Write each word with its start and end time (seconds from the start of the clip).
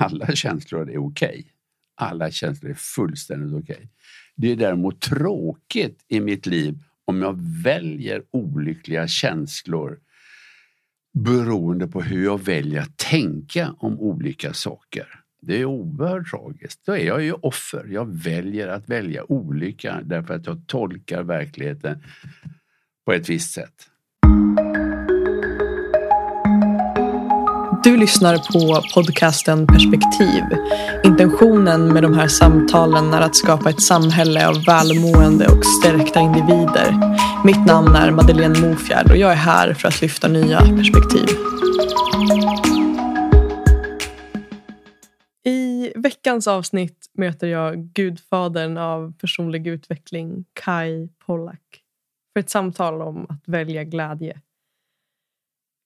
alla 0.00 0.26
känslor 0.34 0.90
är 0.90 0.98
okej. 0.98 1.28
Okay. 1.28 1.44
Alla 1.94 2.30
känslor 2.30 2.70
är 2.70 2.74
fullständigt 2.74 3.62
okej. 3.62 3.76
Okay. 3.76 3.88
Det 4.36 4.52
är 4.52 4.56
däremot 4.56 5.00
tråkigt 5.00 6.04
i 6.08 6.20
mitt 6.20 6.46
liv 6.46 6.78
om 7.04 7.22
jag 7.22 7.38
väljer 7.62 8.22
olyckliga 8.30 9.08
känslor 9.08 9.98
beroende 11.12 11.86
på 11.86 12.02
hur 12.02 12.24
jag 12.24 12.44
väljer 12.44 12.80
att 12.80 12.96
tänka 12.96 13.74
om 13.78 14.00
olika 14.00 14.52
saker. 14.52 15.06
Det 15.42 15.60
är 15.60 15.64
oerhört 15.64 16.30
tragiskt. 16.30 16.80
Då 16.86 16.92
är 16.92 17.06
jag 17.06 17.22
ju 17.22 17.32
offer. 17.32 17.86
Jag 17.90 18.22
väljer 18.24 18.68
att 18.68 18.88
välja 18.88 19.32
olycka 19.32 20.00
därför 20.04 20.34
att 20.34 20.46
jag 20.46 20.66
tolkar 20.66 21.22
verkligheten 21.22 22.02
på 23.04 23.12
ett 23.12 23.28
visst 23.28 23.52
sätt. 23.52 23.90
Lyssnar 28.00 28.36
på 28.36 28.82
podcasten 28.94 29.66
Perspektiv. 29.66 30.42
Intentionen 31.04 31.92
med 31.92 32.02
de 32.02 32.14
här 32.14 32.28
samtalen 32.28 33.14
är 33.14 33.20
att 33.20 33.36
skapa 33.36 33.70
ett 33.70 33.82
samhälle 33.82 34.48
av 34.48 34.64
välmående 34.64 35.46
och 35.46 35.64
stärkta 35.64 36.20
individer. 36.20 36.94
Mitt 37.44 37.66
namn 37.66 37.94
är 37.94 38.10
Madeleine 38.10 38.58
Mofjärd 38.60 39.10
och 39.10 39.16
jag 39.16 39.32
är 39.32 39.36
här 39.36 39.74
för 39.74 39.88
att 39.88 40.02
lyfta 40.02 40.28
nya 40.28 40.60
perspektiv. 40.60 41.28
I 45.44 45.92
veckans 45.96 46.48
avsnitt 46.48 47.06
möter 47.14 47.46
jag 47.46 47.78
gudfadern 47.78 48.78
av 48.78 49.12
personlig 49.12 49.66
utveckling, 49.66 50.44
Kai 50.52 51.08
Pollak, 51.26 51.60
för 52.32 52.40
ett 52.40 52.50
samtal 52.50 53.02
om 53.02 53.26
att 53.28 53.48
välja 53.48 53.84
glädje. 53.84 54.40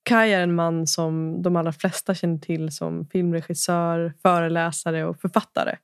Kai 0.05 0.33
är 0.33 0.43
en 0.43 0.55
man 0.55 0.87
som 0.87 1.43
de 1.43 1.57
allra 1.57 1.73
flesta 1.73 2.15
känner 2.15 2.39
till 2.39 2.73
som 2.73 3.07
filmregissör, 3.07 4.13
föreläsare 4.23 5.05
och 5.05 5.21
författare. 5.21 5.77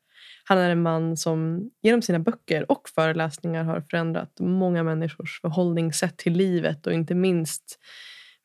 Han 0.44 0.58
är 0.58 0.70
en 0.70 0.82
man 0.82 1.16
som 1.16 1.70
genom 1.82 2.02
sina 2.02 2.18
böcker 2.18 2.70
och 2.70 2.88
föreläsningar 2.88 3.64
har 3.64 3.80
förändrat 3.80 4.32
många 4.40 4.82
människors 4.82 5.40
förhållningssätt 5.40 6.18
till 6.18 6.32
livet 6.32 6.86
och 6.86 6.92
inte 6.92 7.14
minst 7.14 7.78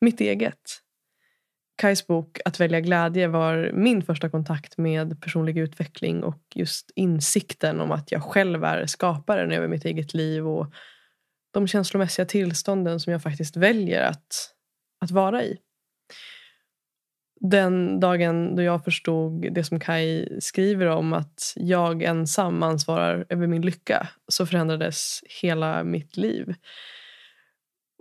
mitt 0.02 0.22
eget. 0.22 0.62
Kais 1.78 2.08
bok 2.08 2.40
Att 2.46 2.60
välja 2.60 2.80
glädje 2.80 3.28
var 3.28 3.72
min 3.74 4.02
första 4.02 4.30
kontakt 4.30 4.78
med 4.78 5.22
personlig 5.22 5.58
utveckling 5.58 6.24
och 6.24 6.42
just 6.56 6.92
insikten 6.96 7.82
om 7.82 7.92
att 7.92 8.12
jag 8.12 8.24
själv 8.24 8.64
är 8.64 8.86
skaparen 8.86 9.52
över 9.52 9.68
mitt 9.68 9.86
eget 9.86 10.14
liv 10.14 10.48
och 10.48 10.74
de 11.52 11.68
känslomässiga 11.68 12.26
tillstånden 12.26 13.00
som 13.00 13.14
jag 13.14 13.24
faktiskt 13.24 13.58
väljer 13.58 14.02
att, 14.02 14.52
att 15.02 15.12
vara 15.12 15.44
i 15.44 15.58
den 17.50 18.00
dagen 18.00 18.56
då 18.56 18.62
jag 18.62 18.84
förstod 18.84 19.54
det 19.54 19.64
som 19.64 19.80
Kai 19.80 20.40
skriver 20.42 20.86
om 20.86 21.14
att 21.14 21.54
jag 21.56 22.04
ensam 22.04 22.64
ansvarar 22.64 23.26
över 23.30 23.48
min 23.48 23.62
lycka 23.62 24.10
så 24.28 24.46
förändrades 24.46 25.20
hela 25.42 25.84
mitt 25.84 26.18
liv. 26.18 26.56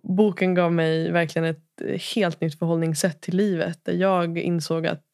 Boken 0.03 0.55
gav 0.55 0.73
mig 0.73 1.11
verkligen 1.11 1.49
ett 1.49 2.03
helt 2.15 2.41
nytt 2.41 2.59
förhållningssätt 2.59 3.21
till 3.21 3.37
livet 3.37 3.85
där 3.85 3.93
jag 3.93 4.39
insåg 4.39 4.87
att 4.87 5.05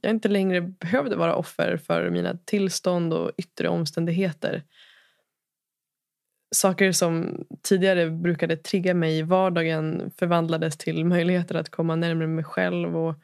jag 0.00 0.10
inte 0.10 0.28
längre 0.28 0.60
behövde 0.60 1.16
vara 1.16 1.34
offer 1.34 1.76
för 1.76 2.10
mina 2.10 2.38
tillstånd 2.44 3.12
och 3.12 3.30
yttre 3.36 3.68
omständigheter. 3.68 4.62
Saker 6.54 6.92
som 6.92 7.44
tidigare 7.62 8.10
brukade 8.10 8.56
trigga 8.56 8.94
mig 8.94 9.18
i 9.18 9.22
vardagen 9.22 10.10
förvandlades 10.18 10.76
till 10.76 11.04
möjligheter 11.04 11.54
att 11.54 11.70
komma 11.70 11.96
närmare 11.96 12.26
mig 12.26 12.44
själv 12.44 12.96
och 12.96 13.14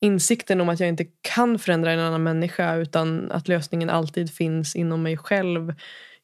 insikten 0.00 0.60
om 0.60 0.68
att 0.68 0.80
jag 0.80 0.88
inte 0.88 1.06
kan 1.20 1.58
förändra 1.58 1.92
en 1.92 2.00
annan 2.00 2.22
människa 2.22 2.74
utan 2.74 3.30
att 3.32 3.48
lösningen 3.48 3.90
alltid 3.90 4.30
finns 4.30 4.76
inom 4.76 5.02
mig 5.02 5.16
själv 5.16 5.74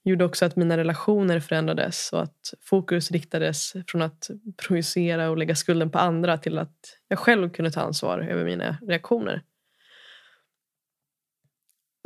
gjorde 0.04 0.24
också 0.24 0.44
att 0.44 0.56
mina 0.56 0.76
relationer 0.76 1.40
förändrades 1.40 2.12
och 2.12 2.22
att 2.22 2.54
fokus 2.60 3.10
riktades 3.10 3.72
från 3.86 4.02
att 4.02 4.30
projicera 4.66 5.30
och 5.30 5.38
lägga 5.38 5.54
skulden 5.54 5.90
på 5.90 5.98
andra 5.98 6.38
till 6.38 6.58
att 6.58 6.76
jag 7.08 7.18
själv 7.18 7.50
kunde 7.50 7.70
ta 7.70 7.80
ansvar 7.80 8.18
över 8.18 8.44
mina 8.44 8.78
reaktioner. 8.82 9.42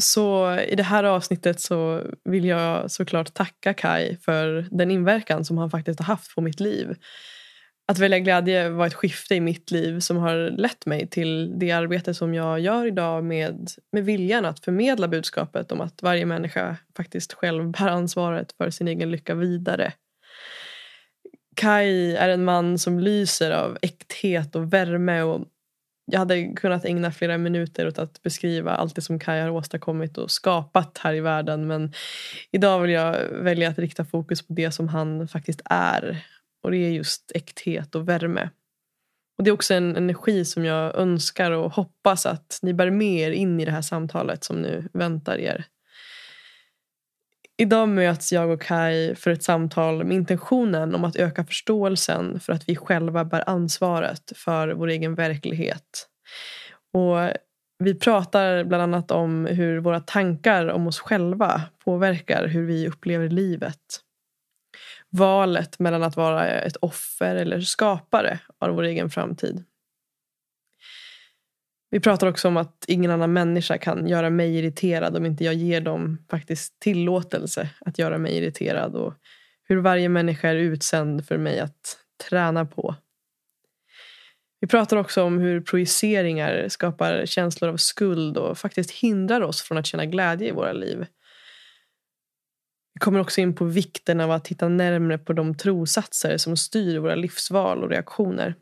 Så 0.02 0.58
i 0.60 0.74
det 0.74 0.82
här 0.82 1.04
avsnittet 1.04 1.60
så 1.60 2.02
vill 2.24 2.44
jag 2.44 2.90
såklart 2.90 3.34
tacka 3.34 3.74
Kai 3.74 4.16
för 4.16 4.66
den 4.70 4.90
inverkan 4.90 5.44
som 5.44 5.58
han 5.58 5.70
faktiskt 5.70 6.00
har 6.00 6.06
haft 6.06 6.34
på 6.34 6.40
mitt 6.40 6.60
liv 6.60 6.96
att 7.88 7.98
välja 7.98 8.18
glädje 8.18 8.68
var 8.68 8.86
ett 8.86 8.94
skifte 8.94 9.34
i 9.34 9.40
mitt 9.40 9.70
liv 9.70 10.00
som 10.00 10.16
har 10.16 10.50
lett 10.50 10.86
mig 10.86 11.06
till 11.06 11.58
det 11.58 11.70
arbete 11.70 12.14
som 12.14 12.34
jag 12.34 12.60
gör 12.60 12.86
idag 12.86 13.24
med, 13.24 13.70
med 13.92 14.04
viljan 14.04 14.44
att 14.44 14.64
förmedla 14.64 15.08
budskapet 15.08 15.72
om 15.72 15.80
att 15.80 16.02
varje 16.02 16.26
människa 16.26 16.76
faktiskt 16.96 17.32
själv 17.32 17.70
bär 17.70 17.88
ansvaret 17.88 18.52
för 18.52 18.70
sin 18.70 18.88
egen 18.88 19.10
lycka 19.10 19.34
vidare. 19.34 19.92
Kai 21.56 22.16
är 22.16 22.28
en 22.28 22.44
man 22.44 22.78
som 22.78 23.00
lyser 23.00 23.50
av 23.50 23.78
äkthet 23.82 24.56
och 24.56 24.72
värme 24.72 25.22
och 25.22 25.44
jag 26.06 26.18
hade 26.18 26.52
kunnat 26.52 26.84
ägna 26.84 27.12
flera 27.12 27.38
minuter 27.38 27.88
åt 27.88 27.98
att 27.98 28.22
beskriva 28.22 28.70
allt 28.70 28.94
det 28.94 29.00
som 29.00 29.18
Kaj 29.18 29.40
har 29.40 29.50
åstadkommit 29.50 30.18
och 30.18 30.30
skapat 30.30 30.98
här 30.98 31.14
i 31.14 31.20
världen 31.20 31.66
men 31.66 31.92
idag 32.52 32.80
vill 32.80 32.90
jag 32.90 33.28
välja 33.30 33.68
att 33.68 33.78
rikta 33.78 34.04
fokus 34.04 34.46
på 34.46 34.52
det 34.52 34.70
som 34.70 34.88
han 34.88 35.28
faktiskt 35.28 35.62
är 35.64 36.24
och 36.62 36.70
det 36.70 36.76
är 36.76 36.90
just 36.90 37.32
äkthet 37.34 37.94
och 37.94 38.08
värme. 38.08 38.50
Och 39.38 39.44
Det 39.44 39.50
är 39.50 39.54
också 39.54 39.74
en 39.74 39.96
energi 39.96 40.44
som 40.44 40.64
jag 40.64 40.94
önskar 40.94 41.50
och 41.50 41.72
hoppas 41.72 42.26
att 42.26 42.58
ni 42.62 42.74
bär 42.74 42.90
med 42.90 43.20
er 43.20 43.30
in 43.30 43.60
i 43.60 43.64
det 43.64 43.70
här 43.70 43.82
samtalet 43.82 44.44
som 44.44 44.62
nu 44.62 44.88
väntar 44.92 45.38
er. 45.38 45.64
Idag 47.58 47.88
möts 47.88 48.32
jag 48.32 48.50
och 48.50 48.62
Kai 48.62 49.14
för 49.14 49.30
ett 49.30 49.42
samtal 49.42 50.04
med 50.04 50.16
intentionen 50.16 50.94
om 50.94 51.04
att 51.04 51.16
öka 51.16 51.44
förståelsen 51.44 52.40
för 52.40 52.52
att 52.52 52.68
vi 52.68 52.76
själva 52.76 53.24
bär 53.24 53.48
ansvaret 53.48 54.32
för 54.36 54.68
vår 54.68 54.88
egen 54.88 55.14
verklighet. 55.14 56.08
Och 56.92 57.16
vi 57.78 57.94
pratar 57.94 58.64
bland 58.64 58.82
annat 58.82 59.10
om 59.10 59.46
hur 59.46 59.78
våra 59.78 60.00
tankar 60.00 60.68
om 60.68 60.86
oss 60.86 61.00
själva 61.00 61.62
påverkar 61.84 62.46
hur 62.46 62.66
vi 62.66 62.88
upplever 62.88 63.28
livet 63.28 64.02
valet 65.10 65.78
mellan 65.78 66.02
att 66.02 66.16
vara 66.16 66.48
ett 66.48 66.76
offer 66.76 67.36
eller 67.36 67.60
skapare 67.60 68.38
av 68.58 68.70
vår 68.70 68.82
egen 68.82 69.10
framtid. 69.10 69.64
Vi 71.96 72.00
pratar 72.00 72.26
också 72.26 72.48
om 72.48 72.56
att 72.56 72.84
ingen 72.88 73.10
annan 73.10 73.32
människa 73.32 73.78
kan 73.78 74.08
göra 74.08 74.30
mig 74.30 74.58
irriterad 74.58 75.16
om 75.16 75.26
inte 75.26 75.44
jag 75.44 75.54
ger 75.54 75.80
dem 75.80 76.18
faktiskt 76.30 76.80
tillåtelse 76.80 77.70
att 77.80 77.98
göra 77.98 78.18
mig 78.18 78.36
irriterad 78.36 78.94
och 78.94 79.14
hur 79.62 79.76
varje 79.76 80.08
människa 80.08 80.48
är 80.48 80.54
utsänd 80.54 81.26
för 81.26 81.38
mig 81.38 81.60
att 81.60 81.96
träna 82.28 82.66
på. 82.66 82.94
Vi 84.60 84.68
pratar 84.68 84.96
också 84.96 85.22
om 85.22 85.38
hur 85.38 85.60
projiceringar 85.60 86.68
skapar 86.68 87.26
känslor 87.26 87.70
av 87.70 87.76
skuld 87.76 88.36
och 88.36 88.58
faktiskt 88.58 88.90
hindrar 88.90 89.40
oss 89.40 89.62
från 89.62 89.78
att 89.78 89.86
känna 89.86 90.06
glädje 90.06 90.48
i 90.48 90.52
våra 90.52 90.72
liv. 90.72 91.06
Vi 92.94 93.00
kommer 93.00 93.20
också 93.20 93.40
in 93.40 93.54
på 93.54 93.64
vikten 93.64 94.20
av 94.20 94.30
att 94.30 94.44
titta 94.44 94.68
närmre 94.68 95.18
på 95.18 95.32
de 95.32 95.54
trosatser 95.54 96.36
som 96.36 96.56
styr 96.56 96.98
våra 96.98 97.14
livsval 97.14 97.84
och 97.84 97.90
reaktioner. 97.90 98.54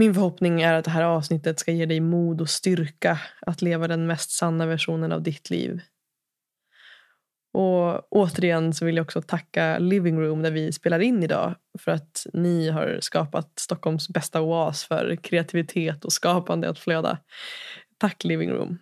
Min 0.00 0.14
förhoppning 0.14 0.62
är 0.62 0.74
att 0.74 0.84
det 0.84 0.90
här 0.90 1.02
avsnittet 1.02 1.58
ska 1.58 1.72
ge 1.72 1.86
dig 1.86 2.00
mod 2.00 2.40
och 2.40 2.50
styrka 2.50 3.20
att 3.40 3.62
leva 3.62 3.88
den 3.88 4.06
mest 4.06 4.30
sanna 4.30 4.66
versionen 4.66 5.12
av 5.12 5.22
ditt 5.22 5.50
liv. 5.50 5.80
Och 7.52 8.12
återigen 8.12 8.74
så 8.74 8.84
vill 8.84 8.96
jag 8.96 9.04
också 9.04 9.22
tacka 9.22 9.78
Living 9.78 10.20
Room 10.20 10.42
där 10.42 10.50
vi 10.50 10.72
spelar 10.72 11.00
in 11.00 11.22
idag 11.22 11.54
för 11.78 11.92
att 11.92 12.26
ni 12.32 12.68
har 12.68 12.98
skapat 13.00 13.58
Stockholms 13.58 14.08
bästa 14.08 14.40
oas 14.40 14.84
för 14.84 15.16
kreativitet 15.16 16.04
och 16.04 16.12
skapande 16.12 16.68
att 16.68 16.78
flöda. 16.78 17.18
Tack 17.98 18.24
Living 18.24 18.50
Room. 18.50 18.78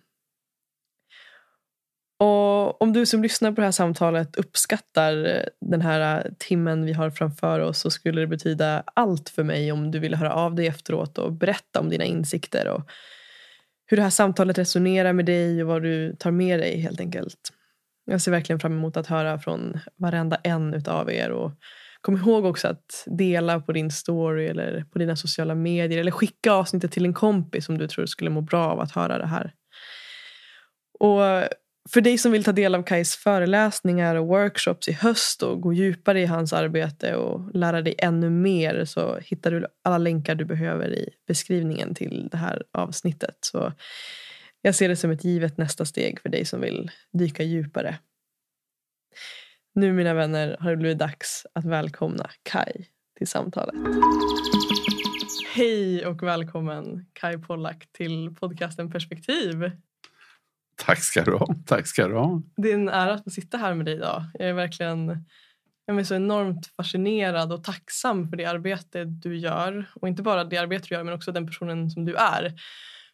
Och 2.19 2.81
om 2.81 2.93
du 2.93 3.05
som 3.05 3.23
lyssnar 3.23 3.51
på 3.51 3.61
det 3.61 3.67
här 3.67 3.71
samtalet 3.71 4.35
uppskattar 4.35 5.25
eh, 5.25 5.43
den 5.61 5.81
här 5.81 6.25
eh, 6.25 6.31
timmen 6.39 6.85
vi 6.85 6.93
har 6.93 7.09
framför 7.09 7.59
oss 7.59 7.79
så 7.79 7.89
skulle 7.89 8.21
det 8.21 8.27
betyda 8.27 8.83
allt 8.93 9.29
för 9.29 9.43
mig 9.43 9.71
om 9.71 9.91
du 9.91 9.99
ville 9.99 10.17
höra 10.17 10.33
av 10.33 10.55
dig 10.55 10.67
efteråt 10.67 11.17
och 11.17 11.33
berätta 11.33 11.79
om 11.79 11.89
dina 11.89 12.05
insikter 12.05 12.67
och 12.67 12.89
hur 13.85 13.97
det 13.97 14.03
här 14.03 14.09
samtalet 14.09 14.57
resonerar 14.57 15.13
med 15.13 15.25
dig 15.25 15.63
och 15.63 15.67
vad 15.67 15.81
du 15.81 16.15
tar 16.15 16.31
med 16.31 16.59
dig 16.59 16.79
helt 16.79 16.99
enkelt. 16.99 17.53
Jag 18.05 18.21
ser 18.21 18.31
verkligen 18.31 18.59
fram 18.59 18.73
emot 18.73 18.97
att 18.97 19.07
höra 19.07 19.39
från 19.39 19.79
varenda 19.97 20.35
en 20.35 20.73
utav 20.73 21.11
er 21.11 21.31
och 21.31 21.51
kom 22.01 22.17
ihåg 22.17 22.45
också 22.45 22.67
att 22.67 23.03
dela 23.05 23.59
på 23.59 23.71
din 23.71 23.91
story 23.91 24.47
eller 24.47 24.85
på 24.91 24.99
dina 24.99 25.15
sociala 25.15 25.55
medier 25.55 25.99
eller 25.99 26.11
skicka 26.11 26.51
avsnittet 26.51 26.91
till 26.91 27.05
en 27.05 27.13
kompis 27.13 27.65
som 27.65 27.77
du 27.77 27.87
tror 27.87 28.05
skulle 28.05 28.29
må 28.29 28.41
bra 28.41 28.65
av 28.65 28.79
att 28.79 28.91
höra 28.91 29.17
det 29.17 29.27
här. 29.27 29.53
Och 30.99 31.21
för 31.93 32.01
dig 32.01 32.17
som 32.17 32.31
vill 32.31 32.43
ta 32.43 32.51
del 32.51 32.75
av 32.75 32.83
Kais 32.83 33.15
föreläsningar 33.15 34.15
och 34.15 34.27
workshops 34.27 34.87
i 34.87 34.91
höst 34.91 35.43
och 35.43 35.61
gå 35.61 35.73
djupare 35.73 36.21
i 36.21 36.25
hans 36.25 36.53
arbete 36.53 37.15
och 37.15 37.55
lära 37.55 37.81
dig 37.81 37.95
ännu 37.97 38.29
mer 38.29 38.85
så 38.85 39.19
hittar 39.19 39.51
du 39.51 39.67
alla 39.83 39.97
länkar 39.97 40.35
du 40.35 40.45
behöver 40.45 40.93
i 40.93 41.09
beskrivningen 41.27 41.95
till 41.95 42.27
det 42.31 42.37
här 42.37 42.63
avsnittet. 42.71 43.37
Så 43.41 43.73
Jag 44.61 44.75
ser 44.75 44.89
det 44.89 44.95
som 44.95 45.11
ett 45.11 45.23
givet 45.23 45.57
nästa 45.57 45.85
steg 45.85 46.19
för 46.19 46.29
dig 46.29 46.45
som 46.45 46.61
vill 46.61 46.91
dyka 47.13 47.43
djupare. 47.43 47.97
Nu 49.75 49.93
mina 49.93 50.13
vänner 50.13 50.57
har 50.59 50.71
det 50.71 50.77
blivit 50.77 50.99
dags 50.99 51.45
att 51.53 51.65
välkomna 51.65 52.29
Kai 52.43 52.85
till 53.17 53.27
samtalet. 53.27 53.75
Hej 55.55 56.05
och 56.05 56.23
välkommen 56.23 57.05
Kai 57.13 57.37
Pollak 57.37 57.87
till 57.91 58.35
podcasten 58.35 58.91
Perspektiv. 58.91 59.71
Tack 60.85 60.99
ska 60.99 61.23
du 61.23 61.35
ha. 61.35 61.55
Tack 61.65 61.87
ska 61.87 62.07
du 62.07 62.15
ha. 62.15 62.41
Det 62.57 62.71
är 62.71 62.73
en 62.73 62.89
ära 62.89 63.13
att 63.13 63.23
få 63.23 63.29
sitta 63.29 63.57
här 63.57 63.73
med 63.73 63.85
dig 63.85 63.95
idag. 63.95 64.23
Jag 64.33 64.49
är 64.49 64.53
verkligen 64.53 65.25
jag 65.85 65.99
är 65.99 66.03
så 66.03 66.15
enormt 66.15 66.67
fascinerad 66.77 67.53
och 67.53 67.63
tacksam 67.63 68.29
för 68.29 68.37
det 68.37 68.45
arbete 68.45 69.05
du 69.05 69.37
gör. 69.37 69.85
Och 69.93 70.07
inte 70.07 70.23
bara 70.23 70.43
det 70.43 70.57
arbete 70.57 70.85
du 70.89 70.95
gör 70.95 71.03
men 71.03 71.13
också 71.13 71.31
den 71.31 71.47
personen 71.47 71.91
som 71.91 72.05
du 72.05 72.15
är. 72.15 72.53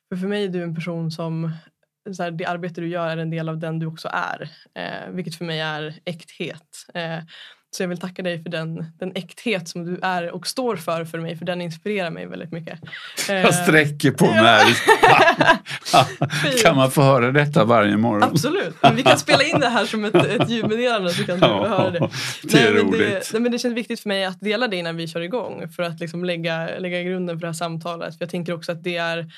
För 0.10 0.15
för 0.15 0.27
mig 0.27 0.44
är 0.44 0.50
du 0.50 0.63
en 0.63 0.75
person 0.75 1.12
som 1.12 1.51
så 2.12 2.24
här, 2.24 2.31
det 2.31 2.45
arbete 2.45 2.81
du 2.81 2.88
gör 2.88 3.10
är 3.10 3.18
en 3.18 3.30
del 3.30 3.50
av 3.50 3.60
den 3.60 3.80
du 3.80 3.86
också 3.86 4.09
är. 4.12 4.50
Eh, 4.75 5.12
vilket 5.12 5.36
för 5.36 5.45
mig 5.45 5.59
är 5.59 6.00
äkthet. 6.06 6.86
Eh, 6.94 7.19
så 7.75 7.83
jag 7.83 7.87
vill 7.87 7.99
tacka 7.99 8.21
dig 8.21 8.43
för 8.43 8.49
den, 8.49 8.85
den 8.99 9.11
äkthet 9.15 9.69
som 9.69 9.85
du 9.85 9.99
är 10.01 10.31
och 10.31 10.47
står 10.47 10.75
för 10.75 11.05
för 11.05 11.19
mig, 11.19 11.37
för 11.37 11.45
den 11.45 11.61
inspirerar 11.61 12.09
mig 12.09 12.25
väldigt 12.25 12.51
mycket. 12.51 12.79
Jag 13.27 13.45
eh, 13.45 13.51
sträcker 13.51 14.11
på 14.11 14.25
mig. 14.25 14.63
kan 16.63 16.75
man 16.75 16.91
få 16.91 17.01
höra 17.01 17.31
detta 17.31 17.65
varje 17.65 17.97
morgon? 17.97 18.23
Absolut, 18.23 18.75
men 18.81 18.95
vi 18.95 19.03
kan 19.03 19.19
spela 19.19 19.43
in 19.43 19.59
det 19.59 19.69
här 19.69 19.85
som 19.85 20.05
ett, 20.05 20.15
ett 20.15 20.49
ljudmeddelande 20.49 21.09
så 21.09 21.23
kan 21.23 21.39
du 21.39 21.45
ja, 21.45 21.67
höra 21.67 21.89
det. 21.89 22.09
Det 22.43 22.59
är 22.59 22.73
nej, 22.73 22.83
roligt. 22.83 22.99
Det, 22.99 23.33
nej, 23.33 23.41
men 23.41 23.51
det 23.51 23.59
känns 23.59 23.77
viktigt 23.77 23.99
för 23.99 24.09
mig 24.09 24.25
att 24.25 24.39
dela 24.39 24.67
det 24.67 24.75
innan 24.75 24.97
vi 24.97 25.07
kör 25.07 25.21
igång 25.21 25.69
för 25.75 25.83
att 25.83 25.99
liksom 25.99 26.25
lägga, 26.25 26.69
lägga 26.79 27.03
grunden 27.03 27.35
för 27.35 27.41
det 27.41 27.47
här 27.47 27.53
samtalet. 27.53 28.17
För 28.17 28.25
jag 28.25 28.29
tänker 28.29 28.53
också 28.53 28.71
att 28.71 28.83
det 28.83 28.97
är 28.97 29.31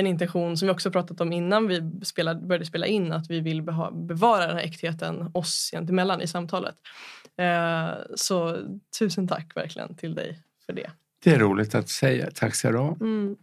en 0.00 0.06
intention 0.06 0.56
som 0.56 0.68
vi 0.68 0.74
också 0.74 0.90
pratat 0.90 1.20
om 1.20 1.32
innan 1.32 1.66
vi 1.66 1.90
spelade, 2.02 2.46
började 2.46 2.66
spela 2.66 2.86
in 2.86 3.12
att 3.12 3.30
vi 3.30 3.40
vill 3.40 3.62
bevara 3.92 4.46
den 4.46 4.56
här 4.56 4.64
äktheten 4.64 5.30
oss 5.34 5.70
emellan 5.74 6.20
i 6.20 6.26
samtalet. 6.26 6.74
Eh, 7.36 7.90
så 8.14 8.56
tusen 8.98 9.28
tack 9.28 9.56
verkligen 9.56 9.94
till 9.94 10.14
dig 10.14 10.38
för 10.66 10.72
det. 10.72 10.90
Det 11.24 11.30
är 11.30 11.38
roligt 11.38 11.74
att 11.74 11.88
säga. 11.88 12.30
Tack 12.34 12.54
ska 12.54 12.70
du 12.70 12.78
ha. 12.78 12.96
Mm. 13.00 13.36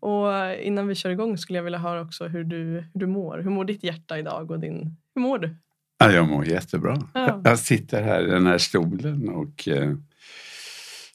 Och 0.00 0.54
innan 0.62 0.88
vi 0.88 0.94
kör 0.94 1.10
igång 1.10 1.38
skulle 1.38 1.58
jag 1.58 1.64
vilja 1.64 1.78
höra 1.78 2.00
också 2.00 2.26
hur 2.26 2.44
du, 2.44 2.56
hur 2.56 3.00
du 3.00 3.06
mår. 3.06 3.38
Hur 3.38 3.50
mår 3.50 3.64
ditt 3.64 3.84
hjärta 3.84 4.18
idag 4.18 4.50
och 4.50 4.60
din, 4.60 4.96
hur 5.14 5.22
mår 5.22 5.38
du? 5.38 5.56
Ja, 5.98 6.12
jag 6.12 6.28
mår 6.28 6.46
jättebra. 6.46 6.98
Ja. 7.14 7.40
Jag 7.44 7.58
sitter 7.58 8.02
här 8.02 8.28
i 8.28 8.30
den 8.30 8.46
här 8.46 8.58
stolen 8.58 9.28
och 9.28 9.68
eh, 9.68 9.94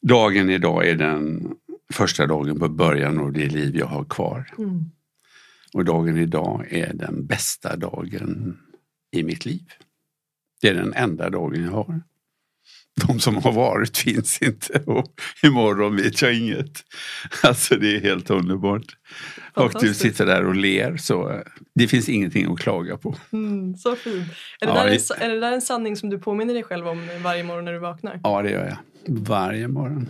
dagen 0.01 0.49
idag 0.49 0.87
är 0.87 0.95
den 0.95 1.55
första 1.93 2.27
dagen 2.27 2.59
på 2.59 2.69
början 2.69 3.19
av 3.19 3.31
det 3.31 3.49
liv 3.49 3.75
jag 3.75 3.87
har 3.87 4.05
kvar. 4.05 4.53
Mm. 4.57 4.85
Och 5.73 5.85
dagen 5.85 6.17
idag 6.17 6.65
är 6.69 6.93
den 6.93 7.25
bästa 7.25 7.75
dagen 7.75 8.57
i 9.11 9.23
mitt 9.23 9.45
liv. 9.45 9.65
Det 10.61 10.67
är 10.67 10.73
den 10.73 10.93
enda 10.93 11.29
dagen 11.29 11.63
jag 11.63 11.71
har. 11.71 12.01
De 13.07 13.19
som 13.19 13.35
har 13.35 13.51
varit 13.51 13.97
finns 13.97 14.41
inte 14.41 14.83
och 14.85 15.21
imorgon 15.43 15.95
vet 15.95 16.21
jag 16.21 16.33
inget. 16.33 16.83
Alltså 17.43 17.75
det 17.75 17.95
är 17.95 18.01
helt 18.01 18.29
underbart. 18.29 18.97
Och 19.53 19.71
du 19.79 19.93
sitter 19.93 20.25
där 20.25 20.45
och 20.45 20.55
ler 20.55 20.97
så 20.97 21.43
det 21.75 21.87
finns 21.87 22.09
ingenting 22.09 22.51
att 22.51 22.59
klaga 22.59 22.97
på. 22.97 23.15
Mm, 23.31 23.75
så 23.75 23.95
fint. 23.95 24.27
Är 24.61 24.65
det, 24.65 24.73
ja, 24.73 24.83
där 24.83 24.89
det... 24.89 25.23
En, 25.23 25.31
är 25.31 25.35
det 25.35 25.39
där 25.39 25.51
en 25.51 25.61
sanning 25.61 25.95
som 25.95 26.09
du 26.09 26.19
påminner 26.19 26.53
dig 26.53 26.63
själv 26.63 26.87
om 26.87 27.09
varje 27.23 27.43
morgon 27.43 27.65
när 27.65 27.73
du 27.73 27.79
vaknar? 27.79 28.19
Ja 28.23 28.41
det 28.41 28.51
gör 28.51 28.65
jag. 28.65 28.77
Varje 29.07 29.67
morgon. 29.67 30.09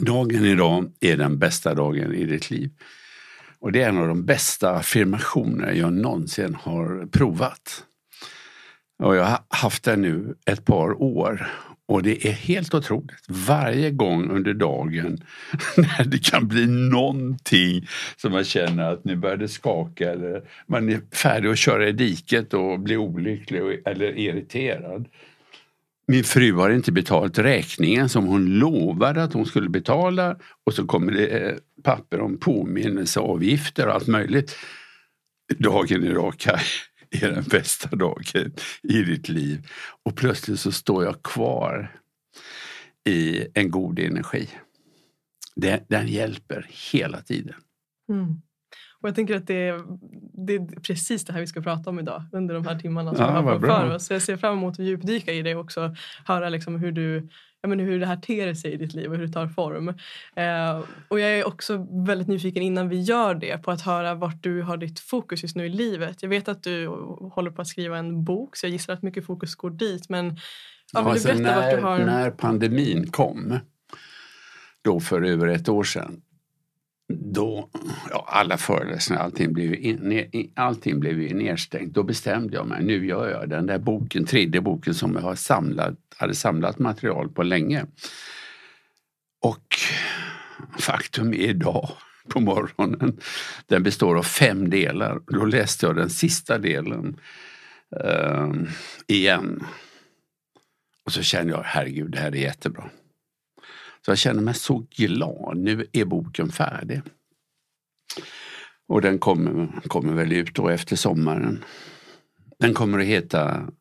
Dagen 0.00 0.44
idag 0.44 0.92
är 1.00 1.16
den 1.16 1.38
bästa 1.38 1.74
dagen 1.74 2.14
i 2.14 2.24
ditt 2.24 2.50
liv. 2.50 2.70
Och 3.58 3.72
det 3.72 3.82
är 3.82 3.88
en 3.88 3.98
av 3.98 4.08
de 4.08 4.24
bästa 4.24 4.70
affirmationer 4.70 5.72
jag 5.72 5.92
någonsin 5.92 6.54
har 6.54 7.06
provat. 7.06 7.84
Och 9.02 9.16
jag 9.16 9.24
har 9.24 9.38
haft 9.48 9.84
den 9.84 10.02
nu 10.02 10.34
ett 10.46 10.64
par 10.64 11.02
år 11.02 11.46
och 11.88 12.02
det 12.02 12.26
är 12.26 12.32
helt 12.32 12.74
otroligt. 12.74 13.24
Varje 13.28 13.90
gång 13.90 14.30
under 14.30 14.54
dagen 14.54 15.18
när 15.76 16.04
det 16.04 16.24
kan 16.24 16.48
bli 16.48 16.66
någonting 16.66 17.86
som 18.16 18.32
man 18.32 18.44
känner 18.44 18.92
att 18.92 19.04
nu 19.04 19.16
börjar 19.16 19.36
det 19.36 19.48
skaka 19.48 20.12
eller 20.12 20.42
man 20.66 20.88
är 20.88 21.00
färdig 21.16 21.48
att 21.48 21.58
köra 21.58 21.88
i 21.88 21.92
diket 21.92 22.54
och 22.54 22.80
blir 22.80 22.96
olycklig 22.96 23.82
eller 23.84 24.18
irriterad. 24.18 25.08
Min 26.08 26.24
fru 26.24 26.52
har 26.52 26.70
inte 26.70 26.92
betalt 26.92 27.38
räkningen 27.38 28.08
som 28.08 28.24
hon 28.24 28.46
lovade 28.46 29.22
att 29.22 29.32
hon 29.32 29.46
skulle 29.46 29.68
betala 29.68 30.36
och 30.64 30.74
så 30.74 30.86
kommer 30.86 31.12
det 31.12 31.26
eh, 31.26 31.56
papper 31.82 32.20
om 32.20 32.38
påminnelseavgifter 32.38 33.86
och 33.86 33.94
allt 33.94 34.06
möjligt. 34.06 34.56
Dagen 35.58 36.04
i 36.04 36.10
raka 36.10 36.60
är 37.10 37.30
den 37.30 37.44
bästa 37.44 37.96
dagen 37.96 38.52
i 38.82 39.02
ditt 39.02 39.28
liv. 39.28 39.68
Och 40.02 40.16
plötsligt 40.16 40.60
så 40.60 40.72
står 40.72 41.04
jag 41.04 41.22
kvar 41.22 42.00
i 43.04 43.46
en 43.54 43.70
god 43.70 43.98
energi. 43.98 44.48
Den, 45.56 45.80
den 45.88 46.08
hjälper 46.08 46.66
hela 46.92 47.20
tiden. 47.20 47.54
Mm. 48.08 48.40
Och 49.06 49.08
jag 49.08 49.14
tänker 49.14 49.36
att 49.36 49.46
det 49.46 49.68
är, 49.68 49.82
det 50.46 50.54
är, 50.54 50.80
precis 50.80 51.24
det 51.24 51.32
här 51.32 51.40
vi 51.40 51.46
ska 51.46 51.60
prata 51.60 51.90
om 51.90 51.98
idag 51.98 52.22
under 52.32 52.54
de 52.54 52.66
här 52.66 52.78
timmarna 52.78 53.14
som 53.14 53.24
ja, 53.24 53.40
vi 53.40 53.48
har 53.48 53.60
för 53.60 53.94
oss. 53.94 54.06
Så 54.06 54.12
jag 54.12 54.22
ser 54.22 54.36
fram 54.36 54.58
emot 54.58 54.72
att 54.72 54.86
djupdyka 54.86 55.32
i 55.32 55.42
det 55.42 55.54
och 55.54 55.60
också 55.60 55.94
höra 56.24 56.48
liksom 56.48 56.78
hur 56.78 56.92
du 56.92 57.28
ja, 57.62 57.68
men 57.68 57.80
hur 57.80 58.00
det 58.00 58.06
här 58.06 58.16
ter 58.16 58.54
sig 58.54 58.72
i 58.72 58.76
ditt 58.76 58.94
liv 58.94 59.10
och 59.10 59.16
hur 59.16 59.26
det 59.26 59.32
tar 59.32 59.48
form. 59.48 59.88
Eh, 60.36 60.84
och 61.08 61.20
jag 61.20 61.30
är 61.30 61.46
också 61.46 61.86
väldigt 62.06 62.28
nyfiken 62.28 62.62
innan 62.62 62.88
vi 62.88 63.00
gör 63.00 63.34
det 63.34 63.62
på 63.62 63.70
att 63.70 63.80
höra 63.80 64.14
vart 64.14 64.42
du 64.42 64.62
har 64.62 64.76
ditt 64.76 65.00
fokus 65.00 65.42
just 65.42 65.56
nu 65.56 65.66
i 65.66 65.68
livet. 65.68 66.22
Jag 66.22 66.28
vet 66.28 66.48
att 66.48 66.62
du 66.62 66.86
håller 67.32 67.50
på 67.50 67.62
att 67.62 67.68
skriva 67.68 67.98
en 67.98 68.24
bok 68.24 68.56
så 68.56 68.66
jag 68.66 68.72
gissar 68.72 68.92
att 68.92 69.02
mycket 69.02 69.26
fokus 69.26 69.54
går 69.54 69.70
dit. 69.70 70.08
Men 70.08 70.36
ja, 70.92 71.00
alltså, 71.00 71.34
när, 71.34 71.78
har... 71.78 71.98
När 71.98 72.30
pandemin 72.30 73.10
kom, 73.10 73.58
då 74.82 75.00
för 75.00 75.22
över 75.22 75.46
ett 75.46 75.68
år 75.68 75.84
sedan, 75.84 76.20
då, 77.08 77.70
ja, 78.10 78.24
alla 78.28 78.56
föreläsningar, 78.56 79.22
allting 79.22 79.52
blev, 79.52 79.74
in, 79.74 80.52
allting 80.54 81.00
blev 81.00 81.16
nedstängt. 81.16 81.94
Då 81.94 82.02
bestämde 82.02 82.56
jag 82.56 82.66
mig, 82.66 82.84
nu 82.84 83.06
gör 83.06 83.28
jag 83.28 83.48
den 83.48 83.66
där 83.66 83.78
boken, 83.78 84.24
tredje 84.24 84.60
boken 84.60 84.94
som 84.94 85.14
jag 85.14 85.22
har 85.22 85.34
samlat, 85.34 85.94
hade 86.16 86.34
samlat 86.34 86.78
material 86.78 87.28
på 87.28 87.42
länge. 87.42 87.86
Och 89.40 89.76
faktum 90.78 91.32
är 91.32 91.48
idag 91.48 91.90
på 92.28 92.40
morgonen, 92.40 93.20
den 93.66 93.82
består 93.82 94.18
av 94.18 94.22
fem 94.22 94.70
delar. 94.70 95.20
Då 95.26 95.44
läste 95.44 95.86
jag 95.86 95.96
den 95.96 96.10
sista 96.10 96.58
delen 96.58 97.20
eh, 98.04 98.52
igen. 99.06 99.64
Och 101.04 101.12
så 101.12 101.22
kände 101.22 101.52
jag, 101.52 101.62
herregud, 101.64 102.10
det 102.10 102.18
här 102.18 102.32
är 102.32 102.40
jättebra. 102.40 102.90
Så 104.06 104.10
jag 104.10 104.18
känner 104.18 104.42
mig 104.42 104.54
så 104.54 104.86
glad. 104.90 105.56
Nu 105.56 105.86
är 105.92 106.04
boken 106.04 106.52
färdig. 106.52 107.02
Och 108.88 109.02
den 109.02 109.18
kommer, 109.18 109.80
kommer 109.88 110.12
väl 110.12 110.32
ut 110.32 110.54
då 110.54 110.68
efter 110.68 110.96
sommaren. 110.96 111.64
Den 112.58 112.74
kommer 112.74 112.98
att 112.98 113.06
heta 113.06 113.72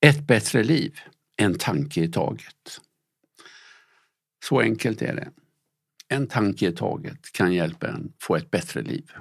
Ett 0.00 0.26
bättre 0.26 0.64
liv, 0.64 1.00
en 1.36 1.58
tanke 1.58 2.00
i 2.00 2.12
taget. 2.12 2.80
Så 4.44 4.60
enkelt 4.60 5.02
är 5.02 5.14
det. 5.14 5.30
En 6.08 6.26
tanke 6.26 6.68
i 6.68 6.72
taget 6.72 7.32
kan 7.32 7.52
hjälpa 7.52 7.88
en 7.88 8.12
få 8.20 8.36
ett 8.36 8.50
bättre 8.50 8.82
liv. 8.82 9.12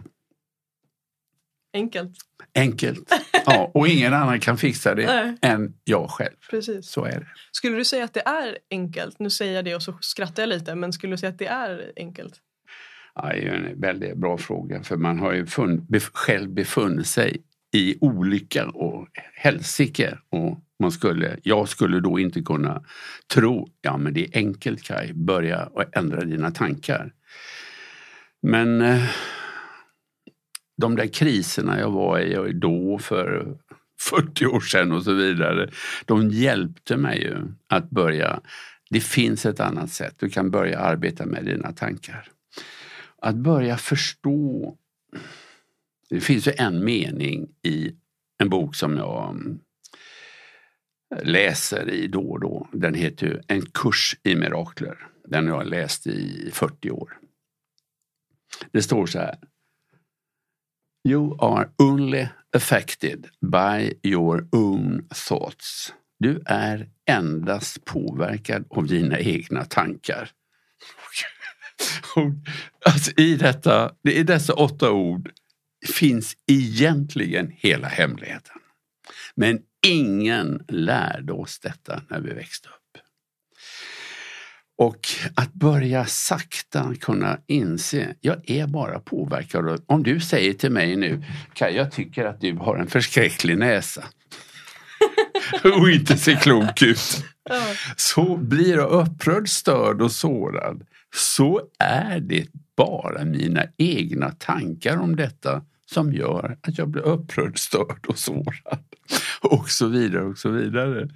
Enkelt. 1.76 2.12
Enkelt. 2.56 3.14
Ja, 3.48 3.72
och 3.74 3.88
ingen 3.88 4.14
annan 4.14 4.40
kan 4.40 4.58
fixa 4.58 4.96
det 4.96 5.06
Nej. 5.06 5.38
än 5.42 5.74
jag 5.84 6.10
själv. 6.10 6.36
Precis. 6.50 6.90
Så 6.90 7.06
är 7.06 7.20
det. 7.20 7.28
Skulle 7.52 7.78
du 7.78 7.86
säga 7.86 8.04
att 8.04 8.14
det 8.14 8.28
är 8.28 8.58
enkelt? 8.72 9.20
Nu 9.20 9.30
säger 9.30 9.54
jag 9.54 9.66
det 9.66 9.76
och 9.76 9.84
så 9.84 9.98
skrattar 10.02 10.44
jag 10.44 10.50
lite, 10.50 10.76
men 10.76 10.94
skulle 10.94 11.14
du 11.14 11.18
säga 11.18 11.30
att 11.30 11.40
det 11.40 11.48
är 11.48 11.92
enkelt? 11.96 12.34
Ja, 13.16 13.30
det 13.30 13.48
är 13.48 13.54
en 13.54 13.82
väldigt 13.82 14.18
bra 14.18 14.38
fråga, 14.38 14.84
för 14.84 14.98
man 14.98 15.20
har 15.20 15.34
ju 15.34 15.46
funn, 15.46 15.86
bef, 15.90 16.10
själv 16.14 16.50
befunnit 16.50 17.08
sig 17.08 17.42
i 17.74 17.98
olycka 18.02 18.68
och 18.68 19.08
helsike. 19.34 20.18
Och 20.30 20.60
man 20.80 20.92
skulle, 20.92 21.38
jag 21.44 21.70
skulle 21.70 22.00
då 22.00 22.20
inte 22.20 22.42
kunna 22.42 22.84
tro, 23.34 23.70
ja 23.82 23.98
men 23.98 24.14
det 24.14 24.26
är 24.26 24.38
enkelt 24.38 24.84
Kaj, 24.84 25.14
börja 25.14 25.66
och 25.66 25.98
ändra 25.98 26.26
dina 26.26 26.52
tankar. 26.52 27.14
Men 28.42 28.82
eh, 28.82 29.04
de 30.78 30.96
där 30.96 31.08
kriserna 31.08 31.80
jag 31.80 31.92
var 31.92 32.20
i 32.20 32.54
då 32.54 33.00
för 33.00 33.58
40 34.00 34.46
år 34.46 34.60
sedan 34.60 34.92
och 34.92 35.04
så 35.04 35.14
vidare, 35.14 35.70
de 36.06 36.30
hjälpte 36.30 36.98
mig 36.98 37.22
ju 37.22 37.36
att 37.68 37.90
börja. 37.90 38.42
Det 38.90 39.00
finns 39.00 39.46
ett 39.46 39.60
annat 39.60 39.92
sätt, 39.92 40.16
du 40.20 40.30
kan 40.30 40.52
börja 40.52 40.80
arbeta 40.80 41.26
med 41.26 41.46
dina 41.46 41.72
tankar. 41.72 42.32
Att 43.22 43.36
börja 43.36 43.78
förstå. 43.78 44.78
Det 46.10 46.20
finns 46.20 46.48
ju 46.48 46.52
en 46.58 46.86
mening 46.86 47.48
i 47.64 47.96
en 48.38 48.50
bok 48.50 48.76
som 48.76 48.98
jag 48.98 49.30
mm, 49.30 49.60
läser 51.24 51.90
i 51.90 52.08
då 52.08 52.22
och 52.22 52.40
då. 52.40 52.70
Den 52.72 52.94
heter 52.94 53.28
ju 53.28 53.42
En 53.48 53.62
kurs 53.62 54.18
i 54.24 54.36
mirakler. 54.36 55.08
Den 55.28 55.48
har 55.48 55.58
jag 55.58 55.68
läst 55.68 56.08
i 56.08 56.50
40 56.54 56.92
år. 56.92 57.18
Det 58.72 58.82
står 58.82 59.06
så 59.06 59.20
här. 59.20 59.36
You 61.08 61.36
are 61.40 61.70
only 61.78 62.30
affected 62.54 63.30
by 63.42 63.94
your 64.04 64.48
own 64.52 65.08
thoughts. 65.28 65.94
Du 66.20 66.42
är 66.46 66.90
endast 67.06 67.86
påverkad 67.86 68.66
av 68.70 68.88
dina 68.88 69.20
egna 69.20 69.66
tankar. 69.66 70.30
Alltså, 72.86 73.12
I 73.18 73.36
detta, 73.36 73.96
i 74.04 74.24
dessa 74.24 74.54
åtta 74.54 74.92
ord 74.92 75.32
finns 75.88 76.38
egentligen 76.48 77.52
hela 77.56 77.88
hemligheten. 77.88 78.56
Men 79.36 79.60
ingen 79.88 80.66
lärde 80.68 81.34
oss 81.34 81.60
detta 81.60 82.02
när 82.10 82.20
vi 82.20 82.34
växte 82.34 82.70
upp. 82.70 82.85
Och 84.78 85.08
att 85.36 85.54
börja 85.54 86.06
sakta 86.06 86.94
kunna 87.02 87.38
inse, 87.48 88.16
jag 88.22 88.50
är 88.50 88.68
bara 88.68 89.00
påverkad. 89.00 89.84
Om 89.88 90.04
du 90.04 90.20
säger 90.20 90.54
till 90.54 90.72
mig 90.72 90.96
nu, 90.96 91.24
Kaj, 91.54 91.76
jag 91.76 91.92
tycker 91.92 92.26
att 92.26 92.42
du 92.42 92.54
har 92.54 92.78
en 92.78 92.88
förskräcklig 92.88 93.58
näsa. 93.58 94.04
och 95.64 95.90
inte 95.90 96.18
ser 96.18 96.36
klok 96.36 96.82
ut. 96.82 97.24
Så 97.96 98.38
blir 98.38 98.76
jag 98.76 98.90
upprörd, 98.90 99.50
störd 99.50 100.02
och 100.02 100.12
sårad. 100.12 100.86
Så 101.16 101.62
är 101.80 102.20
det 102.20 102.48
bara 102.78 103.26
mina 103.26 103.64
egna 103.78 104.32
tankar 104.32 104.98
om 104.98 105.16
detta 105.16 105.62
som 105.86 106.14
gör 106.14 106.58
att 106.62 106.78
jag 106.78 106.90
blir 106.90 107.04
upprörd, 107.04 107.60
störd 107.60 108.06
och 108.08 108.18
sårad. 108.18 108.84
Och 109.42 109.70
så 109.70 109.88
vidare 109.88 110.24
och 110.24 110.38
så 110.38 110.50
vidare. 110.50 111.10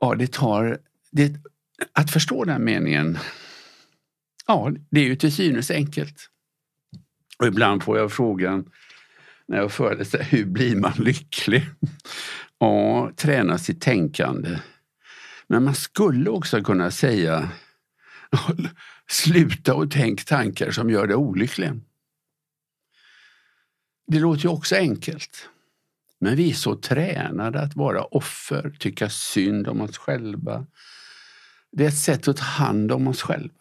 Ja, 0.00 0.14
det 0.14 0.32
tar... 0.32 0.78
Det, 1.10 1.34
att 1.92 2.10
förstå 2.10 2.44
den 2.44 2.64
meningen, 2.64 3.18
ja, 4.46 4.72
det 4.90 5.00
är 5.00 5.04
ju 5.04 5.16
till 5.16 5.32
synes 5.32 5.70
enkelt. 5.70 6.30
Och 7.38 7.46
ibland 7.46 7.82
får 7.82 7.98
jag 7.98 8.12
frågan 8.12 8.70
när 9.48 9.56
jag 9.56 9.72
föreläser, 9.72 10.22
hur 10.30 10.44
blir 10.44 10.76
man 10.76 10.92
lycklig? 10.96 11.66
Ja, 12.58 13.12
träna 13.16 13.58
sitt 13.58 13.80
tänkande. 13.80 14.58
Men 15.46 15.64
man 15.64 15.74
skulle 15.74 16.30
också 16.30 16.62
kunna 16.62 16.90
säga, 16.90 17.50
sluta 19.10 19.74
och 19.74 19.90
tänk 19.90 20.24
tankar 20.24 20.70
som 20.70 20.90
gör 20.90 21.06
dig 21.06 21.16
olycklig. 21.16 21.70
Det 24.06 24.18
låter 24.18 24.42
ju 24.42 24.48
också 24.48 24.76
enkelt. 24.76 25.48
Men 26.20 26.36
vi 26.36 26.50
är 26.50 26.54
så 26.54 26.76
tränade 26.76 27.60
att 27.60 27.76
vara 27.76 28.02
offer, 28.02 28.76
tycka 28.78 29.08
synd 29.08 29.68
om 29.68 29.80
oss 29.80 29.98
själva. 29.98 30.66
Det 31.72 31.84
är 31.84 31.88
ett 31.88 31.98
sätt 31.98 32.28
att 32.28 32.36
ta 32.36 32.44
hand 32.44 32.92
om 32.92 33.08
oss 33.08 33.22
själva. 33.22 33.54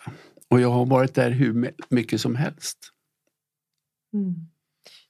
Och 0.49 0.61
jag 0.61 0.71
har 0.71 0.85
varit 0.85 1.15
där 1.15 1.31
hur 1.31 1.73
mycket 1.89 2.21
som 2.21 2.35
helst. 2.35 2.77
Mm. 4.13 4.35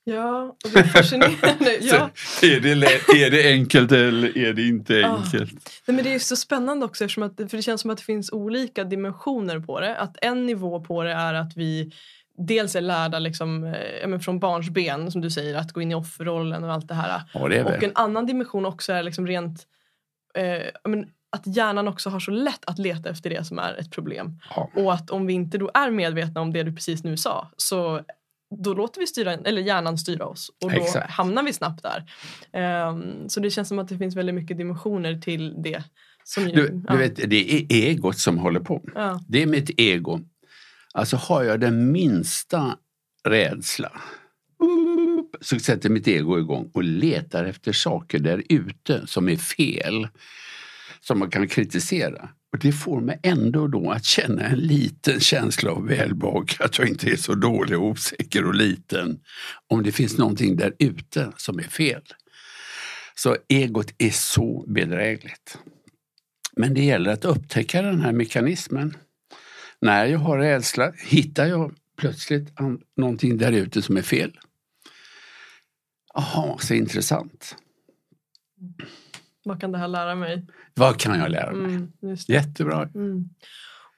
Ja, 0.04 0.56
och 0.66 0.70
det 0.74 0.80
är 0.80 0.84
fascinerande. 0.84 1.78
ja. 1.82 2.10
är, 2.42 2.60
det, 2.60 3.24
är 3.26 3.32
det 3.32 3.52
enkelt 3.52 3.92
eller 3.92 4.38
är 4.38 4.54
det 4.54 4.68
inte 4.68 5.06
enkelt? 5.06 5.54
Ah. 5.54 5.70
Nej, 5.88 5.96
men 5.96 6.04
det 6.04 6.14
är 6.14 6.20
så 6.20 6.36
spännande 6.36 6.86
också 6.86 7.04
eftersom 7.04 7.24
att, 7.24 7.36
för 7.36 7.58
det 7.58 7.64
känns 7.64 7.82
som 7.82 7.92
att 7.92 7.98
det 7.98 8.04
finns 8.04 8.32
olika 8.32 8.84
dimensioner 8.84 9.60
på 9.60 9.80
det. 9.80 9.98
Att 9.98 10.18
en 10.22 10.46
nivå 10.46 10.80
på 10.84 11.04
det 11.04 11.12
är 11.12 11.34
att 11.34 11.58
vi 11.58 11.92
dels 12.38 12.76
är 12.76 12.82
lärda 12.82 13.20
liksom, 13.20 13.64
eh, 13.64 14.20
från 14.20 14.40
barns 14.40 14.70
ben 14.70 15.12
som 15.12 15.22
du 15.22 15.32
säger 15.32 15.56
att 15.56 15.74
gå 15.74 15.82
in 15.82 15.92
i 15.92 15.96
offerrollen 15.96 16.64
och 16.64 16.74
allt 16.74 16.88
det 16.88 16.94
här. 16.94 17.22
Ja, 17.34 17.48
det 17.48 17.64
och 17.64 17.84
en 17.84 17.92
annan 17.96 18.26
dimension 18.26 18.66
också 18.66 18.94
är 18.94 19.04
liksom 19.04 19.28
rent 19.28 19.68
eh, 20.36 20.90
men, 20.90 21.08
att 21.30 21.56
hjärnan 21.56 21.88
också 21.88 22.10
har 22.10 22.20
så 22.20 22.32
lätt 22.32 22.66
att 22.66 22.80
leta 22.80 23.10
efter 23.10 23.30
det 23.30 23.48
som 23.48 23.60
är 23.60 23.74
ett 23.74 23.92
problem. 23.92 24.40
Ja. 24.56 24.72
Och 24.76 24.94
att 24.94 25.12
om 25.12 25.26
vi 25.26 25.34
inte 25.34 25.58
då 25.58 25.72
är 25.74 25.92
medvetna 25.92 26.42
om 26.42 26.54
det 26.54 26.64
du 26.64 26.74
precis 26.74 27.04
nu 27.04 27.18
sa 27.18 27.52
så 27.58 28.02
då 28.64 28.74
låter 28.74 29.00
vi 29.00 29.08
styra, 29.08 29.34
eller 29.34 29.62
hjärnan 29.62 29.98
styra 29.98 30.26
oss 30.26 30.52
och 30.62 30.72
då 30.72 30.78
Exakt. 30.78 31.12
hamnar 31.12 31.44
vi 31.44 31.54
snabbt 31.54 31.84
där. 31.84 32.90
Um, 32.90 33.30
så 33.30 33.40
det 33.40 33.50
känns 33.50 33.68
som 33.68 33.80
att 33.80 33.88
det 33.88 33.98
finns 33.98 34.16
väldigt 34.16 34.36
mycket 34.36 34.58
dimensioner 34.58 35.18
till 35.22 35.62
det. 35.62 35.84
Som 36.24 36.48
ju, 36.48 36.56
du, 36.56 36.82
ja. 36.88 36.94
du 36.94 37.00
vet, 37.00 37.16
det 37.16 37.54
är 37.54 37.66
egot 37.70 38.18
som 38.18 38.38
håller 38.38 38.60
på. 38.60 38.82
Ja. 38.96 39.22
Det 39.28 39.44
är 39.44 39.48
mitt 39.48 39.70
ego. 39.78 40.20
Alltså 40.94 41.18
har 41.18 41.44
jag 41.44 41.60
den 41.60 41.92
minsta 41.92 42.78
rädsla 43.24 43.92
så 45.42 45.60
sätter 45.60 45.90
mitt 45.90 46.08
ego 46.08 46.40
igång 46.40 46.72
och 46.74 46.84
letar 46.84 47.46
efter 47.46 47.74
saker 47.74 48.20
där 48.20 48.44
ute 48.50 49.08
som 49.08 49.30
är 49.30 49.36
fel. 49.36 50.08
Som 51.02 51.20
man 51.20 51.30
kan 51.30 51.48
kritisera. 51.48 52.30
Och 52.52 52.60
det 52.60 52.72
får 52.72 53.02
mig 53.02 53.20
ändå 53.24 53.68
då 53.68 53.92
att 53.92 54.06
känna 54.06 54.44
en 54.44 54.60
liten 54.60 55.20
känsla 55.20 55.72
av 55.72 55.88
välbehag, 55.88 56.52
att 56.60 56.78
jag 56.78 56.88
inte 56.88 57.10
är 57.10 57.16
så 57.16 57.36
dålig, 57.36 57.78
och 57.78 57.86
osäker 57.86 58.46
och 58.46 58.56
liten. 58.56 59.20
Om 59.68 59.84
det 59.84 59.92
finns 59.92 60.18
någonting 60.18 60.56
där 60.56 60.74
ute 60.80 61.32
som 61.38 61.60
är 61.60 61.64
fel. 61.64 62.04
Så 63.16 63.38
egot 63.48 63.94
är 63.98 64.10
så 64.10 64.66
bedrägligt. 64.68 65.58
Men 66.56 66.74
det 66.74 66.84
gäller 66.84 67.12
att 67.12 67.26
upptäcka 67.26 67.82
den 67.82 68.02
här 68.02 68.12
mekanismen. 68.12 68.98
När 69.82 70.06
jag 70.06 70.20
har 70.20 70.38
rädsla 70.38 70.94
hittar 70.98 71.46
jag 71.46 71.76
plötsligt 71.98 72.54
någonting 72.98 73.38
där 73.38 73.52
ute 73.52 73.82
som 73.82 73.98
är 73.98 74.02
fel. 74.02 74.40
Jaha, 76.14 76.58
så 76.58 76.74
intressant. 76.74 77.56
Vad 79.44 79.62
kan 79.62 79.72
det 79.72 79.78
här 79.78 79.88
lära 79.88 80.16
mig? 80.16 80.46
Vad 80.80 81.00
kan 81.00 81.20
jag 81.20 81.32
lära 81.32 81.52
mig? 81.52 81.76
Mm, 81.76 81.92
Jättebra. 82.28 82.90
Mm. 82.96 83.30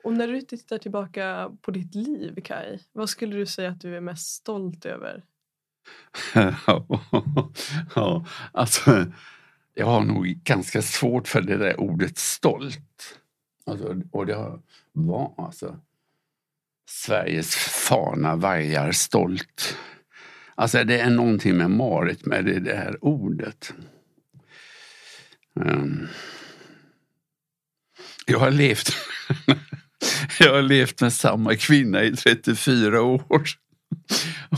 Och 0.03 0.13
när 0.13 0.27
du 0.27 0.41
tittar 0.41 0.77
tillbaka 0.77 1.51
på 1.61 1.71
ditt 1.71 1.95
liv, 1.95 2.41
Kai, 2.43 2.79
vad 2.91 3.09
skulle 3.09 3.35
du 3.35 3.45
säga 3.45 3.69
att 3.69 3.81
du 3.81 3.97
är 3.97 4.01
mest 4.01 4.27
stolt 4.27 4.85
över? 4.85 5.23
ja, 7.95 8.25
alltså, 8.51 9.05
jag 9.73 9.85
har 9.85 10.01
nog 10.01 10.25
ganska 10.25 10.81
svårt 10.81 11.27
för 11.27 11.41
det 11.41 11.57
där 11.57 11.79
ordet 11.79 12.17
stolt. 12.17 13.19
Alltså, 13.65 14.01
och 14.11 14.25
det 14.25 14.59
var 14.91 15.33
alltså 15.37 15.79
Sveriges 16.89 17.55
fana 17.55 18.35
vajar 18.35 18.91
stolt. 18.91 19.77
Alltså 20.55 20.83
det 20.83 20.99
är 20.99 21.09
någonting 21.09 21.57
med 21.57 21.71
Marit 21.71 22.25
med 22.25 22.45
det 22.45 22.59
där 22.59 22.97
ordet. 23.01 23.73
Um, 25.53 26.07
jag 28.31 28.39
har 28.39 28.51
levt 28.51 28.95
Jag 30.39 30.53
har 30.53 30.61
levt 30.61 31.01
med 31.01 31.13
samma 31.13 31.55
kvinna 31.55 32.03
i 32.03 32.15
34 32.15 33.01
år. 33.01 33.21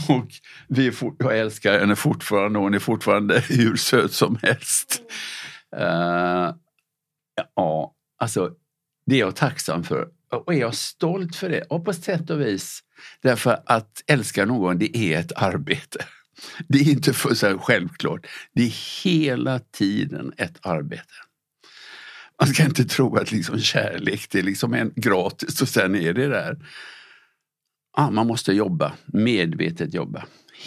Och 0.08 0.28
vi 0.68 0.92
for, 0.92 1.14
jag 1.18 1.38
älskar 1.38 1.80
henne 1.80 1.96
fortfarande 1.96 2.58
och 2.58 2.64
hon 2.64 2.74
är 2.74 2.78
fortfarande 2.78 3.40
hur 3.40 3.76
söt 3.76 4.12
som 4.12 4.38
helst. 4.42 5.02
Uh, 5.76 6.54
ja, 7.54 7.94
alltså 8.18 8.50
det 9.06 9.14
är 9.14 9.20
jag 9.20 9.36
tacksam 9.36 9.84
för. 9.84 10.08
Och 10.30 10.54
är 10.54 10.58
jag 10.58 10.74
stolt 10.74 11.36
för 11.36 11.48
det? 11.48 11.66
Ja, 11.70 11.80
på 11.80 11.92
sätt 11.92 12.30
och 12.30 12.40
vis. 12.40 12.80
Därför 13.22 13.62
att 13.66 14.02
älska 14.06 14.44
någon, 14.44 14.78
det 14.78 14.96
är 14.96 15.18
ett 15.18 15.32
arbete. 15.36 16.04
Det 16.68 16.78
är 16.78 16.90
inte 16.90 17.12
för 17.12 17.34
så 17.34 17.58
självklart. 17.58 18.26
Det 18.54 18.62
är 18.62 19.04
hela 19.04 19.58
tiden 19.58 20.32
ett 20.36 20.66
arbete. 20.66 21.14
Man 22.40 22.48
ska 22.48 22.64
inte 22.64 22.84
tro 22.84 23.16
att 23.16 23.32
liksom 23.32 23.58
kärlek 23.58 24.30
det 24.30 24.38
är 24.38 24.42
liksom 24.42 24.74
en 24.74 24.92
gratis 24.96 25.62
och 25.62 25.68
sen 25.68 25.94
är 25.94 26.12
det 26.12 26.28
där. 26.28 26.56
Ja, 27.96 28.10
man 28.10 28.26
måste 28.26 28.52
jobba, 28.52 28.92
medvetet 29.06 29.94
jobba, 29.94 30.24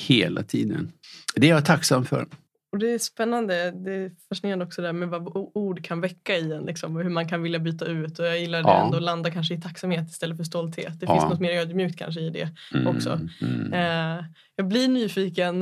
hela 0.07 0.43
tiden. 0.43 0.91
Det 1.35 1.47
är 1.49 1.51
jag 1.51 1.65
tacksam 1.65 2.05
för. 2.05 2.27
Och 2.71 2.79
det 2.79 2.93
är 2.93 2.99
spännande, 2.99 3.71
det 3.71 3.93
är 3.93 4.11
fascinerande 4.29 4.65
också 4.65 4.81
där 4.81 4.93
med 4.93 5.09
vad 5.09 5.27
ord 5.35 5.85
kan 5.85 6.01
väcka 6.01 6.37
i 6.37 6.51
en 6.51 6.65
liksom, 6.65 6.95
och 6.95 7.03
hur 7.03 7.09
man 7.09 7.29
kan 7.29 7.41
vilja 7.41 7.59
byta 7.59 7.85
ut. 7.85 8.19
Och 8.19 8.25
jag 8.25 8.39
gillar 8.39 8.63
det 8.63 8.69
ja. 8.69 8.85
ändå, 8.85 8.99
landa 8.99 9.31
kanske 9.31 9.53
i 9.53 9.61
tacksamhet 9.61 10.09
istället 10.09 10.37
för 10.37 10.43
stolthet. 10.43 10.99
Det 10.99 11.05
ja. 11.05 11.13
finns 11.13 11.23
något 11.23 11.39
mer 11.39 11.51
ödmjukt 11.51 11.97
kanske 11.97 12.21
i 12.21 12.29
det 12.29 12.49
mm, 12.73 12.87
också. 12.87 13.19
Mm. 13.41 13.73
Eh, 13.73 14.25
jag 14.55 14.67
blir 14.67 14.87
nyfiken 14.87 15.61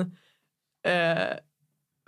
eh, 0.88 1.38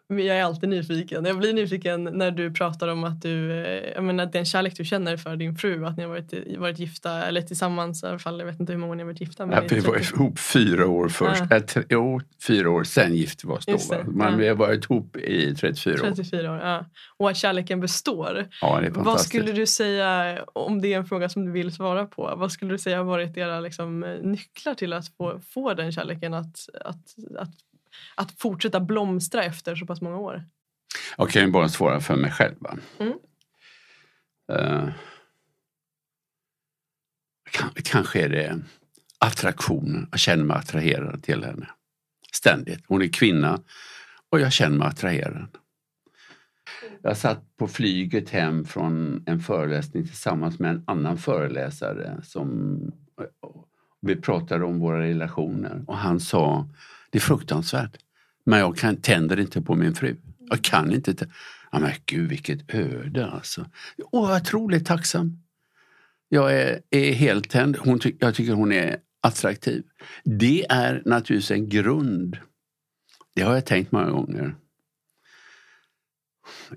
jag 0.09 0.37
är 0.37 0.43
alltid 0.43 0.69
nyfiken. 0.69 1.25
Jag 1.25 1.37
blir 1.37 1.53
nyfiken 1.53 2.03
när 2.03 2.31
du 2.31 2.51
pratar 2.51 2.87
om 2.87 3.03
att 3.03 3.21
du, 3.21 3.51
eh, 3.51 3.91
jag 3.95 4.03
menar, 4.03 4.25
den 4.25 4.45
kärlek 4.45 4.77
du 4.77 4.85
känner 4.85 5.17
för 5.17 5.35
din 5.35 5.55
fru, 5.55 5.85
att 5.85 5.97
ni 5.97 6.03
har 6.03 6.09
varit, 6.09 6.57
varit 6.57 6.79
gifta 6.79 7.25
eller 7.27 7.41
tillsammans 7.41 8.03
i 8.03 8.05
alla 8.05 8.19
fall. 8.19 8.39
Jag 8.39 8.45
vet 8.45 8.59
inte 8.59 8.73
hur 8.73 8.79
många 8.79 8.95
ni 8.95 9.03
har 9.03 9.07
varit 9.07 9.21
gifta. 9.21 9.45
Men 9.45 9.55
ja, 9.55 9.63
vi 9.69 9.79
var 9.79 9.97
ihop 9.97 10.39
fyra 10.39 10.87
år 10.87 11.09
först. 11.09 11.43
Ja. 11.49 11.55
Äh, 11.55 11.83
jo, 11.89 12.21
fyra 12.47 12.69
år, 12.69 12.83
sen 12.83 13.15
gifte 13.15 13.47
vi 13.47 13.53
oss 13.53 13.65
då. 13.65 13.97
Men 14.05 14.31
ja. 14.31 14.37
vi 14.37 14.47
har 14.47 14.55
varit 14.55 14.85
ihop 14.85 15.15
i 15.15 15.55
34 15.55 15.93
år. 15.93 15.97
34 15.97 16.51
år, 16.51 16.57
ja. 16.57 16.85
Och 17.17 17.29
att 17.29 17.37
kärleken 17.37 17.79
består. 17.79 18.47
Ja, 18.61 18.79
det 18.81 18.87
är 18.87 18.91
Vad 18.91 19.21
skulle 19.21 19.51
du 19.51 19.65
säga, 19.65 20.39
om 20.53 20.81
det 20.81 20.93
är 20.93 20.97
en 20.97 21.05
fråga 21.05 21.29
som 21.29 21.45
du 21.45 21.51
vill 21.51 21.71
svara 21.71 22.05
på, 22.05 22.33
vad 22.37 22.51
skulle 22.51 22.71
du 22.71 22.77
säga 22.77 22.97
har 22.97 23.03
varit 23.03 23.37
era 23.37 23.59
liksom, 23.59 23.99
nycklar 24.21 24.73
till 24.73 24.93
att 24.93 25.07
få, 25.17 25.41
få 25.53 25.73
den 25.73 25.91
kärleken 25.91 26.33
att, 26.33 26.69
att, 26.81 27.15
att 27.37 27.49
att 28.15 28.31
fortsätta 28.31 28.79
blomstra 28.79 29.43
efter 29.43 29.75
så 29.75 29.85
pass 29.85 30.01
många 30.01 30.17
år? 30.17 30.45
Jag 31.17 31.29
kan 31.29 31.41
ju 31.41 31.51
bara 31.51 31.69
svara 31.69 31.99
för 31.99 32.15
mig 32.15 32.31
själv. 32.31 32.55
Mm. 32.99 33.13
Uh, 34.51 34.89
kanske 37.83 38.21
är 38.21 38.29
det 38.29 38.59
attraktionen, 39.19 40.07
jag 40.11 40.19
känner 40.19 40.43
mig 40.43 40.57
attraherad 40.57 41.23
till 41.23 41.43
henne. 41.43 41.69
Ständigt. 42.33 42.83
Hon 42.87 43.01
är 43.01 43.07
kvinna 43.07 43.61
och 44.29 44.39
jag 44.39 44.53
känner 44.53 44.77
mig 44.77 44.87
attraherad. 44.87 45.57
Jag 47.01 47.17
satt 47.17 47.57
på 47.57 47.67
flyget 47.67 48.29
hem 48.29 48.65
från 48.65 49.23
en 49.25 49.39
föreläsning 49.39 50.07
tillsammans 50.07 50.59
med 50.59 50.71
en 50.71 50.83
annan 50.87 51.17
föreläsare 51.17 52.21
som 52.23 52.79
vi 54.07 54.15
pratade 54.15 54.65
om 54.65 54.79
våra 54.79 54.99
relationer 54.99 55.83
och 55.87 55.97
han 55.97 56.19
sa 56.19 56.67
det 57.09 57.17
är 57.17 57.21
fruktansvärt 57.21 57.97
men 58.47 58.59
jag 58.59 58.77
kan, 58.77 58.95
tänder 58.95 59.39
inte 59.39 59.61
på 59.61 59.75
min 59.75 59.95
fru. 59.95 60.15
Jag 60.49 60.61
kan 60.61 60.93
inte. 60.93 61.27
Ja, 61.71 61.79
men 61.79 61.91
gud 62.05 62.29
vilket 62.29 62.73
öde 62.73 63.27
alltså. 63.27 63.61
Och 64.11 64.29
jag 64.29 64.41
otroligt 64.41 64.85
tacksam. 64.85 65.43
Jag 66.29 66.53
är, 66.53 66.81
är 66.89 67.13
helt 67.13 67.49
tänd. 67.49 67.77
Hon 67.77 67.99
ty 67.99 68.15
jag 68.19 68.35
tycker 68.35 68.53
hon 68.53 68.71
är 68.71 68.97
attraktiv. 69.21 69.83
Det 70.23 70.65
är 70.69 71.01
naturligtvis 71.05 71.51
en 71.51 71.69
grund. 71.69 72.37
Det 73.35 73.41
har 73.41 73.53
jag 73.53 73.65
tänkt 73.65 73.91
många 73.91 74.09
gånger. 74.09 74.55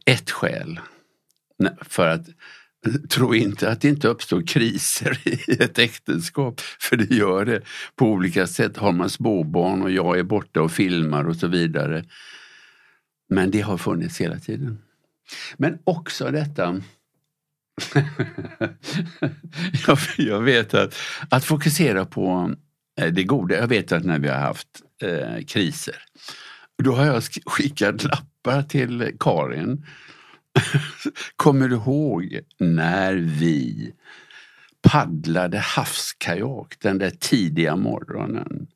Ett 0.07 0.31
skäl 0.31 0.81
för 1.83 2.07
att 2.09 2.27
tro 3.09 3.35
inte 3.35 3.71
att 3.71 3.81
det 3.81 3.89
inte 3.89 4.09
uppstår 4.09 4.43
kriser 4.47 5.19
i 5.29 5.63
ett 5.63 5.79
äktenskap. 5.79 6.61
För 6.61 6.97
det 6.97 7.15
gör 7.15 7.45
det 7.45 7.63
på 7.97 8.07
olika 8.07 8.47
sätt. 8.47 8.77
Har 8.77 8.93
man 8.93 9.11
småbarn 9.11 9.83
och 9.83 9.91
jag 9.91 10.19
är 10.19 10.23
borta 10.23 10.63
och 10.63 10.73
filmar 10.73 11.29
och 11.29 11.37
så 11.37 11.47
vidare. 11.47 12.05
Men 13.29 13.51
det 13.51 13.61
har 13.61 13.79
funnits 13.79 14.21
hela 14.21 14.39
tiden. 14.39 14.79
Men 15.57 15.79
också 15.85 16.31
detta 16.31 16.83
jag, 19.87 19.99
jag, 20.17 20.41
vet 20.41 20.75
att, 20.75 20.97
att 21.31 21.45
fokusera 21.45 22.07
på 22.07 22.55
eh, 23.01 23.13
det 23.13 23.25
goda. 23.25 23.55
Jag 23.55 23.69
vet 23.69 23.93
att 23.93 24.05
när 24.05 24.19
vi 24.19 24.29
har 24.29 24.39
haft 24.39 24.69
eh, 25.03 25.45
kriser, 25.47 25.97
då 26.83 26.93
har 26.93 27.07
jag 27.07 27.23
skickat 27.47 28.05
lappar 28.05 28.63
till 28.63 29.17
Karin. 29.21 29.87
Kommer 31.37 31.69
du 31.69 31.75
ihåg 31.75 32.41
när 32.59 33.15
vi 33.15 33.93
paddlade 34.83 35.59
havskajak 35.59 36.77
den 36.81 36.99
där 36.99 37.11
tidiga 37.11 37.77
morgonen? 37.77 38.67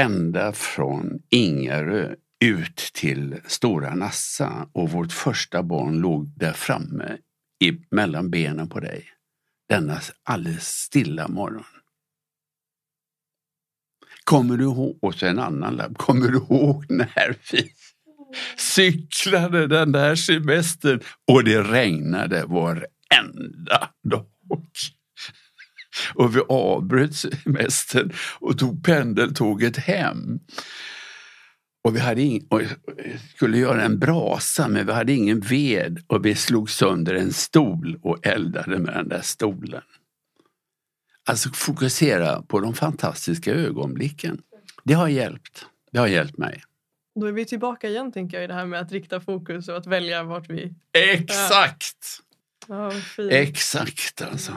Ända 0.00 0.52
från 0.52 1.22
Ingarö 1.28 2.14
ut 2.44 2.76
till 2.76 3.40
Stora 3.46 3.94
Nassa 3.94 4.68
och 4.72 4.90
vårt 4.90 5.12
första 5.12 5.62
barn 5.62 6.00
låg 6.00 6.38
där 6.38 6.52
framme 6.52 7.16
i, 7.64 7.72
mellan 7.90 8.30
benen 8.30 8.68
på 8.68 8.80
dig. 8.80 9.04
Denna 9.68 10.00
alldeles 10.22 10.68
stilla 10.68 11.28
morgon. 11.28 11.64
Kommer 14.24 14.56
du 14.56 14.64
ihåg, 14.64 14.98
och 15.02 15.14
så 15.14 15.26
en 15.26 15.38
annan 15.38 15.76
lapp, 15.76 15.98
kommer 15.98 16.28
du 16.28 16.38
ihåg 16.38 16.84
när 16.88 17.36
vi 17.52 17.72
cyklade 18.56 19.66
den 19.66 19.92
där 19.92 20.14
semestern 20.14 21.00
och 21.32 21.44
det 21.44 21.62
regnade 21.62 22.44
varenda 22.46 23.88
dag. 24.10 24.26
Och 26.14 26.36
vi 26.36 26.40
avbröt 26.48 27.14
semestern 27.14 28.12
och 28.38 28.58
tog 28.58 28.84
pendeltåget 28.84 29.76
hem. 29.76 30.38
Och 31.84 31.96
vi 31.96 32.00
hade 32.00 32.22
in, 32.22 32.46
och 32.50 32.62
skulle 33.34 33.58
göra 33.58 33.82
en 33.82 33.98
brasa 33.98 34.68
men 34.68 34.86
vi 34.86 34.92
hade 34.92 35.12
ingen 35.12 35.40
ved 35.40 36.04
och 36.06 36.26
vi 36.26 36.34
slog 36.34 36.70
sönder 36.70 37.14
en 37.14 37.32
stol 37.32 37.98
och 38.02 38.26
eldade 38.26 38.78
med 38.78 38.94
den 38.94 39.08
där 39.08 39.20
stolen. 39.22 39.82
Alltså 41.28 41.50
fokusera 41.52 42.42
på 42.42 42.60
de 42.60 42.74
fantastiska 42.74 43.54
ögonblicken. 43.54 44.40
Det 44.84 44.94
har 44.94 45.08
hjälpt. 45.08 45.66
Det 45.92 45.98
har 45.98 46.06
hjälpt 46.06 46.38
mig. 46.38 46.62
Då 47.14 47.26
är 47.26 47.32
vi 47.32 47.44
tillbaka 47.44 47.88
igen 47.88 48.12
tänker 48.12 48.36
jag 48.36 48.44
i 48.44 48.46
det 48.46 48.54
här 48.54 48.66
med 48.66 48.80
att 48.80 48.92
rikta 48.92 49.20
fokus 49.20 49.68
och 49.68 49.76
att 49.76 49.86
välja 49.86 50.22
vart 50.22 50.50
vi... 50.50 50.74
Exakt! 50.92 52.20
Ja, 52.68 52.92
Exakt 53.30 54.22
alltså 54.22 54.52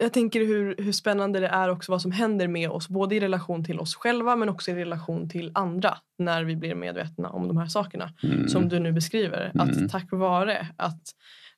jag 0.00 0.12
tänker 0.12 0.40
hur, 0.40 0.74
hur 0.78 0.92
spännande 0.92 1.40
det 1.40 1.46
är 1.46 1.68
också 1.68 1.92
vad 1.92 2.02
som 2.02 2.12
händer 2.12 2.48
med 2.48 2.70
oss 2.70 2.88
både 2.88 3.14
i 3.14 3.20
relation 3.20 3.64
till 3.64 3.80
oss 3.80 3.94
själva 3.94 4.36
men 4.36 4.48
också 4.48 4.70
i 4.70 4.74
relation 4.74 5.28
till 5.28 5.50
andra 5.54 5.98
när 6.18 6.44
vi 6.44 6.56
blir 6.56 6.74
medvetna 6.74 7.28
om 7.28 7.48
de 7.48 7.56
här 7.56 7.66
sakerna 7.66 8.12
mm. 8.22 8.48
som 8.48 8.68
du 8.68 8.78
nu 8.78 8.92
beskriver. 8.92 9.50
Mm. 9.54 9.68
Att 9.68 9.90
tack 9.90 10.12
vare 10.12 10.66
att 10.76 11.02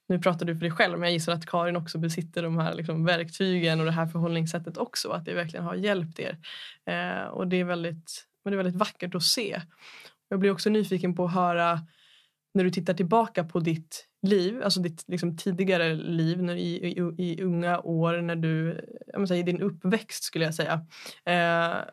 nu 0.08 0.18
pratar 0.18 0.46
du 0.46 0.54
för 0.54 0.60
dig 0.60 0.70
själv 0.70 0.98
men 0.98 1.08
jag 1.08 1.12
gissar 1.12 1.32
att 1.32 1.46
Karin 1.46 1.76
också 1.76 1.98
besitter 1.98 2.42
de 2.42 2.58
här 2.58 2.74
liksom, 2.74 3.04
verktygen 3.04 3.80
och 3.80 3.86
det 3.86 3.92
här 3.92 4.06
förhållningssättet 4.06 4.76
också. 4.76 5.10
Att 5.10 5.24
det 5.24 5.34
verkligen 5.34 5.64
har 5.64 5.74
hjälpt 5.74 6.18
er. 6.18 6.38
Eh, 6.86 7.28
och 7.28 7.48
det 7.48 7.56
är, 7.56 7.64
väldigt, 7.64 8.26
det 8.44 8.50
är 8.50 8.56
väldigt 8.56 8.76
vackert 8.76 9.14
att 9.14 9.22
se. 9.22 9.62
Jag 10.28 10.40
blir 10.40 10.50
också 10.50 10.70
nyfiken 10.70 11.14
på 11.14 11.24
att 11.24 11.34
höra 11.34 11.80
när 12.54 12.64
du 12.64 12.70
tittar 12.70 12.94
tillbaka 12.94 13.44
på 13.44 13.60
ditt 13.60 14.06
liv, 14.22 14.62
alltså 14.62 14.80
ditt 14.80 15.04
liksom, 15.06 15.36
tidigare 15.36 15.94
liv 15.94 16.42
när, 16.42 16.56
i, 16.56 16.86
i, 16.86 17.14
i, 17.18 17.42
unga 17.42 17.80
år, 17.80 18.20
när 18.20 18.36
du, 18.36 18.80
jag 19.06 19.28
säga, 19.28 19.40
i 19.40 19.42
din 19.42 19.62
uppväxt 19.62 20.24
skulle 20.24 20.44
jag 20.44 20.54
säga. 20.54 20.86
Eh, 21.24 21.84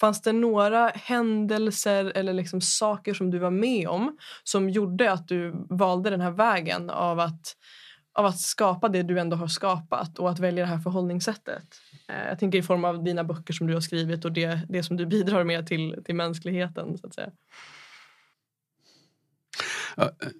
fanns 0.00 0.22
det 0.22 0.32
några 0.32 0.88
händelser 0.88 2.12
eller 2.14 2.32
liksom 2.32 2.60
saker 2.60 3.14
som 3.14 3.30
du 3.30 3.38
var 3.38 3.50
med 3.50 3.88
om 3.88 4.18
som 4.44 4.70
gjorde 4.70 5.12
att 5.12 5.28
du 5.28 5.66
valde 5.68 6.10
den 6.10 6.20
här 6.20 6.30
vägen 6.30 6.90
av 6.90 7.20
att, 7.20 7.56
av 8.14 8.26
att 8.26 8.40
skapa 8.40 8.88
det 8.88 9.02
du 9.02 9.20
ändå 9.20 9.36
har 9.36 9.48
skapat 9.48 10.18
och 10.18 10.30
att 10.30 10.38
välja 10.38 10.64
det 10.64 10.70
här 10.70 10.78
förhållningssättet? 10.78 11.64
Eh, 12.10 12.28
jag 12.28 12.38
tänker 12.38 12.58
i 12.58 12.62
form 12.62 12.84
av 12.84 13.04
dina 13.04 13.24
böcker 13.24 13.54
som 13.54 13.66
du 13.66 13.74
har 13.74 13.80
skrivit 13.80 14.24
och 14.24 14.32
det, 14.32 14.60
det 14.68 14.82
som 14.82 14.96
du 14.96 15.06
bidrar 15.16 15.44
med 15.44 15.66
till, 15.66 16.02
till 16.04 16.14
mänskligheten. 16.14 16.98
så 16.98 17.06
att 17.06 17.14
säga. 17.14 17.30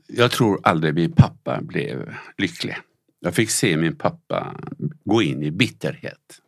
Jag 0.07 0.31
tror 0.31 0.61
aldrig 0.63 0.95
min 0.95 1.13
pappa 1.13 1.61
blev 1.63 2.15
lycklig. 2.39 2.77
Jag 3.21 3.35
fick 3.35 3.51
se 3.51 3.77
min 3.77 3.97
pappa 3.97 4.57
gå 5.05 5.23
in 5.23 5.43
i 5.43 5.51
bitterhet. 5.51 6.41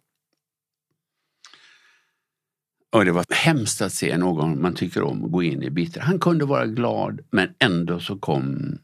Och 2.92 3.04
det 3.04 3.12
var 3.12 3.24
hemskt 3.30 3.82
att 3.82 3.92
se 3.92 4.16
någon 4.16 4.62
man 4.62 4.74
tycker 4.74 5.02
om 5.02 5.32
gå 5.32 5.42
in 5.42 5.62
i 5.62 5.70
bitterhet. 5.70 6.08
Han 6.08 6.20
kunde 6.20 6.44
vara 6.44 6.66
glad 6.66 7.20
men 7.30 7.54
ändå 7.58 8.00
så 8.00 8.18
kom 8.18 8.78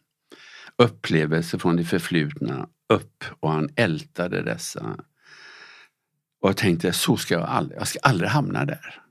upplevelser 0.76 1.58
från 1.58 1.76
det 1.76 1.84
förflutna 1.84 2.68
upp 2.88 3.24
och 3.40 3.50
han 3.50 3.68
ältade 3.76 4.42
dessa. 4.42 4.96
Och 6.40 6.48
jag 6.48 6.56
tänkte, 6.56 6.92
så 6.92 7.16
ska 7.16 7.34
jag 7.34 7.42
aldrig, 7.42 7.80
jag 7.80 7.88
ska 7.88 7.98
aldrig 8.02 8.30
hamna 8.30 8.64
där. 8.64 9.02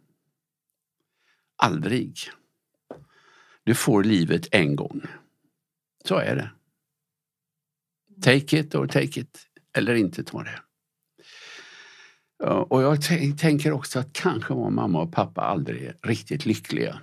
Aldrig. 1.58 2.20
Du 3.64 3.76
får 3.76 4.04
livet 4.04 4.48
en 4.52 4.76
gång. 4.76 5.02
Så 6.06 6.16
är 6.16 6.36
det. 6.36 6.52
Take 8.22 8.60
it 8.60 8.76
or 8.76 8.88
take 8.88 9.20
it. 9.20 9.40
Eller 9.78 9.96
inte 9.96 10.24
ta 10.24 10.44
det. 10.44 10.60
Och 12.46 12.82
jag 12.82 13.02
tänker 13.38 13.72
också 13.72 14.00
att 14.00 14.14
kanske 14.14 14.54
var 14.54 14.70
mamma 14.70 15.02
och 15.02 15.12
pappa 15.12 15.42
aldrig 15.42 15.94
riktigt 16.04 16.46
lyckliga. 16.46 17.02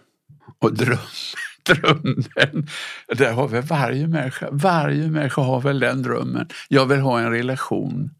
Och 0.58 0.74
dröm, 0.74 0.98
drömmen, 1.64 2.68
där 3.08 3.32
har 3.32 3.48
väl 3.48 3.62
varje 3.62 4.06
människa, 4.06 4.48
varje 4.52 5.10
människa 5.10 5.42
har 5.42 5.60
väl 5.60 5.80
den 5.80 6.02
drömmen. 6.02 6.48
Jag 6.68 6.87
vill 6.87 7.00
ha 7.00 7.20
en 7.20 7.30
relation 7.30 8.10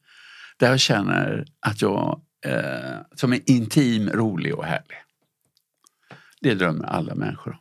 där 0.56 0.70
jag 0.70 0.80
känner 0.80 1.44
att 1.60 1.82
jag 1.82 2.20
eh, 2.46 2.98
som 3.14 3.32
är 3.32 3.50
intim, 3.50 4.10
rolig 4.10 4.54
och 4.54 4.64
härlig. 4.64 4.96
Det 6.40 6.54
drömmer 6.54 6.84
alla 6.84 7.14
människor 7.14 7.52
om. 7.52 7.58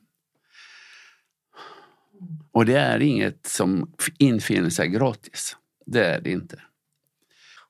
Och 2.51 2.65
det 2.65 2.75
är 2.75 2.99
inget 2.99 3.45
som 3.47 3.93
infinner 4.19 4.69
sig 4.69 4.87
gratis. 4.87 5.57
Det 5.85 6.05
är 6.05 6.21
det 6.21 6.31
inte. 6.31 6.61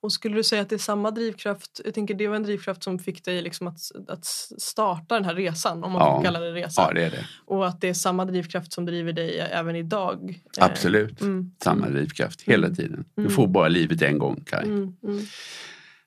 Och 0.03 0.11
skulle 0.11 0.35
du 0.35 0.43
säga 0.43 0.61
att 0.61 0.69
det 0.69 0.75
är 0.75 0.79
samma 0.79 1.11
drivkraft, 1.11 1.81
jag 1.85 1.93
tänker 1.93 2.13
det 2.13 2.27
var 2.27 2.35
en 2.35 2.43
drivkraft 2.43 2.83
som 2.83 2.99
fick 2.99 3.25
dig 3.25 3.41
liksom 3.41 3.67
att, 3.67 3.79
att 4.07 4.25
starta 4.57 5.15
den 5.15 5.25
här 5.25 5.35
resan, 5.35 5.83
om 5.83 5.91
man 5.91 6.01
ja. 6.01 6.17
får 6.17 6.23
kalla 6.23 6.39
det 6.39 6.53
resa. 6.53 6.81
Ja, 6.81 6.93
det 6.93 7.03
är 7.03 7.11
det. 7.11 7.25
Och 7.45 7.67
att 7.67 7.81
det 7.81 7.89
är 7.89 7.93
samma 7.93 8.25
drivkraft 8.25 8.73
som 8.73 8.85
driver 8.85 9.13
dig 9.13 9.39
även 9.39 9.75
idag. 9.75 10.39
Absolut, 10.57 11.21
mm. 11.21 11.51
samma 11.63 11.89
drivkraft 11.89 12.41
hela 12.41 12.67
mm. 12.67 12.75
tiden. 12.75 13.05
Du 13.15 13.29
får 13.29 13.47
bara 13.47 13.67
livet 13.67 14.01
en 14.01 14.17
gång 14.17 14.43
Kaj. 14.45 14.63
Mm. 14.63 14.95
mm. 15.03 15.25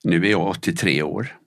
Nu 0.03 0.25
är 0.25 0.31
jag 0.31 0.47
83 0.47 1.03
år 1.03 1.37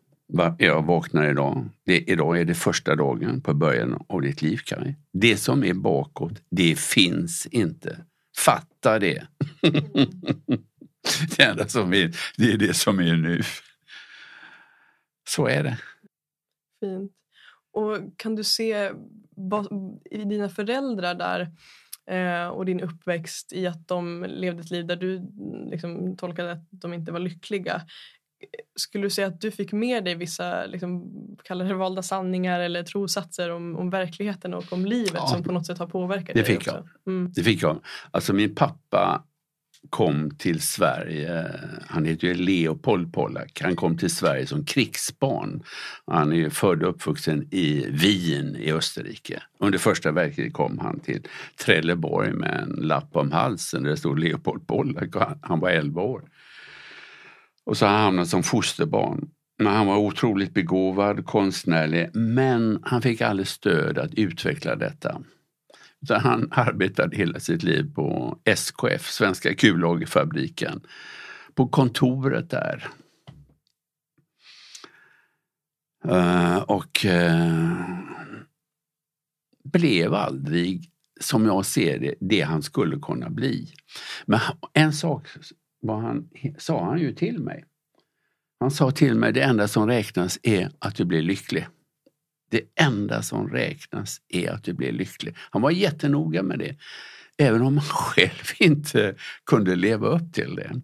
jag 0.59 0.87
vaknar 0.87 1.31
idag. 1.31 1.69
Det, 1.87 1.99
idag 1.99 2.41
är 2.41 2.45
det 2.45 2.55
första 2.55 2.97
dagen 2.97 3.41
på 3.41 3.55
början 3.55 4.05
av 4.09 4.23
ditt 4.23 4.43
liv, 4.43 4.61
Kaj. 4.65 4.97
Det 5.13 5.37
som 5.37 5.65
är 5.65 5.75
bakåt, 5.75 6.43
det 6.51 6.79
finns 6.79 7.47
inte. 7.47 7.97
Fatta 8.37 8.99
det. 8.99 9.27
det 11.37 11.43
enda 11.43 11.69
som 11.69 11.95
är, 11.95 12.17
det 12.37 12.53
är 12.53 12.57
det 12.57 12.75
som 12.75 13.01
är 13.01 13.17
nu. 13.17 13.43
Så 15.29 15.47
är 15.47 15.63
det. 15.63 15.79
Fint. 16.81 17.13
Och 17.73 17.99
kan 18.17 18.35
du 18.37 18.45
se 18.45 18.91
i 20.11 20.25
dina 20.25 20.49
föräldrar 20.49 21.15
där 21.15 21.41
eh, 22.11 22.49
och 22.49 22.65
din 22.65 22.81
uppväxt 22.81 23.53
i 23.53 23.67
att 23.67 23.89
de 23.89 24.27
levde 24.29 24.61
ett 24.61 24.71
liv 24.71 24.87
där 24.87 24.97
du 24.97 25.23
liksom 25.71 26.17
tolkade 26.17 26.53
att 26.53 26.67
de 26.71 26.93
inte 26.93 27.13
var 27.13 27.21
lyckliga. 27.21 27.83
skulle 28.77 29.05
du 29.05 29.11
säga 29.11 29.27
att 29.27 29.41
du 29.41 29.51
fick 29.51 29.73
med 29.73 30.05
dig 30.05 30.15
vissa 30.15 30.67
liksom, 30.67 31.11
kallar 31.45 31.65
det 31.65 31.75
valda 31.75 32.03
sanningar 32.03 32.61
eller 32.61 32.83
trosatser 32.83 33.51
om, 33.51 33.77
om 33.77 33.91
verkligheten 33.91 34.55
och 34.55 34.73
om 34.73 34.87
livet 34.87 35.13
Ja. 35.15 35.27
som 35.27 35.43
på 35.43 35.53
något 35.53 35.67
sätt 35.67 35.79
har 35.79 35.87
påverkat 35.87 36.35
Det 36.35 36.43
dig 36.43 36.45
fick 36.45 36.57
också? 36.59 36.89
Mm. 37.07 37.33
Det 37.35 37.43
fick 37.43 37.63
jag. 37.63 37.81
Alltså 38.11 38.33
min 38.33 38.55
pappa 38.55 39.25
kom 39.91 40.31
till 40.31 40.61
Sverige, 40.61 41.47
han 41.87 42.05
heter 42.05 42.29
ju 42.29 42.35
Leopold 42.35 43.13
Pollack, 43.13 43.61
han 43.63 43.77
kom 43.77 43.99
till 43.99 44.11
Sverige 44.11 44.47
som 44.47 44.65
krigsbarn. 44.65 45.63
Han 46.07 46.33
är 46.33 46.37
ju 46.37 46.51
född 46.51 46.83
och 46.83 46.91
uppvuxen 46.91 47.49
i 47.51 47.87
Wien 47.91 48.57
i 48.57 48.73
Österrike. 48.73 49.43
Under 49.59 49.79
första 49.79 50.13
världskriget 50.13 50.53
kom 50.53 50.79
han 50.79 51.01
till 51.01 51.23
Trelleborg 51.65 52.33
med 52.33 52.61
en 52.61 52.87
lapp 52.87 53.17
om 53.17 53.33
halsen 53.33 53.83
där 53.83 53.91
det 53.91 53.97
stod 53.97 54.19
Leopold 54.19 54.67
Pollack 54.67 55.17
och 55.17 55.23
han, 55.23 55.39
han 55.43 55.61
var 55.61 55.71
11 55.71 56.03
år. 56.03 56.23
Och 57.65 57.77
så 57.77 57.87
har 57.87 57.93
han 57.93 58.03
hamnat 58.03 58.29
som 58.29 58.43
fosterbarn. 58.43 59.29
Men 59.59 59.73
han 59.73 59.87
var 59.87 59.97
otroligt 59.97 60.55
begåvad, 60.55 61.27
konstnärlig, 61.27 62.11
men 62.15 62.79
han 62.83 63.03
fick 63.03 63.21
aldrig 63.21 63.49
stöd 63.49 63.99
att 63.99 64.15
utveckla 64.15 64.77
detta. 64.77 65.23
Utan 66.03 66.21
han 66.21 66.49
arbetade 66.51 67.17
hela 67.17 67.41
sitt 67.41 67.63
liv 67.63 67.95
på 67.95 68.39
SKF, 68.45 69.11
Svenska 69.11 69.55
kullagerfabriken, 69.55 70.81
på 71.55 71.69
kontoret 71.69 72.51
där. 72.51 72.89
Eh, 76.09 76.57
och 76.57 77.05
eh, 77.05 77.77
blev 79.65 80.15
aldrig, 80.15 80.91
som 81.21 81.47
jag 81.47 81.67
ser 81.67 81.99
det, 81.99 82.15
det 82.21 82.41
han 82.41 82.63
skulle 82.63 82.99
kunna 82.99 83.31
bli. 83.31 83.73
Men 84.27 84.41
en 84.73 84.93
sak 84.93 85.29
vad 85.81 86.01
han, 86.01 86.29
sa 86.59 86.85
han 86.85 86.99
ju 86.99 87.15
till 87.15 87.39
mig. 87.39 87.65
Han 88.61 88.71
sa 88.71 88.91
till 88.91 89.15
mig, 89.15 89.33
det 89.33 89.43
enda 89.43 89.69
som 89.69 89.87
räknas 89.87 90.39
är 90.43 90.71
att 90.79 90.95
du 90.95 91.05
blir 91.05 91.23
lycklig. 91.23 91.67
Det 92.51 92.61
enda 92.81 93.23
som 93.23 93.49
räknas 93.49 94.21
är 94.29 94.51
att 94.51 94.65
du 94.65 94.73
blir 94.73 94.93
lycklig. 94.93 95.37
Han 95.51 95.63
var 95.63 95.71
jättenoga 95.71 96.43
med 96.43 96.59
det. 96.59 96.77
Även 97.39 97.63
om 97.63 97.79
han 97.79 97.87
själv 97.89 98.45
inte 98.59 99.15
kunde 99.47 99.77
leva 99.77 100.09
upp 100.09 100.33
till 100.33 100.55
det. 100.55 100.81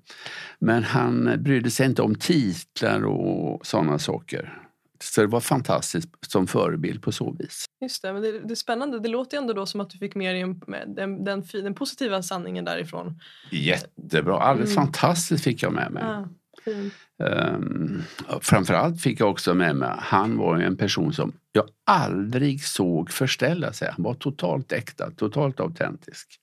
Men 0.58 0.82
han 0.84 1.42
brydde 1.42 1.70
sig 1.70 1.86
inte 1.86 2.02
om 2.02 2.14
titlar 2.14 3.04
och 3.04 3.66
sådana 3.66 3.98
saker. 3.98 4.62
Så 5.00 5.20
det 5.20 5.26
var 5.26 5.40
fantastiskt 5.40 6.08
som 6.26 6.46
förebild 6.46 7.02
på 7.02 7.12
så 7.12 7.30
vis. 7.38 7.64
Just 7.80 8.02
det, 8.02 8.12
men 8.12 8.22
det, 8.22 8.40
det 8.40 8.50
är 8.52 8.54
spännande. 8.54 9.00
Det 9.00 9.08
låter 9.08 9.38
ändå 9.38 9.52
då 9.52 9.66
som 9.66 9.80
att 9.80 9.90
du 9.90 9.98
fick 9.98 10.14
med 10.14 10.34
dig 10.34 10.54
den, 10.86 11.24
den, 11.24 11.44
den 11.52 11.74
positiva 11.74 12.22
sanningen 12.22 12.64
därifrån. 12.64 13.20
Jättebra, 13.50 14.38
alldeles 14.40 14.76
Mm. 14.76 14.84
fantastiskt 14.86 15.44
fick 15.44 15.62
jag 15.62 15.72
med 15.72 15.92
mig. 15.92 16.02
Ah, 16.02 16.28
Mm. 16.66 16.90
Um, 17.18 18.02
framförallt 18.40 19.00
fick 19.00 19.20
jag 19.20 19.30
också 19.30 19.54
med 19.54 19.76
mig, 19.76 19.90
han 19.98 20.36
var 20.36 20.58
ju 20.58 20.64
en 20.64 20.76
person 20.76 21.12
som 21.12 21.32
jag 21.52 21.64
aldrig 21.84 22.64
såg 22.64 23.10
förställa 23.10 23.72
sig. 23.72 23.90
Han 23.92 24.02
var 24.02 24.14
totalt 24.14 24.72
äkta, 24.72 25.10
totalt 25.10 25.60
autentisk. 25.60 26.40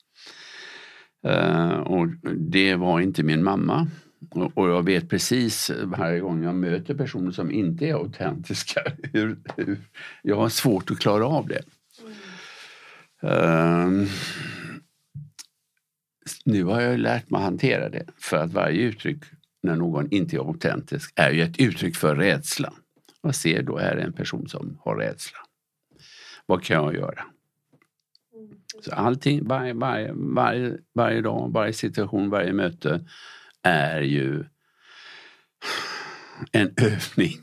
Uh, 1.27 1.79
och 1.79 2.07
det 2.37 2.75
var 2.75 2.99
inte 2.99 3.23
min 3.23 3.43
mamma. 3.43 3.87
Och, 4.29 4.57
och 4.57 4.69
jag 4.69 4.85
vet 4.85 5.09
precis 5.09 5.71
varje 5.83 6.19
gång 6.19 6.43
jag 6.43 6.55
möter 6.55 6.93
personer 6.93 7.31
som 7.31 7.51
inte 7.51 7.85
är 7.85 7.93
autentiska 7.93 8.81
hur, 9.13 9.37
hur 9.57 9.77
jag 10.21 10.35
har 10.35 10.49
svårt 10.49 10.91
att 10.91 10.99
klara 10.99 11.25
av 11.25 11.47
det. 11.47 11.63
Ehm, 13.23 14.07
nu 16.45 16.63
har 16.63 16.81
jag 16.81 16.99
lärt 16.99 17.29
mig 17.29 17.37
att 17.37 17.43
hantera 17.43 17.89
det 17.89 18.05
för 18.17 18.37
att 18.37 18.53
varje 18.53 18.81
uttryck 18.81 19.23
när 19.63 19.75
någon 19.75 20.11
inte 20.11 20.35
är 20.35 20.39
autentisk 20.39 21.13
är 21.15 21.31
ju 21.31 21.41
ett 21.41 21.59
uttryck 21.59 21.95
för 21.95 22.15
rädsla. 22.15 22.73
Jag 23.21 23.35
ser 23.35 23.63
då 23.63 23.77
är 23.77 23.97
en 23.97 24.13
person 24.13 24.47
som 24.47 24.77
har 24.81 24.95
rädsla. 24.95 25.37
Vad 26.45 26.63
kan 26.63 26.83
jag 26.83 26.95
göra? 26.95 27.25
Så 28.81 28.91
allting, 28.91 29.47
varje, 29.47 29.73
varje, 29.73 30.11
varje, 30.13 30.77
varje 30.93 31.21
dag, 31.21 31.51
varje 31.53 31.73
situation, 31.73 32.29
varje 32.29 32.53
möte 32.53 33.05
är 33.61 34.01
ju 34.01 34.43
en 36.51 36.73
övning. 36.77 37.37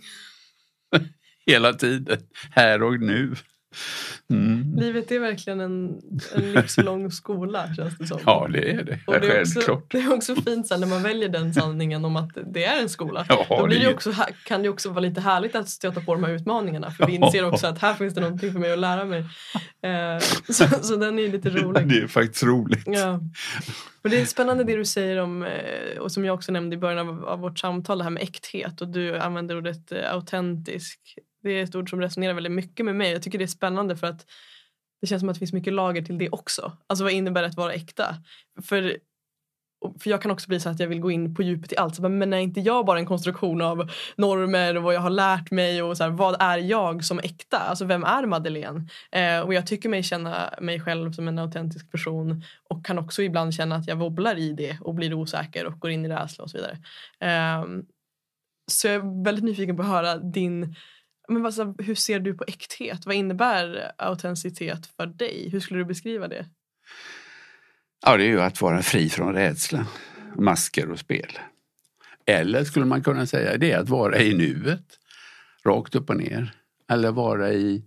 Hela 1.46 1.72
tiden, 1.72 2.18
här 2.50 2.82
och 2.82 3.00
nu. 3.00 3.34
Mm. 4.30 4.76
Livet 4.76 5.10
är 5.12 5.18
verkligen 5.18 5.60
en, 5.60 6.00
en 6.34 6.52
livslång 6.52 7.10
skola 7.10 7.74
känns 7.74 7.98
det 7.98 8.06
som. 8.06 8.18
Ja, 8.26 8.48
det 8.52 8.70
är 8.70 8.84
det. 8.84 9.00
Och 9.06 9.20
det, 9.20 9.36
är 9.36 9.40
också, 9.40 9.54
Självklart. 9.54 9.90
det 9.90 9.98
är 9.98 10.14
också 10.14 10.34
fint 10.34 10.66
sen 10.66 10.80
när 10.80 10.86
man 10.86 11.02
väljer 11.02 11.28
den 11.28 11.54
sanningen 11.54 12.04
om 12.04 12.16
att 12.16 12.30
det 12.52 12.64
är 12.64 12.82
en 12.82 12.88
skola. 12.88 13.26
Ja, 13.28 13.46
Då 13.48 13.66
blir 13.66 13.78
det 13.78 13.84
det 13.84 13.94
också, 13.94 14.12
kan 14.44 14.62
det 14.62 14.68
också 14.68 14.88
vara 14.88 15.00
lite 15.00 15.20
härligt 15.20 15.54
att 15.54 15.68
stöta 15.68 16.00
på 16.00 16.14
de 16.14 16.24
här 16.24 16.32
utmaningarna 16.32 16.90
för 16.90 17.06
vi 17.06 17.14
inser 17.14 17.44
också 17.44 17.66
att 17.66 17.78
här 17.78 17.94
finns 17.94 18.14
det 18.14 18.20
någonting 18.20 18.52
för 18.52 18.58
mig 18.58 18.72
att 18.72 18.78
lära 18.78 19.04
mig. 19.04 19.20
Eh, 19.82 20.18
så, 20.48 20.64
så 20.82 20.96
den 20.96 21.18
är 21.18 21.28
lite 21.28 21.50
rolig. 21.50 21.88
Det 21.88 21.98
är 21.98 22.06
faktiskt 22.06 22.44
roligt. 22.44 22.84
Ja. 22.86 23.20
Och 24.02 24.10
det 24.10 24.20
är 24.20 24.24
spännande 24.24 24.64
det 24.64 24.76
du 24.76 24.84
säger 24.84 25.16
om, 25.16 25.42
eh, 25.42 25.98
och 26.00 26.12
som 26.12 26.24
jag 26.24 26.34
också 26.34 26.52
nämnde 26.52 26.76
i 26.76 26.78
början 26.78 27.08
av, 27.08 27.24
av 27.24 27.38
vårt 27.38 27.58
samtal, 27.58 27.98
det 27.98 28.04
här 28.04 28.10
med 28.10 28.22
äkthet 28.22 28.80
och 28.80 28.88
du 28.88 29.18
använder 29.18 29.56
ordet 29.56 29.92
eh, 29.92 30.12
autentisk. 30.12 31.00
Det 31.42 31.50
är 31.50 31.62
ett 31.62 31.74
ord 31.74 31.90
som 31.90 32.00
resonerar 32.00 32.34
väldigt 32.34 32.52
mycket 32.52 32.86
med 32.86 32.96
mig. 32.96 33.12
Jag 33.12 33.22
tycker 33.22 33.38
det 33.38 33.44
är 33.44 33.46
spännande 33.46 33.96
för 33.96 34.06
att 34.06 34.26
det 35.00 35.06
känns 35.06 35.20
som 35.20 35.28
att 35.28 35.34
det 35.34 35.38
finns 35.38 35.52
mycket 35.52 35.72
lager 35.72 36.02
till 36.02 36.18
det 36.18 36.28
också. 36.30 36.72
Alltså 36.86 37.04
vad 37.04 37.12
innebär 37.12 37.42
det 37.42 37.48
att 37.48 37.56
vara 37.56 37.72
äkta? 37.72 38.16
För, 38.62 38.96
för 40.00 40.10
jag 40.10 40.22
kan 40.22 40.30
också 40.30 40.48
bli 40.48 40.60
så 40.60 40.68
att 40.68 40.80
jag 40.80 40.88
vill 40.88 41.00
gå 41.00 41.10
in 41.10 41.34
på 41.34 41.42
djupet 41.42 41.72
i 41.72 41.76
allt. 41.76 41.94
Så 41.96 42.08
men 42.08 42.32
är 42.32 42.38
inte 42.38 42.60
jag 42.60 42.86
bara 42.86 42.98
en 42.98 43.06
konstruktion 43.06 43.62
av 43.62 43.90
normer 44.16 44.76
och 44.76 44.82
vad 44.82 44.94
jag 44.94 45.00
har 45.00 45.10
lärt 45.10 45.50
mig 45.50 45.82
och 45.82 45.96
så 45.96 46.04
här, 46.04 46.10
vad 46.10 46.36
är 46.42 46.58
jag 46.58 47.04
som 47.04 47.18
äkta? 47.18 47.58
Alltså 47.58 47.84
vem 47.84 48.04
är 48.04 48.26
Madeleine? 48.26 48.88
Eh, 49.12 49.40
och 49.40 49.54
jag 49.54 49.66
tycker 49.66 49.88
mig 49.88 50.02
känna 50.02 50.54
mig 50.60 50.80
själv 50.80 51.12
som 51.12 51.28
en 51.28 51.38
autentisk 51.38 51.90
person 51.90 52.42
och 52.68 52.84
kan 52.84 52.98
också 52.98 53.22
ibland 53.22 53.54
känna 53.54 53.76
att 53.76 53.86
jag 53.86 53.96
wobblar 53.96 54.38
i 54.38 54.52
det 54.52 54.78
och 54.80 54.94
blir 54.94 55.14
osäker 55.14 55.66
och 55.66 55.80
går 55.80 55.90
in 55.90 56.04
i 56.04 56.08
rädsla 56.08 56.44
och 56.44 56.50
så 56.50 56.58
vidare. 56.58 56.78
Eh, 57.20 57.64
så 58.70 58.86
jag 58.86 58.94
är 58.94 59.24
väldigt 59.24 59.44
nyfiken 59.44 59.76
på 59.76 59.82
att 59.82 59.88
höra 59.88 60.16
din 60.16 60.74
men 61.30 61.46
alltså, 61.46 61.74
hur 61.78 61.94
ser 61.94 62.20
du 62.20 62.34
på 62.34 62.44
äkthet? 62.48 63.06
Vad 63.06 63.14
innebär 63.14 63.92
autenticitet 63.98 64.86
för 64.86 65.06
dig? 65.06 65.48
Hur 65.52 65.60
skulle 65.60 65.80
du 65.80 65.84
beskriva 65.84 66.28
det? 66.28 66.46
Ja, 68.06 68.16
det 68.16 68.24
är 68.24 68.28
ju 68.28 68.40
att 68.40 68.60
vara 68.60 68.82
fri 68.82 69.08
från 69.08 69.34
rädsla, 69.34 69.86
masker 70.36 70.90
och 70.90 70.98
spel. 70.98 71.38
Eller 72.26 72.64
skulle 72.64 72.86
man 72.86 73.02
kunna 73.02 73.26
säga 73.26 73.56
det 73.56 73.72
är 73.72 73.78
att 73.78 73.88
vara 73.88 74.18
i 74.18 74.34
nuet, 74.34 74.98
rakt 75.64 75.94
upp 75.94 76.10
och 76.10 76.16
ner. 76.16 76.52
Eller 76.90 77.12
vara 77.12 77.52
i 77.52 77.84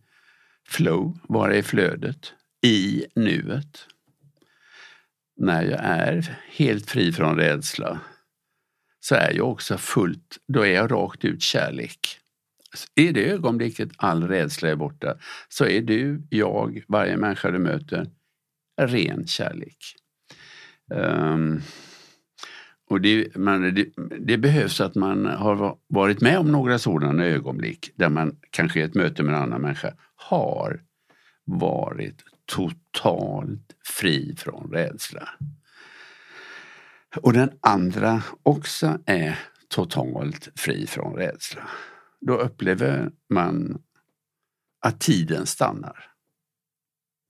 flow, 0.67 1.19
vara 1.23 1.55
i 1.55 1.63
flödet, 1.63 2.33
i 2.65 3.05
nuet. 3.15 3.87
När 5.35 5.63
jag 5.63 5.79
är 5.83 6.37
helt 6.47 6.89
fri 6.89 7.11
från 7.11 7.37
rädsla 7.37 7.99
så 8.99 9.15
är 9.15 9.33
jag 9.33 9.51
också 9.51 9.77
fullt, 9.77 10.37
då 10.47 10.61
är 10.61 10.73
jag 10.73 10.91
rakt 10.91 11.25
ut 11.25 11.41
kärlek. 11.41 12.19
I 12.95 13.11
det 13.11 13.31
ögonblicket 13.31 13.89
all 13.97 14.27
rädsla 14.27 14.69
är 14.69 14.75
borta 14.75 15.17
så 15.49 15.65
är 15.65 15.81
du, 15.81 16.27
jag, 16.29 16.83
varje 16.87 17.17
människa 17.17 17.51
du 17.51 17.59
möter 17.59 18.07
ren 18.81 19.27
kärlek. 19.27 19.77
Um, 20.93 21.61
och 22.89 23.01
det, 23.01 23.35
man, 23.35 23.61
det, 23.75 23.87
det 24.19 24.37
behövs 24.37 24.81
att 24.81 24.95
man 24.95 25.25
har 25.25 25.77
varit 25.87 26.21
med 26.21 26.37
om 26.39 26.51
några 26.51 26.79
sådana 26.79 27.25
ögonblick 27.25 27.91
där 27.95 28.09
man 28.09 28.35
kanske 28.49 28.79
i 28.79 28.83
ett 28.83 28.95
möte 28.95 29.23
med 29.23 29.35
en 29.35 29.41
annan 29.41 29.61
människa 29.61 29.93
har 30.15 30.81
varit 31.45 32.23
totalt 32.45 33.75
fri 33.85 34.35
från 34.37 34.71
rädsla. 34.71 35.29
Och 37.15 37.33
den 37.33 37.51
andra 37.61 38.23
också 38.43 38.99
är 39.05 39.39
totalt 39.67 40.49
fri 40.55 40.87
från 40.87 41.15
rädsla. 41.15 41.69
Då 42.25 42.37
upplever 42.37 43.11
man 43.29 43.81
att 44.85 44.99
tiden 44.99 45.45
stannar. 45.45 46.05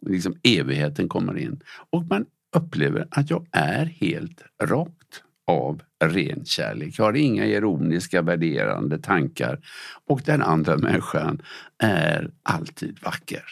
Liksom 0.06 0.36
evigheten 0.44 1.10
kommer 1.10 1.38
in. 1.38 1.62
Och 1.90 2.06
man 2.06 2.26
upplever 2.56 3.08
att 3.12 3.30
jag 3.30 3.48
är 3.52 3.86
helt 3.86 4.44
rakt 4.64 5.24
av 5.48 5.82
ren 6.04 6.46
kärlek. 6.46 7.00
Jag 7.00 7.06
har 7.06 7.14
inga 7.14 7.46
ironiska 7.46 8.22
värderande 8.22 9.00
tankar. 9.00 9.60
Och 10.06 10.22
den 10.26 10.42
andra 10.42 10.78
människan 10.78 11.42
är 11.78 12.32
alltid 12.44 13.00
vacker. 13.04 13.44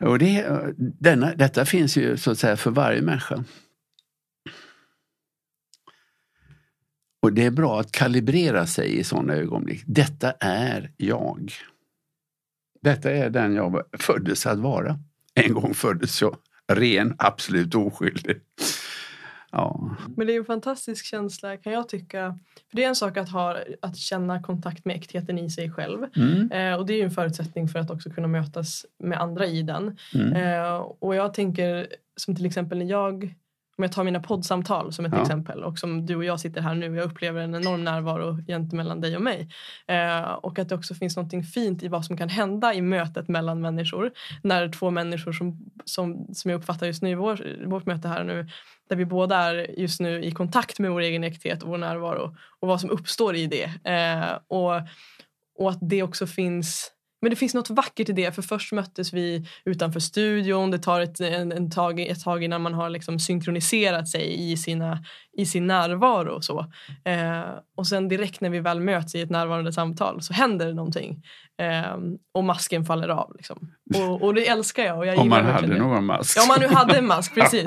Och 0.00 0.18
det, 0.18 0.46
denna, 0.78 1.34
detta 1.34 1.64
finns 1.64 1.96
ju 1.96 2.16
så 2.16 2.30
att 2.30 2.38
säga 2.38 2.56
för 2.56 2.70
varje 2.70 3.02
människa. 3.02 3.44
Och 7.24 7.32
det 7.32 7.44
är 7.44 7.50
bra 7.50 7.80
att 7.80 7.92
kalibrera 7.92 8.66
sig 8.66 8.98
i 8.98 9.04
sådana 9.04 9.34
ögonblick. 9.34 9.82
Detta 9.86 10.32
är 10.40 10.90
jag. 10.96 11.52
Detta 12.80 13.10
är 13.10 13.30
den 13.30 13.54
jag 13.54 13.82
föddes 13.98 14.46
att 14.46 14.58
vara. 14.58 14.98
En 15.34 15.54
gång 15.54 15.74
föddes 15.74 16.22
jag 16.22 16.36
ren, 16.72 17.14
absolut 17.18 17.74
oskyldig. 17.74 18.40
Ja. 19.50 19.96
Men 20.16 20.26
det 20.26 20.32
är 20.32 20.38
en 20.38 20.44
fantastisk 20.44 21.04
känsla 21.04 21.56
kan 21.56 21.72
jag 21.72 21.88
tycka. 21.88 22.38
För 22.70 22.76
Det 22.76 22.84
är 22.84 22.88
en 22.88 22.96
sak 22.96 23.16
att, 23.16 23.28
ha, 23.28 23.56
att 23.82 23.96
känna 23.96 24.42
kontakt 24.42 24.84
med 24.84 24.96
äktheten 24.96 25.38
i 25.38 25.50
sig 25.50 25.70
själv. 25.70 26.06
Mm. 26.16 26.52
Eh, 26.52 26.78
och 26.78 26.86
det 26.86 27.00
är 27.00 27.04
en 27.04 27.10
förutsättning 27.10 27.68
för 27.68 27.78
att 27.78 27.90
också 27.90 28.10
kunna 28.10 28.28
mötas 28.28 28.86
med 28.98 29.20
andra 29.20 29.46
i 29.46 29.62
den. 29.62 29.98
Mm. 30.14 30.32
Eh, 30.32 30.74
och 30.76 31.14
jag 31.14 31.34
tänker 31.34 31.86
som 32.16 32.36
till 32.36 32.46
exempel 32.46 32.78
när 32.78 32.86
jag 32.86 33.34
om 33.76 33.84
jag 33.84 33.92
tar 33.92 34.04
mina 34.04 34.20
poddsamtal 34.20 34.92
som 34.92 35.04
ett 35.04 35.12
Ja. 35.14 35.22
exempel 35.22 35.64
och 35.64 35.78
som 35.78 36.06
du 36.06 36.16
och 36.16 36.24
jag 36.24 36.40
sitter 36.40 36.60
här 36.60 36.74
nu. 36.74 36.96
Jag 36.96 37.04
upplever 37.04 37.40
en 37.40 37.54
enorm 37.54 37.84
närvaro 37.84 38.38
mellan 38.76 39.00
dig 39.00 39.16
och 39.16 39.22
mig. 39.22 39.48
Eh, 39.86 40.22
och 40.32 40.58
att 40.58 40.68
det 40.68 40.74
också 40.74 40.94
finns 40.94 41.16
något 41.16 41.52
fint 41.54 41.82
i 41.82 41.88
vad 41.88 42.04
som 42.04 42.16
kan 42.16 42.28
hända 42.28 42.74
i 42.74 42.80
mötet 42.82 43.28
mellan 43.28 43.60
människor. 43.60 44.10
När 44.42 44.68
två 44.68 44.90
människor 44.90 45.32
som, 45.32 45.58
som, 45.84 46.26
som 46.32 46.50
jag 46.50 46.58
uppfattar 46.58 46.86
just 46.86 47.02
nu 47.02 47.10
i 47.10 47.14
vår, 47.14 47.66
vårt 47.66 47.86
möte 47.86 48.08
här 48.08 48.24
nu. 48.24 48.48
Där 48.88 48.96
vi 48.96 49.04
båda 49.04 49.36
är 49.36 49.80
just 49.80 50.00
nu 50.00 50.24
i 50.24 50.30
kontakt 50.32 50.78
med 50.78 50.90
vår 50.90 51.00
egen 51.00 51.24
äkthet 51.24 51.62
och 51.62 51.68
vår 51.68 51.78
närvaro. 51.78 52.36
Och 52.60 52.68
vad 52.68 52.80
som 52.80 52.90
uppstår 52.90 53.36
i 53.36 53.46
det. 53.46 53.90
Eh, 53.90 54.38
och, 54.48 54.72
och 55.58 55.70
att 55.70 55.78
det 55.80 56.02
också 56.02 56.26
finns 56.26 56.90
men 57.24 57.30
det 57.30 57.36
finns 57.36 57.54
något 57.54 57.70
vackert 57.70 58.08
i 58.08 58.12
det 58.12 58.34
för 58.34 58.42
först 58.42 58.72
möttes 58.72 59.12
vi 59.12 59.46
utanför 59.64 60.00
studion. 60.00 60.70
Det 60.70 60.78
tar 60.78 61.00
ett, 61.00 61.20
en, 61.20 61.52
en 61.52 61.70
tag, 61.70 62.00
ett 62.00 62.20
tag 62.20 62.44
innan 62.44 62.62
man 62.62 62.74
har 62.74 62.90
liksom 62.90 63.18
synkroniserat 63.18 64.08
sig 64.08 64.52
i, 64.52 64.56
sina, 64.56 65.04
i 65.36 65.46
sin 65.46 65.66
närvaro. 65.66 66.30
Och, 66.34 66.44
så. 66.44 66.66
Eh, 67.04 67.40
och 67.76 67.86
sen 67.86 68.08
direkt 68.08 68.40
när 68.40 68.50
vi 68.50 68.60
väl 68.60 68.80
möts 68.80 69.14
i 69.14 69.20
ett 69.20 69.30
närvarande 69.30 69.72
samtal 69.72 70.22
så 70.22 70.32
händer 70.32 70.66
det 70.66 70.74
någonting. 70.74 71.22
Eh, 71.62 71.96
och 72.34 72.44
masken 72.44 72.84
faller 72.84 73.08
av. 73.08 73.32
Liksom. 73.36 73.70
Och, 73.94 74.22
och 74.22 74.34
det 74.34 74.48
älskar 74.48 74.84
jag. 74.84 74.98
Och 74.98 75.06
jag 75.06 75.18
Om 75.18 75.28
man 75.28 75.44
hade 75.44 75.66
det. 75.66 75.78
någon 75.78 76.04
mask. 76.04 76.38
Ja, 76.38 76.42
om 76.42 76.48
man 76.48 76.60
nu 76.60 76.66
hade 76.76 76.98
en 76.98 77.06
mask, 77.06 77.34
precis. 77.40 77.64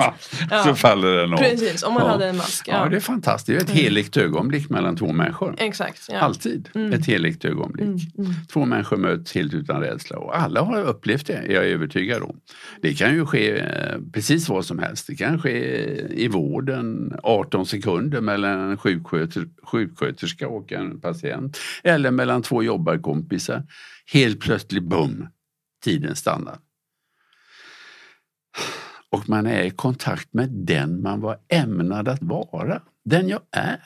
Ja. 0.49 0.63
så 0.63 0.75
faller 0.75 1.11
den 1.17 1.33
av. 1.33 1.37
Precis, 1.37 1.83
om 1.83 1.93
man 1.93 2.03
Ja. 2.05 2.09
hade 2.11 2.27
en 2.29 2.37
mask. 2.37 2.67
Ja. 2.67 2.73
Ja. 2.83 2.89
det 2.89 2.95
är 2.95 2.99
fantastiskt. 2.99 3.59
Det 3.67 3.71
är 3.71 3.75
ett 3.75 3.83
heligt 3.83 4.17
ögonblick 4.17 4.69
mellan 4.69 4.97
två 4.97 5.11
människor. 5.11 5.55
Exakt. 5.57 6.09
Alltid 6.13 6.69
Mm. 6.75 6.93
ett 6.93 7.05
heligt 7.05 7.45
ögonblick. 7.45 7.85
Mm, 7.87 7.97
mm. 8.17 8.31
Två 8.53 8.65
människor 8.65 8.97
möts 8.97 9.35
helt 9.35 9.53
utan 9.53 9.81
rädsla 9.81 10.17
och 10.17 10.37
alla 10.39 10.61
har 10.61 10.83
upplevt 10.83 11.27
det, 11.27 11.33
är 11.33 11.51
jag 11.51 11.65
övertygad 11.65 12.21
om. 12.21 12.39
Det 12.81 12.93
kan 12.93 13.13
ju 13.13 13.25
ske 13.25 13.59
eh, 13.59 13.97
precis 14.13 14.49
vad 14.49 14.65
som 14.65 14.79
helst. 14.79 15.07
Det 15.07 15.15
kan 15.15 15.39
ske 15.41 15.57
i 16.23 16.27
vården, 16.27 17.13
18 17.23 17.56
sekunder 17.65 18.21
mellan 18.21 18.59
en 18.59 18.77
sjuksköter, 18.77 19.47
sjuksköterska 19.63 20.47
och 20.47 20.71
en 20.71 20.99
patient. 21.01 21.57
Eller 21.83 22.11
mellan 22.11 22.41
två 22.41 22.63
jobbarkompisar. 22.63 23.63
Helt 24.13 24.39
plötsligt, 24.39 24.83
bum, 24.83 25.27
tiden 25.83 26.15
stannar. 26.15 26.59
Och 29.09 29.29
man 29.29 29.45
är 29.45 29.63
i 29.63 29.69
kontakt 29.69 30.33
med 30.33 30.49
den 30.49 31.01
man 31.01 31.21
var 31.21 31.37
ämnad 31.47 32.07
att 32.07 32.23
vara. 32.23 32.81
Den 33.05 33.27
jag 33.27 33.41
är. 33.51 33.81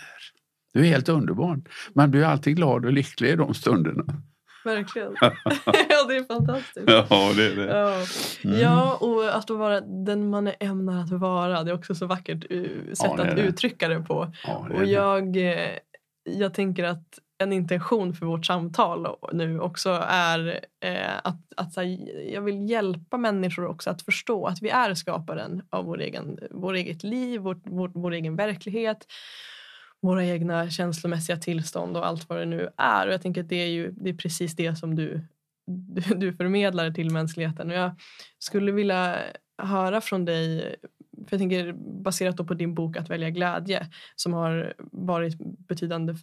Det 0.73 0.79
är 0.79 0.83
helt 0.83 1.09
underbart. 1.09 1.59
Man 1.93 2.11
blir 2.11 2.23
alltid 2.23 2.55
glad 2.55 2.85
och 2.85 2.93
lycklig 2.93 3.29
i 3.29 3.35
de 3.35 3.53
stunderna. 3.53 4.21
Verkligen. 4.63 5.15
ja, 5.21 6.05
det 6.07 6.15
är 6.15 6.27
fantastiskt. 6.27 6.89
Ja, 6.89 7.31
det 7.35 7.45
är 7.45 7.55
det. 7.55 7.65
Ja. 7.65 8.05
Mm. 8.43 8.59
ja, 8.59 8.97
och 9.01 9.37
att 9.37 9.49
vara 9.49 9.81
den 9.81 10.29
man 10.29 10.47
är 10.47 10.55
ämnad 10.59 11.13
att 11.13 11.19
vara. 11.19 11.63
Det 11.63 11.71
är 11.71 11.75
också 11.75 11.95
så 11.95 12.05
vackert 12.05 12.51
uh, 12.51 12.93
sätt 12.93 13.19
är 13.19 13.29
att 13.29 13.35
det. 13.35 13.41
uttrycka 13.41 13.87
det 13.87 14.01
på. 14.01 14.31
Ja, 14.43 14.67
det 14.69 14.75
Och 14.75 14.85
jag, 14.85 15.37
eh, 15.37 15.77
jag 16.23 16.53
tänker 16.53 16.83
att 16.83 17.19
en 17.41 17.53
intention 17.53 18.13
för 18.13 18.25
vårt 18.25 18.45
samtal 18.45 19.07
nu 19.33 19.59
också 19.59 19.89
är 20.07 20.59
eh, 20.85 21.17
att, 21.23 21.39
att 21.57 21.75
här, 21.75 21.97
jag 22.33 22.41
vill 22.41 22.69
hjälpa 22.69 23.17
människor 23.17 23.65
också 23.65 23.89
att 23.89 24.01
förstå 24.01 24.45
att 24.45 24.61
vi 24.61 24.69
är 24.69 24.93
skaparen 24.93 25.61
av 25.69 25.85
vår 25.85 26.01
egen, 26.01 26.39
vår 26.51 26.73
eget 26.73 27.03
liv, 27.03 27.41
vår, 27.41 27.59
vår, 27.63 27.91
vår 27.93 28.11
egen 28.11 28.35
verklighet 28.35 29.07
våra 30.01 30.25
egna 30.25 30.69
känslomässiga 30.69 31.37
tillstånd 31.37 31.97
och 31.97 32.07
allt 32.07 32.29
vad 32.29 32.39
det 32.39 32.45
nu 32.45 32.69
är. 32.77 33.07
Och 33.07 33.13
jag 33.13 33.21
tänker 33.21 33.41
att 33.41 33.49
det 33.49 33.63
är 33.63 33.67
ju 33.67 33.91
det 33.91 34.09
är 34.09 34.13
precis 34.13 34.55
det 34.55 34.75
som 34.75 34.95
du, 34.95 35.21
du, 35.67 36.01
du 36.15 36.33
förmedlar 36.33 36.91
till 36.91 37.11
mänskligheten. 37.11 37.69
Och 37.69 37.75
jag 37.75 37.91
skulle 38.39 38.71
vilja 38.71 39.17
höra 39.57 40.01
från 40.01 40.25
dig, 40.25 40.75
för 41.27 41.31
jag 41.31 41.39
tänker 41.39 41.73
baserat 42.03 42.47
på 42.47 42.53
din 42.53 42.75
bok 42.75 42.97
Att 42.97 43.09
välja 43.09 43.29
glädje 43.29 43.87
som 44.15 44.33
har 44.33 44.73
varit 44.91 45.37
betydande, 45.67 46.15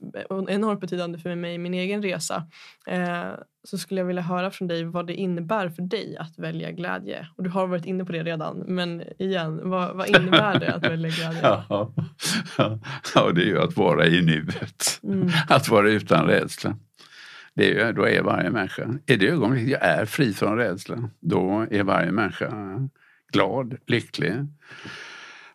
enormt 0.49 0.81
betydande 0.81 1.19
för 1.19 1.35
mig 1.35 1.55
i 1.55 1.59
min 1.59 1.75
egen 1.75 2.03
resa. 2.03 2.47
Eh, 2.87 3.33
så 3.64 3.79
skulle 3.79 4.01
jag 4.01 4.07
vilja 4.07 4.23
höra 4.23 4.51
från 4.51 4.69
dig 4.69 4.85
vad 4.85 5.07
det 5.07 5.14
innebär 5.14 5.69
för 5.69 5.83
dig 5.83 6.17
att 6.17 6.38
välja 6.38 6.71
glädje. 6.71 7.29
Och 7.37 7.43
du 7.43 7.51
har 7.51 7.67
varit 7.67 7.85
inne 7.85 8.05
på 8.05 8.12
det 8.12 8.23
redan, 8.23 8.59
men 8.59 9.03
igen, 9.19 9.71
vad, 9.71 9.97
vad 9.97 10.09
innebär 10.09 10.59
det 10.59 10.75
att 10.75 10.85
välja 10.85 11.11
glädje? 11.17 11.41
Ja, 11.43 11.64
ja, 12.59 12.81
det 13.14 13.42
är 13.42 13.47
ju 13.47 13.59
att 13.61 13.77
vara 13.77 14.07
i 14.07 14.23
nuet. 14.23 15.01
Mm. 15.03 15.29
Att 15.49 15.68
vara 15.68 15.90
utan 15.90 16.27
rädsla. 16.27 16.77
Det 17.55 17.71
är 17.71 17.87
ju, 17.87 17.92
då 17.92 18.09
är 18.09 18.23
varje 18.23 18.51
människa, 18.51 18.88
i 19.07 19.16
det 19.16 19.29
ögonblick 19.29 19.68
jag 19.68 19.83
är 19.83 20.05
fri 20.05 20.33
från 20.33 20.57
rädsla, 20.57 21.11
då 21.21 21.66
är 21.71 21.83
varje 21.83 22.12
människa 22.12 22.53
glad, 23.33 23.77
lycklig 23.87 24.33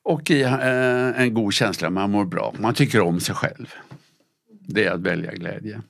och 0.03 0.31
i 0.31 0.41
eh, 0.41 1.21
en 1.21 1.33
god 1.33 1.53
känsla, 1.53 1.89
man 1.89 2.11
mår 2.11 2.25
bra, 2.25 2.53
man 2.59 2.73
tycker 2.73 3.01
om 3.01 3.19
sig 3.19 3.35
själv. 3.35 3.73
Det 4.67 4.85
är 4.85 4.91
att 4.91 5.01
välja 5.01 5.31
glädje. 5.31 5.81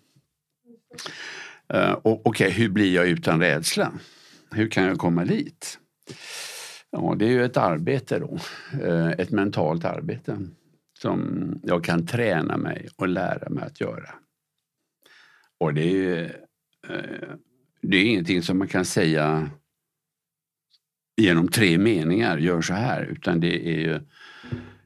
Eh, 1.74 1.92
och 1.92 2.22
Okej, 2.28 2.52
hur 2.52 2.70
blir 2.70 2.96
jag 2.96 3.08
utan 3.08 3.40
rädsla? 3.40 3.92
Hur 4.52 4.70
kan 4.70 4.84
jag 4.84 4.98
komma 4.98 5.26
dit? 5.26 5.80
Ja, 6.92 7.16
det 7.18 7.26
är 7.26 7.30
ju 7.30 7.46
ett 7.46 7.58
arbete 7.58 8.20
då, 8.20 8.38
eh, 8.84 9.10
ett 9.10 9.32
mentalt 9.32 9.86
arbete 9.86 10.38
som 11.04 11.60
jag 11.64 11.84
kan 11.84 12.06
träna 12.06 12.58
mig 12.58 12.90
och 12.96 13.08
lära 13.08 13.50
mig 13.50 13.64
att 13.64 13.82
göra. 13.82 14.10
Och 15.60 15.74
det 15.74 15.82
är 15.82 15.92
ju 15.92 16.26
eh, 16.88 17.30
det 17.82 17.98
är 17.98 18.06
ingenting 18.06 18.42
som 18.42 18.58
man 18.58 18.68
kan 18.68 18.86
säga 18.86 19.50
genom 21.18 21.48
tre 21.48 21.78
meningar, 21.78 22.38
gör 22.38 22.62
så 22.62 22.74
här, 22.74 23.04
utan 23.04 23.40
det 23.40 23.68
är 23.70 23.80
ju 23.80 24.02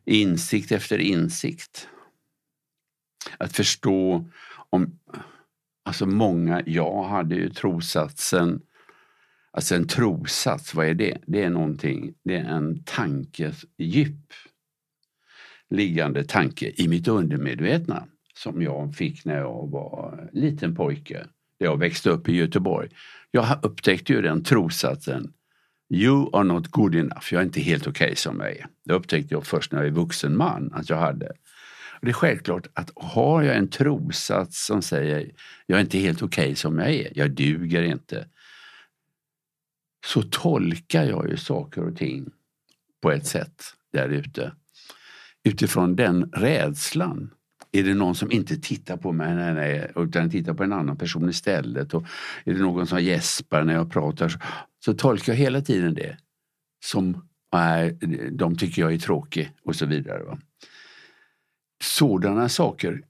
insikt 0.06 0.72
efter 0.72 0.98
insikt. 0.98 1.88
Att 3.38 3.56
förstå 3.56 4.30
om, 4.70 5.00
alltså 5.86 6.06
många, 6.06 6.64
jag 6.66 7.04
hade 7.04 7.36
ju 7.36 7.50
trosatsen, 7.50 8.62
alltså 9.52 9.76
en 9.76 9.88
trosats, 9.88 10.74
vad 10.74 10.88
är 10.88 10.94
det? 10.94 11.18
Det 11.28 11.44
är 11.44 11.50
någonting, 11.50 12.14
det 12.24 12.36
är 12.36 12.46
en 12.46 12.84
tankes 12.84 13.66
djup 13.78 14.34
liggande 15.70 16.24
tanke 16.24 16.74
i 16.76 16.88
mitt 16.88 17.08
undermedvetna 17.08 18.04
som 18.34 18.62
jag 18.62 18.96
fick 18.96 19.26
när 19.26 19.38
jag 19.38 19.72
var 19.72 20.30
liten 20.34 20.76
pojke. 20.76 21.26
Jag 21.58 21.80
växte 21.80 22.10
upp 22.10 22.30
i 22.30 22.36
Göteborg. 22.36 22.90
Jag 23.32 23.60
upptäckte 23.62 24.14
ju 24.14 24.22
den 24.22 24.44
trosatsen 24.44 25.34
You 25.90 26.30
are 26.34 26.44
not 26.44 26.68
good 26.68 26.96
enough. 26.96 27.28
Jag 27.32 27.42
är 27.42 27.46
inte 27.46 27.62
helt 27.62 27.88
okej 27.88 28.16
som 28.16 28.40
jag 28.40 28.52
är. 28.52 28.68
Det 28.86 28.94
upptäckte 28.94 29.34
jag 29.34 29.46
först 29.46 29.72
när 29.72 29.80
jag 29.80 29.88
är 29.88 29.92
vuxen 29.92 30.38
man 30.38 30.74
att 30.74 30.90
jag 30.90 30.98
hade. 30.98 31.32
Och 32.00 32.06
det 32.06 32.12
är 32.12 32.14
självklart 32.14 32.68
att 32.74 32.92
har 32.96 33.44
jag 33.44 33.58
en 33.58 33.70
trosats 33.70 34.66
som 34.66 34.82
säger 34.82 35.32
jag 35.66 35.78
är 35.78 35.82
inte 35.82 35.98
helt 35.98 36.22
okej 36.22 36.56
som 36.56 36.80
jag 36.80 36.90
är, 36.90 37.12
jag 37.16 37.32
duger 37.32 37.84
inte. 37.84 38.28
Så 40.06 40.22
tolkar 40.22 41.04
jag 41.04 41.30
ju 41.30 41.38
saker 41.38 41.84
och 41.84 41.98
ting 41.98 42.30
på 43.02 43.12
ett 43.12 43.26
sätt 43.26 43.64
där 43.94 44.10
ute. 44.10 44.52
Utifrån 45.48 45.96
den 45.96 46.32
rädslan. 46.34 47.32
Är 47.72 47.84
det 47.84 47.94
någon 47.94 48.16
som 48.16 48.32
inte 48.32 48.58
tittar 48.58 48.98
på 48.98 49.12
mig 49.12 49.36
nej, 49.36 49.54
nej, 49.54 49.92
utan 49.96 50.30
tittar 50.30 50.54
på 50.54 50.64
en 50.64 50.74
annan 50.74 50.98
person 50.98 51.30
istället? 51.30 51.94
Och 51.94 52.06
är 52.46 52.54
det 52.54 52.60
någon 52.60 52.88
som 52.88 53.04
gäspar 53.04 53.64
när 53.64 53.74
jag 53.74 53.92
pratar? 53.92 54.30
Så, 54.30 54.40
så 54.86 54.94
tolkar 54.94 55.34
jag 55.34 55.38
hela 55.38 55.62
tiden 55.62 55.94
det 55.94 56.18
som 56.86 57.28
nej, 57.54 57.98
de 58.32 58.58
tycker 58.58 58.82
jag 58.82 58.94
är 58.94 58.98
tråkig 58.98 59.52
och 59.64 59.76
så 59.76 59.86
vidare. 59.86 60.24
Va? 60.24 60.38
Sådana 61.84 62.50
saker 62.50 63.02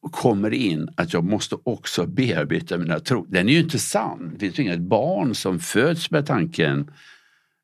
kommer 0.00 0.50
in 0.50 0.88
att 0.96 1.12
jag 1.12 1.24
måste 1.24 1.56
också 1.62 2.06
bearbeta 2.06 2.78
mina 2.78 3.00
tro. 3.00 3.26
Den 3.28 3.48
är 3.48 3.52
ju 3.52 3.60
inte 3.60 3.78
sann. 3.78 4.30
Det 4.32 4.38
finns 4.38 4.58
ju 4.58 4.62
inget 4.62 4.80
barn 4.80 5.34
som 5.34 5.58
föds 5.58 6.10
med 6.10 6.26
tanken 6.26 6.90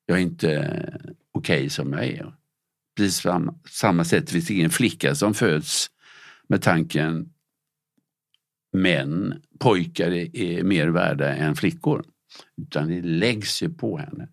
jag 0.05 0.17
är 0.17 0.21
inte 0.21 0.99
okej 1.31 1.69
som 1.69 1.93
jag 1.93 2.05
är. 2.05 2.33
Precis 2.97 3.23
på 3.23 3.53
samma, 3.69 4.03
sätt, 4.03 4.09
sätt 4.09 4.29
finns 4.29 4.47
det 4.47 4.53
ingen 4.53 4.69
flicka 4.69 5.15
som 5.15 5.33
föds 5.33 5.87
med 6.49 6.61
tanken 6.61 7.29
män, 8.73 9.41
pojkar 9.59 10.11
är, 10.11 10.63
mer 10.63 10.87
värda 10.87 11.35
än 11.35 11.55
flickor. 11.55 12.05
Utan 12.61 12.87
det 12.87 13.01
läggs 13.01 13.63
ju 13.63 13.69
på 13.69 13.97
henne. 13.97 14.27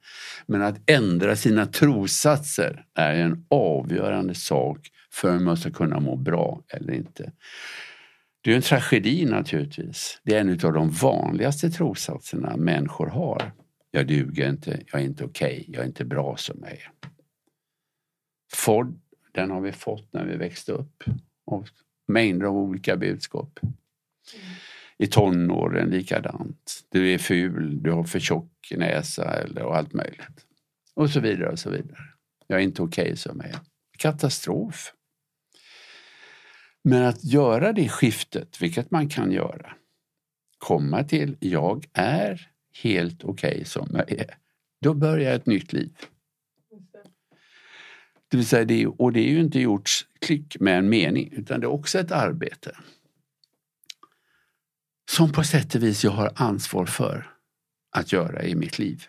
Men 0.47 0.63
att 0.63 0.91
ändra 0.91 1.37
sina 1.37 1.67
trossatser 1.67 2.85
är 2.95 3.15
en 3.15 3.47
avgörande 3.51 4.35
sak 4.35 4.91
för 5.13 5.37
om 5.37 5.45
man 5.45 5.57
ska 5.57 5.71
kunna 5.71 6.01
må 6.01 6.17
bra 6.17 6.63
eller 6.69 6.93
inte. 6.93 7.33
Det 8.41 8.53
är 8.53 8.57
en 8.57 8.63
tragedi 8.63 9.25
naturligtvis. 9.25 10.21
Det 10.23 10.35
är 10.35 10.41
en 10.41 10.51
av 10.51 10.73
de 10.73 10.91
vanligaste 10.91 11.71
trossatserna 11.71 12.57
människor 12.57 13.07
har. 13.07 13.53
Jag 13.91 14.07
duger 14.07 14.49
inte, 14.49 14.81
jag 14.93 15.01
är 15.01 15.05
inte 15.05 15.25
okej, 15.25 15.65
jag 15.69 15.83
är 15.83 15.87
inte 15.87 16.05
bra 16.05 16.37
som 16.37 16.57
jag 16.61 16.71
är. 16.71 16.91
Ford, 18.55 19.01
den 19.33 19.51
har 19.51 19.61
vi 19.61 19.73
fått 19.73 20.13
när 20.13 20.25
vi 20.25 20.37
växte 20.37 20.73
upp. 20.73 21.05
Och 21.45 21.69
mängder 22.07 22.47
av 22.47 22.57
olika 22.57 22.97
budskap. 22.97 23.61
I 24.99 25.07
tonåren 25.07 25.91
likadant. 25.91 26.85
Du 26.89 27.13
är 27.13 27.19
ful, 27.19 27.83
du 27.83 27.91
har 27.91 28.05
för 28.05 28.21
tjock 28.21 28.73
näsa 28.77 29.25
eller, 29.25 29.63
och 29.63 29.77
allt 29.77 29.93
möjligt. 29.93 30.47
Och 30.95 31.11
så 31.11 31.21
vidare 31.21 31.51
och 31.51 31.59
så 31.59 31.71
vidare. 31.71 31.99
Jag 32.47 32.59
är 32.59 32.65
inte 32.65 32.83
okej 32.83 33.05
okay 33.05 33.17
som 33.17 33.41
jag 33.41 33.51
är. 33.51 33.61
Katastrof. 33.99 34.93
Men 36.83 37.03
att 37.03 37.25
göra 37.25 37.73
det 37.73 37.89
skiftet, 37.89 38.63
vilket 38.63 38.91
man 38.91 39.09
kan 39.09 39.33
göra, 39.33 39.73
komma 40.59 41.05
till 41.05 41.37
jag 41.41 41.87
är 41.93 42.51
helt 42.83 43.25
okej 43.25 43.51
okay 43.51 43.65
som 43.65 43.89
jag 43.93 44.13
är. 44.13 44.37
Då 44.81 44.95
börjar 44.95 45.35
ett 45.35 45.47
nytt 45.47 45.73
liv. 45.73 45.97
Det 48.35 48.39
vill 48.39 48.47
säga 48.47 48.65
det, 48.65 48.87
och 48.87 49.13
det 49.13 49.21
är 49.21 49.31
ju 49.31 49.41
inte 49.41 49.61
gjort 49.61 49.91
klick 50.21 50.57
med 50.61 50.79
en 50.79 50.89
mening 50.89 51.33
utan 51.33 51.61
det 51.61 51.67
är 51.67 51.71
också 51.71 51.99
ett 51.99 52.13
arbete. 52.13 52.77
Som 55.11 55.33
på 55.33 55.45
sätt 55.45 55.75
och 55.75 55.83
vis 55.83 56.05
jag 56.05 56.11
har 56.11 56.33
ansvar 56.37 56.87
för 56.87 57.31
att 57.97 58.13
göra 58.13 58.43
i 58.43 58.55
mitt 58.55 58.79
liv. 58.79 59.07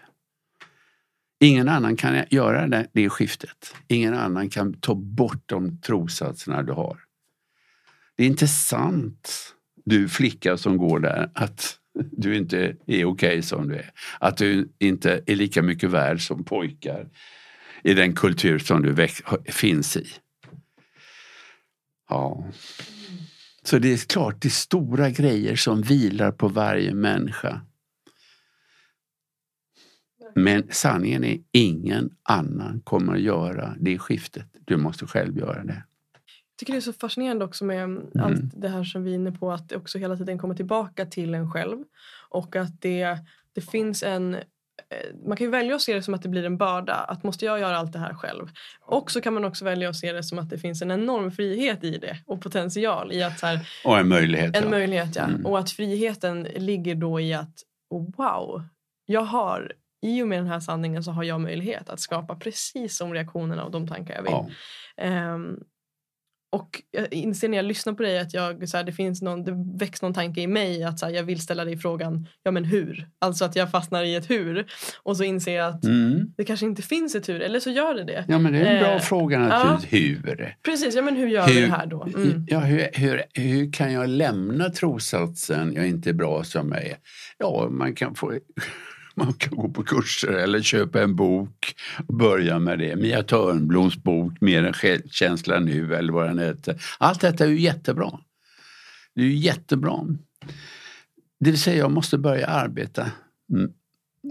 Ingen 1.40 1.70
annan 1.70 1.98
kan 1.98 2.24
göra 2.30 2.68
det, 2.68 2.88
det 2.94 3.10
skiftet. 3.10 3.76
Ingen 3.88 4.14
annan 4.14 4.50
kan 4.50 4.74
ta 4.74 4.96
bort 4.96 5.44
de 5.46 5.82
trossatserna 5.82 6.64
du 6.64 6.74
har. 6.74 7.00
Det 8.16 8.24
är 8.24 8.28
inte 8.28 8.48
sant, 8.48 9.56
du 9.86 10.10
flicka 10.10 10.58
som 10.58 10.78
går 10.78 11.00
där, 11.00 11.32
att 11.34 11.80
du 12.12 12.36
inte 12.36 12.58
är 12.68 12.76
okej 12.76 13.06
okay 13.06 13.42
som 13.42 13.68
du 13.68 13.76
är. 13.76 13.92
Att 14.20 14.38
du 14.38 14.70
inte 14.80 15.22
är 15.26 15.36
lika 15.36 15.62
mycket 15.62 15.90
värd 15.90 16.28
som 16.28 16.44
pojkar 16.44 17.10
i 17.86 17.94
den 17.94 18.16
kultur 18.16 18.60
som 18.60 18.82
du 18.82 19.08
finns 19.46 19.98
i. 19.98 20.08
Ja. 22.10 22.46
Så 23.64 23.80
det 23.80 23.94
är 23.94 23.98
klart, 23.98 24.42
det 24.42 24.48
är 24.48 24.50
stora 24.50 25.10
grejer 25.10 25.56
som 25.56 25.82
vilar 25.82 26.32
på 26.32 26.48
varje 26.48 26.94
människa. 26.94 27.62
Men 30.36 30.68
sanningen 30.70 31.24
är 31.24 31.40
ingen 31.52 32.10
annan 32.24 32.82
kommer 32.84 33.14
att 33.14 33.22
göra 33.22 33.76
det 33.80 34.00
skiftet. 34.00 34.48
Du 34.66 34.78
måste 34.78 35.08
själv 35.08 35.38
göra 35.38 35.64
det. 35.64 35.84
Jag 36.14 36.58
tycker 36.58 36.74
det 36.74 36.80
är 36.80 36.82
så 36.82 36.94
fascinerande 36.94 37.46
också 37.46 37.66
med 37.66 37.84
mm. 37.84 38.10
allt 38.20 38.62
det 38.62 38.70
här 38.70 38.84
som 38.84 39.04
vi 39.04 39.12
är 39.12 39.16
inne 39.16 39.32
på 39.32 39.52
att 39.52 39.70
det 39.70 39.76
också 39.76 39.98
hela 39.98 40.18
tiden 40.18 40.38
kommer 40.38 40.56
tillbaka 40.56 41.06
till 41.06 41.34
en 41.34 41.52
själv. 41.52 41.84
Och 42.30 42.56
att 42.56 42.82
det, 42.82 43.18
det 43.54 43.62
finns 43.62 44.04
en 44.04 44.38
man 45.28 45.38
kan 45.38 45.52
välja 45.52 45.76
att 45.76 45.82
se 45.82 45.94
det 45.94 46.02
som 46.02 46.14
att 46.14 46.22
det 46.22 46.30
blir 46.30 46.46
en 46.46 46.58
börda. 46.58 46.94
Att 46.94 47.24
måste 47.24 47.46
jag 47.46 47.60
göra 47.60 47.78
allt 47.78 47.94
det 47.94 48.00
här 48.00 48.14
själv? 48.14 48.48
Och 48.82 49.12
så 49.12 49.22
kan 49.22 49.34
man 49.34 49.46
också 49.46 49.66
välja 49.66 49.90
att 49.90 49.96
se 49.96 50.14
det 50.14 50.24
som 50.24 50.40
att 50.40 50.50
det 50.50 50.58
finns 50.58 50.82
en 50.82 50.92
enorm 50.92 51.32
frihet 51.32 51.84
i 51.84 51.98
det 51.98 52.18
och 52.26 52.42
potential 52.42 53.12
i 53.12 53.24
att 53.24 53.40
så 53.40 53.46
här, 53.46 53.60
Och 53.86 53.98
en 53.98 54.08
möjlighet. 54.08 54.58
En 54.58 54.64
ja. 54.64 54.70
möjlighet 54.70 55.16
ja. 55.16 55.24
Mm. 55.24 55.46
Och 55.46 55.60
att 55.60 55.72
friheten 55.72 56.44
ligger 56.44 56.96
då 56.96 57.20
i 57.20 57.34
att 57.34 57.54
wow, 58.18 58.64
jag 59.06 59.22
har 59.22 59.72
i 60.02 60.22
och 60.22 60.28
med 60.28 60.40
den 60.40 60.48
här 60.48 60.60
sanningen 60.60 61.04
så 61.04 61.12
har 61.12 61.24
jag 61.24 61.42
möjlighet 61.42 61.90
att 61.90 62.00
skapa 62.00 62.36
precis 62.36 63.00
de 63.00 63.14
reaktionerna 63.14 63.64
och 63.64 63.72
de 63.72 63.88
tankar 63.88 64.16
jag 64.16 64.24
vill. 64.24 64.54
Ja. 64.96 65.34
Um, 65.34 65.64
och 66.56 66.82
jag 66.92 67.14
inser 67.14 67.50
när 67.50 67.58
jag 67.58 67.66
lyssnar 67.66 67.94
på 67.94 68.04
dig 68.04 68.20
att 68.20 68.34
jag, 68.34 68.70
så 68.70 68.78
här, 68.78 68.84
det, 68.84 68.92
finns 68.92 69.22
någon, 69.22 69.44
det 69.44 69.78
väcks 69.80 70.02
någon 70.02 70.14
tanke 70.14 70.42
i 70.42 70.48
mig 70.48 70.84
att 70.84 71.00
så 71.00 71.06
här, 71.06 71.14
jag 71.14 71.24
vill 71.24 71.42
ställa 71.42 71.66
dig 71.66 71.78
frågan 71.78 72.28
ja 72.44 72.52
men 72.52 72.66
hur? 72.66 73.08
Alltså 73.20 73.46
att 73.46 73.56
jag 73.56 73.72
fastnar 73.72 74.04
i 74.04 74.16
ett 74.16 74.30
hur. 74.30 74.66
Och 75.04 75.18
så 75.18 75.24
inser 75.24 75.56
jag 75.56 75.68
att 75.68 75.84
mm. 75.84 76.34
det 76.38 76.44
kanske 76.44 76.66
inte 76.66 76.82
finns 76.82 77.16
ett 77.16 77.30
hur 77.30 77.42
eller 77.42 77.60
så 77.60 77.70
gör 77.70 77.94
det 77.94 78.04
det. 78.04 78.26
Ja 78.28 78.40
men 78.40 78.54
det 78.54 78.60
är 78.60 78.76
en 78.76 78.84
bra 78.84 78.94
eh, 78.94 79.00
fråga 79.00 79.40
naturligtvis. 79.40 79.92
Ja. 79.92 80.30
Hur? 80.30 80.56
Precis, 80.64 80.96
ja 80.96 81.02
men 81.02 81.16
hur 81.16 81.28
gör 81.28 81.48
hur, 81.48 81.54
vi 81.54 81.62
det 81.62 81.68
här 81.68 81.86
då? 81.86 82.04
Mm. 82.04 82.46
Ja, 82.48 82.60
hur, 82.60 82.90
hur, 82.94 83.22
hur 83.34 83.72
kan 83.72 83.94
jag 83.94 84.10
lämna 84.10 84.70
trossatsen 84.70 85.74
jag 85.74 85.84
är 85.84 85.90
inte 85.90 86.14
bra 86.14 86.44
som 86.44 86.72
jag 86.72 86.86
är? 86.86 86.98
Ja, 87.38 87.68
man 87.72 87.96
kan 87.96 88.16
få 88.16 88.34
man 89.18 89.34
kan 89.34 89.56
gå 89.56 89.70
på 89.70 89.84
kurser 89.84 90.32
eller 90.32 90.62
köpa 90.62 91.02
en 91.02 91.16
bok 91.16 91.76
och 92.08 92.16
börja 92.16 92.60
med 92.60 92.80
det. 92.80 92.96
Mia 92.96 93.24
Törnbloms 93.24 93.96
bok 93.96 94.42
Mer 94.42 94.64
än 94.64 94.74
självkänsla 94.74 95.60
nu 95.60 95.96
eller 95.96 96.14
vad 96.14 96.28
den 96.28 96.40
heter. 96.40 96.82
Allt 96.98 97.22
detta 97.22 97.44
är 97.44 97.50
ju 97.50 97.60
jättebra. 97.60 98.20
Det 99.16 99.22
är 99.22 99.26
ju 99.26 99.36
jättebra. 99.36 100.00
Det 101.40 101.52
vill 101.52 101.60
säga 101.60 101.78
jag 101.78 101.92
måste 101.92 102.18
börja 102.18 102.48
arbeta. 102.48 103.12
Mm. 103.54 103.72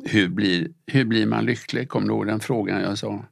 Hur 0.05 0.29
blir, 0.29 0.68
hur 0.87 1.05
blir 1.05 1.27
man 1.27 1.44
lycklig? 1.44 1.88
Kommer 1.88 2.07
du 2.07 2.12
ihåg 2.12 2.27
den 2.27 2.40
frågan 2.40 2.83
jag 2.83 2.99
sa? 2.99 3.25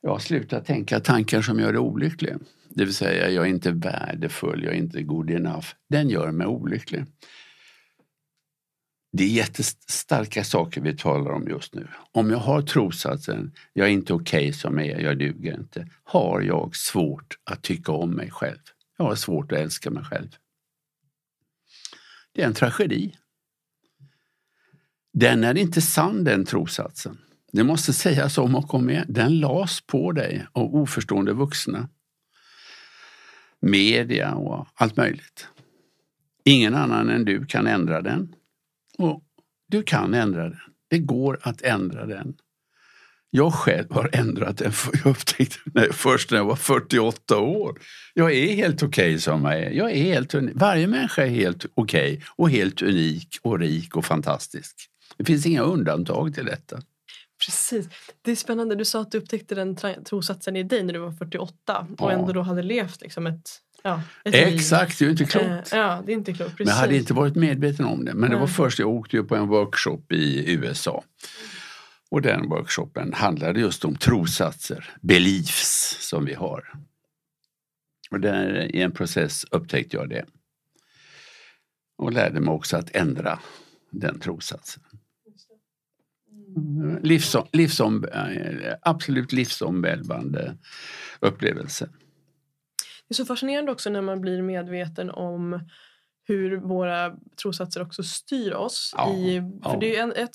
Ja, 0.00 0.18
sluta 0.18 0.60
tänka 0.60 1.00
tankar 1.00 1.42
som 1.42 1.60
gör 1.60 1.72
dig 1.72 1.80
olycklig. 1.80 2.34
Det 2.68 2.84
vill 2.84 2.94
säga, 2.94 3.30
jag 3.30 3.44
är 3.44 3.48
inte 3.48 3.70
värdefull, 3.70 4.64
jag 4.64 4.72
är 4.72 4.78
inte 4.78 5.02
good 5.02 5.30
enough. 5.30 5.66
Den 5.88 6.08
gör 6.08 6.30
mig 6.30 6.46
olycklig. 6.46 7.04
Det 9.14 9.24
är 9.24 9.28
jättestarka 9.28 10.44
saker 10.44 10.80
vi 10.80 10.96
talar 10.96 11.30
om 11.30 11.48
just 11.48 11.74
nu. 11.74 11.88
Om 12.12 12.30
jag 12.30 12.38
har 12.38 12.62
trossatsen, 12.62 13.52
jag 13.72 13.88
är 13.88 13.92
inte 13.92 14.14
okej 14.14 14.48
okay 14.48 14.52
som 14.52 14.78
jag 14.78 14.86
är, 14.86 15.00
jag 15.00 15.18
duger 15.18 15.54
inte, 15.54 15.88
har 16.04 16.40
jag 16.40 16.76
svårt 16.76 17.38
att 17.44 17.62
tycka 17.62 17.92
om 17.92 18.10
mig 18.10 18.30
själv. 18.30 18.58
Jag 18.98 19.04
har 19.04 19.14
svårt 19.14 19.52
att 19.52 19.58
älska 19.58 19.90
mig 19.90 20.04
själv. 20.04 20.28
Det 22.32 22.42
är 22.42 22.46
en 22.46 22.54
tragedi. 22.54 23.14
Den 25.12 25.44
är 25.44 25.58
inte 25.58 25.80
sann 25.80 26.24
den 26.24 26.44
trossatsen. 26.44 27.18
Det 27.52 27.64
måste 27.64 27.92
sägas 27.92 28.38
om 28.38 28.54
och 28.54 28.74
om 28.74 28.90
igen. 28.90 29.06
Den 29.08 29.40
las 29.40 29.80
på 29.80 30.12
dig 30.12 30.46
av 30.52 30.74
oförstående 30.74 31.32
vuxna. 31.32 31.88
Media 33.60 34.34
och 34.34 34.66
allt 34.74 34.96
möjligt. 34.96 35.48
Ingen 36.44 36.74
annan 36.74 37.10
än 37.10 37.24
du 37.24 37.46
kan 37.46 37.66
ändra 37.66 38.02
den. 38.02 38.34
Och 38.98 39.22
du 39.68 39.82
kan 39.82 40.14
ändra 40.14 40.42
den. 40.42 40.58
Det 40.90 40.98
går 40.98 41.38
att 41.42 41.62
ändra 41.62 42.06
den. 42.06 42.34
Jag 43.30 43.54
själv 43.54 43.92
har 43.92 44.10
ändrat 44.12 44.58
den 44.58 44.72
jag 44.92 45.10
upptäckte 45.10 45.58
när, 45.64 45.92
först 45.92 46.30
när 46.30 46.38
jag 46.38 46.44
var 46.44 46.56
48 46.56 47.38
år. 47.38 47.78
Jag 48.14 48.32
är 48.32 48.54
helt 48.54 48.82
okej 48.82 49.08
okay 49.08 49.18
som 49.18 49.44
jag 49.44 49.58
är. 49.58 49.70
Jag 49.70 49.90
är 49.90 50.02
helt 50.02 50.34
unik. 50.34 50.52
Varje 50.56 50.86
människa 50.86 51.22
är 51.22 51.30
helt 51.30 51.66
okej 51.74 52.12
okay 52.12 52.24
och 52.36 52.50
helt 52.50 52.82
unik 52.82 53.38
och 53.42 53.58
rik 53.58 53.96
och 53.96 54.04
fantastisk. 54.04 54.76
Det 55.16 55.24
finns 55.24 55.46
inga 55.46 55.62
undantag 55.62 56.34
till 56.34 56.44
detta. 56.44 56.82
Precis. 57.46 57.88
Det 58.22 58.30
är 58.30 58.36
spännande. 58.36 58.74
Du 58.74 58.84
sa 58.84 59.00
att 59.00 59.12
du 59.12 59.18
upptäckte 59.18 59.54
den 59.54 59.76
trossatsen 60.04 60.56
i 60.56 60.62
dig 60.62 60.82
när 60.82 60.92
du 60.92 60.98
var 60.98 61.12
48 61.12 61.86
och 61.98 62.12
ja. 62.12 62.12
ändå 62.12 62.32
då 62.32 62.42
hade 62.42 62.62
levt 62.62 63.00
liksom 63.00 63.26
ett 63.26 63.50
Ja, 63.82 64.02
Exakt, 64.24 64.98
det 64.98 65.04
är 65.04 65.10
inte 65.10 65.24
klokt. 65.24 65.72
Eh, 65.72 65.78
ja, 65.78 66.02
det 66.06 66.12
är 66.12 66.16
inte 66.16 66.32
klokt. 66.32 66.50
Precis. 66.50 66.66
Men 66.66 66.74
jag 66.74 66.80
hade 66.80 66.96
inte 66.96 67.14
varit 67.14 67.34
medveten 67.34 67.86
om 67.86 68.04
det. 68.04 68.14
Men 68.14 68.30
det 68.30 68.36
var 68.36 68.46
först, 68.46 68.78
jag 68.78 68.88
åkte 68.88 69.16
ju 69.16 69.24
på 69.24 69.36
en 69.36 69.48
workshop 69.48 70.12
i 70.12 70.52
USA. 70.52 71.04
Och 72.10 72.22
den 72.22 72.48
workshopen 72.48 73.12
handlade 73.12 73.60
just 73.60 73.84
om 73.84 73.96
trossatser, 73.96 74.90
beliefs, 75.00 75.96
som 76.00 76.24
vi 76.24 76.34
har. 76.34 76.72
Och 78.10 78.20
där, 78.20 78.76
i 78.76 78.82
en 78.82 78.92
process 78.92 79.44
upptäckte 79.50 79.96
jag 79.96 80.08
det. 80.08 80.24
Och 81.98 82.12
lärde 82.12 82.40
mig 82.40 82.54
också 82.54 82.76
att 82.76 82.96
ändra 82.96 83.38
den 83.90 84.20
trossatsen. 84.20 84.82
Livsom, 87.02 87.46
livsom, 87.52 88.04
eh, 88.04 88.74
absolut 88.82 89.32
livsomvälvande 89.32 90.56
upplevelse. 91.20 91.88
Det 93.12 93.14
är 93.14 93.24
så 93.24 93.26
fascinerande 93.26 93.72
också 93.72 93.90
när 93.90 94.00
man 94.00 94.20
blir 94.20 94.42
medveten 94.42 95.10
om 95.10 95.60
hur 96.28 96.56
våra 96.56 97.16
trossatser 97.42 97.82
också 97.82 98.02
styr 98.02 98.52
oss. 98.52 98.94
Ja, 98.96 99.12
i, 99.12 99.40
för 99.62 99.70
ja. 99.70 99.76
det 99.80 99.96
är 99.96 100.02
en, 100.02 100.12
ett, 100.12 100.34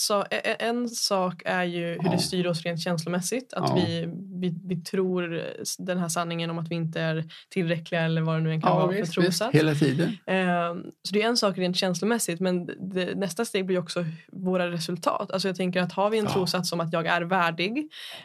en 0.60 0.90
sak 0.90 1.42
är 1.46 1.64
ju 1.64 1.86
hur 1.86 2.04
ja. 2.04 2.12
det 2.12 2.20
styr 2.20 2.48
oss 2.48 2.64
rent 2.64 2.82
känslomässigt. 2.82 3.54
Att 3.54 3.78
vi, 3.78 4.08
vi, 4.40 4.60
vi 4.64 4.76
tror 4.76 5.44
den 5.78 5.98
här 5.98 6.10
sanningen 6.10 6.50
om 6.50 6.60
att 6.60 6.72
vi 6.72 6.76
inte 6.76 7.02
är 7.02 7.26
tillräckliga 7.50 8.02
eller 8.02 8.22
vad 8.22 8.36
det 8.36 8.42
nu 8.42 8.52
än 8.52 8.62
kan 8.62 8.78
vara 8.78 8.88
visst, 8.88 9.14
för 9.14 9.22
trossats. 9.22 9.56
Hela 9.56 9.76
tiden. 9.76 10.08
Eh, 10.26 10.76
så 11.04 11.14
det 11.14 11.22
är 11.22 11.28
en 11.28 11.38
sak 11.38 11.58
rent 11.58 11.78
känslomässigt 11.78 12.40
men 12.40 12.66
det, 12.66 13.16
nästa 13.16 13.46
steg 13.46 13.66
blir 13.66 13.80
också 13.80 14.06
våra 14.32 14.72
resultat. 14.72 15.32
Alltså 15.32 15.48
jag 15.48 15.56
tänker 15.56 15.82
att 15.82 15.92
har 15.92 16.10
vi 16.10 16.18
en 16.18 16.26
ja. 16.26 16.34
trossats 16.34 16.72
om 16.72 16.80
att 16.80 16.94
jag 16.94 17.06
är 17.06 17.22
värdig 17.22 17.78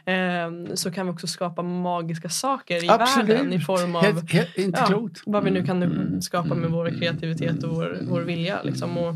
eh, 0.04 0.74
så 0.74 0.90
kan 0.90 1.06
vi 1.06 1.12
också 1.12 1.26
skapa 1.26 1.62
magiska 1.62 2.28
saker 2.28 2.84
i 2.84 2.88
Absolut. 2.88 3.28
världen 3.28 3.52
i 3.52 3.60
form 3.60 3.96
av 3.96 4.02
helt, 4.02 4.32
helt, 4.32 4.58
inte 4.58 4.82
klokt. 4.86 5.22
vad 5.26 5.44
vi 5.44 5.50
nu 5.50 5.64
kan 5.64 5.82
mm. 5.82 6.22
skapa 6.22 6.54
med 6.54 6.70
vår 6.70 6.90
kreativitet 7.00 7.52
frihet 7.52 7.64
och 7.64 7.76
vår, 7.76 7.98
vår 8.02 8.20
vilja. 8.20 8.62
Liksom. 8.62 8.98
Och, 8.98 9.14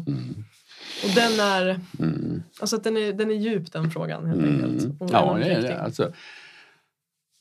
och 1.05 1.11
den 1.15 1.41
är, 1.41 1.81
mm. 1.99 2.43
alltså 2.61 2.77
den 2.77 2.97
är, 2.97 3.13
den 3.13 3.31
är 3.31 3.35
djup 3.35 3.73
den 3.73 3.91
frågan 3.91 4.27
helt 4.27 4.41
mm. 4.41 4.65
enkelt. 4.65 5.01
Och 5.01 5.11
ja, 5.13 5.37
det 5.39 5.53
är 5.53 5.63
det. 5.63 5.81
Alltså, 5.81 6.13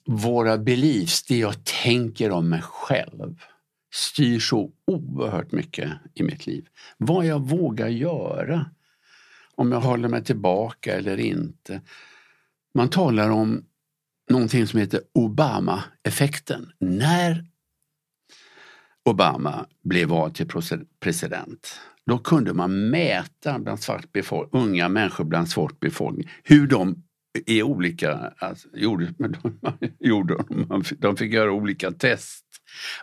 våra 0.05 0.57
beliefs, 0.57 1.23
det 1.23 1.37
jag 1.37 1.63
tänker 1.63 2.31
om 2.31 2.49
mig 2.49 2.61
själv 2.61 3.39
styr 3.93 4.39
så 4.39 4.71
oerhört 4.87 5.51
mycket 5.51 5.91
i 6.13 6.23
mitt 6.23 6.47
liv. 6.47 6.67
Vad 6.97 7.25
jag 7.25 7.49
vågar 7.49 7.87
göra. 7.87 8.65
Om 9.55 9.71
jag 9.71 9.81
håller 9.81 10.07
mig 10.07 10.23
tillbaka 10.23 10.95
eller 10.95 11.17
inte. 11.17 11.81
Man 12.73 12.89
talar 12.89 13.29
om 13.29 13.65
någonting 14.29 14.67
som 14.67 14.79
heter 14.79 15.01
Obama-effekten. 15.13 16.71
När 16.79 17.45
Obama 19.05 19.65
blev 19.83 20.09
vald 20.09 20.35
till 20.35 20.47
president, 20.99 21.79
då 22.05 22.17
kunde 22.17 22.53
man 22.53 22.89
mäta 22.89 23.59
bland 23.59 23.79
svart 23.79 24.11
befolk- 24.11 24.49
unga 24.51 24.89
människor 24.89 25.23
bland 25.23 25.49
svart 25.49 25.79
befolkning 25.79 26.29
hur 26.43 26.67
de 26.67 27.03
i 27.45 27.63
olika, 27.63 28.33
alltså, 28.37 28.67
gjorde, 28.73 29.13
gjorde, 29.99 30.37
de 30.97 31.17
fick 31.17 31.33
göra 31.33 31.51
olika 31.51 31.91
test. 31.91 32.45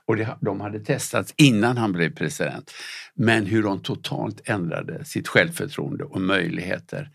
Och 0.07 0.17
det, 0.17 0.37
de 0.41 0.61
hade 0.61 0.81
testats 0.81 1.35
innan 1.37 1.77
han 1.77 1.93
blev 1.93 2.15
president. 2.15 2.71
Men 3.15 3.47
hur 3.47 3.63
de 3.63 3.83
totalt 3.83 4.41
ändrade 4.45 5.05
sitt 5.05 5.29
självförtroende 5.29 6.05
och 6.05 6.21
möjligheter. 6.21 7.11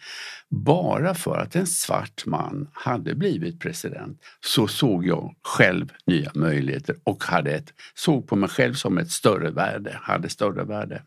Bara 0.49 1.15
för 1.15 1.37
att 1.37 1.55
en 1.55 1.67
svart 1.67 2.25
man 2.25 2.69
hade 2.73 3.15
blivit 3.15 3.59
president 3.59 4.21
så 4.39 4.67
såg 4.67 5.05
jag 5.05 5.35
själv 5.43 5.93
nya 6.05 6.31
möjligheter 6.35 6.95
och 7.03 7.23
hade 7.23 7.51
ett, 7.51 7.73
såg 7.93 8.27
på 8.27 8.35
mig 8.35 8.49
själv 8.49 8.73
som 8.73 8.97
ett 8.97 9.11
större 9.11 9.49
värde, 9.49 9.99
hade 10.01 10.29
större 10.29 10.63
värde. 10.63 11.01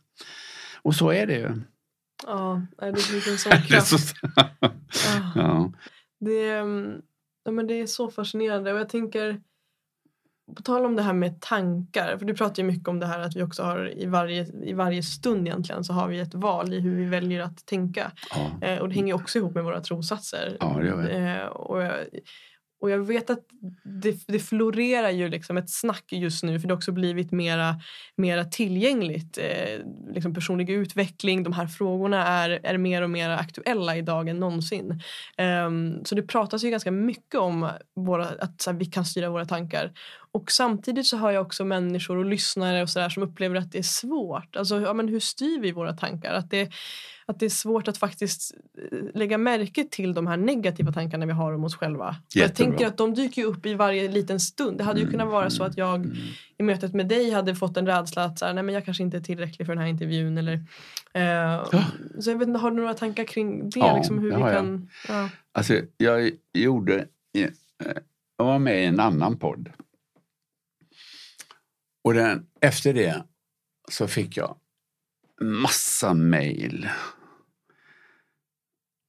Och 0.83 0.95
så 0.95 1.11
är 1.11 1.27
det 1.27 1.35
ju. 1.35 1.63
Ja, 2.27 2.63
det 2.81 2.93
blir 2.93 3.29
en 3.29 3.39
sån 3.39 3.53
kraft. 3.53 4.15
ja. 5.35 5.73
Det, 6.21 6.51
mm, 6.51 7.03
ja, 7.45 7.51
men 7.51 7.67
det 7.67 7.75
är 7.75 7.87
så 7.87 8.11
fascinerande 8.11 8.73
och 8.73 8.79
jag 8.81 8.89
tänker 8.89 9.41
på 10.57 10.63
tal 10.63 10.85
om 10.85 10.97
det 10.97 11.03
här 11.03 11.13
med 11.13 11.41
tankar, 11.41 12.19
för 12.19 12.27
du 12.27 12.35
pratar 12.35 12.63
ju 12.63 12.67
mycket 12.67 12.89
om 12.89 13.01
det 13.01 13.07
här 13.07 13.21
att 13.21 13.37
vi 13.37 13.43
också 13.43 13.63
har 13.63 13.99
i 13.99 14.07
varje, 14.07 14.47
i 14.65 14.73
varje 14.73 15.03
stund 15.03 15.49
egentligen 15.49 15.85
så 15.85 15.93
har 15.93 16.09
vi 16.09 16.21
ett 16.21 16.35
val 16.35 16.75
i 16.75 16.81
hur 16.81 16.97
vi 16.97 17.05
väljer 17.05 17.41
att 17.41 17.67
tänka. 17.67 18.13
Ja. 18.31 18.67
Eh, 18.67 18.79
och 18.79 18.89
det 18.89 18.95
hänger 18.95 19.15
också 19.15 19.39
ihop 19.39 19.55
med 19.55 19.65
våra 19.65 19.81
trossatser. 19.81 20.57
Ja, 20.61 20.77
det 20.81 20.87
gör 20.87 21.03
det. 21.03 21.41
Eh, 21.41 21.47
och 21.47 21.83
jag, 21.83 21.95
och 22.81 22.91
jag 22.91 22.99
vet 22.99 23.31
att 23.31 23.45
det, 23.85 24.27
det 24.27 24.39
florerar 24.39 25.11
ju 25.11 25.29
liksom 25.29 25.57
ett 25.57 25.71
snack 25.71 26.05
just 26.13 26.43
nu 26.43 26.61
för 26.61 26.69
det 26.69 26.75
har 26.75 26.77
också 26.77 26.93
blivit 26.93 27.33
mera, 27.33 27.81
mera 28.17 28.45
tillgängligt. 28.45 29.39
Eh, 29.39 29.87
liksom 30.15 30.35
personlig 30.35 30.71
utveckling, 30.71 31.43
de 31.43 31.53
här 31.53 31.67
frågorna 31.67 32.27
är, 32.27 32.61
är 32.63 32.79
mer 32.79 33.03
och 33.03 33.11
mer 33.11 33.31
aktuella 33.31 33.97
idag 33.97 34.29
än 34.29 34.41
någonsin. 34.41 35.03
Um, 35.67 36.05
så 36.05 36.15
det 36.15 36.23
pratas 36.23 36.65
ju 36.65 36.71
ganska 36.71 36.91
mycket 36.91 37.41
om 37.41 37.69
våra, 37.97 38.29
att 38.29 38.67
här, 38.67 38.73
vi 38.73 38.85
kan 38.85 39.05
styra 39.05 39.31
våra 39.31 39.45
tankar. 39.45 39.93
Och 40.33 40.51
samtidigt 40.51 41.07
så 41.07 41.17
har 41.17 41.31
jag 41.31 41.43
också 41.43 41.65
människor 41.65 42.17
och 42.17 42.25
lyssnare 42.25 42.83
och 42.83 42.89
så 42.89 42.99
där, 42.99 43.09
som 43.09 43.23
upplever 43.23 43.57
att 43.57 43.73
det 43.73 43.79
är 43.79 43.83
svårt. 43.83 44.57
Alltså, 44.57 44.81
ja, 44.81 44.93
men 44.93 45.09
hur 45.09 45.21
styr 45.21 45.61
vi 45.61 45.73
våra 45.73 45.93
tankar? 45.93 46.33
Att 46.35 46.51
det, 46.51 46.71
att 47.27 47.41
det 47.41 47.47
är 47.47 47.51
svårt 47.51 47.89
att 47.89 47.99
faktiskt 47.99 48.55
eh, 48.93 48.99
lägga 49.15 49.39
märke 49.39 49.85
till 49.91 50.15
de 50.15 50.27
här 50.27 50.37
negativa 50.37 50.93
tankarna 50.93 51.27
vi 51.27 51.33
har 51.33 51.53
om 51.53 51.65
oss 51.65 51.75
själva. 51.75 52.17
Jag 52.35 52.55
tänker 52.55 52.87
att 52.87 52.97
de 52.97 53.15
dyker 53.15 53.45
upp 53.45 53.67
i 53.67 53.75
varje 53.75 54.09
liten 54.09 54.41
stund. 54.41 54.79
Det 54.79 54.85
hade 54.85 55.01
ju 55.01 55.11
kunnat 55.11 55.29
vara 55.29 55.51
så 55.51 55.65
att 55.65 55.77
jag 55.77 55.95
mm. 55.95 56.17
i 56.59 56.63
mötet 56.63 56.95
med 56.95 57.09
dig 57.09 57.31
hade 57.31 57.55
fått 57.55 57.77
en 57.77 57.87
rädsla 57.87 58.25
att 58.25 58.39
så 58.39 58.47
här, 58.47 58.55
nej, 58.55 58.63
men 58.65 58.75
jag 58.75 58.85
kanske 58.85 59.03
inte 59.03 59.17
är 59.17 59.21
tillräcklig 59.21 59.67
för 59.67 59.75
den 59.75 59.83
här 59.83 59.91
intervjun. 59.91 60.39
Eller, 60.39 60.53
eh. 61.13 61.71
Så 62.19 62.31
jag 62.31 62.39
vet 62.39 62.49
inte, 62.49 62.61
har 62.61 62.71
du 62.71 62.77
några 62.77 62.95
tankar 62.95 63.25
kring 63.25 63.71
det? 63.71 63.81
Ja, 63.81 63.97
liksom 63.97 64.19
hur 64.19 64.31
det 64.31 64.37
vi 64.37 64.43
kan, 64.43 64.89
jag. 65.09 65.17
Ja. 65.17 65.29
Alltså, 65.53 65.75
jag 65.97 66.31
gjorde, 66.53 67.07
jag 68.37 68.45
var 68.45 68.59
med 68.59 68.83
i 68.83 68.87
en 68.87 69.01
annan 69.01 69.39
podd. 69.39 69.69
Och 72.03 72.15
den, 72.15 72.47
efter 72.61 72.95
det 72.95 73.25
så 73.89 74.09
fick 74.09 74.37
jag 74.37 74.57
massa 75.41 76.15
mejl 76.15 76.89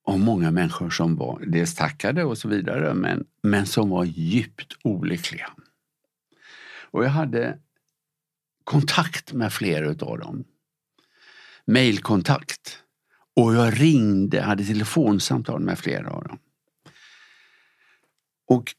och 0.03 0.19
många 0.19 0.51
människor 0.51 0.89
som 0.89 1.15
var 1.15 1.43
dels 1.47 1.75
tackade 1.75 2.23
och 2.23 2.37
så 2.37 2.47
vidare 2.47 2.93
men, 2.93 3.25
men 3.43 3.65
som 3.65 3.89
var 3.89 4.05
djupt 4.05 4.73
olyckliga. 4.83 5.49
Och 6.91 7.03
jag 7.05 7.09
hade 7.09 7.59
kontakt 8.63 9.33
med 9.33 9.53
flera 9.53 9.89
av 9.89 10.19
dem. 10.19 10.43
Mailkontakt. 11.65 12.77
Och 13.35 13.55
jag 13.55 13.81
ringde, 13.81 14.41
hade 14.41 14.65
telefonsamtal 14.65 15.59
med 15.59 15.79
flera 15.79 16.09
av 16.09 16.23
dem. 16.23 16.39
Och 18.47 18.75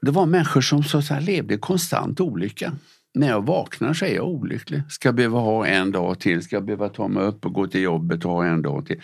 det 0.00 0.10
var 0.10 0.26
människor 0.26 0.60
som 0.60 0.82
så 0.82 0.98
att 0.98 1.04
säga, 1.04 1.20
levde 1.20 1.58
konstant 1.58 2.20
olycka 2.20 2.72
när 3.18 3.28
jag 3.28 3.46
vaknar 3.46 3.94
så 3.94 4.04
är 4.04 4.14
jag 4.14 4.28
olycklig. 4.28 4.82
Ska 4.88 5.08
jag 5.08 5.14
behöva 5.14 5.38
ha 5.38 5.66
en 5.66 5.92
dag 5.92 6.20
till, 6.20 6.42
ska 6.42 6.56
jag 6.56 6.64
behöva 6.64 6.88
ta 6.88 7.08
mig 7.08 7.22
upp 7.22 7.46
och 7.46 7.52
gå 7.52 7.66
till 7.66 7.80
jobbet 7.80 8.24
och 8.24 8.30
ha 8.30 8.44
en 8.44 8.62
dag 8.62 8.86
till. 8.86 9.02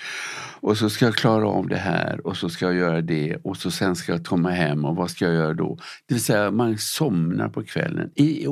Och 0.61 0.77
så 0.77 0.91
ska 0.91 1.05
jag 1.05 1.15
klara 1.15 1.49
av 1.49 1.69
det 1.69 1.77
här 1.77 2.27
och 2.27 2.37
så 2.37 2.49
ska 2.49 2.65
jag 2.65 2.75
göra 2.75 3.01
det 3.01 3.37
och 3.37 3.57
så 3.57 3.71
sen 3.71 3.97
ska 3.97 4.13
jag 4.13 4.27
komma 4.27 4.51
hem 4.51 4.85
och 4.85 4.97
vad 4.97 5.11
ska 5.11 5.25
jag 5.25 5.35
göra 5.35 5.55
då? 5.55 5.79
Det 6.07 6.15
vill 6.15 6.23
säga 6.23 6.51
man 6.51 6.79
somnar 6.79 7.49
på 7.49 7.63
kvällen 7.63 8.11
i 8.15 8.47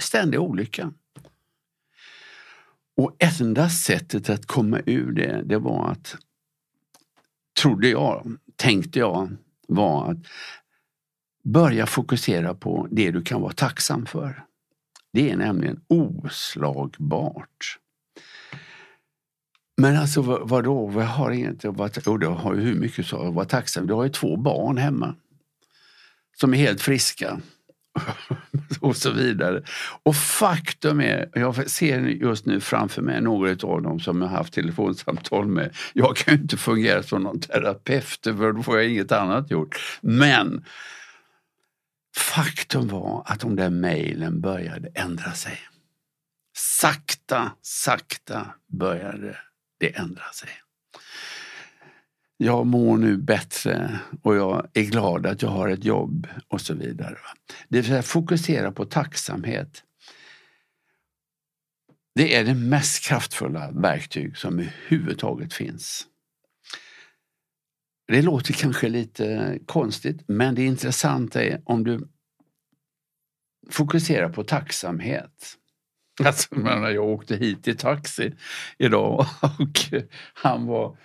ständig 0.00 0.40
olycka. 0.40 0.92
Och 2.96 3.16
enda 3.18 3.68
sättet 3.68 4.30
att 4.30 4.46
komma 4.46 4.80
ur 4.86 5.12
det, 5.12 5.42
det 5.44 5.58
var 5.58 5.90
att, 5.90 6.16
trodde 7.60 7.88
jag, 7.88 8.36
tänkte 8.56 8.98
jag, 8.98 9.36
var 9.68 10.10
att 10.10 10.18
börja 11.44 11.86
fokusera 11.86 12.54
på 12.54 12.88
det 12.90 13.10
du 13.10 13.22
kan 13.22 13.40
vara 13.40 13.52
tacksam 13.52 14.06
för. 14.06 14.44
Det 15.14 15.30
är 15.30 15.36
nämligen 15.36 15.80
oslagbart. 15.88 17.78
Men 19.76 19.96
alltså 19.96 20.22
vad, 20.22 20.48
vadå, 20.48 20.92
jag 20.94 21.06
har 21.06 21.30
inget, 21.30 21.64
och 22.06 22.20
du 22.20 22.26
har 22.26 22.54
ju 22.54 22.60
hur 22.60 22.74
mycket 22.74 23.06
så, 23.06 23.30
var 23.30 23.44
tacksam. 23.44 23.86
Du 23.86 23.94
har 23.94 24.04
ju 24.04 24.10
två 24.10 24.36
barn 24.36 24.78
hemma. 24.78 25.14
Som 26.40 26.54
är 26.54 26.58
helt 26.58 26.80
friska. 26.80 27.40
och 28.80 28.96
så 28.96 29.10
vidare. 29.10 29.62
Och 30.02 30.16
faktum 30.16 31.00
är, 31.00 31.28
jag 31.32 31.70
ser 31.70 32.00
just 32.00 32.46
nu 32.46 32.60
framför 32.60 33.02
mig 33.02 33.20
några 33.20 33.50
av 33.50 33.82
dem 33.82 34.00
som 34.00 34.22
jag 34.22 34.28
haft 34.28 34.54
telefonsamtal 34.54 35.46
med. 35.46 35.76
Jag 35.92 36.16
kan 36.16 36.34
ju 36.34 36.40
inte 36.40 36.56
fungera 36.56 37.02
som 37.02 37.22
någon 37.22 37.40
terapeut 37.40 38.20
för 38.22 38.52
då 38.52 38.62
får 38.62 38.76
jag 38.76 38.90
inget 38.90 39.12
annat 39.12 39.50
gjort. 39.50 40.00
Men 40.00 40.64
Faktum 42.16 42.88
var 42.88 43.22
att 43.26 43.40
de 43.40 43.56
där 43.56 43.70
mejlen 43.70 44.40
började 44.40 44.88
ändra 44.94 45.32
sig. 45.32 45.58
Sakta, 46.56 47.52
sakta 47.62 48.54
började 48.66 49.36
det 49.78 49.96
ändra 49.96 50.32
sig. 50.32 50.50
Jag 52.36 52.66
mår 52.66 52.96
nu 52.96 53.16
bättre 53.16 54.00
och 54.22 54.36
jag 54.36 54.68
är 54.74 54.82
glad 54.82 55.26
att 55.26 55.42
jag 55.42 55.48
har 55.48 55.68
ett 55.68 55.84
jobb 55.84 56.28
och 56.48 56.60
så 56.60 56.74
vidare. 56.74 57.18
Det 57.68 57.76
vill 57.76 57.86
säga 57.86 58.02
fokusera 58.02 58.72
på 58.72 58.84
tacksamhet. 58.84 59.82
Det 62.14 62.36
är 62.36 62.44
det 62.44 62.54
mest 62.54 63.04
kraftfulla 63.04 63.70
verktyg 63.70 64.36
som 64.36 64.58
överhuvudtaget 64.58 65.54
finns. 65.54 66.06
Det 68.08 68.22
låter 68.22 68.52
kanske 68.60 68.88
lite 68.88 69.58
konstigt 69.66 70.20
men 70.26 70.54
det 70.54 70.64
intressanta 70.64 71.42
är 71.42 71.62
om 71.64 71.84
du 71.84 72.08
fokuserar 73.70 74.28
på 74.28 74.44
tacksamhet. 74.44 75.56
Alltså, 76.24 76.48
jag 76.90 77.04
åkte 77.04 77.36
hit 77.36 77.68
i 77.68 77.74
taxi 77.74 78.32
idag 78.78 79.26
och 79.40 79.80
han, 80.34 80.66
var, 80.66 80.96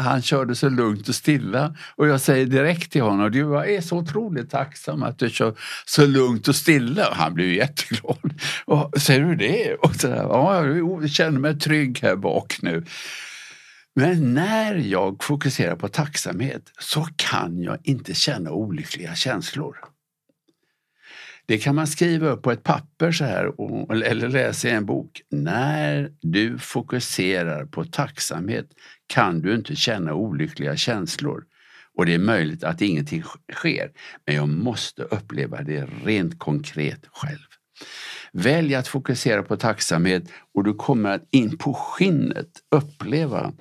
han 0.00 0.22
körde 0.22 0.54
så 0.54 0.68
lugnt 0.68 1.08
och 1.08 1.14
stilla. 1.14 1.76
Och 1.96 2.08
jag 2.08 2.20
säger 2.20 2.46
direkt 2.46 2.92
till 2.92 3.02
honom, 3.02 3.30
du 3.30 3.38
jag 3.38 3.70
är 3.70 3.80
så 3.80 3.96
otroligt 3.96 4.50
tacksam 4.50 5.02
att 5.02 5.18
du 5.18 5.30
kör 5.30 5.54
så 5.84 6.06
lugnt 6.06 6.48
och 6.48 6.56
stilla. 6.56 7.12
Han 7.12 7.34
blev 7.34 7.52
jätteglad. 7.52 8.40
Och, 8.64 9.00
säger 9.00 9.20
du 9.20 9.34
det? 9.34 9.74
Och 9.74 9.94
så 9.94 10.08
där, 10.08 10.16
ja, 10.16 10.66
jag 10.66 11.10
känner 11.10 11.40
mig 11.40 11.58
trygg 11.58 11.98
här 12.02 12.16
bak 12.16 12.58
nu. 12.62 12.84
Men 13.98 14.34
när 14.34 14.74
jag 14.74 15.24
fokuserar 15.24 15.76
på 15.76 15.88
tacksamhet 15.88 16.72
så 16.78 17.06
kan 17.16 17.62
jag 17.62 17.78
inte 17.82 18.14
känna 18.14 18.50
olyckliga 18.50 19.14
känslor. 19.14 19.76
Det 21.46 21.58
kan 21.58 21.74
man 21.74 21.86
skriva 21.86 22.28
upp 22.28 22.42
på 22.42 22.52
ett 22.52 22.62
papper 22.62 23.12
så 23.12 23.24
här 23.24 23.52
eller 24.04 24.28
läsa 24.28 24.68
i 24.68 24.70
en 24.70 24.86
bok. 24.86 25.22
När 25.30 26.12
du 26.20 26.58
fokuserar 26.58 27.64
på 27.64 27.84
tacksamhet 27.84 28.66
kan 29.06 29.40
du 29.40 29.54
inte 29.54 29.76
känna 29.76 30.14
olyckliga 30.14 30.76
känslor. 30.76 31.44
Och 31.94 32.06
det 32.06 32.14
är 32.14 32.18
möjligt 32.18 32.64
att 32.64 32.82
ingenting 32.82 33.22
sker, 33.52 33.90
men 34.26 34.34
jag 34.34 34.48
måste 34.48 35.02
uppleva 35.02 35.62
det 35.62 35.88
rent 36.04 36.38
konkret 36.38 37.06
själv. 37.12 37.46
Välj 38.32 38.74
att 38.74 38.88
fokusera 38.88 39.42
på 39.42 39.56
tacksamhet 39.56 40.24
och 40.54 40.64
du 40.64 40.74
kommer 40.74 41.10
att 41.10 41.28
in 41.30 41.58
på 41.58 41.74
skinnet 41.74 42.50
uppleva 42.70 43.52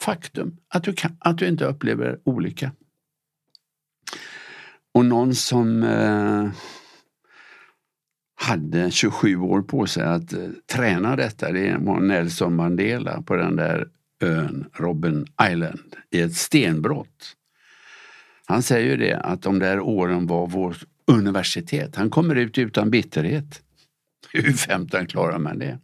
faktum 0.00 0.56
att 0.68 0.84
du, 0.84 0.92
kan, 0.92 1.16
att 1.18 1.38
du 1.38 1.48
inte 1.48 1.64
upplever 1.64 2.18
olycka. 2.24 2.72
Och 4.94 5.04
någon 5.04 5.34
som 5.34 5.82
eh, 5.82 6.50
hade 8.34 8.90
27 8.90 9.36
år 9.36 9.62
på 9.62 9.86
sig 9.86 10.02
att 10.02 10.32
eh, 10.32 10.48
träna 10.72 11.16
detta. 11.16 11.52
Det 11.52 11.76
var 11.80 12.00
Nelson 12.00 12.56
Mandela 12.56 13.22
på 13.22 13.36
den 13.36 13.56
där 13.56 13.88
ön 14.22 14.70
Robben 14.72 15.26
Island 15.50 15.96
i 16.10 16.20
ett 16.20 16.34
stenbrott. 16.34 17.34
Han 18.46 18.62
säger 18.62 18.90
ju 18.90 18.96
det 18.96 19.14
att 19.14 19.42
de 19.42 19.58
där 19.58 19.80
åren 19.80 20.26
var 20.26 20.46
vårt 20.46 20.84
universitet. 21.06 21.96
Han 21.96 22.10
kommer 22.10 22.34
ut 22.34 22.58
utan 22.58 22.90
bitterhet. 22.90 23.62
Hur 24.32 24.52
femton 24.52 25.06
klarar 25.06 25.38
man 25.38 25.58
det? 25.58 25.78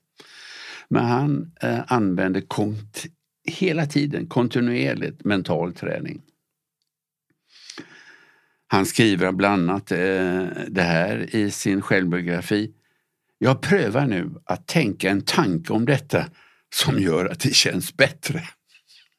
Men 0.88 1.04
han 1.04 1.52
eh, 1.60 1.80
använder 1.86 2.40
kont 2.40 3.04
hela 3.44 3.86
tiden 3.86 4.26
kontinuerligt 4.26 5.24
mental 5.24 5.74
träning. 5.74 6.22
Han 8.66 8.86
skriver 8.86 9.32
bland 9.32 9.70
annat 9.70 9.92
eh, 9.92 10.46
det 10.68 10.82
här 10.82 11.36
i 11.36 11.50
sin 11.50 11.82
självbiografi. 11.82 12.74
Jag 13.38 13.62
prövar 13.62 14.06
nu 14.06 14.30
att 14.44 14.66
tänka 14.66 15.10
en 15.10 15.22
tanke 15.22 15.72
om 15.72 15.84
detta 15.84 16.26
som 16.74 16.98
gör 16.98 17.26
att 17.26 17.40
det 17.40 17.54
känns 17.54 17.96
bättre. 17.96 18.42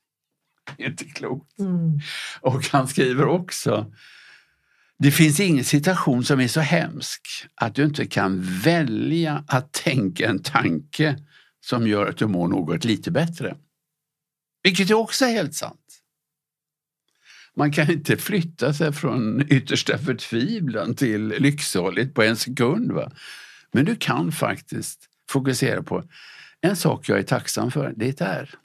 Inte 0.78 1.06
klokt. 1.06 1.60
Mm. 1.60 2.00
Och 2.42 2.66
han 2.72 2.88
skriver 2.88 3.26
också 3.26 3.92
det 4.98 5.12
finns 5.12 5.40
ingen 5.40 5.64
situation 5.64 6.24
som 6.24 6.40
är 6.40 6.48
så 6.48 6.60
hemsk 6.60 7.22
att 7.56 7.76
du 7.76 7.84
inte 7.84 8.06
kan 8.06 8.42
välja 8.42 9.44
att 9.48 9.74
tänka 9.74 10.30
en 10.30 10.44
tanke 10.44 11.20
som 11.66 11.88
gör 11.88 12.06
att 12.06 12.18
du 12.18 12.28
mår 12.28 12.48
något 12.48 12.86
lite 12.86 13.12
bättre. 13.12 13.56
Vilket 14.66 14.90
är 14.90 14.94
också 14.94 15.26
helt 15.26 15.56
sant. 15.56 16.02
Man 17.56 17.72
kan 17.72 17.92
inte 17.92 18.18
flytta 18.18 18.74
sig 18.74 18.94
från 18.94 19.46
yttersta 19.50 19.98
förtvivlan 19.98 20.96
till 20.96 21.28
lycksaligt 21.28 22.14
på 22.14 22.24
en 22.24 22.38
sekund. 22.38 22.92
Va? 22.92 23.12
Men 23.72 23.86
du 23.86 23.96
kan 23.96 24.32
faktiskt 24.32 25.10
fokusera 25.30 25.84
på 25.84 26.04
en 26.62 26.76
sak 26.76 27.10
jag 27.10 27.20
är 27.20 27.24
tacksam 27.24 27.72
för, 27.72 27.94
det 27.96 28.22
är 28.22 28.56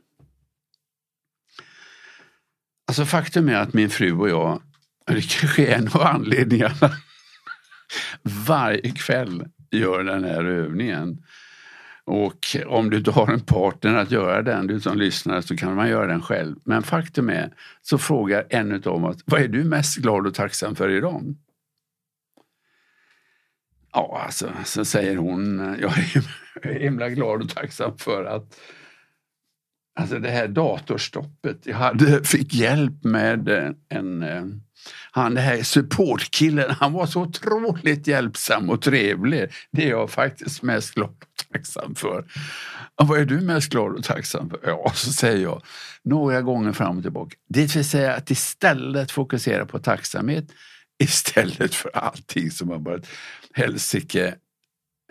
Alltså 2.87 3.05
faktum 3.05 3.49
är 3.49 3.55
att 3.55 3.75
min 3.75 3.91
fru 3.91 4.13
och 4.13 4.29
jag, 4.29 4.63
det 5.07 5.29
kanske 5.31 5.67
är 5.67 5.79
en 5.79 5.89
av 5.89 6.03
anledningarna, 6.03 6.97
varje 8.23 8.91
kväll 8.91 9.45
gör 9.71 10.05
den 10.05 10.25
här 10.25 10.45
övningen. 10.45 11.23
Och 12.11 12.57
om 12.67 12.91
du 12.91 12.97
inte 12.97 13.11
har 13.11 13.33
en 13.33 13.41
partner 13.41 13.95
att 13.95 14.11
göra 14.11 14.43
den, 14.43 14.67
du 14.67 14.81
som 14.81 14.99
lyssnar, 14.99 15.41
så 15.41 15.57
kan 15.57 15.75
man 15.75 15.89
göra 15.89 16.07
den 16.07 16.23
själv. 16.23 16.57
Men 16.65 16.83
faktum 16.83 17.29
är, 17.29 17.55
så 17.83 17.99
frågar 17.99 18.47
en 18.51 18.83
av 18.85 19.05
oss, 19.05 19.17
vad 19.25 19.41
är 19.41 19.49
du 19.49 19.65
mest 19.65 19.97
glad 19.97 20.27
och 20.27 20.35
tacksam 20.35 20.77
för 20.77 20.89
idag? 20.89 21.35
Ja, 23.93 24.23
alltså, 24.25 24.51
så 24.65 24.85
säger 24.85 25.17
hon, 25.17 25.77
jag 25.81 25.93
är 26.63 26.81
himla 26.81 27.09
glad 27.09 27.43
och 27.43 27.49
tacksam 27.49 27.99
för 27.99 28.25
att 28.25 28.61
Alltså 30.01 30.19
det 30.19 30.31
här 30.31 30.49
datorstoppet, 30.49 31.67
jag 31.67 31.77
hade, 31.77 32.25
fick 32.25 32.55
hjälp 32.55 33.05
med 33.05 33.49
en, 33.89 34.25
han 35.11 35.35
det 35.35 35.41
här 35.41 35.63
supportkillen, 35.63 36.71
han 36.71 36.93
var 36.93 37.07
så 37.07 37.21
otroligt 37.23 38.07
hjälpsam 38.07 38.71
och 38.71 38.83
trevlig. 38.83 39.51
Det 39.73 39.85
är 39.85 39.91
jag 39.91 40.11
faktiskt 40.11 40.63
mest 40.63 40.95
glad 40.95 41.11
och 41.11 41.47
tacksam 41.53 41.95
för. 41.95 42.25
Och 42.95 43.09
vad 43.09 43.21
är 43.21 43.25
du 43.25 43.41
mest 43.41 43.71
glad 43.71 43.93
och 43.93 44.05
tacksam 44.05 44.51
för? 44.51 44.61
Ja, 44.65 44.93
så 44.95 45.13
säger 45.13 45.43
jag 45.43 45.63
några 46.03 46.43
gånger 46.43 46.73
fram 46.73 46.97
och 46.97 47.03
tillbaka. 47.03 47.37
Det 47.49 47.77
vill 47.77 47.85
säga 47.85 48.15
att 48.15 48.31
istället 48.31 49.11
fokusera 49.11 49.67
på 49.67 49.79
tacksamhet 49.79 50.45
istället 51.03 51.75
för 51.75 51.97
allting 51.97 52.51
som 52.51 52.69
har 52.69 52.79
varit 52.79 53.07
helsike, 53.55 54.35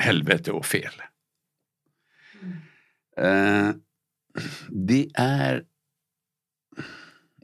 helvete 0.01 0.51
och 0.51 0.65
fel. 0.65 0.93
Mm. 2.41 3.67
Uh, 3.67 3.75
det 4.69 5.07
är 5.13 5.63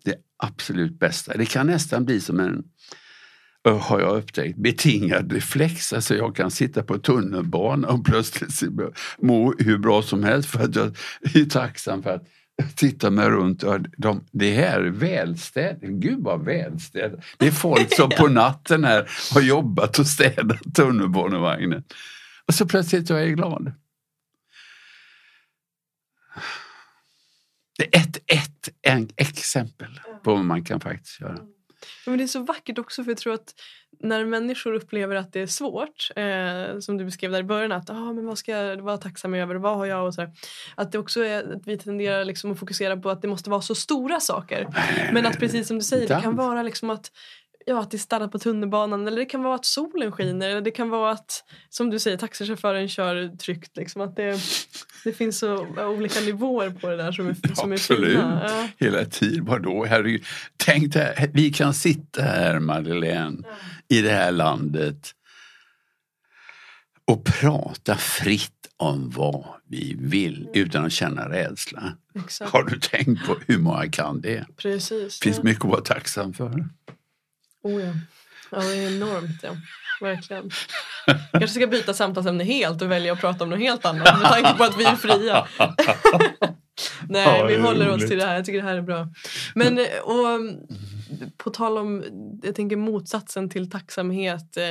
det 0.03 0.15
absolut 0.37 0.99
bästa. 0.99 1.37
Det 1.37 1.45
kan 1.45 1.67
nästan 1.67 2.05
bli 2.05 2.21
som 2.21 2.39
en, 2.39 2.63
har 3.79 3.99
jag 3.99 4.17
upptäckt, 4.17 4.57
betingad 4.57 5.31
reflex. 5.31 5.93
Alltså 5.93 6.15
jag 6.15 6.35
kan 6.35 6.51
sitta 6.51 6.83
på 6.83 6.97
tunnelbanan 6.97 7.85
och 7.85 8.05
plötsligt 8.05 8.61
må 9.17 9.53
hur 9.59 9.77
bra 9.77 10.01
som 10.01 10.23
helst 10.23 10.49
för 10.49 10.63
att 10.63 10.75
jag 10.75 10.97
är 11.21 11.49
tacksam 11.49 12.03
för 12.03 12.09
att 12.09 12.27
titta 12.75 13.11
mig 13.11 13.29
runt. 13.29 13.63
Och 13.63 13.79
de, 13.97 14.25
det 14.31 14.51
här 14.51 14.79
är 14.79 14.89
välstädat. 14.89 15.81
Gud 15.81 16.23
vad 16.23 16.45
välstädat. 16.45 17.19
Det 17.37 17.47
är 17.47 17.51
folk 17.51 17.95
som 17.95 18.09
på 18.09 18.27
natten 18.29 18.83
här 18.83 19.09
har 19.33 19.41
jobbat 19.41 19.99
och 19.99 20.07
städat 20.07 20.75
tunnelbanevagnen. 20.75 21.83
Och 22.47 22.53
så 22.53 22.65
plötsligt 22.65 23.09
jag 23.09 23.21
är 23.21 23.23
jag 23.23 23.35
glad. 23.35 23.71
Det 27.77 27.95
är 27.95 28.01
ett, 28.01 28.17
ett 28.17 28.69
en 28.81 29.09
exempel 29.15 29.99
på 30.23 30.35
vad 30.35 30.45
man 30.45 30.63
kan 30.63 30.79
faktiskt 30.79 31.21
göra. 31.21 31.37
Ja, 32.05 32.11
men 32.11 32.17
det 32.17 32.23
är 32.23 32.27
så 32.27 32.43
vackert 32.43 32.77
också 32.77 33.03
för 33.03 33.11
jag 33.11 33.17
tror 33.17 33.33
att 33.33 33.53
när 33.99 34.25
människor 34.25 34.73
upplever 34.73 35.15
att 35.15 35.33
det 35.33 35.39
är 35.39 35.47
svårt, 35.47 36.11
eh, 36.15 36.79
som 36.79 36.97
du 36.97 37.05
beskrev 37.05 37.31
där 37.31 37.39
i 37.39 37.43
början, 37.43 37.71
att 37.71 37.89
ah, 37.89 38.13
men 38.13 38.25
vad 38.25 38.37
ska 38.37 38.51
jag 38.51 38.81
vara 38.81 38.97
tacksam 38.97 39.33
över, 39.33 39.55
vad 39.55 39.77
har 39.77 39.85
jag? 39.85 40.05
och 40.05 40.13
så 40.13 40.21
här, 40.21 40.31
Att 40.75 40.91
det 40.91 40.97
också 40.97 41.23
är 41.23 41.55
att 41.55 41.67
vi 41.67 41.77
tenderar 41.77 42.25
liksom 42.25 42.51
att 42.51 42.59
fokusera 42.59 42.97
på 42.97 43.09
att 43.09 43.21
det 43.21 43.27
måste 43.27 43.49
vara 43.49 43.61
så 43.61 43.75
stora 43.75 44.19
saker. 44.19 44.67
Men 45.13 45.25
att 45.25 45.39
precis 45.39 45.67
som 45.67 45.77
du 45.77 45.83
säger, 45.83 46.07
det 46.07 46.21
kan 46.21 46.35
vara 46.35 46.63
liksom 46.63 46.89
att 46.89 47.11
ja, 47.65 47.81
att 47.81 47.91
det 47.91 47.97
stannar 47.97 48.27
på 48.27 48.39
tunnelbanan 48.39 49.07
eller 49.07 49.17
det 49.17 49.25
kan 49.25 49.43
vara 49.43 49.55
att 49.55 49.65
solen 49.65 50.11
skiner 50.11 50.49
eller 50.49 50.61
det 50.61 50.71
kan 50.71 50.89
vara 50.89 51.11
att 51.11 51.43
som 51.69 51.89
du 51.89 51.99
säger 51.99 52.17
taxichauffören 52.17 52.89
kör 52.89 53.37
tryggt. 53.37 53.77
Liksom, 53.77 54.01
att 54.01 54.15
det, 54.15 54.39
det 55.03 55.13
finns 55.13 55.39
så 55.39 55.67
olika 55.77 56.19
nivåer 56.19 56.69
på 56.69 56.87
det 56.89 56.97
där 56.97 57.11
som 57.11 57.27
är, 57.27 57.55
som 57.55 57.71
är 57.71 57.77
fina. 57.77 58.41
Ja. 58.47 58.67
Hela 58.85 59.05
tiden, 59.05 59.45
vadå? 59.45 59.85
Herregud. 59.85 60.25
Tänk 60.57 60.93
dig, 60.93 61.31
vi 61.33 61.53
kan 61.53 61.73
sitta 61.73 62.21
här 62.21 62.59
Madeleine 62.59 63.37
ja. 63.43 63.97
i 63.97 64.01
det 64.01 64.11
här 64.11 64.31
landet 64.31 65.11
och 67.05 67.25
prata 67.25 67.95
fritt 67.95 68.51
om 68.77 69.09
vad 69.09 69.45
vi 69.67 69.95
vill 69.99 70.41
mm. 70.41 70.49
utan 70.53 70.85
att 70.85 70.91
känna 70.91 71.29
rädsla. 71.29 71.97
Exakt. 72.15 72.51
Har 72.51 72.63
du 72.63 72.79
tänkt 72.79 73.25
på 73.25 73.35
hur 73.47 73.57
många 73.57 73.89
kan 73.89 74.21
det? 74.21 74.45
Precis. 74.57 75.19
finns 75.19 75.37
ja. 75.37 75.43
mycket 75.43 75.65
att 75.65 75.71
vara 75.71 75.81
tacksam 75.81 76.33
för. 76.33 76.65
Oh 77.65 77.81
ja. 77.83 77.93
ja, 78.51 78.57
det 78.59 78.77
är 78.77 78.95
enormt. 78.95 79.43
Ja. 79.43 79.49
Verkligen. 80.01 80.49
Jag 81.05 81.17
kanske 81.31 81.47
ska 81.59 81.67
byta 81.67 81.93
samtalsämne 81.93 82.43
helt 82.43 82.81
och 82.81 82.91
välja 82.91 83.13
att 83.13 83.19
prata 83.19 83.43
om 83.43 83.49
något 83.49 83.59
helt 83.59 83.85
annat 83.85 84.19
med 84.19 84.31
tanke 84.31 84.53
på 84.53 84.63
att 84.63 84.79
vi 84.79 84.85
är 84.85 84.95
fria. 84.95 85.47
Nej, 87.09 87.39
ja, 87.39 87.45
vi 87.45 87.57
håller 87.57 87.85
roligt. 87.85 88.03
oss 88.03 88.09
till 88.09 88.17
det 88.17 88.25
här. 88.25 88.35
Jag 88.35 88.45
tycker 88.45 88.61
det 88.61 88.67
här 88.67 88.75
är 88.75 88.81
bra. 88.81 89.07
Men 89.55 89.79
och, 90.03 90.39
på 91.37 91.49
tal 91.49 91.77
om, 91.77 92.03
jag 92.43 92.55
tänker 92.55 92.75
motsatsen 92.75 93.49
till 93.49 93.69
tacksamhet, 93.69 94.57
eh, 94.57 94.65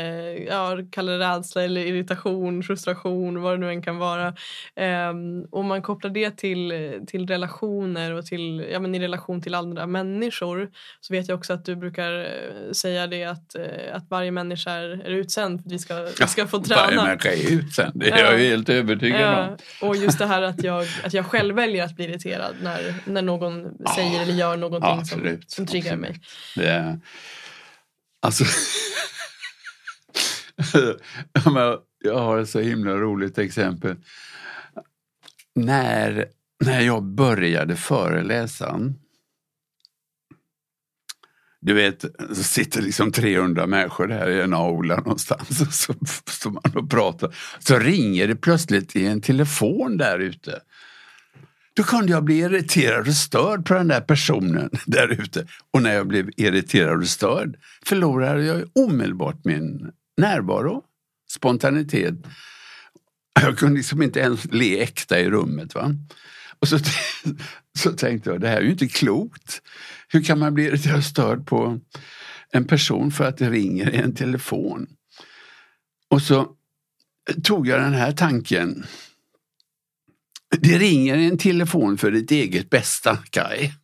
ja, 0.44 0.78
kalla 0.90 1.12
det 1.12 1.18
rädsla 1.18 1.62
eller 1.62 1.80
irritation, 1.80 2.62
frustration, 2.62 3.42
vad 3.42 3.52
det 3.52 3.58
nu 3.58 3.68
än 3.68 3.82
kan 3.82 3.98
vara. 3.98 4.28
Eh, 4.76 5.12
och 5.50 5.64
man 5.64 5.82
kopplar 5.82 6.10
det 6.10 6.30
till, 6.30 6.72
till 7.06 7.26
relationer 7.26 8.12
och 8.12 8.26
till, 8.26 8.66
ja, 8.72 8.80
men 8.80 8.94
i 8.94 9.00
relation 9.00 9.42
till 9.42 9.54
andra 9.54 9.86
människor 9.86 10.70
så 11.00 11.14
vet 11.14 11.28
jag 11.28 11.38
också 11.38 11.52
att 11.52 11.64
du 11.64 11.76
brukar 11.76 12.20
eh, 12.20 12.72
säga 12.72 13.06
det 13.06 13.24
att, 13.24 13.54
eh, 13.54 13.64
att 13.92 14.10
varje 14.10 14.30
människa 14.30 14.70
är, 14.70 14.88
är 14.88 15.10
utsänd 15.10 15.60
för 15.60 15.68
att 15.68 15.72
vi 15.72 15.78
ska, 15.78 15.94
vi 16.20 16.26
ska 16.26 16.46
få 16.46 16.62
träna. 16.62 16.82
Varje 16.82 17.02
människa 17.02 17.28
är 17.32 17.52
utsänd, 17.52 17.92
det 17.94 18.10
är 18.10 18.32
jag 18.32 18.38
helt 18.38 18.68
övertygad 18.68 19.20
ja, 19.20 19.56
om. 19.80 19.88
Och 19.88 19.96
just 19.96 20.18
det 20.18 20.26
här 20.26 20.42
att 20.42 20.64
jag, 20.64 20.86
att 21.04 21.14
jag 21.14 21.26
själv 21.26 21.54
väljer 21.54 21.84
att 21.84 21.96
bli 21.96 22.04
irriterad 22.04 22.54
när, 22.62 22.94
när 23.04 23.22
någon 23.22 23.78
säger 23.94 24.22
eller 24.22 24.32
gör 24.32 24.56
någonting 24.56 24.90
ja, 24.98 25.04
som, 25.04 25.38
som 25.46 25.66
triggar 25.66 25.96
mig. 25.96 26.20
Det, 26.56 27.00
alltså, 28.22 28.44
jag 32.04 32.18
har 32.18 32.38
ett 32.38 32.50
så 32.50 32.60
himla 32.60 32.90
roligt 32.90 33.38
exempel. 33.38 33.96
När, 35.54 36.26
när 36.64 36.80
jag 36.80 37.02
började 37.02 37.76
föreläsa 37.76 38.94
du 41.64 41.74
vet, 41.74 42.04
så 42.28 42.42
sitter 42.42 42.82
liksom 42.82 43.12
300 43.12 43.66
människor 43.66 44.06
där 44.06 44.30
i 44.30 44.40
en 44.40 44.54
aula 44.54 44.96
någonstans 44.96 45.60
och 45.60 45.74
så 45.74 45.94
står 46.30 46.50
man 46.50 46.72
och 46.74 46.90
pratar. 46.90 47.36
Så 47.58 47.78
ringer 47.78 48.28
det 48.28 48.36
plötsligt 48.36 48.96
i 48.96 49.06
en 49.06 49.20
telefon 49.20 49.96
där 49.96 50.18
ute. 50.18 50.60
Då 51.76 51.82
kunde 51.82 52.12
jag 52.12 52.24
bli 52.24 52.38
irriterad 52.38 53.08
och 53.08 53.14
störd 53.14 53.66
på 53.66 53.74
den 53.74 53.88
där 53.88 54.00
personen 54.00 54.70
där 54.86 55.08
ute. 55.08 55.46
Och 55.70 55.82
när 55.82 55.94
jag 55.94 56.06
blev 56.06 56.30
irriterad 56.36 57.00
och 57.00 57.08
störd 57.08 57.56
förlorade 57.86 58.44
jag 58.44 58.64
omedelbart 58.74 59.44
min 59.44 59.90
närvaro, 60.16 60.82
spontanitet. 61.30 62.14
Jag 63.40 63.58
kunde 63.58 63.76
liksom 63.76 64.02
inte 64.02 64.20
ens 64.20 64.44
le 64.44 64.82
äkta 64.82 65.20
i 65.20 65.30
rummet. 65.30 65.74
Va? 65.74 65.90
Och 66.58 66.68
så, 66.68 66.78
så 67.78 67.92
tänkte 67.92 68.30
jag, 68.30 68.40
det 68.40 68.48
här 68.48 68.56
är 68.56 68.62
ju 68.62 68.70
inte 68.70 68.88
klokt. 68.88 69.62
Hur 70.08 70.22
kan 70.22 70.38
man 70.38 70.54
bli 70.54 70.64
irriterad 70.64 70.98
och 70.98 71.04
störd 71.04 71.46
på 71.46 71.80
en 72.50 72.64
person 72.64 73.10
för 73.10 73.24
att 73.24 73.38
det 73.38 73.50
ringer 73.50 73.90
i 73.90 73.96
en 73.96 74.14
telefon? 74.14 74.86
Och 76.10 76.22
så 76.22 76.48
tog 77.42 77.68
jag 77.68 77.80
den 77.80 77.94
här 77.94 78.12
tanken 78.12 78.86
det 80.60 80.78
ringer 80.78 81.16
en 81.16 81.38
telefon 81.38 81.98
för 81.98 82.10
ditt 82.10 82.30
eget 82.30 82.70
bästa, 82.70 83.18
Kaj. 83.30 83.72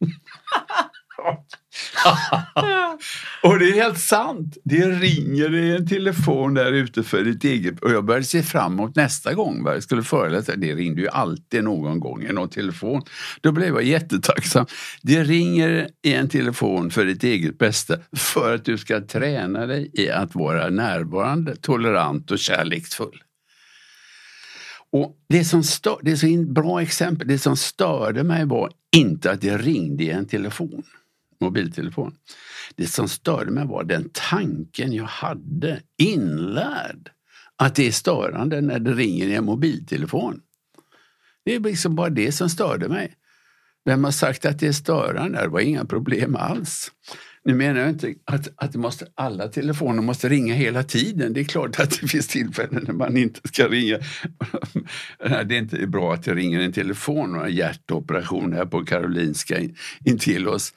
Och 3.42 3.58
det 3.58 3.68
är 3.68 3.74
helt 3.74 3.98
sant. 3.98 4.56
Det 4.64 4.88
ringer 4.88 5.54
i 5.54 5.76
en 5.76 5.86
telefon 5.86 6.54
där 6.54 6.72
ute 6.72 7.02
för 7.02 7.24
ditt 7.24 7.44
eget... 7.44 7.80
Och 7.80 7.90
jag 7.90 8.04
började 8.04 8.24
se 8.24 8.42
fram 8.42 8.72
emot 8.72 8.96
nästa 8.96 9.34
gång 9.34 9.62
jag 9.66 9.82
skulle 9.82 10.02
föreläsa. 10.02 10.56
Det 10.56 10.74
ringde 10.74 11.00
ju 11.00 11.08
alltid 11.08 11.64
någon 11.64 12.00
gång 12.00 12.22
i 12.22 12.32
någon 12.32 12.48
telefon. 12.48 13.02
Då 13.40 13.52
blev 13.52 13.74
jag 13.74 13.82
jättetacksam. 13.82 14.66
Det 15.02 15.24
ringer 15.24 15.88
i 16.02 16.14
en 16.14 16.28
telefon 16.28 16.90
för 16.90 17.04
ditt 17.04 17.24
eget 17.24 17.58
bästa. 17.58 17.96
För 18.16 18.54
att 18.54 18.64
du 18.64 18.78
ska 18.78 19.00
träna 19.00 19.66
dig 19.66 19.90
i 19.92 20.10
att 20.10 20.34
vara 20.34 20.70
närvarande, 20.70 21.56
tolerant 21.56 22.30
och 22.30 22.38
kärleksfull. 22.38 23.22
Och 24.93 25.16
det 25.28 25.45
som 25.45 25.62
stör, 25.62 25.99
det 26.03 26.11
är 26.11 26.16
så 26.16 26.26
in, 26.26 26.55
bra 26.55 26.82
exempel. 26.82 27.28
Det 27.28 27.38
som 27.38 27.57
störde 27.57 28.24
mig 28.24 28.45
var 28.45 28.72
inte 28.97 29.30
att 29.30 29.41
det 29.41 29.59
ringde 29.59 30.05
i 30.05 30.11
en 30.11 30.26
telefon, 30.26 30.82
mobiltelefon. 31.41 32.14
Det 32.74 32.86
som 32.86 33.09
störde 33.09 33.51
mig 33.51 33.66
var 33.66 33.84
den 33.84 34.11
tanken 34.12 34.93
jag 34.93 35.05
hade 35.05 35.80
inlärd. 35.99 37.11
Att 37.57 37.74
det 37.74 37.86
är 37.86 37.93
störande 37.93 38.61
när 38.61 38.78
det 38.78 38.93
ringer 38.93 39.28
i 39.28 39.34
en 39.34 39.45
mobiltelefon. 39.45 40.41
Det 41.45 41.55
är 41.55 41.61
liksom 41.61 41.95
bara 41.95 42.11
det 42.11 42.32
som 42.32 42.49
störde 42.51 42.88
mig. 42.88 43.14
Vem 43.84 44.05
har 44.05 44.11
sagt 44.11 44.47
att 44.47 44.59
det 44.59 44.66
är 44.66 44.72
störande? 44.72 45.41
Det 45.41 45.49
var 45.49 45.61
inga 45.61 45.84
problem 45.84 46.36
alls. 46.36 46.93
Nu 47.45 47.55
menar 47.55 47.80
jag 47.80 47.88
inte 47.88 48.14
att, 48.24 48.49
att 48.57 48.74
måste, 48.74 49.07
alla 49.14 49.49
telefoner 49.49 50.03
måste 50.03 50.28
ringa 50.28 50.55
hela 50.55 50.82
tiden. 50.82 51.32
Det 51.32 51.41
är 51.41 51.45
klart 51.45 51.80
att 51.80 52.01
det 52.01 52.09
finns 52.09 52.28
tillfällen 52.28 52.84
när 52.86 52.95
man 52.95 53.16
inte 53.16 53.41
ska 53.45 53.68
ringa. 53.68 53.99
Det 55.18 55.55
är 55.55 55.59
inte 55.59 55.86
bra 55.86 56.14
att 56.14 56.24
det 56.24 56.34
ringer 56.34 56.61
en 56.61 56.72
telefon 56.72 57.34
och 57.34 57.47
en 57.47 57.55
hjärtoperation 57.55 58.53
här 58.53 58.66
på 58.66 58.84
Karolinska 58.84 59.57
intill 60.05 60.49
oss. 60.49 60.74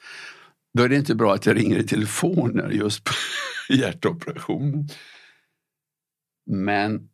Då 0.78 0.82
är 0.82 0.88
det 0.88 0.96
inte 0.96 1.14
bra 1.14 1.34
att 1.34 1.42
det 1.42 1.54
ringer 1.54 1.78
i 1.78 1.86
telefoner 1.86 2.70
just 2.70 3.04
på 3.04 3.12
hjärtoperationen. 3.74 4.88
Men 6.50 7.08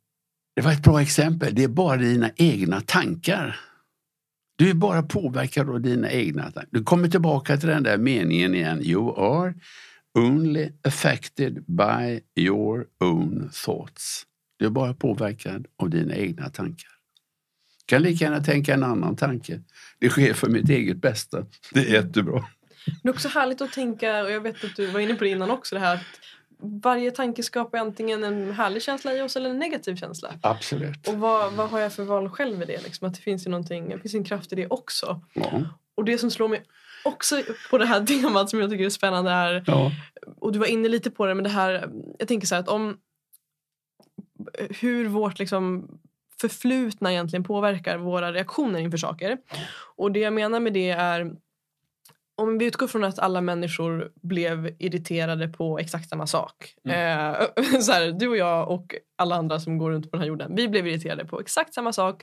det 0.57 0.63
var 0.63 0.73
ett 0.73 0.83
bra 0.83 1.03
exempel. 1.03 1.55
Det 1.55 1.65
är 1.65 1.69
bara 1.69 1.97
dina 1.97 2.31
egna 2.37 2.81
tankar 2.81 3.70
du 4.61 4.71
är 4.71 4.75
bara 4.75 5.03
påverkad 5.03 5.71
av 5.71 5.81
dina 5.81 6.11
egna 6.11 6.43
tankar. 6.43 6.69
Du 6.71 6.83
kommer 6.83 7.09
tillbaka 7.09 7.57
till 7.57 7.69
den 7.69 7.83
där 7.83 7.99
meningen 7.99 8.55
igen. 8.55 8.83
You 8.83 9.15
are 9.19 9.55
only 10.19 10.73
affected 10.85 11.65
by 11.67 12.21
your 12.37 12.87
own 13.05 13.51
thoughts. 13.65 14.23
Du 14.59 14.67
är 14.67 14.71
bara 14.71 14.95
påverkad 14.95 15.67
av 15.83 15.91
dina 15.91 16.15
egna 16.15 16.51
tankar. 16.51 16.91
Du 17.79 17.95
kan 17.95 18.03
lika 18.03 18.25
gärna 18.25 18.45
tänka 18.45 18.75
en 18.75 18.83
annan 18.83 19.17
tanke. 19.17 19.61
Det 19.99 20.09
sker 20.09 20.35
för 20.35 20.49
mitt 20.49 20.69
eget 20.69 20.97
bästa. 20.97 21.47
Det 21.73 21.81
är 21.81 21.93
jättebra. 21.93 22.45
Det 23.03 23.09
är 23.09 23.13
också 23.13 23.29
härligt 23.29 23.61
att 23.61 23.73
tänka, 23.73 24.23
och 24.25 24.31
jag 24.31 24.41
vet 24.41 24.65
att 24.65 24.77
du 24.77 24.87
var 24.87 25.01
inne 25.01 25.15
på 25.15 25.25
det 25.25 25.31
innan 25.31 25.51
också, 25.51 25.75
det 25.75 25.81
här 25.81 25.95
att 25.95 26.03
varje 26.63 27.11
tanke 27.11 27.43
skapar 27.43 27.79
antingen 27.79 28.25
en 28.25 28.53
härlig 28.53 28.83
känsla 28.83 29.15
i 29.15 29.23
oss 29.23 29.37
eller 29.37 29.51
en 29.51 29.59
negativ 29.59 29.97
känsla. 29.97 30.35
Absolut. 30.43 31.09
Och 31.09 31.15
vad, 31.15 31.53
vad 31.53 31.71
har 31.71 31.79
jag 31.79 31.93
för 31.93 32.05
val 32.05 32.29
själv 32.29 32.63
i 32.63 32.65
det? 32.65 32.83
Liksom? 32.85 33.09
Att 33.09 33.15
det 33.15 33.21
finns 33.21 33.47
ju 33.47 33.51
någonting, 33.51 34.01
finns 34.01 34.15
en 34.15 34.25
kraft 34.25 34.53
i 34.53 34.57
det 34.57 34.67
också. 34.67 35.21
Ja. 35.35 35.63
Och 35.95 36.05
det 36.05 36.19
som 36.19 36.31
slår 36.31 36.49
mig 36.49 36.63
också 37.05 37.43
på 37.71 37.79
det 37.79 37.87
här 37.87 38.07
temat 38.23 38.51
som 38.51 38.61
jag 38.61 38.71
tycker 38.71 38.85
är 38.85 38.91
spännande 38.91 39.31
är, 39.31 39.65
ja. 39.67 39.93
och 40.37 40.53
du 40.53 40.59
var 40.59 40.67
inne 40.67 40.89
lite 40.89 41.11
på 41.11 41.27
det, 41.27 41.35
men 41.35 41.45
det 41.45 41.51
här, 41.51 41.91
jag 42.19 42.29
tänker 42.29 42.47
så 42.47 42.55
här 42.55 42.63
att 42.63 42.69
om 42.69 42.99
hur 44.81 45.09
vårt 45.09 45.39
liksom 45.39 45.89
förflutna 46.41 47.13
egentligen 47.13 47.45
påverkar 47.45 47.99
våra 47.99 48.33
reaktioner 48.33 48.79
inför 48.79 48.99
saker. 48.99 49.39
Och 49.97 50.13
det 50.13 50.21
jag 50.21 50.33
menar 50.33 50.61
med 50.61 50.73
det 50.73 50.91
är 50.91 51.33
om 52.41 52.59
vi 52.59 52.64
utgår 52.64 52.86
från 52.86 53.05
att 53.05 53.18
alla 53.18 53.41
människor 53.41 54.12
blev 54.22 54.76
irriterade 54.78 55.49
på 55.49 55.78
exakt 55.78 56.09
samma 56.09 56.26
sak. 56.26 56.74
Mm. 56.84 57.34
Eh, 57.34 57.64
så 57.80 57.93
här, 57.93 58.12
du 58.12 58.28
och 58.28 58.36
jag 58.36 58.68
och 58.68 58.95
alla 59.18 59.36
andra 59.36 59.61
som 59.61 59.78
går 59.78 59.91
runt 59.91 60.11
på 60.11 60.16
den 60.16 60.20
här 60.20 60.28
jorden. 60.28 60.55
Vi 60.57 60.68
blev 60.68 60.86
irriterade 60.86 61.24
på 61.24 61.41
exakt 61.41 61.74
samma 61.74 61.93
sak. 61.93 62.22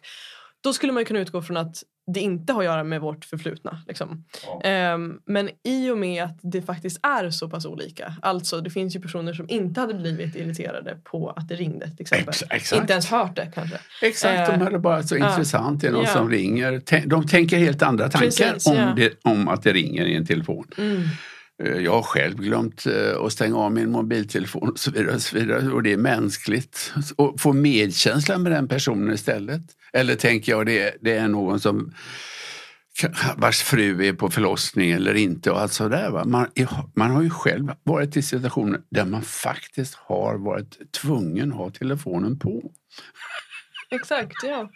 Då 0.63 0.73
skulle 0.73 0.93
man 0.93 1.05
kunna 1.05 1.19
utgå 1.19 1.41
från 1.41 1.57
att 1.57 1.83
det 2.13 2.19
inte 2.19 2.53
har 2.53 2.59
att 2.59 2.65
göra 2.65 2.83
med 2.83 3.01
vårt 3.01 3.25
förflutna. 3.25 3.81
Liksom. 3.87 4.25
Ja. 4.63 4.93
Um, 4.93 5.21
men 5.25 5.49
i 5.63 5.89
och 5.89 5.97
med 5.97 6.23
att 6.23 6.39
det 6.41 6.61
faktiskt 6.61 6.99
är 7.03 7.29
så 7.29 7.49
pass 7.49 7.65
olika. 7.65 8.15
Alltså 8.21 8.61
det 8.61 8.69
finns 8.69 8.95
ju 8.95 8.99
personer 8.99 9.33
som 9.33 9.49
inte 9.49 9.81
hade 9.81 9.93
blivit 9.93 10.35
irriterade 10.35 10.97
på 11.03 11.29
att 11.29 11.47
det 11.47 11.55
ringde. 11.55 11.89
Till 11.89 12.01
exempel. 12.01 12.33
Ex 12.49 12.73
inte 12.73 12.93
ens 12.93 13.07
hört 13.07 13.35
det 13.35 13.51
kanske. 13.55 13.77
Exakt, 14.01 14.49
uh, 14.49 14.57
de 14.57 14.63
hade 14.63 14.79
bara 14.79 15.03
så 15.03 15.15
uh, 15.15 15.29
intressant. 15.29 15.81
Det 15.81 15.87
är 15.87 15.91
någon 15.91 16.03
yeah. 16.03 16.17
som 16.17 16.29
ringer. 16.29 16.81
De 17.07 17.27
tänker 17.27 17.57
helt 17.57 17.81
andra 17.81 18.09
tankar 18.09 18.27
Precis, 18.27 18.67
om, 18.67 18.75
yeah. 18.75 18.95
det, 18.95 19.13
om 19.23 19.47
att 19.47 19.63
det 19.63 19.73
ringer 19.73 20.05
i 20.05 20.15
en 20.15 20.25
telefon. 20.25 20.67
Mm. 20.77 21.01
Eh, 21.63 21.81
jag 21.81 21.91
har 21.91 22.01
själv 22.01 22.35
glömt 22.35 22.85
eh, 22.85 23.21
att 23.21 23.33
stänga 23.33 23.57
av 23.57 23.71
min 23.71 23.91
mobiltelefon 23.91 24.69
och 24.69 24.79
så 24.79 24.91
vidare. 24.91 25.15
Och, 25.15 25.21
så 25.21 25.37
vidare. 25.37 25.71
och 25.71 25.83
det 25.83 25.93
är 25.93 25.97
mänskligt. 25.97 26.93
Och 27.15 27.39
få 27.39 27.53
medkänsla 27.53 28.37
med 28.37 28.51
den 28.51 28.67
personen 28.67 29.13
istället. 29.13 29.61
Eller 29.93 30.15
tänker 30.15 30.51
jag 30.51 30.65
det, 30.65 30.97
det 31.01 31.13
är 31.13 31.27
någon 31.27 31.59
som 31.59 31.93
vars 33.37 33.61
fru 33.61 34.05
är 34.05 34.13
på 34.13 34.29
förlossning 34.29 34.91
eller 34.91 35.13
inte 35.13 35.51
och 35.51 35.61
allt 35.61 35.73
sådär. 35.73 36.09
Va? 36.09 36.25
Man, 36.25 36.47
man 36.95 37.11
har 37.11 37.21
ju 37.21 37.29
själv 37.29 37.71
varit 37.83 38.17
i 38.17 38.21
situationer 38.21 38.81
där 38.89 39.05
man 39.05 39.21
faktiskt 39.21 39.95
har 39.95 40.37
varit 40.37 40.91
tvungen 40.91 41.51
att 41.51 41.57
ha 41.57 41.69
telefonen 41.69 42.39
på. 42.39 42.71
Exakt, 43.89 44.35
ja. 44.43 44.69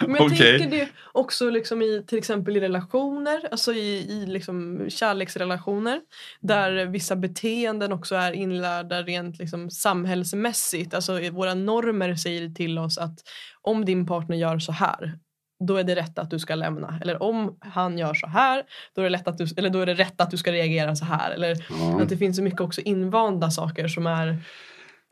Men 0.00 0.14
jag 0.14 0.26
okay. 0.26 0.58
tänker 0.58 0.78
det 0.78 0.88
också 1.12 1.50
liksom 1.50 1.82
i 1.82 2.04
till 2.06 2.18
exempel 2.18 2.56
i 2.56 2.60
relationer, 2.60 3.48
alltså 3.50 3.72
i, 3.72 4.06
i 4.08 4.26
liksom 4.26 4.86
kärleksrelationer 4.88 6.00
där 6.40 6.86
vissa 6.86 7.16
beteenden 7.16 7.92
också 7.92 8.14
är 8.14 8.32
inlärda 8.32 9.02
rent 9.02 9.38
liksom 9.38 9.70
samhällsmässigt. 9.70 10.94
Alltså 10.94 11.30
våra 11.30 11.54
normer 11.54 12.14
säger 12.14 12.48
till 12.48 12.78
oss 12.78 12.98
att 12.98 13.18
om 13.62 13.84
din 13.84 14.06
partner 14.06 14.36
gör 14.36 14.58
så 14.58 14.72
här 14.72 15.18
då 15.66 15.76
är 15.76 15.84
det 15.84 15.94
rätt 15.94 16.18
att 16.18 16.30
du 16.30 16.38
ska 16.38 16.54
lämna. 16.54 16.98
Eller 17.02 17.22
om 17.22 17.56
han 17.60 17.98
gör 17.98 18.14
så 18.14 18.26
här, 18.26 18.62
då 18.94 19.00
är 19.00 19.04
det, 19.04 19.10
lätt 19.10 19.28
att 19.28 19.38
du, 19.38 19.46
eller 19.56 19.70
då 19.70 19.80
är 19.80 19.86
det 19.86 19.94
rätt 19.94 20.20
att 20.20 20.30
du 20.30 20.36
ska 20.36 20.52
reagera 20.52 20.96
så 20.96 21.04
här. 21.04 21.30
Eller 21.30 21.56
ja. 21.70 22.02
att 22.02 22.08
det 22.08 22.16
finns 22.16 22.36
så 22.36 22.42
mycket 22.42 22.60
också 22.60 22.80
invanda 22.80 23.50
saker 23.50 23.88
som 23.88 24.06
är 24.06 24.38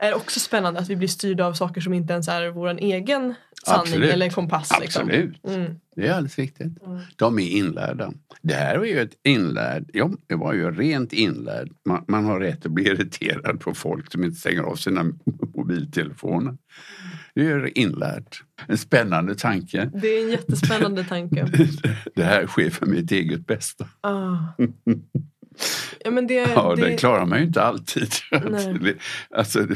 är 0.00 0.14
också 0.14 0.40
spännande 0.40 0.80
att 0.80 0.88
vi 0.88 0.96
blir 0.96 1.08
styrda 1.08 1.46
av 1.46 1.52
saker 1.52 1.80
som 1.80 1.94
inte 1.94 2.12
ens 2.12 2.28
är 2.28 2.48
vår 2.48 2.78
egen 2.78 3.34
sanning 3.66 3.80
Absolut. 3.80 4.12
eller 4.12 4.30
kompass. 4.30 4.72
Liksom. 4.80 5.02
Absolut, 5.02 5.46
mm. 5.46 5.74
det 5.96 6.06
är 6.06 6.12
alldeles 6.12 6.38
riktigt. 6.38 6.82
Mm. 6.86 7.00
De 7.16 7.38
är 7.38 7.48
inlärda. 7.48 8.12
Det 8.42 8.54
här 8.54 8.78
var 8.78 8.84
ju 8.84 9.00
ett 9.00 9.14
inlärd, 9.24 9.90
ja, 9.92 10.10
det 10.26 10.34
var 10.34 10.52
ju 10.52 10.70
rent 10.70 11.12
inlärd. 11.12 11.68
Man, 11.84 12.04
man, 12.08 12.24
har 12.24 12.40
rätt 12.40 12.66
att 12.66 12.72
bli 12.72 12.84
irriterad 12.84 13.60
på 13.60 13.74
folk 13.74 14.12
som 14.12 14.24
inte 14.24 14.36
stänger 14.36 14.62
av 14.62 14.76
sina 14.76 15.04
mobiltelefoner. 15.54 16.56
Det 17.34 17.46
är 17.46 17.78
inlärt. 17.78 18.42
En 18.66 18.78
spännande 18.78 19.34
tanke. 19.34 19.90
Det 19.94 20.08
är 20.08 20.24
en 20.24 20.30
jättespännande 20.30 21.04
tanke. 21.04 21.46
det 22.14 22.24
här 22.24 22.46
sker 22.46 22.70
för 22.70 22.86
mitt 22.86 23.12
eget 23.12 23.46
bästa. 23.46 23.88
Ah. 24.00 24.36
Ja, 26.04 26.10
men 26.10 26.26
det, 26.26 26.34
ja, 26.34 26.74
det... 26.76 26.82
den 26.82 26.96
klarar 26.96 27.26
man 27.26 27.38
ju 27.38 27.44
inte 27.44 27.62
alltid. 27.62 28.08
alltså, 29.30 29.66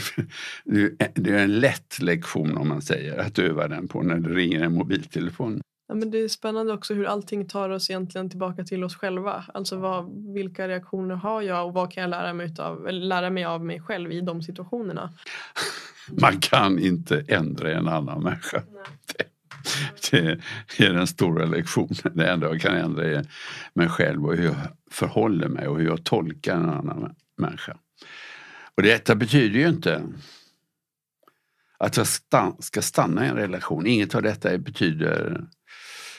det, 0.64 1.12
det 1.14 1.30
är 1.30 1.38
en 1.38 1.60
lätt 1.60 2.02
lektion 2.02 2.56
om 2.56 2.68
man 2.68 2.82
säger 2.82 3.18
att 3.18 3.38
öva 3.38 3.68
den 3.68 3.88
på 3.88 4.02
när 4.02 4.16
det 4.16 4.28
ringer 4.28 4.62
en 4.62 4.74
mobiltelefon. 4.74 5.60
Ja, 5.88 5.94
men 5.94 6.10
det 6.10 6.18
är 6.18 6.28
spännande 6.28 6.72
också 6.72 6.94
hur 6.94 7.04
allting 7.04 7.48
tar 7.48 7.70
oss 7.70 7.90
egentligen 7.90 8.30
tillbaka 8.30 8.64
till 8.64 8.84
oss 8.84 8.96
själva. 8.96 9.44
Alltså 9.54 9.76
vad, 9.76 10.10
vilka 10.34 10.68
reaktioner 10.68 11.14
har 11.14 11.42
jag 11.42 11.66
och 11.66 11.74
vad 11.74 11.92
kan 11.92 12.00
jag 12.00 12.10
lära 12.10 12.32
mig, 12.32 12.46
utav, 12.46 12.88
lära 12.92 13.30
mig 13.30 13.44
av 13.44 13.64
mig 13.64 13.80
själv 13.80 14.12
i 14.12 14.20
de 14.20 14.42
situationerna? 14.42 15.12
Man 16.20 16.40
kan 16.40 16.78
inte 16.78 17.24
ändra 17.28 17.72
en 17.72 17.88
annan 17.88 18.22
människa. 18.22 18.62
Nej. 18.72 19.28
Det 20.10 20.40
är 20.78 20.92
den 20.92 21.06
stora 21.06 21.44
lektionen. 21.44 22.12
Det 22.14 22.30
enda 22.30 22.46
jag 22.46 22.60
kan 22.60 22.76
ändra 22.76 23.04
är 23.04 23.26
mig 23.74 23.88
själv 23.88 24.26
och 24.26 24.36
hur 24.36 24.44
jag 24.44 24.56
förhåller 24.90 25.48
mig 25.48 25.68
och 25.68 25.78
hur 25.78 25.86
jag 25.86 26.04
tolkar 26.04 26.56
en 26.56 26.68
annan 26.68 27.14
människa. 27.38 27.76
Och 28.76 28.82
detta 28.82 29.14
betyder 29.14 29.58
ju 29.58 29.68
inte 29.68 30.02
att 31.78 31.96
jag 31.96 32.06
ska 32.58 32.82
stanna 32.82 33.26
i 33.26 33.28
en 33.28 33.36
relation. 33.36 33.86
Inget 33.86 34.14
av 34.14 34.22
detta 34.22 34.58
betyder 34.58 35.44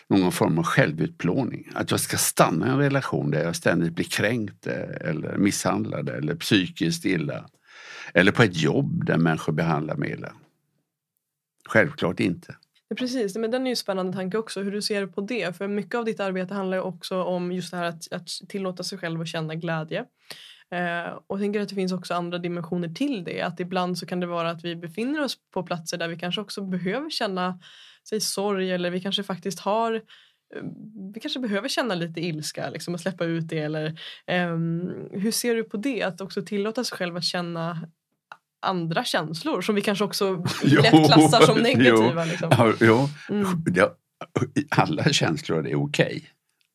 någon 0.07 0.31
form 0.31 0.57
av 0.57 0.63
självutplåning. 0.63 1.69
Att 1.75 1.91
jag 1.91 1.99
ska 1.99 2.17
stanna 2.17 2.67
i 2.67 2.69
en 2.69 2.77
relation 2.77 3.31
där 3.31 3.43
jag 3.43 3.55
ständigt 3.55 3.93
blir 3.93 4.05
kränkt 4.05 4.67
eh, 4.67 5.09
eller 5.09 5.37
misshandlad 5.37 6.09
eller 6.09 6.35
psykiskt 6.35 7.05
illa. 7.05 7.49
Eller 8.13 8.31
på 8.31 8.43
ett 8.43 8.57
jobb 8.57 9.05
där 9.05 9.17
människor 9.17 9.53
behandlar 9.53 9.95
mig 9.95 10.11
illa. 10.11 10.33
Självklart 11.65 12.19
inte. 12.19 12.55
Ja, 12.87 12.95
Precis, 12.95 13.35
men 13.35 13.51
den 13.51 13.61
är 13.61 13.65
ju 13.65 13.71
en 13.71 13.75
spännande 13.75 14.13
tanke 14.13 14.37
också 14.37 14.61
hur 14.61 14.71
du 14.71 14.81
ser 14.81 15.07
på 15.07 15.21
det. 15.21 15.57
För 15.57 15.67
mycket 15.67 15.95
av 15.95 16.05
ditt 16.05 16.19
arbete 16.19 16.53
handlar 16.53 16.77
ju 16.77 16.83
också 16.83 17.23
om 17.23 17.51
just 17.51 17.71
det 17.71 17.77
här 17.77 17.85
att, 17.85 18.13
att 18.13 18.27
tillåta 18.49 18.83
sig 18.83 18.97
själv 18.97 19.21
att 19.21 19.27
känna 19.27 19.55
glädje. 19.55 20.05
Eh, 20.71 21.07
och 21.27 21.35
jag 21.35 21.39
tänker 21.39 21.61
att 21.61 21.69
det 21.69 21.75
finns 21.75 21.93
också 21.93 22.13
andra 22.13 22.37
dimensioner 22.37 22.89
till 22.89 23.23
det. 23.23 23.41
Att 23.41 23.59
ibland 23.59 23.97
så 23.97 24.05
kan 24.05 24.19
det 24.19 24.27
vara 24.27 24.49
att 24.49 24.63
vi 24.63 24.75
befinner 24.75 25.23
oss 25.23 25.37
på 25.53 25.63
platser 25.63 25.97
där 25.97 26.07
vi 26.07 26.19
kanske 26.19 26.41
också 26.41 26.61
behöver 26.61 27.09
känna 27.09 27.59
sig 28.09 28.21
sorg 28.21 28.71
eller 28.71 28.89
vi 28.89 29.01
kanske 29.01 29.23
faktiskt 29.23 29.59
har 29.59 29.93
eh, 29.93 30.01
vi 31.13 31.19
kanske 31.19 31.39
behöver 31.39 31.69
känna 31.69 31.95
lite 31.95 32.21
ilska 32.21 32.69
liksom, 32.69 32.93
och 32.93 32.99
släppa 32.99 33.25
ut 33.25 33.49
det. 33.49 33.59
Eller, 33.59 33.99
um, 34.51 35.09
hur 35.11 35.31
ser 35.31 35.55
du 35.55 35.63
på 35.63 35.77
det? 35.77 36.03
Att 36.03 36.21
också 36.21 36.41
tillåta 36.41 36.83
sig 36.83 36.97
själv 36.97 37.17
att 37.17 37.23
känna 37.23 37.87
andra 38.61 39.03
känslor 39.03 39.61
som 39.61 39.75
vi 39.75 39.81
kanske 39.81 40.03
också 40.03 40.33
lätt 40.63 40.91
klassar 40.91 41.45
som 41.45 41.59
negativa. 41.59 42.25
Jo, 42.25 42.31
liksom. 42.31 42.73
jo. 42.79 43.09
Mm. 43.29 43.47
Alla 44.69 45.03
känslor 45.03 45.67
är 45.67 45.75
okej. 45.75 46.05
Okay. 46.05 46.21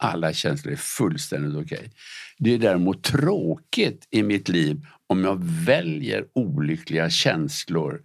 Alla 0.02 0.32
känslor 0.32 0.72
är 0.72 0.76
fullständigt 0.76 1.66
okej. 1.66 1.78
Okay. 1.78 1.90
Det 2.38 2.54
är 2.54 2.58
däremot 2.58 3.02
tråkigt 3.02 4.08
i 4.10 4.22
mitt 4.22 4.48
liv 4.48 4.86
om 5.06 5.24
jag 5.24 5.44
väljer 5.44 6.24
olyckliga 6.34 7.10
känslor 7.10 8.02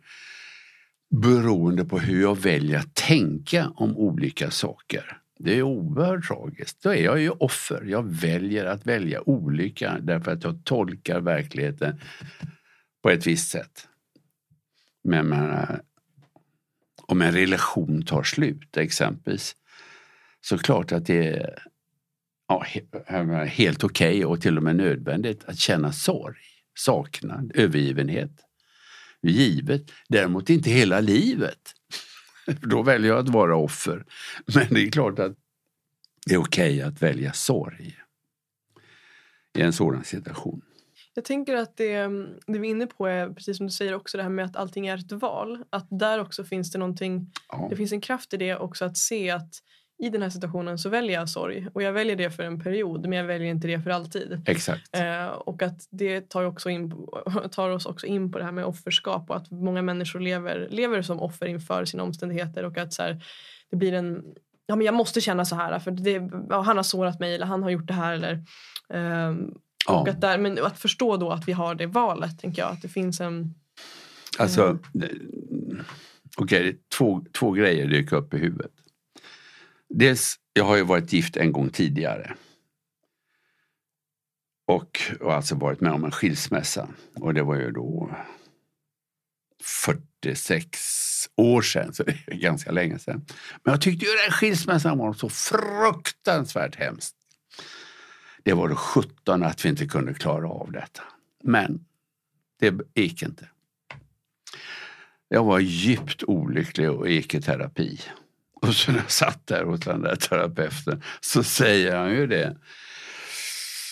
beroende 1.22 1.86
på 1.86 2.00
hur 2.00 2.22
jag 2.22 2.42
väljer 2.42 2.80
att 2.80 2.96
tänka 2.96 3.72
om 3.76 3.98
olika 3.98 4.52
saker. 4.52 5.18
Det 5.40 5.58
är 5.58 5.62
oerhört 5.62 6.28
tragiskt. 6.28 6.84
Då 6.84 6.90
är 6.90 7.04
jag 7.04 7.22
ju 7.22 7.30
offer. 7.30 7.84
Jag 7.86 8.04
väljer 8.14 8.66
att 8.66 8.88
välja 8.88 9.30
olika 9.30 9.98
därför 10.02 10.32
att 10.32 10.44
jag 10.44 10.64
tolkar 10.64 11.20
verkligheten 11.20 12.00
på 13.06 13.10
ett 13.10 13.28
visst 13.28 13.50
sätt. 13.50 13.88
Men 15.04 15.30
man, 15.30 15.50
eh, 15.50 15.76
om 16.96 17.22
en 17.22 17.32
relation 17.32 18.06
tar 18.06 18.24
slut 18.24 18.78
exempelvis 18.78 19.56
så 20.42 20.58
klart 20.58 20.92
att 20.92 21.06
det 21.06 21.28
är 21.28 21.64
ja, 22.48 22.66
eh, 23.08 23.44
helt 23.44 23.84
okej 23.84 24.10
okay 24.10 24.26
och 24.26 24.42
till 24.42 24.58
och 24.58 24.64
med 24.64 24.76
nödvändigt 24.76 25.44
att 25.44 25.60
känna 25.60 25.94
sorg, 25.94 26.38
saknad, 26.78 27.52
övergivenhet. 27.56 28.32
Givet, 29.22 29.92
däremot 30.10 30.50
inte 30.50 30.70
hela 30.70 31.00
livet. 31.00 31.74
Då 32.62 32.84
väljer 32.84 33.12
jag 33.12 33.20
att 33.20 33.30
vara 33.30 33.56
offer. 33.56 34.06
Men 34.56 34.68
det 34.70 34.82
är 34.82 34.92
klart 34.92 35.20
att 35.20 35.36
det 36.26 36.34
är 36.34 36.40
okej 36.40 36.76
okay 36.76 36.82
att 36.82 37.02
välja 37.02 37.34
sorg 37.34 37.98
i 39.58 39.62
en 39.62 39.74
sådan 39.74 40.04
situation. 40.04 40.62
Jag 41.16 41.26
tänker 41.26 41.56
att 41.56 41.78
det, 41.78 41.98
det 42.48 42.60
vi 42.60 42.68
är 42.68 42.72
inne 42.72 42.88
på 42.88 43.08
är 43.08 43.30
precis 43.30 43.58
som 43.58 43.66
du 43.66 43.72
säger 43.72 43.96
också 43.96 44.18
det 44.18 44.24
här 44.24 44.30
med 44.30 44.46
att 44.46 44.56
allting 44.56 44.88
är 44.88 44.98
ett 44.98 45.12
val. 45.12 45.64
Att 45.70 45.88
där 45.90 46.20
också 46.20 46.44
finns 46.44 46.72
det 46.72 46.78
någonting, 46.78 47.32
ja. 47.50 47.68
det 47.70 47.76
finns 47.76 47.92
en 47.92 48.02
kraft 48.02 48.34
i 48.34 48.38
det 48.38 48.56
också 48.56 48.86
att 48.86 48.98
se 48.98 49.30
att 49.30 49.50
i 50.04 50.10
den 50.10 50.22
här 50.22 50.30
situationen 50.30 50.78
så 50.78 50.90
väljer 50.90 51.20
jag 51.20 51.30
sorg 51.30 51.68
och 51.74 51.84
jag 51.84 51.94
väljer 51.94 52.16
det 52.16 52.32
för 52.32 52.44
en 52.44 52.60
period 52.60 53.08
men 53.08 53.18
jag 53.18 53.26
väljer 53.26 53.48
inte 53.48 53.68
det 53.68 53.82
för 53.82 53.90
alltid. 53.90 54.42
Exakt. 54.46 54.98
Eh, 54.98 55.28
och 55.28 55.62
att 55.62 55.88
det 55.92 56.30
tar, 56.30 56.44
också 56.44 56.70
in, 56.70 56.94
tar 57.52 57.70
oss 57.70 57.86
också 57.86 58.08
in 58.08 58.32
på 58.32 58.38
det 58.38 58.44
här 58.44 58.52
med 58.52 58.66
offerskap 58.66 59.30
och 59.30 59.36
att 59.36 59.52
många 59.52 59.82
människor 59.82 60.20
lever, 60.20 60.68
lever 60.72 61.02
som 61.02 61.20
offer 61.20 61.46
inför 61.46 61.86
sina 61.86 62.04
omständigheter 62.04 62.66
och 62.66 62.78
att 62.78 62.94
så 62.94 63.04
här, 63.04 63.24
det 63.72 63.78
blir 63.78 63.94
en 63.94 64.24
ja, 64.66 64.76
men 64.76 64.86
jag 64.86 64.96
måste 64.96 65.22
känna 65.22 65.46
så 65.46 65.56
här 65.56 65.80
för 65.80 65.92
det, 65.92 66.30
ja, 66.50 66.62
han 66.62 66.78
har 66.78 66.84
sårat 66.84 67.20
mig 67.20 67.36
eller 67.36 67.46
han 67.46 67.64
har 67.64 67.70
gjort 67.70 67.88
det 67.88 67.94
här. 67.94 68.14
Eller, 68.14 68.44
um, 69.30 69.54
Ja. 69.88 70.02
Och 70.02 70.08
att, 70.08 70.22
där, 70.22 70.38
men 70.38 70.66
att 70.66 70.80
förstå 70.80 71.18
då 71.18 71.32
att 71.32 71.48
vi 71.48 71.52
har 71.52 71.76
det 71.76 71.88
valet, 71.88 72.40
tänker 72.40 72.62
jag. 72.62 72.72
Att 72.72 72.82
det 72.82 72.90
finns 72.90 73.22
en... 73.22 73.54
Alltså, 74.40 74.80
okej, 76.38 76.60
okay, 76.60 76.76
två, 76.98 77.26
två 77.32 77.52
grejer 77.52 77.88
dyker 77.88 78.16
upp 78.16 78.34
i 78.34 78.38
huvudet. 78.38 78.72
Dels, 79.90 80.36
jag 80.54 80.66
har 80.66 80.76
ju 80.76 80.84
varit 80.84 81.14
gift 81.14 81.38
en 81.38 81.52
gång 81.52 81.70
tidigare. 81.70 82.36
Och, 84.68 85.00
och 85.20 85.34
alltså 85.34 85.56
varit 85.56 85.82
med 85.82 85.92
om 85.92 86.06
en 86.06 86.12
skilsmässa. 86.12 86.90
Och 87.16 87.34
det 87.34 87.44
var 87.44 87.56
ju 87.56 87.72
då 87.72 88.16
46 89.64 90.80
år 91.38 91.62
sedan, 91.62 91.94
så 91.94 92.04
det 92.04 92.18
är 92.28 92.36
ganska 92.36 92.72
länge 92.72 93.00
sedan. 93.00 93.26
Men 93.64 93.72
jag 93.72 93.82
tyckte 93.82 94.06
ju 94.06 94.12
den 94.12 94.32
skilsmässan 94.32 94.98
var 94.98 95.14
så 95.14 95.30
fruktansvärt 95.30 96.76
hemskt. 96.76 97.15
Det 98.46 98.54
var 98.54 98.70
det 98.70 98.76
17 98.76 99.44
att 99.44 99.66
vi 99.66 99.70
inte 99.70 99.86
kunde 99.86 100.14
klara 100.14 100.50
av 100.50 100.72
detta. 100.72 101.04
Men 101.44 101.86
det 102.60 102.74
gick 102.94 103.22
inte. 103.22 103.50
Jag 105.28 105.44
var 105.44 105.60
djupt 105.60 106.24
olycklig 106.24 106.92
och 106.92 107.10
gick 107.10 107.34
i 107.34 107.42
terapi. 107.42 108.00
Och 108.62 108.76
så 108.76 108.92
när 108.92 109.00
jag 109.00 109.12
satt 109.12 109.48
där 109.48 109.64
hos 109.64 109.80
den 109.80 110.02
där 110.02 110.16
terapeuten 110.16 111.04
så 111.22 111.44
säger 111.44 111.96
han 111.96 112.12
ju 112.12 112.28
det. 112.28 112.58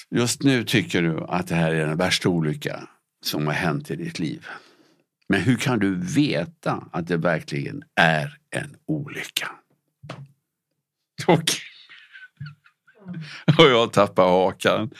Just 0.09 0.43
nu 0.43 0.63
tycker 0.63 1.01
du 1.01 1.23
att 1.27 1.47
det 1.47 1.55
här 1.55 1.71
är 1.71 1.87
den 1.87 1.97
värsta 1.97 2.29
olycka 2.29 2.87
som 3.23 3.47
har 3.47 3.53
hänt 3.53 3.91
i 3.91 3.95
ditt 3.95 4.19
liv. 4.19 4.47
Men 5.27 5.41
hur 5.41 5.55
kan 5.55 5.79
du 5.79 5.95
veta 5.95 6.87
att 6.91 7.07
det 7.07 7.17
verkligen 7.17 7.83
är 7.95 8.37
en 8.49 8.75
olycka? 8.85 9.51
Och 11.27 11.51
och 13.57 13.65
jag 13.65 13.93
tappar 13.93 14.23
hakan. 14.23 14.91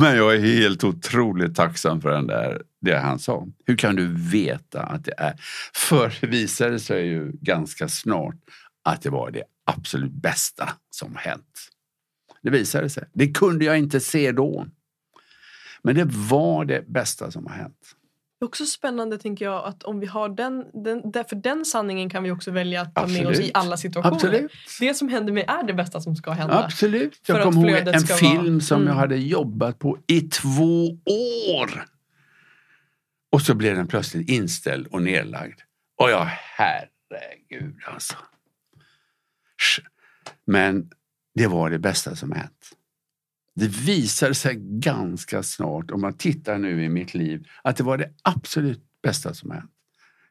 Men 0.00 0.16
jag 0.16 0.34
är 0.34 0.40
helt 0.40 0.84
otroligt 0.84 1.56
tacksam 1.56 2.00
för 2.00 2.10
den 2.10 2.26
där, 2.26 2.62
det 2.80 2.98
han 2.98 3.18
sa. 3.18 3.46
Hur 3.66 3.76
kan 3.76 3.96
du 3.96 4.06
veta 4.30 4.82
att 4.82 5.04
det 5.04 5.14
är? 5.18 5.34
För 5.74 6.14
det 6.20 6.26
visade 6.26 6.78
sig 6.78 7.06
ju 7.06 7.32
ganska 7.40 7.88
snart 7.88 8.36
att 8.84 9.02
det 9.02 9.10
var 9.10 9.30
det 9.30 9.42
absolut 9.64 10.12
bästa 10.12 10.68
som 10.90 11.16
hänt. 11.16 11.70
Det 12.42 12.50
visade 12.50 12.90
sig. 12.90 13.04
Det 13.12 13.32
kunde 13.32 13.64
jag 13.64 13.78
inte 13.78 14.00
se 14.00 14.32
då. 14.32 14.66
Men 15.82 15.94
det 15.94 16.04
var 16.04 16.64
det 16.64 16.88
bästa 16.88 17.30
som 17.30 17.46
har 17.46 17.54
hänt. 17.54 17.96
Det 18.40 18.44
är 18.44 18.48
också 18.48 18.66
spännande 18.66 19.18
tänker 19.18 19.44
jag 19.44 19.64
att 19.64 19.82
om 19.82 20.00
vi 20.00 20.06
har 20.06 20.28
den, 20.28 20.64
den 21.12 21.24
för 21.24 21.36
den 21.36 21.64
sanningen 21.64 22.10
kan 22.10 22.22
vi 22.22 22.30
också 22.30 22.50
välja 22.50 22.80
att 22.80 22.94
ta 22.94 23.00
Absolut. 23.00 23.22
med 23.22 23.32
oss 23.32 23.40
i 23.40 23.50
alla 23.54 23.76
situationer. 23.76 24.14
Absolut. 24.14 24.52
Det 24.80 24.94
som 24.94 25.08
händer 25.08 25.32
mig 25.32 25.44
är 25.48 25.62
det 25.62 25.74
bästa 25.74 26.00
som 26.00 26.16
ska 26.16 26.30
hända. 26.30 26.64
Absolut. 26.64 27.20
Jag 27.26 27.42
kommer 27.42 27.68
ihåg 27.68 27.94
en 27.94 28.00
film 28.00 28.52
vara... 28.52 28.60
som 28.60 28.76
mm. 28.76 28.88
jag 28.88 28.94
hade 28.94 29.16
jobbat 29.16 29.78
på 29.78 29.98
i 30.06 30.20
två 30.20 30.86
år. 31.06 31.84
Och 33.32 33.42
så 33.42 33.54
blev 33.54 33.76
den 33.76 33.86
plötsligt 33.86 34.28
inställd 34.28 34.86
och 34.86 35.02
nedlagd. 35.02 35.60
Och 35.96 36.10
jag 36.10 36.24
herregud 36.30 37.76
alltså. 37.86 38.14
Men 40.44 40.90
det 41.34 41.46
var 41.46 41.70
det 41.70 41.78
bästa 41.78 42.16
som 42.16 42.32
hänt. 42.32 42.70
Det 43.60 43.68
visade 43.68 44.34
sig 44.34 44.56
ganska 44.60 45.42
snart, 45.42 45.90
om 45.90 46.00
man 46.00 46.16
tittar 46.16 46.58
nu 46.58 46.84
i 46.84 46.88
mitt 46.88 47.14
liv, 47.14 47.48
att 47.62 47.76
det 47.76 47.82
var 47.82 47.98
det 47.98 48.10
absolut 48.22 48.82
bästa 49.02 49.34
som 49.34 49.50
hänt. 49.50 49.70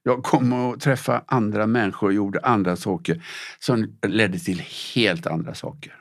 Jag 0.03 0.23
kom 0.23 0.53
att 0.53 0.79
träffa 0.79 1.23
andra 1.27 1.67
människor 1.67 2.07
och 2.07 2.13
gjorde 2.13 2.39
andra 2.39 2.75
saker 2.75 3.23
som 3.59 3.97
ledde 4.07 4.39
till 4.39 4.63
helt 4.95 5.27
andra 5.27 5.53
saker. 5.53 5.95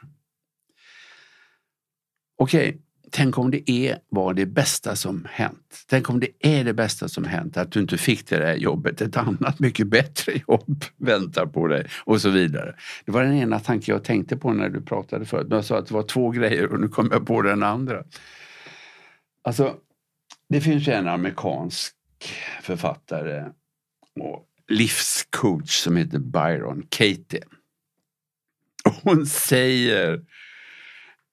Okej, 2.39 2.69
okay, 2.69 2.81
tänk 3.11 3.39
om 3.39 3.51
det 3.51 3.71
är, 3.71 3.99
var 4.09 4.35
det 4.35 4.47
bästa 4.47 4.97
som 4.97 5.27
hänt. 5.31 5.85
Tänk 5.89 6.11
om 6.11 6.21
det 6.21 6.29
är 6.41 6.65
det 6.65 6.75
bästa 6.75 7.09
som 7.09 7.25
hänt, 7.25 7.57
att 7.57 7.73
du 7.73 7.81
inte 7.81 7.99
fick 7.99 8.29
det 8.29 8.39
där 8.39 8.55
jobbet. 8.55 9.01
Ett 9.01 9.17
annat 9.17 9.59
mycket 9.59 9.87
bättre 9.87 10.33
jobb 10.49 10.85
väntar 10.97 11.47
på 11.47 11.67
dig 11.67 11.87
och 12.05 12.21
så 12.21 12.31
vidare. 12.31 12.75
Det 13.05 13.13
var 13.13 13.23
den 13.23 13.35
ena 13.35 13.61
tanken 13.61 13.95
jag 13.95 14.05
tänkte 14.05 14.37
på 14.37 14.53
när 14.53 14.69
du 14.69 14.81
pratade 14.83 15.25
förut. 15.25 15.47
Jag 15.51 15.65
sa 15.65 15.79
att 15.79 15.87
det 15.87 15.95
var 15.95 16.03
två 16.03 16.31
grejer 16.31 16.73
och 16.73 16.81
nu 16.81 16.89
kom 16.89 17.09
jag 17.13 17.27
på 17.27 17.43
den 17.43 17.63
andra. 17.63 18.05
Alltså, 19.43 19.75
det 20.49 20.61
finns 20.61 20.89
en 20.89 21.09
amerikansk 21.09 21.95
författare 22.63 23.45
och 24.21 24.45
livscoach 24.69 25.71
som 25.71 25.97
heter 25.97 26.19
Byron 26.19 26.87
Katie. 26.89 27.43
hon 29.03 29.27
säger 29.27 30.21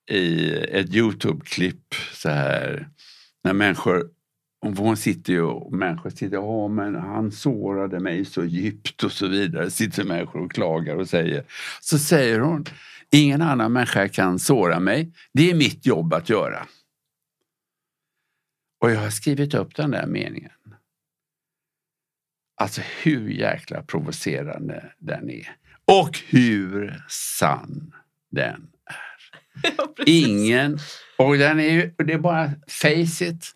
i 0.09 0.53
ett 0.53 0.89
Youtube-klipp 0.89 1.95
så 2.13 2.29
här. 2.29 2.89
När 3.43 3.53
människor, 3.53 4.09
hon 4.61 4.97
sitter 4.97 5.33
ju 5.33 5.41
och 5.41 5.73
människor 5.73 6.09
sitter, 6.09 6.35
ja 6.35 6.67
men 6.67 6.95
han 6.95 7.31
sårade 7.31 7.99
mig 7.99 8.25
så 8.25 8.45
djupt 8.45 9.03
och 9.03 9.11
så 9.11 9.27
vidare. 9.27 9.71
Sitter 9.71 10.03
människor 10.03 10.41
och 10.45 10.51
klagar 10.51 10.95
och 10.95 11.09
säger. 11.09 11.45
Så 11.81 11.99
säger 11.99 12.39
hon, 12.39 12.65
ingen 13.11 13.41
annan 13.41 13.73
människa 13.73 14.07
kan 14.07 14.39
såra 14.39 14.79
mig. 14.79 15.11
Det 15.33 15.51
är 15.51 15.55
mitt 15.55 15.85
jobb 15.85 16.13
att 16.13 16.29
göra. 16.29 16.67
Och 18.81 18.91
jag 18.91 18.99
har 18.99 19.09
skrivit 19.09 19.53
upp 19.53 19.75
den 19.75 19.91
där 19.91 20.07
meningen. 20.07 20.51
Alltså 22.61 22.81
hur 23.03 23.29
jäkla 23.29 23.83
provocerande 23.83 24.93
den 24.97 25.29
är. 25.29 25.55
Och 25.85 26.19
hur 26.27 27.03
sann 27.09 27.95
den 28.31 28.67
Ja, 29.77 30.03
Ingen, 30.05 30.79
och 31.17 31.37
den 31.37 31.59
är 31.59 31.69
ju, 31.69 31.93
det 31.97 32.13
är 32.13 32.19
bara 32.19 32.51
face 32.67 33.25
it. 33.25 33.51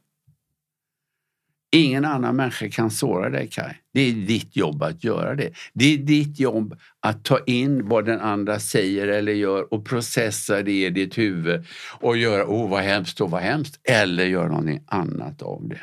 Ingen 1.72 2.06
annan 2.06 2.36
människa 2.36 2.70
kan 2.70 2.92
såra 2.92 3.30
dig 3.30 3.48
Kai. 3.48 3.74
Det 3.94 4.02
är 4.02 4.14
ditt 4.14 4.56
jobb 4.56 4.84
att 4.84 5.04
göra 5.04 5.36
det. 5.36 5.52
Det 5.74 5.94
är 5.94 5.98
ditt 5.98 6.40
jobb 6.40 6.80
att 7.00 7.26
ta 7.26 7.40
in 7.40 7.88
vad 7.88 8.06
den 8.06 8.20
andra 8.20 8.60
säger 8.60 9.08
eller 9.08 9.32
gör 9.32 9.74
och 9.74 9.86
processa 9.86 10.62
det 10.62 10.86
i 10.86 10.90
ditt 10.90 11.18
huvud 11.18 11.66
och 12.00 12.18
göra, 12.18 12.48
åh 12.48 12.70
vad 12.70 12.82
hemskt 12.82 13.22
och 13.22 13.32
vad 13.32 13.42
hemskt, 13.42 13.80
eller 13.84 14.26
göra 14.26 14.48
någonting 14.48 14.84
annat 14.88 15.42
av 15.42 15.68
det. 15.68 15.82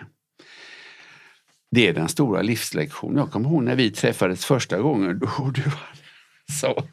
Det 1.70 1.88
är 1.88 1.94
den 1.94 2.08
stora 2.08 2.42
livslektionen. 2.42 3.16
Jag 3.16 3.30
kommer 3.30 3.48
ihåg 3.48 3.62
när 3.62 3.76
vi 3.76 3.90
träffades 3.90 4.44
första 4.44 4.78
gången. 4.78 5.18
Då 5.38 5.50
du 5.54 5.62
var 5.62 5.90
så 6.60 6.84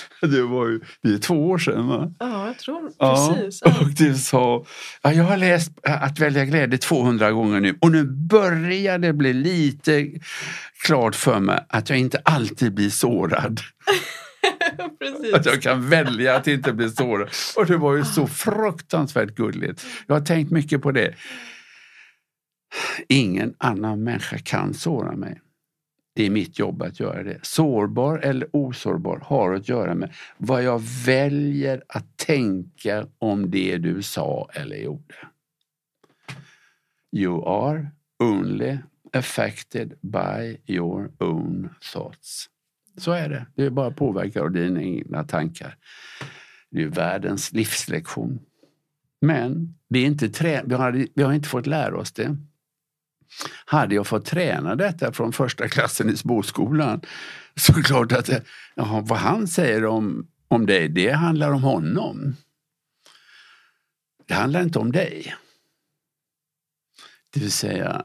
Det 0.20 0.42
var 0.42 0.68
ju 0.68 0.80
det 1.02 1.08
är 1.08 1.18
två 1.18 1.50
år 1.50 1.58
sedan 1.58 1.88
va? 1.88 2.12
Ja, 2.18 2.46
jag 2.46 2.58
tror 2.58 2.80
precis. 2.80 3.62
Ja. 3.64 3.80
och 3.80 3.90
du 3.90 4.14
sa, 4.14 4.64
ja, 5.02 5.12
jag 5.12 5.24
har 5.24 5.36
läst 5.36 5.72
Att 5.82 6.18
välja 6.18 6.44
glädje 6.44 6.78
200 6.78 7.30
gånger 7.30 7.60
nu 7.60 7.78
och 7.80 7.92
nu 7.92 8.04
börjar 8.04 8.98
det 8.98 9.12
bli 9.12 9.32
lite 9.32 10.10
klart 10.84 11.14
för 11.14 11.40
mig 11.40 11.66
att 11.68 11.90
jag 11.90 11.98
inte 11.98 12.18
alltid 12.24 12.74
blir 12.74 12.90
sårad. 12.90 13.60
precis. 14.98 15.34
Att 15.34 15.46
jag 15.46 15.62
kan 15.62 15.88
välja 15.88 16.36
att 16.36 16.46
inte 16.46 16.72
bli 16.72 16.90
sårad. 16.90 17.30
Och 17.56 17.66
det 17.66 17.76
var 17.76 17.96
ju 17.96 18.04
så 18.04 18.26
fruktansvärt 18.26 19.34
gulligt. 19.34 19.86
Jag 20.06 20.14
har 20.14 20.24
tänkt 20.24 20.50
mycket 20.50 20.82
på 20.82 20.92
det. 20.92 21.14
Ingen 23.08 23.54
annan 23.58 24.04
människa 24.04 24.38
kan 24.38 24.74
såra 24.74 25.16
mig. 25.16 25.40
Det 26.14 26.26
är 26.26 26.30
mitt 26.30 26.58
jobb 26.58 26.82
att 26.82 27.00
göra 27.00 27.22
det. 27.22 27.38
Sårbar 27.42 28.18
eller 28.18 28.48
osårbar 28.52 29.18
har 29.24 29.52
att 29.54 29.68
göra 29.68 29.94
med 29.94 30.12
vad 30.38 30.62
jag 30.62 30.82
väljer 31.06 31.82
att 31.88 32.16
tänka 32.16 33.06
om 33.18 33.50
det 33.50 33.78
du 33.78 34.02
sa 34.02 34.48
eller 34.54 34.76
gjorde. 34.76 35.14
You 37.16 37.48
are 37.48 37.86
only 38.18 38.78
affected 39.12 39.94
by 40.00 40.56
your 40.66 41.10
own 41.18 41.68
thoughts. 41.92 42.48
Så 42.96 43.12
är 43.12 43.28
det. 43.28 43.46
Det 43.54 43.64
är 43.64 43.70
bara 43.70 43.90
påverkad 43.90 44.42
av 44.42 44.50
dina 44.50 44.82
egna 44.82 45.24
tankar. 45.24 45.76
Det 46.70 46.82
är 46.82 46.86
världens 46.86 47.52
livslektion. 47.52 48.40
Men 49.20 49.74
vi, 49.88 50.02
är 50.02 50.06
inte 50.06 50.28
trä- 50.28 50.62
vi, 50.66 50.74
har, 50.74 51.06
vi 51.14 51.22
har 51.22 51.32
inte 51.32 51.48
fått 51.48 51.66
lära 51.66 51.96
oss 51.98 52.12
det. 52.12 52.36
Hade 53.64 53.94
jag 53.94 54.06
fått 54.06 54.24
träna 54.24 54.76
detta 54.76 55.12
från 55.12 55.32
första 55.32 55.68
klassen 55.68 56.10
i 56.10 56.16
småskolan 56.16 57.00
så 57.56 57.72
är 57.72 57.76
det 57.76 57.82
klart 57.82 58.12
att 58.12 58.30
jaha, 58.74 59.00
vad 59.00 59.18
han 59.18 59.48
säger 59.48 59.86
om, 59.86 60.26
om 60.48 60.66
dig, 60.66 60.88
det 60.88 61.10
handlar 61.10 61.52
om 61.52 61.62
honom. 61.62 62.36
Det 64.26 64.34
handlar 64.34 64.62
inte 64.62 64.78
om 64.78 64.92
dig. 64.92 65.34
Det 67.32 67.40
vill 67.40 67.52
säga 67.52 68.04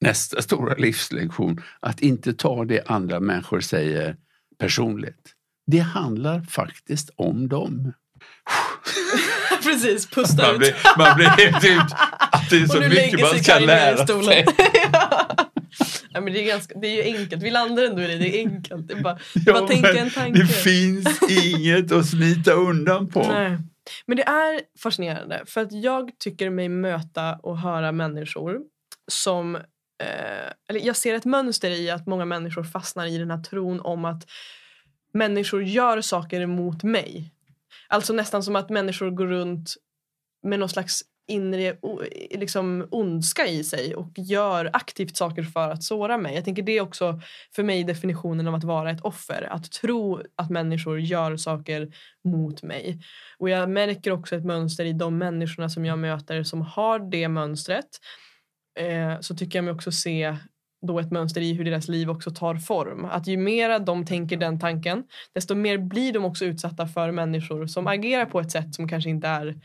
nästa 0.00 0.42
stora 0.42 0.74
livslektion, 0.74 1.62
att 1.80 2.00
inte 2.00 2.32
ta 2.32 2.64
det 2.64 2.82
andra 2.86 3.20
människor 3.20 3.60
säger 3.60 4.16
personligt. 4.58 5.34
Det 5.66 5.78
handlar 5.78 6.40
faktiskt 6.40 7.10
om 7.16 7.48
dem. 7.48 7.92
precis, 9.70 10.06
pusta 10.06 10.42
Man 10.42 10.52
ut. 10.54 10.58
blir, 10.58 10.74
man 10.98 11.16
blir 11.16 11.26
helt 11.26 11.64
ut 11.64 11.92
att 12.18 12.50
det 12.50 12.56
är 12.56 12.66
så 12.66 12.80
mycket 12.80 13.20
man 13.20 13.44
ska 13.44 13.58
lära 13.58 14.06
sig. 14.06 14.46
ja, 16.10 16.20
men 16.20 16.32
det, 16.32 16.40
är 16.42 16.46
ganska, 16.46 16.78
det 16.78 16.86
är 16.86 17.04
ju 17.04 17.16
enkelt. 17.16 17.42
Vi 17.42 17.50
landar 17.50 17.82
ändå 17.82 18.02
i 18.02 18.06
det. 18.06 18.16
Det 18.16 18.36
är 18.36 18.38
enkelt. 18.38 18.88
Det 18.88 18.94
är 18.94 19.02
bara, 19.02 19.18
Ja, 19.34 19.52
bara 19.52 19.68
tänka 19.68 19.92
en 19.92 20.10
tanke. 20.10 20.38
Det 20.38 20.46
finns 20.46 21.22
inget 21.30 21.92
att 21.92 22.06
smita 22.06 22.52
undan 22.52 23.08
på. 23.08 23.22
Nej. 23.22 23.58
Men 24.06 24.16
det 24.16 24.22
är 24.22 24.60
fascinerande 24.82 25.42
för 25.46 25.60
att 25.60 25.72
jag 25.72 26.10
tycker 26.18 26.50
mig 26.50 26.68
möta 26.68 27.34
och 27.42 27.58
höra 27.58 27.92
människor 27.92 28.58
som 29.08 29.56
eh, 29.56 30.52
eller 30.68 30.80
jag 30.80 30.96
ser 30.96 31.14
ett 31.14 31.24
mönster 31.24 31.70
i 31.70 31.90
att 31.90 32.06
många 32.06 32.24
människor 32.24 32.64
fastnar 32.64 33.06
i 33.06 33.18
den 33.18 33.30
här 33.30 33.42
tron 33.42 33.80
om 33.80 34.04
att 34.04 34.26
människor 35.14 35.62
gör 35.62 36.00
saker 36.00 36.40
emot 36.40 36.82
mig. 36.82 37.32
Alltså 37.90 38.12
nästan 38.12 38.42
som 38.42 38.56
att 38.56 38.70
människor 38.70 39.10
går 39.10 39.26
runt 39.26 39.74
med 40.42 40.58
någon 40.58 40.68
slags 40.68 41.02
inre 41.30 41.76
liksom, 42.30 42.88
ondska 42.90 43.46
i 43.46 43.64
sig 43.64 43.94
och 43.94 44.12
gör 44.16 44.70
aktivt 44.72 45.16
saker 45.16 45.42
för 45.42 45.70
att 45.70 45.82
såra 45.82 46.18
mig. 46.18 46.34
Jag 46.34 46.44
tänker 46.44 46.62
det 46.62 46.78
är 46.78 46.80
också 46.80 47.20
för 47.54 47.62
mig 47.62 47.84
definitionen 47.84 48.48
av 48.48 48.54
att 48.54 48.64
vara 48.64 48.90
ett 48.90 49.00
offer. 49.00 49.48
Att 49.50 49.72
tro 49.72 50.22
att 50.36 50.50
människor 50.50 51.00
gör 51.00 51.36
saker 51.36 51.92
mot 52.24 52.62
mig. 52.62 53.00
Och 53.38 53.50
jag 53.50 53.70
märker 53.70 54.10
också 54.10 54.36
ett 54.36 54.44
mönster 54.44 54.84
i 54.84 54.92
de 54.92 55.18
människorna 55.18 55.68
som 55.68 55.84
jag 55.84 55.98
möter 55.98 56.42
som 56.42 56.62
har 56.62 57.10
det 57.10 57.28
mönstret. 57.28 57.88
Eh, 58.78 59.20
så 59.20 59.36
tycker 59.36 59.58
jag 59.58 59.64
mig 59.64 59.74
också 59.74 59.92
se 59.92 60.36
då 60.82 60.98
ett 60.98 61.10
mönster 61.10 61.40
i 61.40 61.52
hur 61.52 61.64
deras 61.64 61.88
liv 61.88 62.10
också 62.10 62.30
tar 62.30 62.56
form. 62.56 63.04
Att 63.04 63.26
ju 63.26 63.36
mera 63.36 63.78
de 63.78 64.06
tänker 64.06 64.36
den 64.36 64.60
tanken 64.60 65.04
desto 65.32 65.54
mer 65.54 65.78
blir 65.78 66.12
de 66.12 66.24
också 66.24 66.44
utsatta 66.44 66.86
för 66.86 67.10
människor 67.10 67.66
som 67.66 67.86
agerar 67.86 68.26
på 68.26 68.40
ett 68.40 68.50
sätt 68.50 68.74
som 68.74 68.88
kanske 68.88 69.10
inte 69.10 69.28
är 69.28 69.60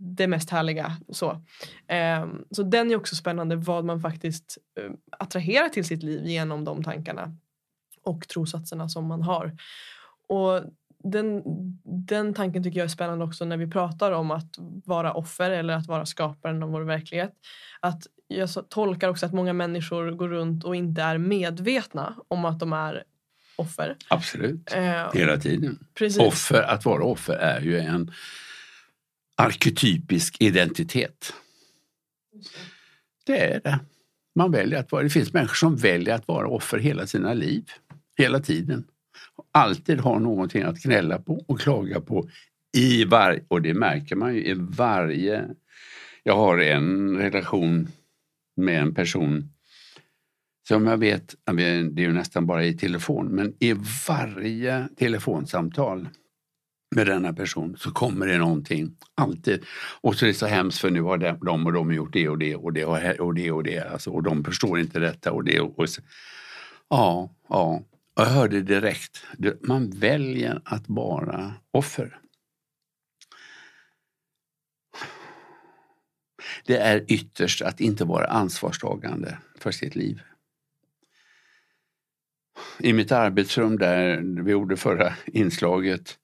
det 0.00 0.26
mest 0.26 0.50
härliga. 0.50 0.96
Så, 1.08 1.42
ehm, 1.86 2.44
så 2.50 2.62
den 2.62 2.90
är 2.90 2.96
också 2.96 3.16
spännande 3.16 3.56
vad 3.56 3.84
man 3.84 4.00
faktiskt 4.00 4.58
eh, 4.80 4.90
attraherar 5.18 5.68
till 5.68 5.84
sitt 5.84 6.02
liv 6.02 6.26
genom 6.26 6.64
de 6.64 6.82
tankarna 6.82 7.36
och 8.02 8.28
trosatserna 8.28 8.88
som 8.88 9.06
man 9.06 9.22
har. 9.22 9.56
Och 10.28 10.60
den, 11.04 11.42
den 12.08 12.34
tanken 12.34 12.62
tycker 12.62 12.78
jag 12.78 12.84
är 12.84 12.88
spännande 12.88 13.24
också 13.24 13.44
när 13.44 13.56
vi 13.56 13.66
pratar 13.66 14.12
om 14.12 14.30
att 14.30 14.54
vara 14.84 15.12
offer 15.12 15.50
eller 15.50 15.74
att 15.74 15.86
vara 15.86 16.06
skaparen 16.06 16.62
av 16.62 16.70
vår 16.70 16.80
verklighet. 16.82 17.32
Att 17.80 18.02
jag 18.28 18.48
tolkar 18.68 19.08
också 19.08 19.26
att 19.26 19.32
många 19.32 19.52
människor 19.52 20.10
går 20.10 20.28
runt 20.28 20.64
och 20.64 20.76
inte 20.76 21.02
är 21.02 21.18
medvetna 21.18 22.16
om 22.28 22.44
att 22.44 22.58
de 22.58 22.72
är 22.72 23.04
offer. 23.56 23.96
Absolut, 24.08 24.72
Eh, 24.74 25.12
hela 25.12 25.36
tiden. 25.36 25.78
precis. 25.94 26.22
Offer, 26.22 26.62
att 26.62 26.84
vara 26.84 27.04
offer 27.04 27.34
är 27.34 27.60
ju 27.60 27.78
en 27.78 28.12
arketypisk 29.36 30.36
identitet. 30.40 31.32
Det 33.26 33.38
är 33.54 33.60
det. 33.60 33.80
Man 34.34 34.52
väljer 34.52 34.78
att 34.78 34.92
vara, 34.92 35.02
det 35.02 35.10
finns 35.10 35.32
människor 35.32 35.54
som 35.54 35.76
väljer 35.76 36.14
att 36.14 36.28
vara 36.28 36.48
offer 36.48 36.78
hela 36.78 37.06
sina 37.06 37.34
liv. 37.34 37.64
Hela 38.18 38.40
tiden. 38.40 38.84
Alltid 39.52 40.00
har 40.00 40.20
någonting 40.20 40.62
att 40.62 40.78
gnälla 40.78 41.18
på 41.18 41.44
och 41.48 41.60
klaga 41.60 42.00
på. 42.00 42.28
I 42.76 43.04
var, 43.04 43.40
och 43.48 43.62
det 43.62 43.74
märker 43.74 44.16
man 44.16 44.34
ju 44.34 44.46
i 44.46 44.54
varje... 44.58 45.48
Jag 46.22 46.36
har 46.36 46.58
en 46.58 47.16
relation 47.16 47.88
med 48.56 48.82
en 48.82 48.94
person 48.94 49.52
som 50.68 50.86
jag 50.86 50.96
vet, 50.96 51.34
jag 51.44 51.54
vet, 51.54 51.96
det 51.96 52.02
är 52.02 52.06
ju 52.06 52.12
nästan 52.12 52.46
bara 52.46 52.64
i 52.64 52.74
telefon, 52.74 53.26
men 53.26 53.54
i 53.60 53.74
varje 54.08 54.88
telefonsamtal 54.96 56.08
med 56.94 57.06
denna 57.06 57.32
person 57.32 57.76
så 57.78 57.90
kommer 57.90 58.26
det 58.26 58.38
någonting. 58.38 58.96
Alltid. 59.14 59.64
Och 60.00 60.14
så 60.14 60.24
är 60.24 60.28
det 60.28 60.34
så 60.34 60.46
hemskt 60.46 60.78
för 60.78 60.90
nu 60.90 61.02
har 61.02 61.18
de, 61.18 61.38
de 61.40 61.66
och 61.66 61.72
de 61.72 61.92
gjort 61.92 62.12
det 62.12 62.28
och 62.28 62.38
det 62.38 62.56
och 62.56 62.72
det 62.72 62.84
och 62.84 62.98
det 63.00 63.20
och 63.20 63.34
det. 63.34 63.50
Och, 63.50 63.64
det, 63.64 63.78
alltså, 63.78 64.10
och 64.10 64.22
de 64.22 64.44
förstår 64.44 64.80
inte 64.80 64.98
detta 64.98 65.32
och 65.32 65.44
det. 65.44 65.60
Och, 65.60 65.78
och 65.78 65.88
så, 65.88 66.02
ja, 66.88 67.34
ja. 67.48 67.82
Och 68.14 68.22
jag 68.22 68.30
hörde 68.30 68.62
direkt. 68.62 69.26
Man 69.60 69.90
väljer 69.90 70.62
att 70.64 70.84
vara 70.88 71.54
offer. 71.70 72.18
Det 76.66 76.76
är 76.76 77.04
ytterst 77.08 77.62
att 77.62 77.80
inte 77.80 78.04
vara 78.04 78.26
ansvarstagande 78.26 79.38
för 79.58 79.70
sitt 79.70 79.94
liv. 79.94 80.22
I 82.78 82.92
mitt 82.92 83.12
arbetsrum 83.12 83.78
där 83.78 84.20
vi 84.42 84.52
gjorde 84.52 84.76
förra 84.76 85.14
inslaget 85.26 86.18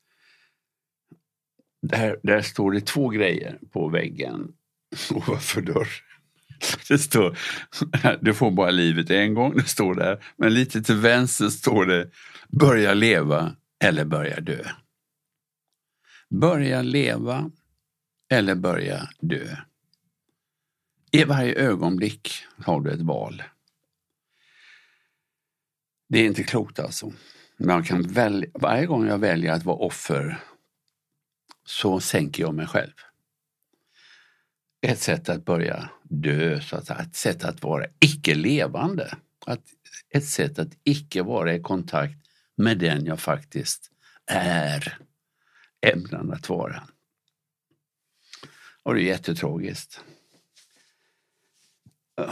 där, 1.82 2.20
där 2.22 2.42
står 2.42 2.72
det 2.72 2.80
två 2.80 3.08
grejer 3.08 3.58
på 3.70 3.88
väggen 3.88 4.52
ovanför 5.10 5.60
dörren. 5.60 6.07
Det 6.88 6.98
står, 6.98 7.38
du 8.24 8.34
får 8.34 8.50
bara 8.50 8.70
livet 8.70 9.10
en 9.10 9.34
gång, 9.34 9.56
det 9.56 9.68
står 9.68 9.94
där. 9.94 10.24
Men 10.36 10.54
lite 10.54 10.82
till 10.82 10.96
vänster 10.96 11.48
står 11.48 11.86
det, 11.86 12.10
börja 12.48 12.94
leva 12.94 13.56
eller 13.84 14.04
börja 14.04 14.40
dö. 14.40 14.64
Börja 16.30 16.82
leva 16.82 17.50
eller 18.30 18.54
börja 18.54 19.08
dö. 19.20 19.56
I 21.10 21.24
varje 21.24 21.54
ögonblick 21.54 22.32
har 22.64 22.80
du 22.80 22.90
ett 22.90 23.00
val. 23.00 23.42
Det 26.08 26.18
är 26.18 26.24
inte 26.24 26.42
klokt 26.42 26.78
alltså. 26.78 27.12
Man 27.58 27.84
kan 27.84 28.02
välja, 28.02 28.50
varje 28.54 28.86
gång 28.86 29.06
jag 29.06 29.18
väljer 29.18 29.52
att 29.52 29.64
vara 29.64 29.76
offer 29.76 30.40
så 31.64 32.00
sänker 32.00 32.42
jag 32.42 32.54
mig 32.54 32.66
själv. 32.66 32.92
Ett 34.80 35.00
sätt 35.00 35.28
att 35.28 35.44
börja 35.44 35.90
dö, 36.02 36.60
så 36.60 36.76
att 36.76 36.90
ett 36.90 37.16
sätt 37.16 37.44
att 37.44 37.62
vara 37.62 37.86
icke-levande. 38.00 39.16
Att, 39.46 39.62
ett 40.10 40.26
sätt 40.26 40.58
att 40.58 40.68
icke 40.84 41.22
vara 41.22 41.54
i 41.54 41.60
kontakt 41.60 42.14
med 42.56 42.78
den 42.78 43.06
jag 43.06 43.20
faktiskt 43.20 43.90
är 44.26 44.98
ämnad 45.86 46.32
att 46.32 46.48
vara. 46.48 46.82
Och 48.82 48.94
det 48.94 49.00
är 49.00 49.04
jättetragiskt. 49.04 50.00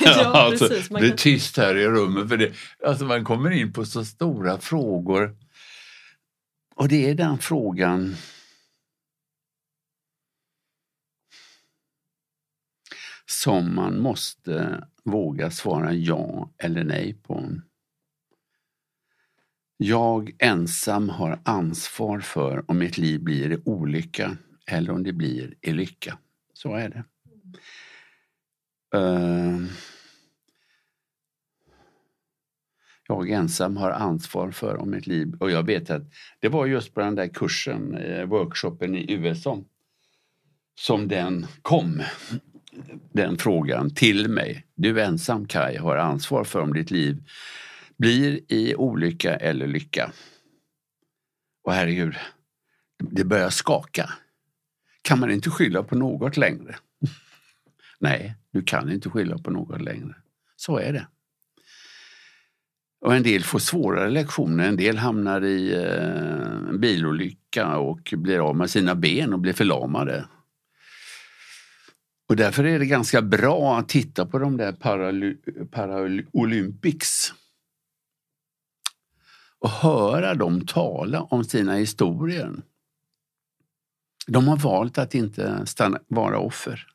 ja, 0.00 0.24
alltså, 0.24 0.68
precis. 0.68 0.90
Man 0.90 1.00
det 1.00 1.06
är 1.06 1.10
kan, 1.10 1.18
tyst 1.18 1.56
här 1.56 1.76
i 1.76 1.86
rummet 1.86 2.28
för 2.28 2.36
det, 2.36 2.52
alltså 2.86 3.04
man 3.04 3.24
kommer 3.24 3.50
in 3.50 3.72
på 3.72 3.84
så 3.84 4.04
stora 4.04 4.58
frågor. 4.58 5.36
Och 6.74 6.88
det 6.88 7.10
är 7.10 7.14
den 7.14 7.38
frågan 7.38 8.16
som 13.30 13.74
man 13.74 14.00
måste 14.00 14.84
våga 15.04 15.50
svara 15.50 15.92
ja 15.92 16.50
eller 16.58 16.84
nej 16.84 17.14
på. 17.14 17.50
Jag 19.76 20.36
ensam 20.38 21.08
har 21.08 21.40
ansvar 21.44 22.20
för 22.20 22.70
om 22.70 22.78
mitt 22.78 22.98
liv 22.98 23.22
blir 23.22 23.52
i 23.52 23.62
olycka 23.64 24.36
eller 24.66 24.92
om 24.92 25.02
det 25.02 25.12
blir 25.12 25.54
i 25.60 25.72
lycka. 25.72 26.18
Så 26.52 26.74
är 26.74 26.88
det. 26.88 27.04
Ehm. 28.98 29.68
Jag 33.08 33.30
ensam 33.30 33.76
har 33.76 33.90
ansvar 33.90 34.50
för 34.50 34.76
om 34.76 34.90
mitt 34.90 35.06
liv. 35.06 35.36
Och 35.40 35.50
jag 35.50 35.66
vet 35.66 35.90
att 35.90 36.02
det 36.40 36.48
var 36.48 36.66
just 36.66 36.94
på 36.94 37.00
den 37.00 37.14
där 37.14 37.28
kursen, 37.28 37.94
eh, 37.94 38.24
workshopen 38.24 38.96
i 38.96 39.12
USA, 39.12 39.62
som 40.74 41.08
den 41.08 41.46
kom. 41.62 42.02
Den 43.12 43.38
frågan 43.38 43.90
till 43.94 44.28
mig. 44.28 44.66
Du 44.74 45.00
ensam 45.00 45.46
Kai 45.46 45.76
har 45.76 45.96
ansvar 45.96 46.44
för 46.44 46.60
om 46.60 46.72
ditt 46.72 46.90
liv 46.90 47.22
blir 47.96 48.40
i 48.48 48.74
olycka 48.74 49.36
eller 49.36 49.66
lycka. 49.66 50.12
Och 51.64 51.72
herregud, 51.72 52.14
det 52.98 53.24
börjar 53.24 53.50
skaka. 53.50 54.10
Kan 55.02 55.20
man 55.20 55.30
inte 55.30 55.50
skylla 55.50 55.82
på 55.82 55.94
något 55.94 56.36
längre? 56.36 56.76
Nej, 58.00 58.34
du 58.52 58.62
kan 58.62 58.92
inte 58.92 59.10
skylla 59.10 59.38
på 59.38 59.50
något 59.50 59.80
längre. 59.82 60.14
Så 60.56 60.78
är 60.78 60.92
det. 60.92 61.06
Och 63.00 63.14
en 63.14 63.22
del 63.22 63.42
får 63.42 63.58
svårare 63.58 64.10
lektioner. 64.10 64.68
En 64.68 64.76
del 64.76 64.98
hamnar 64.98 65.44
i 65.44 65.74
eh, 65.74 66.68
en 66.68 66.80
bilolycka 66.80 67.78
och 67.78 68.14
blir 68.16 68.48
av 68.48 68.56
med 68.56 68.70
sina 68.70 68.94
ben 68.94 69.32
och 69.32 69.38
blir 69.38 69.52
förlamade. 69.52 70.24
Och 72.28 72.36
därför 72.36 72.64
är 72.64 72.78
det 72.78 72.86
ganska 72.86 73.22
bra 73.22 73.78
att 73.78 73.88
titta 73.88 74.26
på 74.26 74.38
de 74.38 74.56
där 74.56 74.72
Paralympics 75.70 77.32
och 79.60 79.70
höra 79.70 80.34
dem 80.34 80.66
tala 80.66 81.22
om 81.22 81.44
sina 81.44 81.74
historier. 81.74 82.54
De 84.26 84.48
har 84.48 84.56
valt 84.56 84.98
att 84.98 85.14
inte 85.14 85.66
stanna, 85.66 85.98
vara 86.08 86.38
offer. 86.38 86.86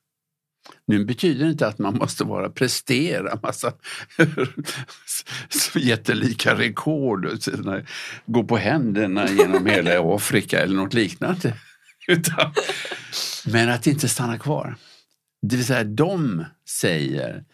Nu 0.85 1.05
betyder 1.05 1.45
det 1.45 1.51
inte 1.51 1.67
att 1.67 1.79
man 1.79 1.97
måste 1.97 2.23
vara 2.23 2.49
prestera 2.49 3.39
massa 3.43 3.73
jättelika 5.75 6.57
rekord 6.57 7.25
och 7.25 7.39
gå 8.25 8.43
på 8.43 8.57
händerna 8.57 9.29
genom 9.29 9.65
hela 9.65 10.15
Afrika 10.15 10.61
eller 10.61 10.75
något 10.75 10.93
liknande. 10.93 11.57
Utan, 12.07 12.53
men 13.45 13.69
att 13.69 13.87
inte 13.87 14.09
stanna 14.09 14.39
kvar. 14.39 14.77
Det 15.45 15.55
vill 15.55 15.65
säga, 15.65 15.83
de 15.83 16.45
säger 16.69 17.45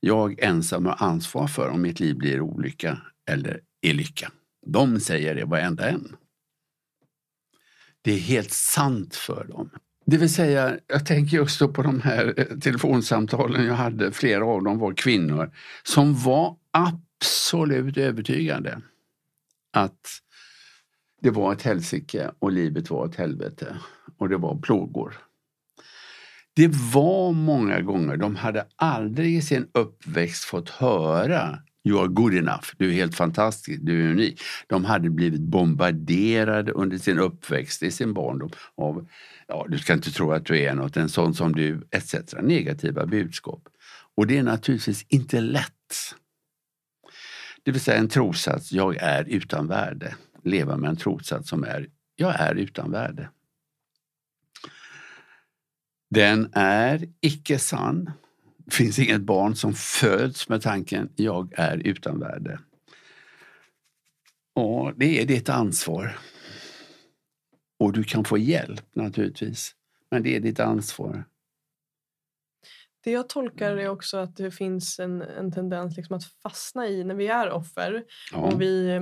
jag 0.00 0.40
ensam 0.40 0.86
har 0.86 0.96
ansvar 0.98 1.46
för 1.46 1.68
om 1.68 1.82
mitt 1.82 2.00
liv 2.00 2.16
blir 2.16 2.40
olycka 2.40 2.98
eller 3.30 3.60
är 3.80 3.94
lycka. 3.94 4.32
De 4.66 5.00
säger 5.00 5.34
det 5.34 5.44
varenda 5.44 5.88
en. 5.88 6.16
Det 8.02 8.12
är 8.12 8.18
helt 8.18 8.52
sant 8.52 9.14
för 9.14 9.44
dem. 9.44 9.70
Det 10.06 10.16
vill 10.16 10.34
säga, 10.34 10.78
jag 10.86 11.06
tänker 11.06 11.36
just 11.36 11.58
på 11.58 11.82
de 11.82 12.00
här 12.00 12.34
eh, 12.36 12.58
telefonsamtalen 12.58 13.66
jag 13.66 13.74
hade, 13.74 14.12
flera 14.12 14.44
av 14.44 14.62
dem 14.62 14.78
var 14.78 14.92
kvinnor, 14.92 15.52
som 15.82 16.14
var 16.14 16.56
absolut 16.70 17.96
övertygade 17.96 18.80
att 19.72 20.08
det 21.20 21.30
var 21.30 21.52
ett 21.52 21.62
helsike 21.62 22.30
och 22.38 22.52
livet 22.52 22.90
var 22.90 23.06
ett 23.06 23.16
helvete 23.16 23.76
och 24.18 24.28
det 24.28 24.36
var 24.36 24.58
plågor. 24.58 25.25
Det 26.56 26.68
var 26.68 27.32
många 27.32 27.80
gånger, 27.80 28.16
de 28.16 28.36
hade 28.36 28.66
aldrig 28.76 29.36
i 29.36 29.42
sin 29.42 29.68
uppväxt 29.74 30.44
fått 30.44 30.68
höra 30.68 31.58
You 31.84 32.00
are 32.00 32.08
good 32.08 32.34
enough, 32.34 32.66
du 32.76 32.88
är 32.88 32.92
helt 32.92 33.14
fantastisk, 33.14 33.78
du 33.82 34.04
är 34.04 34.10
unik. 34.10 34.40
De 34.66 34.84
hade 34.84 35.10
blivit 35.10 35.40
bombarderade 35.40 36.72
under 36.72 36.98
sin 36.98 37.18
uppväxt 37.18 37.82
i 37.82 37.90
sin 37.90 38.14
barndom 38.14 38.50
av 38.76 39.08
ja, 39.48 39.66
du 39.68 39.78
ska 39.78 39.92
inte 39.92 40.10
tro 40.10 40.32
att 40.32 40.46
du 40.46 40.60
är 40.62 40.74
något, 40.74 40.96
en 40.96 41.08
sån 41.08 41.34
som 41.34 41.52
du, 41.52 41.88
etc. 41.90 42.14
Negativa 42.42 43.06
budskap. 43.06 43.68
Och 44.16 44.26
det 44.26 44.38
är 44.38 44.42
naturligtvis 44.42 45.06
inte 45.08 45.40
lätt. 45.40 45.72
Det 47.62 47.70
vill 47.70 47.80
säga 47.80 47.98
en 47.98 48.08
trossats, 48.08 48.72
jag 48.72 48.96
är 48.96 49.24
utan 49.24 49.66
värde. 49.66 50.14
Leva 50.44 50.76
med 50.76 50.90
en 50.90 50.96
trossats 50.96 51.48
som 51.48 51.64
är, 51.64 51.88
jag 52.16 52.40
är 52.40 52.54
utan 52.54 52.90
värde. 52.90 53.28
Den 56.16 56.50
är 56.52 57.08
icke 57.20 57.58
sann. 57.58 58.10
Det 58.58 58.74
finns 58.74 58.98
inget 58.98 59.20
barn 59.20 59.56
som 59.56 59.74
föds 59.74 60.48
med 60.48 60.62
tanken, 60.62 61.12
jag 61.16 61.52
är 61.56 61.76
utan 61.76 62.20
värde. 62.20 62.58
Och 64.54 64.92
det 64.96 65.22
är 65.22 65.26
ditt 65.26 65.48
ansvar 65.48 66.18
och 67.78 67.92
du 67.92 68.04
kan 68.04 68.24
få 68.24 68.38
hjälp 68.38 68.84
naturligtvis. 68.92 69.74
Men 70.10 70.22
det 70.22 70.36
är 70.36 70.40
ditt 70.40 70.60
ansvar. 70.60 71.24
Det 73.04 73.10
jag 73.10 73.28
tolkar 73.28 73.76
är 73.76 73.88
också 73.88 74.16
att 74.16 74.36
det 74.36 74.50
finns 74.50 74.98
en, 74.98 75.22
en 75.22 75.52
tendens 75.52 75.96
liksom 75.96 76.16
att 76.16 76.24
fastna 76.42 76.88
i 76.88 77.04
när 77.04 77.14
vi 77.14 77.26
är 77.26 77.50
offer. 77.50 78.04
Ja. 78.32 78.38
Och 78.38 78.60
vi, 78.60 79.00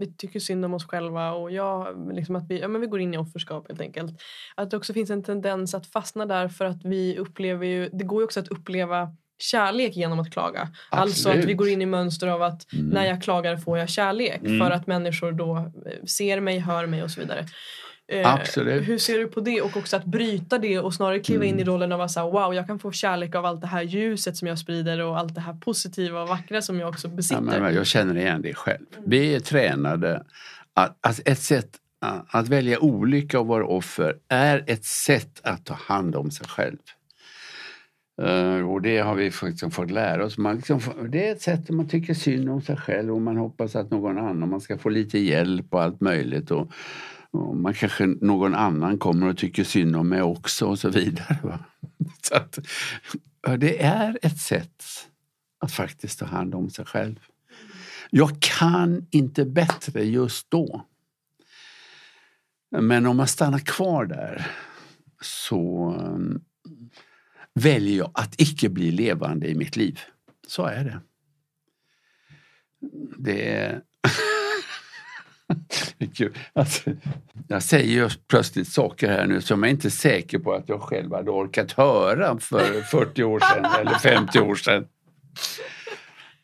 vi 0.00 0.14
tycker 0.16 0.40
synd 0.40 0.64
om 0.64 0.74
oss 0.74 0.86
själva 0.86 1.32
och 1.32 1.50
jag, 1.50 2.08
liksom 2.14 2.36
att 2.36 2.44
vi, 2.48 2.60
ja, 2.60 2.68
men 2.68 2.80
vi 2.80 2.86
går 2.86 3.00
in 3.00 3.14
i 3.14 3.18
offerskap 3.18 3.68
helt 3.68 3.80
enkelt. 3.80 4.22
Att 4.54 4.70
det 4.70 4.76
också 4.76 4.92
finns 4.92 5.10
en 5.10 5.22
tendens 5.22 5.74
att 5.74 5.86
fastna 5.86 6.26
där 6.26 6.48
för 6.48 6.64
att 6.64 6.84
vi 6.84 7.18
upplever 7.18 7.66
ju, 7.66 7.88
det 7.92 8.04
går 8.04 8.20
ju 8.20 8.24
också 8.24 8.40
att 8.40 8.48
uppleva 8.48 9.08
kärlek 9.38 9.96
genom 9.96 10.20
att 10.20 10.32
klaga. 10.32 10.60
Absolut. 10.60 11.02
Alltså 11.02 11.30
att 11.30 11.44
vi 11.44 11.54
går 11.54 11.68
in 11.68 11.82
i 11.82 11.86
mönster 11.86 12.26
av 12.26 12.42
att 12.42 12.72
mm. 12.72 12.86
när 12.86 13.06
jag 13.06 13.22
klagar 13.22 13.56
får 13.56 13.78
jag 13.78 13.88
kärlek 13.88 14.40
mm. 14.42 14.58
för 14.58 14.70
att 14.70 14.86
människor 14.86 15.32
då 15.32 15.56
eh, 15.56 16.04
ser 16.04 16.40
mig, 16.40 16.58
hör 16.58 16.86
mig 16.86 17.02
och 17.02 17.10
så 17.10 17.20
vidare. 17.20 17.46
Eh, 18.08 18.34
Absolut. 18.34 18.88
Hur 18.88 18.98
ser 18.98 19.18
du 19.18 19.26
på 19.26 19.40
det 19.40 19.60
och 19.60 19.76
också 19.76 19.96
att 19.96 20.04
bryta 20.04 20.58
det 20.58 20.78
och 20.78 20.94
snarare 20.94 21.20
kliva 21.20 21.44
mm. 21.44 21.54
in 21.54 21.58
i 21.58 21.62
mm. 21.62 21.74
rollen 21.74 21.92
av 21.92 22.00
att 22.00 22.10
säga 22.10 22.26
wow 22.26 22.54
jag 22.54 22.66
kan 22.66 22.78
få 22.78 22.92
kärlek 22.92 23.34
av 23.34 23.46
allt 23.46 23.60
det 23.60 23.66
här 23.66 23.82
ljuset 23.82 24.36
som 24.36 24.48
jag 24.48 24.58
sprider 24.58 25.02
och 25.02 25.18
allt 25.18 25.34
det 25.34 25.40
här 25.40 25.54
positiva 25.54 26.22
och 26.22 26.28
vackra 26.28 26.62
som 26.62 26.80
jag 26.80 26.88
också 26.88 27.08
besitter. 27.08 27.52
Ja, 27.52 27.60
men 27.60 27.74
jag 27.74 27.86
känner 27.86 28.16
igen 28.16 28.42
det 28.42 28.54
själv. 28.54 28.86
Mm. 28.96 29.10
Vi 29.10 29.34
är 29.34 29.40
tränade 29.40 30.24
att, 30.74 30.96
att 31.00 31.28
ett 31.28 31.40
sätt 31.40 31.70
att 32.28 32.48
välja 32.48 32.80
olycka 32.80 33.40
och 33.40 33.46
vara 33.46 33.66
offer 33.66 34.16
är 34.28 34.64
ett 34.66 34.84
sätt 34.84 35.40
att 35.42 35.64
ta 35.64 35.74
hand 35.74 36.16
om 36.16 36.30
sig 36.30 36.46
själv. 36.46 36.78
Uh, 38.22 38.70
och 38.70 38.82
det 38.82 38.98
har 38.98 39.14
vi 39.14 39.32
liksom 39.42 39.70
fått 39.70 39.90
lära 39.90 40.24
oss. 40.24 40.38
Man 40.38 40.56
liksom, 40.56 40.80
det 41.08 41.28
är 41.28 41.32
ett 41.32 41.42
sätt 41.42 41.70
man 41.70 41.88
tycker 41.88 42.14
synd 42.14 42.50
om 42.50 42.62
sig 42.62 42.76
själv 42.76 43.14
och 43.14 43.20
man 43.20 43.36
hoppas 43.36 43.76
att 43.76 43.90
någon 43.90 44.18
annan, 44.18 44.50
man 44.50 44.60
ska 44.60 44.78
få 44.78 44.88
lite 44.88 45.18
hjälp 45.18 45.66
och 45.70 45.82
allt 45.82 46.00
möjligt. 46.00 46.50
Och, 46.50 46.72
man 47.62 47.74
kanske 47.74 48.06
någon 48.06 48.54
annan 48.54 48.98
kommer 48.98 49.26
och 49.28 49.36
tycker 49.36 49.64
synd 49.64 49.96
om 49.96 50.08
mig 50.08 50.22
också 50.22 50.66
och 50.66 50.78
så 50.78 50.88
vidare. 50.88 51.38
Va? 51.42 51.58
Så 52.22 52.34
att, 52.34 52.58
det 53.58 53.82
är 53.82 54.18
ett 54.22 54.38
sätt 54.38 54.84
att 55.58 55.72
faktiskt 55.72 56.18
ta 56.18 56.24
hand 56.24 56.54
om 56.54 56.70
sig 56.70 56.84
själv. 56.84 57.20
Jag 58.10 58.40
kan 58.40 59.06
inte 59.10 59.44
bättre 59.44 60.04
just 60.04 60.50
då. 60.50 60.86
Men 62.70 63.06
om 63.06 63.16
man 63.16 63.28
stannar 63.28 63.58
kvar 63.58 64.06
där 64.06 64.50
så 65.20 65.90
mm, 65.98 66.40
väljer 67.54 67.98
jag 67.98 68.10
att 68.14 68.40
icke 68.40 68.68
bli 68.68 68.90
levande 68.90 69.48
i 69.48 69.54
mitt 69.54 69.76
liv. 69.76 70.00
Så 70.46 70.64
är 70.64 70.84
det. 70.84 71.00
Det 73.18 73.54
är 73.54 73.82
alltså, 76.52 76.90
jag 77.48 77.62
säger 77.62 77.96
just 77.96 78.28
plötsligt 78.28 78.68
saker 78.68 79.08
här 79.08 79.26
nu 79.26 79.40
som 79.40 79.62
jag 79.62 79.70
inte 79.70 79.88
är 79.88 79.90
säker 79.90 80.38
på 80.38 80.52
att 80.52 80.68
jag 80.68 80.80
själv 80.80 81.14
hade 81.14 81.30
orkat 81.30 81.72
höra 81.72 82.38
för 82.38 82.82
40 82.90 83.24
år 83.24 83.40
sedan 83.40 83.64
eller 83.80 83.98
50 83.98 84.40
år 84.40 84.54
sedan. 84.54 84.86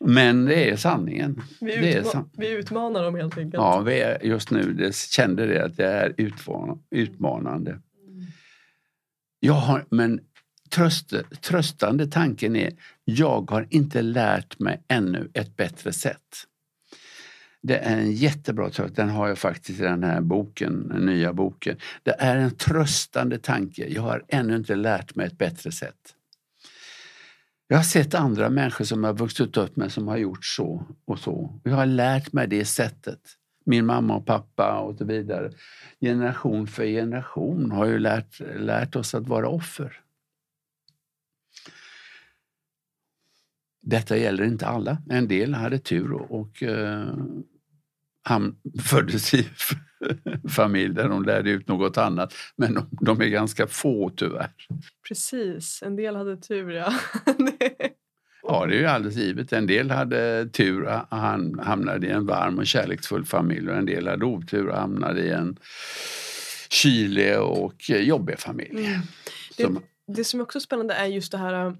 Men 0.05 0.45
det 0.45 0.69
är 0.69 0.75
sanningen. 0.75 1.41
Vi, 1.61 1.73
utma 1.75 1.87
är 1.87 2.03
san 2.03 2.29
vi 2.37 2.49
utmanar 2.49 3.03
dem 3.03 3.15
helt 3.15 3.37
enkelt. 3.37 3.53
Ja, 3.53 3.79
vi 3.79 4.01
är, 4.01 4.25
just 4.25 4.51
nu 4.51 4.73
det, 4.73 4.95
kände 4.95 5.45
det 5.45 5.65
att 5.65 5.77
det 5.77 5.85
är 5.85 6.13
utmanande. 6.91 7.79
Jag 9.39 9.53
har, 9.53 9.85
men 9.89 10.19
tröst, 10.69 11.13
tröstande 11.41 12.07
tanken 12.07 12.55
är, 12.55 12.73
jag 13.03 13.51
har 13.51 13.67
inte 13.69 14.01
lärt 14.01 14.59
mig 14.59 14.83
ännu 14.87 15.29
ett 15.33 15.57
bättre 15.57 15.93
sätt. 15.93 16.47
Det 17.63 17.77
är 17.77 17.97
en 17.97 18.11
jättebra 18.11 18.69
tröst. 18.69 18.95
Den 18.95 19.09
har 19.09 19.27
jag 19.27 19.37
faktiskt 19.37 19.79
i 19.79 19.83
den 19.83 20.03
här 20.03 20.21
boken, 20.21 20.87
den 20.87 21.05
nya 21.05 21.33
boken. 21.33 21.77
Det 22.03 22.15
är 22.19 22.37
en 22.37 22.51
tröstande 22.51 23.37
tanke. 23.37 23.87
Jag 23.87 24.01
har 24.01 24.25
ännu 24.27 24.55
inte 24.55 24.75
lärt 24.75 25.15
mig 25.15 25.27
ett 25.27 25.37
bättre 25.37 25.71
sätt. 25.71 26.15
Jag 27.67 27.77
har 27.77 27.83
sett 27.83 28.13
andra 28.13 28.49
människor 28.49 28.85
som 28.85 29.03
jag 29.03 29.17
vuxit 29.17 29.57
upp 29.57 29.75
med 29.75 29.91
som 29.91 30.07
har 30.07 30.17
gjort 30.17 30.45
så 30.45 30.85
och 31.05 31.19
så. 31.19 31.59
Jag 31.63 31.75
har 31.75 31.85
lärt 31.85 32.33
mig 32.33 32.47
det 32.47 32.65
sättet. 32.65 33.19
Min 33.65 33.85
mamma 33.85 34.15
och 34.15 34.25
pappa 34.25 34.79
och 34.79 34.97
så 34.97 35.05
vidare. 35.05 35.51
Generation 36.01 36.67
för 36.67 36.85
generation 36.85 37.71
har 37.71 37.85
ju 37.85 37.99
lärt, 37.99 38.39
lärt 38.55 38.95
oss 38.95 39.15
att 39.15 39.27
vara 39.27 39.49
offer. 39.49 39.99
Detta 43.81 44.17
gäller 44.17 44.43
inte 44.43 44.67
alla. 44.67 44.97
En 45.09 45.27
del 45.27 45.53
hade 45.53 45.79
tur 45.79 46.11
och, 46.13 46.39
och 46.39 46.63
eh, 46.63 47.13
han 48.23 48.55
föddes 48.89 49.33
i 49.33 49.47
familj 50.49 50.93
där 50.93 51.09
de 51.09 51.23
lärde 51.23 51.49
ut 51.49 51.67
något 51.67 51.97
annat. 51.97 52.33
Men 52.55 52.73
de, 52.73 52.87
de 52.91 53.21
är 53.21 53.27
ganska 53.27 53.67
få 53.67 54.09
tyvärr. 54.09 54.51
Precis, 55.07 55.83
en 55.85 55.95
del 55.95 56.15
hade 56.15 56.37
tur 56.37 56.69
ja. 56.71 56.93
Ja, 58.47 58.65
det 58.65 58.75
är 58.75 58.79
ju 58.79 58.85
alldeles 58.85 59.15
givet. 59.15 59.53
En 59.53 59.67
del 59.67 59.91
hade 59.91 60.49
tur 60.49 60.83
och 60.83 61.17
han 61.17 61.59
hamnade 61.59 62.07
i 62.07 62.09
en 62.09 62.25
varm 62.25 62.59
och 62.59 62.67
kärleksfull 62.67 63.25
familj 63.25 63.69
och 63.69 63.75
en 63.75 63.85
del 63.85 64.07
hade 64.07 64.25
otur 64.25 64.67
och 64.67 64.77
hamnade 64.77 65.21
i 65.21 65.29
en 65.29 65.57
kylig 66.69 67.39
och 67.39 67.89
jobbig 67.89 68.39
familj. 68.39 68.85
Mm. 68.85 69.01
Det, 69.57 69.63
som, 69.63 69.81
det 70.07 70.23
som 70.23 70.39
är 70.39 70.43
också 70.43 70.59
spännande 70.59 70.93
är 70.93 71.05
just 71.05 71.31
det 71.31 71.37
här 71.37 71.75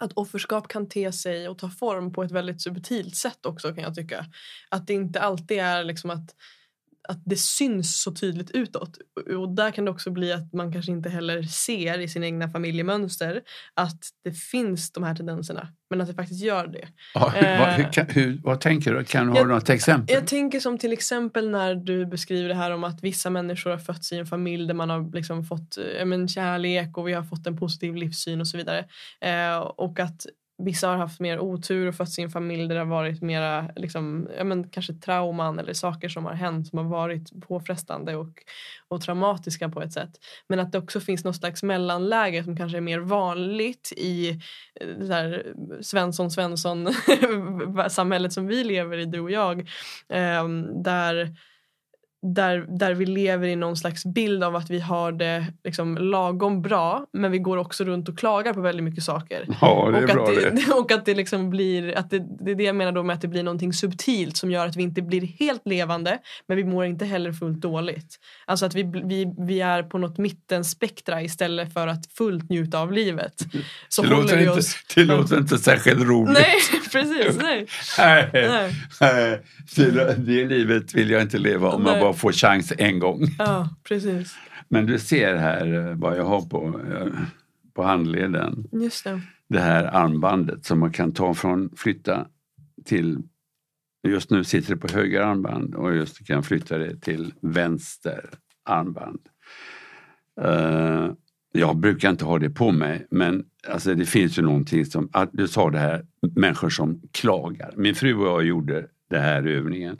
att 0.00 0.12
offerskap 0.12 0.68
kan 0.68 0.88
te 0.88 1.12
sig 1.12 1.48
och 1.48 1.58
ta 1.58 1.70
form 1.70 2.12
på 2.12 2.22
ett 2.22 2.30
väldigt 2.30 2.62
subtilt 2.62 3.16
sätt 3.16 3.46
också 3.46 3.74
kan 3.74 3.84
jag 3.84 3.94
tycka. 3.94 4.26
Att 4.68 4.86
det 4.86 4.94
inte 4.94 5.20
alltid 5.20 5.58
är 5.58 5.84
liksom 5.84 6.10
att 6.10 6.34
att 7.08 7.22
det 7.24 7.36
syns 7.36 8.02
så 8.02 8.12
tydligt 8.12 8.50
utåt. 8.50 8.98
Och 9.36 9.54
där 9.54 9.70
kan 9.70 9.84
det 9.84 9.90
också 9.90 10.10
bli 10.10 10.32
att 10.32 10.52
man 10.52 10.72
kanske 10.72 10.92
inte 10.92 11.08
heller 11.08 11.42
ser 11.42 11.98
i 11.98 12.08
sina 12.08 12.26
egna 12.26 12.48
familjemönster 12.48 13.42
att 13.74 13.98
det 14.24 14.32
finns 14.32 14.92
de 14.92 15.04
här 15.04 15.14
tendenserna. 15.14 15.68
Men 15.90 16.00
att 16.00 16.08
det 16.08 16.14
faktiskt 16.14 16.44
gör 16.44 16.66
det. 16.66 16.88
Ja, 17.14 17.28
hur, 17.28 17.58
vad, 17.58 17.68
hur, 17.68 17.98
eh, 17.98 18.06
hur, 18.08 18.40
vad 18.42 18.60
tänker 18.60 18.94
du? 18.94 19.04
Kan 19.04 19.26
du 19.26 19.38
jag, 19.38 19.46
ha 19.46 19.54
något 19.54 19.70
exempel? 19.70 20.14
Jag 20.14 20.26
tänker 20.26 20.60
som 20.60 20.78
till 20.78 20.92
exempel 20.92 21.50
när 21.50 21.74
du 21.74 22.06
beskriver 22.06 22.48
det 22.48 22.54
här 22.54 22.70
om 22.70 22.84
att 22.84 23.02
vissa 23.02 23.30
människor 23.30 23.70
har 23.70 23.78
fötts 23.78 24.12
i 24.12 24.18
en 24.18 24.26
familj 24.26 24.66
där 24.66 24.74
man 24.74 24.90
har 24.90 25.14
liksom 25.14 25.44
fått 25.44 25.78
äh, 25.98 26.04
men, 26.04 26.28
kärlek 26.28 26.98
och 26.98 27.08
vi 27.08 27.12
har 27.12 27.22
fått 27.22 27.46
en 27.46 27.56
positiv 27.56 27.94
livssyn 27.94 28.40
och 28.40 28.48
så 28.48 28.56
vidare. 28.56 28.84
Eh, 29.20 29.58
och 29.58 30.00
att 30.00 30.26
Vissa 30.64 30.88
har 30.88 30.96
haft 30.96 31.20
mer 31.20 31.40
otur 31.40 31.86
och 31.86 31.94
fött 31.94 32.12
sin 32.12 32.30
familj 32.30 32.68
där 32.68 32.74
det 32.74 32.80
har 32.80 32.86
varit 32.86 33.22
mera 33.22 33.70
liksom, 33.76 34.28
ja, 34.38 34.44
men 34.44 34.68
kanske 34.68 34.94
trauman 34.94 35.58
eller 35.58 35.72
saker 35.72 36.08
som 36.08 36.24
har 36.24 36.32
hänt 36.32 36.68
som 36.68 36.78
har 36.78 36.84
varit 36.84 37.40
påfrestande 37.48 38.16
och, 38.16 38.42
och 38.88 39.00
traumatiska 39.00 39.68
på 39.68 39.82
ett 39.82 39.92
sätt. 39.92 40.10
Men 40.48 40.60
att 40.60 40.72
det 40.72 40.78
också 40.78 41.00
finns 41.00 41.24
något 41.24 41.36
slags 41.36 41.62
mellanläge 41.62 42.44
som 42.44 42.56
kanske 42.56 42.78
är 42.78 42.82
mer 42.82 42.98
vanligt 42.98 43.92
i 43.96 44.30
eh, 44.80 44.88
det 44.98 45.14
här, 45.14 45.46
Svensson 45.80 46.30
Svensson 46.30 46.88
samhället 47.90 48.32
som 48.32 48.46
vi 48.46 48.64
lever 48.64 48.98
i, 48.98 49.04
du 49.04 49.20
och 49.20 49.30
jag. 49.30 49.60
Eh, 50.08 50.48
där 50.84 51.36
där, 52.22 52.66
där 52.78 52.94
vi 52.94 53.06
lever 53.06 53.48
i 53.48 53.56
någon 53.56 53.76
slags 53.76 54.04
bild 54.04 54.44
av 54.44 54.56
att 54.56 54.70
vi 54.70 54.80
har 54.80 55.12
det 55.12 55.46
liksom 55.64 55.98
lagom 55.98 56.62
bra 56.62 57.06
men 57.12 57.32
vi 57.32 57.38
går 57.38 57.56
också 57.56 57.84
runt 57.84 58.08
och 58.08 58.18
klagar 58.18 58.54
på 58.54 58.60
väldigt 58.60 58.84
mycket 58.84 59.04
saker. 59.04 59.46
Ja, 59.60 59.90
det 59.90 59.98
är 59.98 60.02
och 60.02 60.08
bra 60.08 60.28
att 60.28 60.34
det, 60.34 60.50
det. 60.50 60.72
Och 60.80 60.92
att 60.92 61.04
det 61.04 61.14
liksom 61.14 61.50
blir, 61.50 61.98
att 61.98 62.10
det, 62.10 62.18
det 62.44 62.50
är 62.50 62.54
det 62.54 62.62
jag 62.64 62.76
menar 62.76 62.92
då 62.92 63.02
med 63.02 63.14
att 63.14 63.20
det 63.20 63.28
blir 63.28 63.42
någonting 63.42 63.72
subtilt 63.72 64.36
som 64.36 64.50
gör 64.50 64.66
att 64.66 64.76
vi 64.76 64.82
inte 64.82 65.02
blir 65.02 65.20
helt 65.20 65.62
levande 65.64 66.18
men 66.48 66.56
vi 66.56 66.64
mår 66.64 66.84
inte 66.84 67.04
heller 67.04 67.32
fullt 67.32 67.60
dåligt. 67.60 68.18
Alltså 68.46 68.66
att 68.66 68.74
vi, 68.74 68.82
vi, 69.04 69.34
vi 69.38 69.60
är 69.60 69.82
på 69.82 69.98
något 69.98 70.18
mittenspektra 70.18 71.22
istället 71.22 71.72
för 71.72 71.86
att 71.86 72.06
fullt 72.06 72.50
njuta 72.50 72.78
av 72.78 72.92
livet. 72.92 73.34
Så 73.88 74.02
det 74.02 74.08
låter, 74.08 74.36
vi 74.36 74.48
oss, 74.48 74.56
inte, 74.56 75.00
det 75.00 75.04
låter 75.16 75.38
inte 75.38 75.58
särskilt 75.58 76.00
roligt. 76.00 76.32
Nej, 76.32 76.54
precis. 76.92 77.42
Nej. 77.42 77.66
nej, 77.98 78.30
nej. 78.32 78.74
nej. 79.00 79.40
Det, 79.76 80.14
det 80.18 80.44
livet 80.44 80.94
vill 80.94 81.10
jag 81.10 81.22
inte 81.22 81.38
leva 81.38 81.68
om 81.68 81.82
man 81.82 82.00
bara 82.00 82.09
bara 82.10 82.16
få 82.16 82.32
chans 82.32 82.72
en 82.78 82.98
gång. 82.98 83.26
Ja, 83.38 83.68
precis. 83.84 84.34
Men 84.68 84.86
du 84.86 84.98
ser 84.98 85.36
här 85.36 85.74
eh, 85.74 85.94
vad 85.96 86.18
jag 86.18 86.24
har 86.24 86.40
på, 86.40 86.80
eh, 86.90 87.06
på 87.74 87.82
handleden. 87.82 88.68
Just 88.72 89.04
det. 89.04 89.20
det 89.48 89.60
här 89.60 89.84
armbandet 89.84 90.64
som 90.64 90.78
man 90.78 90.92
kan 90.92 91.12
ta 91.12 91.34
från, 91.34 91.70
flytta 91.76 92.26
till 92.84 93.22
Just 94.08 94.30
nu 94.30 94.44
sitter 94.44 94.74
det 94.74 94.80
på 94.80 94.88
höger 94.92 95.20
armband 95.20 95.74
och 95.74 95.94
just 95.94 96.26
kan 96.26 96.34
jag 96.34 96.44
flytta 96.44 96.78
det 96.78 97.00
till 97.00 97.34
vänster 97.40 98.30
armband. 98.64 99.20
Uh, 100.40 101.12
jag 101.52 101.76
brukar 101.76 102.10
inte 102.10 102.24
ha 102.24 102.38
det 102.38 102.50
på 102.50 102.72
mig 102.72 103.06
men 103.10 103.44
alltså 103.68 103.94
det 103.94 104.06
finns 104.06 104.38
ju 104.38 104.42
någonting 104.42 104.86
som, 104.86 105.10
du 105.32 105.48
sa 105.48 105.70
det 105.70 105.78
här, 105.78 106.06
människor 106.36 106.70
som 106.70 107.02
klagar. 107.12 107.72
Min 107.76 107.94
fru 107.94 108.14
och 108.14 108.26
jag 108.26 108.44
gjorde 108.44 108.86
den 109.10 109.22
här 109.22 109.46
övningen. 109.46 109.96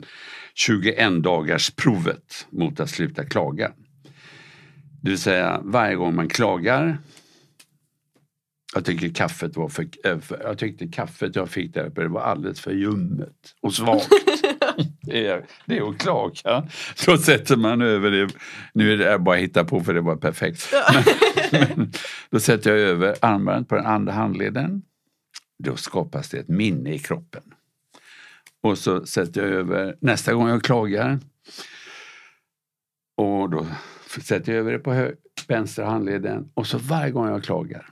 21 0.55 1.23
dagars 1.23 1.71
provet 1.71 2.47
mot 2.49 2.79
att 2.79 2.89
sluta 2.89 3.25
klaga. 3.25 3.71
Det 5.01 5.09
vill 5.09 5.19
säga 5.19 5.61
varje 5.63 5.95
gång 5.95 6.15
man 6.15 6.29
klagar 6.29 6.97
jag 8.73 8.85
tycker 8.85 9.09
kaffet 9.09 9.55
var 9.55 9.69
för, 9.69 9.87
eh, 10.03 10.17
jag 10.29 10.57
tyckte 10.57 10.87
kaffet 10.87 11.35
jag 11.35 11.49
fick 11.49 11.73
där 11.73 11.85
uppe 11.85 12.07
var 12.07 12.21
alldeles 12.21 12.59
för 12.59 12.71
ljummet 12.71 13.55
och 13.61 13.73
svagt. 13.73 14.09
det, 15.01 15.27
är, 15.27 15.45
det 15.65 15.77
är 15.77 15.89
att 15.89 15.97
klaga. 15.97 16.67
Då 17.05 17.17
sätter 17.17 17.57
man 17.57 17.81
över 17.81 18.11
det. 18.11 18.29
Nu 18.73 18.93
är 18.93 18.97
det 18.97 19.19
bara 19.19 19.35
att 19.35 19.41
hitta 19.41 19.63
på 19.63 19.83
för 19.83 19.93
det 19.93 20.01
var 20.01 20.15
perfekt. 20.15 20.73
Men, 21.51 21.67
men, 21.75 21.91
då 22.29 22.39
sätter 22.39 22.69
jag 22.69 22.79
över 22.79 23.15
armbandet 23.21 23.69
på 23.69 23.75
den 23.75 23.85
andra 23.85 24.13
handleden. 24.13 24.81
Då 25.63 25.75
skapas 25.75 26.29
det 26.29 26.37
ett 26.37 26.49
minne 26.49 26.93
i 26.93 26.99
kroppen. 26.99 27.43
Och 28.63 28.77
så 28.77 29.05
sätter 29.05 29.41
jag 29.41 29.49
över 29.49 29.95
nästa 30.01 30.33
gång 30.33 30.47
jag 30.47 30.63
klagar. 30.63 31.19
Och 33.17 33.49
då 33.49 33.67
sätter 34.21 34.51
jag 34.51 34.59
över 34.59 34.71
det 34.71 34.79
på 34.79 35.11
vänstra 35.47 35.85
handleden 35.85 36.51
och 36.53 36.67
så 36.67 36.77
varje 36.77 37.11
gång 37.11 37.27
jag 37.27 37.43
klagar. 37.43 37.89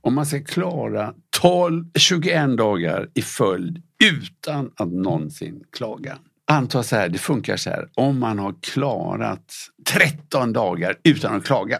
Om 0.00 0.14
man 0.14 0.26
ska 0.26 0.44
klara 0.44 1.14
12, 1.40 1.84
21 1.98 2.56
dagar 2.56 3.10
i 3.14 3.22
följd 3.22 3.82
utan 4.04 4.70
att 4.76 4.92
någonsin 4.92 5.64
klaga. 5.72 6.18
Anta 6.50 6.82
så 6.82 6.96
här, 6.96 7.08
det 7.08 7.18
funkar 7.18 7.56
så 7.56 7.70
här. 7.70 7.88
Om 7.94 8.20
man 8.20 8.38
har 8.38 8.54
klarat 8.60 9.52
13 9.88 10.52
dagar 10.52 10.96
utan 11.04 11.36
att 11.36 11.44
klaga 11.44 11.78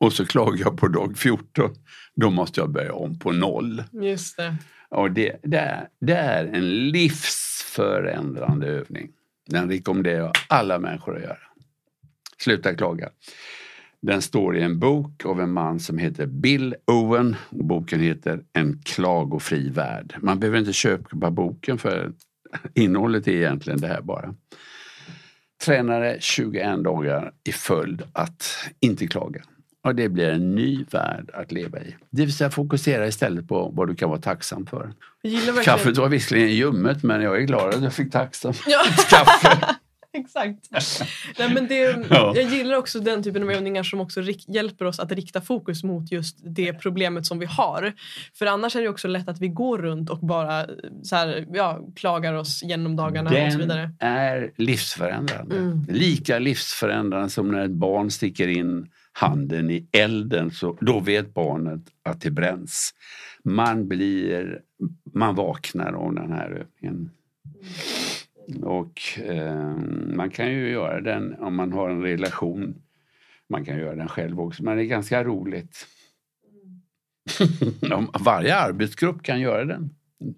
och 0.00 0.12
så 0.12 0.26
klagar 0.26 0.58
jag 0.58 0.76
på 0.76 0.88
dag 0.88 1.18
14, 1.18 1.70
då 2.14 2.30
måste 2.30 2.60
jag 2.60 2.70
börja 2.70 2.92
om 2.92 3.18
på 3.18 3.32
noll. 3.32 3.84
Just 3.92 4.36
det. 4.36 4.56
Och 4.90 5.10
det, 5.10 5.36
det, 5.42 5.58
är, 5.58 5.88
det 6.00 6.14
är 6.14 6.44
en 6.44 6.88
livsförändrande 6.88 8.66
övning. 8.66 9.10
Den 9.46 9.70
rekommenderar 9.70 10.18
jag 10.18 10.32
alla 10.48 10.78
människor 10.78 11.16
att 11.16 11.22
göra. 11.22 11.38
Sluta 12.38 12.74
klaga. 12.74 13.10
Den 14.00 14.22
står 14.22 14.56
i 14.56 14.62
en 14.62 14.78
bok 14.78 15.24
av 15.24 15.40
en 15.40 15.52
man 15.52 15.80
som 15.80 15.98
heter 15.98 16.26
Bill 16.26 16.74
Owen. 16.86 17.36
Boken 17.50 18.00
heter 18.00 18.40
En 18.52 18.82
klagofri 18.84 19.70
värld. 19.70 20.14
Man 20.18 20.38
behöver 20.38 20.58
inte 20.58 20.72
köpa 20.72 21.30
boken 21.30 21.78
för 21.78 22.12
innehållet 22.74 23.28
är 23.28 23.32
egentligen 23.32 23.80
det 23.80 23.88
här 23.88 24.00
bara. 24.00 24.34
Tränare 25.64 26.16
21 26.20 26.84
dagar 26.84 27.32
i 27.44 27.52
följd 27.52 28.02
att 28.12 28.58
inte 28.80 29.06
klaga. 29.06 29.42
Och 29.88 29.94
det 29.94 30.08
blir 30.08 30.28
en 30.28 30.54
ny 30.54 30.84
värld 30.90 31.30
att 31.34 31.52
leva 31.52 31.78
i. 31.78 31.94
Det 32.10 32.22
vill 32.22 32.36
säga 32.36 32.50
fokusera 32.50 33.06
istället 33.06 33.48
på 33.48 33.72
vad 33.74 33.88
du 33.88 33.94
kan 33.94 34.08
vara 34.08 34.20
tacksam 34.20 34.66
för. 34.66 34.92
Kaffet 35.64 35.96
var 35.96 36.08
visserligen 36.08 36.54
ljummet 36.54 37.02
men 37.02 37.22
jag 37.22 37.36
är 37.36 37.40
glad 37.40 37.74
att 37.74 37.82
jag 37.82 37.92
fick 37.92 38.12
tacksam 38.12 38.52
ja. 38.66 38.82
kaffe. 39.10 39.76
Exakt. 40.12 40.68
Nej, 41.38 41.54
men 41.54 41.68
det, 41.68 42.06
ja. 42.10 42.32
Jag 42.36 42.44
gillar 42.44 42.76
också 42.76 43.00
den 43.00 43.22
typen 43.22 43.42
av 43.42 43.50
övningar 43.50 43.82
som 43.82 44.00
också 44.00 44.22
hjälper 44.46 44.84
oss 44.84 45.00
att 45.00 45.12
rikta 45.12 45.40
fokus 45.40 45.84
mot 45.84 46.12
just 46.12 46.38
det 46.42 46.72
problemet 46.72 47.26
som 47.26 47.38
vi 47.38 47.46
har. 47.46 47.92
För 48.34 48.46
annars 48.46 48.76
är 48.76 48.82
det 48.82 48.88
också 48.88 49.08
lätt 49.08 49.28
att 49.28 49.40
vi 49.40 49.48
går 49.48 49.78
runt 49.78 50.10
och 50.10 50.18
bara 50.18 50.66
så 51.02 51.16
här, 51.16 51.46
ja, 51.52 51.80
klagar 51.96 52.34
oss 52.34 52.62
genom 52.62 52.96
dagarna 52.96 53.30
den 53.30 53.46
och 53.46 53.52
så 53.52 53.58
vidare. 53.58 53.90
är 53.98 54.52
livsförändrande. 54.56 55.56
Mm. 55.56 55.86
Lika 55.88 56.38
livsförändrande 56.38 57.30
som 57.30 57.50
när 57.50 57.64
ett 57.64 57.70
barn 57.70 58.10
sticker 58.10 58.48
in 58.48 58.88
handen 59.18 59.70
i 59.70 59.88
elden 59.92 60.50
så 60.50 60.76
då 60.80 61.00
vet 61.00 61.34
barnet 61.34 61.80
att 62.02 62.20
det 62.20 62.30
bränns. 62.30 62.94
Man 63.44 63.88
blir, 63.88 64.60
man 65.12 65.34
vaknar 65.34 65.92
av 65.92 66.14
den 66.14 66.32
här 66.32 66.50
övningen. 66.50 67.10
Och 68.62 69.00
eh, 69.24 69.76
man 70.14 70.30
kan 70.30 70.52
ju 70.52 70.70
göra 70.70 71.00
den 71.00 71.34
om 71.38 71.56
man 71.56 71.72
har 71.72 71.90
en 71.90 72.02
relation. 72.02 72.74
Man 73.48 73.64
kan 73.64 73.78
göra 73.78 73.94
den 73.94 74.08
själv 74.08 74.40
också, 74.40 74.64
men 74.64 74.76
det 74.76 74.84
är 74.84 74.86
ganska 74.86 75.24
roligt. 75.24 75.86
Varje 78.20 78.56
arbetsgrupp 78.56 79.22
kan 79.22 79.40
göra 79.40 79.64
den. 79.64 79.90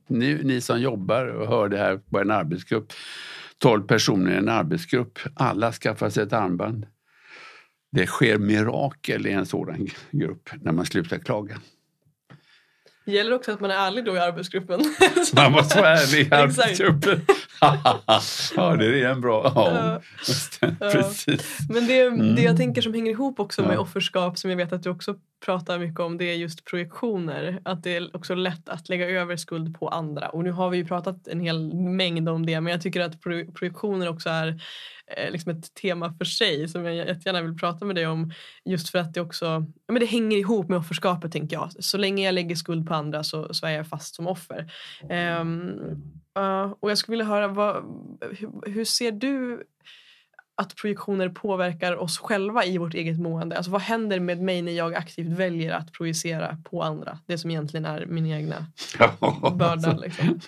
Ni, 0.06 0.40
ni 0.44 0.60
som 0.60 0.80
jobbar 0.80 1.26
och 1.26 1.48
hör 1.48 1.68
det 1.68 1.78
här 1.78 1.96
på 1.96 2.18
en 2.18 2.30
arbetsgrupp. 2.30 2.92
12 3.58 3.82
personer 3.82 4.32
i 4.32 4.36
en 4.36 4.48
arbetsgrupp. 4.48 5.18
Alla 5.34 5.72
skaffar 5.72 6.10
sig 6.10 6.22
ett 6.22 6.32
armband. 6.32 6.86
Det 7.92 8.06
sker 8.06 8.38
mirakel 8.38 9.26
i 9.26 9.32
en 9.32 9.46
sådan 9.46 9.88
grupp 10.10 10.50
när 10.62 10.72
man 10.72 10.86
slutar 10.86 11.18
klaga. 11.18 11.60
Det 13.04 13.12
gäller 13.12 13.32
också 13.32 13.52
att 13.52 13.60
man 13.60 13.70
är 13.70 13.74
ärlig 13.74 14.04
då 14.04 14.16
i 14.16 14.18
arbetsgruppen. 14.18 14.80
Man 15.34 15.52
måste 15.52 15.78
vara 15.80 15.98
ärlig 15.98 16.26
i 16.26 16.30
arbetsgruppen. 16.34 17.20
Ja, 18.56 18.76
det 18.76 19.02
är 19.02 19.08
en 19.08 19.20
bra... 19.20 19.52
Ja, 19.54 20.00
precis. 20.78 21.58
Men 21.68 21.86
det, 21.86 22.00
Mm. 22.00 22.34
det 22.34 22.42
jag 22.42 22.56
tänker 22.56 22.82
som 22.82 22.94
hänger 22.94 23.10
ihop 23.10 23.40
också 23.40 23.62
med 23.62 23.74
Ja. 23.76 23.80
offerskap 23.80 24.38
som 24.38 24.50
jag 24.50 24.56
vet 24.56 24.72
att 24.72 24.82
du 24.82 24.90
också 24.90 25.14
pratar 25.44 25.78
mycket 25.78 26.00
om 26.00 26.18
det 26.18 26.24
är 26.24 26.34
just 26.34 26.64
projektioner. 26.64 27.60
Att 27.64 27.82
det 27.82 27.96
är 27.96 28.16
också 28.16 28.34
lätt 28.34 28.68
att 28.68 28.88
lägga 28.88 29.08
över 29.10 29.36
skuld 29.36 29.78
på 29.78 29.88
andra. 29.88 30.28
Och 30.28 30.44
nu 30.44 30.50
har 30.52 30.70
vi 30.70 30.76
ju 30.76 30.84
pratat 30.84 31.28
en 31.28 31.40
hel 31.40 31.74
mängd 31.74 32.28
om 32.28 32.46
det 32.46 32.60
men 32.60 32.70
jag 32.70 32.82
tycker 32.82 33.00
att 33.00 33.20
pro- 33.22 33.52
projektioner 33.52 34.08
också 34.08 34.28
är 34.28 34.48
eh, 35.16 35.30
liksom 35.32 35.52
ett 35.52 35.74
tema 35.74 36.14
för 36.18 36.24
sig 36.24 36.68
som 36.68 36.84
jag 36.84 36.94
jättegärna 36.94 37.42
vill 37.42 37.56
prata 37.58 37.84
med 37.84 37.96
dig 37.96 38.06
om. 38.06 38.32
Just 38.64 38.88
för 38.90 38.98
att 38.98 39.14
det 39.14 39.20
också 39.20 39.66
men 39.92 40.00
det 40.00 40.06
hänger 40.06 40.36
ihop 40.36 40.68
med 40.68 40.78
offerskapet 40.78 41.32
tänker 41.32 41.56
jag. 41.56 41.70
Så 41.78 41.98
länge 41.98 42.24
jag 42.24 42.34
lägger 42.34 42.56
skuld 42.56 42.88
på 42.88 42.94
andra 42.94 43.24
så, 43.24 43.54
så 43.54 43.66
är 43.66 43.70
jag 43.70 43.86
fast 43.88 44.14
som 44.14 44.26
offer. 44.26 44.72
Ehm, 45.10 45.70
ja, 46.42 46.76
och 46.80 46.90
jag 46.90 46.98
skulle 46.98 47.12
vilja 47.12 47.26
höra 47.26 47.48
vad, 47.48 47.84
hur, 48.20 48.70
hur 48.70 48.84
ser 48.84 49.12
du 49.12 49.64
att 50.60 50.76
projektioner 50.76 51.28
påverkar 51.28 51.96
oss 51.96 52.18
själva 52.18 52.64
i 52.64 52.78
vårt 52.78 52.94
eget 52.94 53.20
mående. 53.20 53.56
Alltså 53.56 53.70
vad 53.70 53.80
händer 53.80 54.20
med 54.20 54.42
mig 54.42 54.62
när 54.62 54.72
jag 54.72 54.94
aktivt 54.94 55.28
väljer 55.38 55.72
att 55.72 55.92
projicera 55.92 56.56
på 56.64 56.82
andra? 56.82 57.18
Det 57.26 57.38
som 57.38 57.50
egentligen 57.50 57.84
är 57.84 58.06
min 58.06 58.26
egna 58.26 58.66
börda. 59.54 59.96
Liksom. 60.02 60.40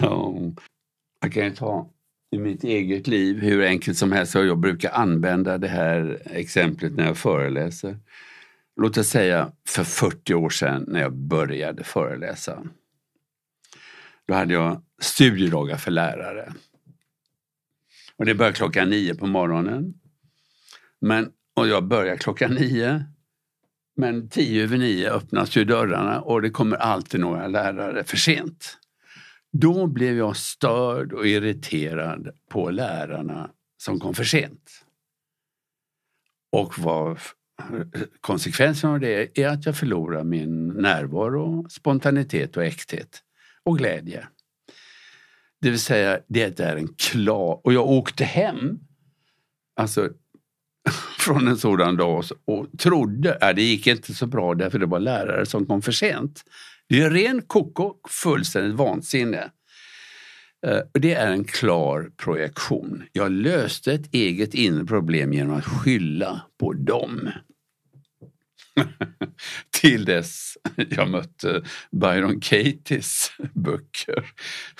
Ja. 0.00 0.34
Jag 1.20 1.32
kan 1.32 1.44
ju 1.44 1.50
ta 1.50 1.90
i 2.36 2.38
mitt 2.38 2.64
eget 2.64 3.06
liv 3.06 3.40
hur 3.40 3.64
enkelt 3.64 3.98
som 3.98 4.12
helst. 4.12 4.36
och 4.36 4.46
Jag 4.46 4.58
brukar 4.58 4.90
använda 4.90 5.58
det 5.58 5.68
här 5.68 6.22
exemplet 6.30 6.92
när 6.92 7.06
jag 7.06 7.16
föreläser. 7.16 7.98
Låt 8.80 8.98
oss 8.98 9.08
säga 9.08 9.52
för 9.68 9.84
40 9.84 10.34
år 10.34 10.50
sedan 10.50 10.84
när 10.88 11.00
jag 11.00 11.12
började 11.12 11.84
föreläsa. 11.84 12.62
Då 14.28 14.34
hade 14.34 14.54
jag 14.54 14.82
studiedagar 15.00 15.76
för 15.76 15.90
lärare. 15.90 16.52
Och 18.16 18.24
det 18.24 18.34
började 18.34 18.56
klockan 18.56 18.90
nio 18.90 19.14
på 19.14 19.26
morgonen. 19.26 19.94
Men, 21.00 21.32
och 21.56 21.68
jag 21.68 21.84
börjar 21.84 22.16
klockan 22.16 22.54
nio. 22.54 23.04
Men 23.96 24.28
tio 24.28 24.62
över 24.62 24.78
nio 24.78 25.10
öppnas 25.10 25.56
ju 25.56 25.64
dörrarna 25.64 26.20
och 26.20 26.42
det 26.42 26.50
kommer 26.50 26.76
alltid 26.76 27.20
några 27.20 27.46
lärare 27.46 28.04
för 28.04 28.16
sent. 28.16 28.78
Då 29.52 29.86
blev 29.86 30.16
jag 30.16 30.36
störd 30.36 31.12
och 31.12 31.26
irriterad 31.26 32.28
på 32.50 32.70
lärarna 32.70 33.50
som 33.76 34.00
kom 34.00 34.14
för 34.14 34.24
sent. 34.24 34.84
Och 36.52 36.78
vad 36.78 37.18
konsekvensen 38.20 38.90
av 38.90 39.00
det 39.00 39.38
är 39.38 39.48
att 39.48 39.66
jag 39.66 39.76
förlorar 39.76 40.24
min 40.24 40.68
närvaro, 40.68 41.68
spontanitet 41.68 42.56
och 42.56 42.64
äkthet 42.64 43.22
och 43.68 43.78
glädje. 43.78 44.26
Det 45.60 45.70
vill 45.70 45.80
säga, 45.80 46.20
det 46.28 46.60
är 46.60 46.76
en 46.76 46.88
klar... 46.88 47.60
Och 47.64 47.72
jag 47.72 47.88
åkte 47.88 48.24
hem 48.24 48.78
alltså, 49.76 50.08
från 51.18 51.48
en 51.48 51.56
sådan 51.56 51.96
dag 51.96 52.24
och 52.44 52.66
trodde 52.78 53.34
att 53.34 53.56
det 53.56 53.62
gick 53.62 53.86
inte 53.86 54.14
så 54.14 54.26
bra 54.26 54.54
därför 54.54 54.78
det 54.78 54.86
var 54.86 55.00
lärare 55.00 55.46
som 55.46 55.66
kom 55.66 55.82
för 55.82 55.92
sent. 55.92 56.42
Det 56.88 57.00
är 57.00 57.10
ren 57.10 57.42
koko, 57.42 57.94
fullständigt 58.08 58.74
vansinne. 58.74 59.50
Eh, 60.66 60.80
det 60.92 61.14
är 61.14 61.32
en 61.32 61.44
klar 61.44 62.10
projektion. 62.16 63.04
Jag 63.12 63.32
löste 63.32 63.92
ett 63.92 64.14
eget 64.14 64.54
inre 64.54 64.84
problem 64.84 65.32
genom 65.32 65.54
att 65.54 65.64
skylla 65.64 66.42
på 66.60 66.72
dem. 66.72 67.30
Till 69.80 70.04
dess 70.04 70.56
jag 70.90 71.10
mötte 71.10 71.62
Byron 71.90 72.40
Katie's 72.40 73.30
böcker. 73.54 74.24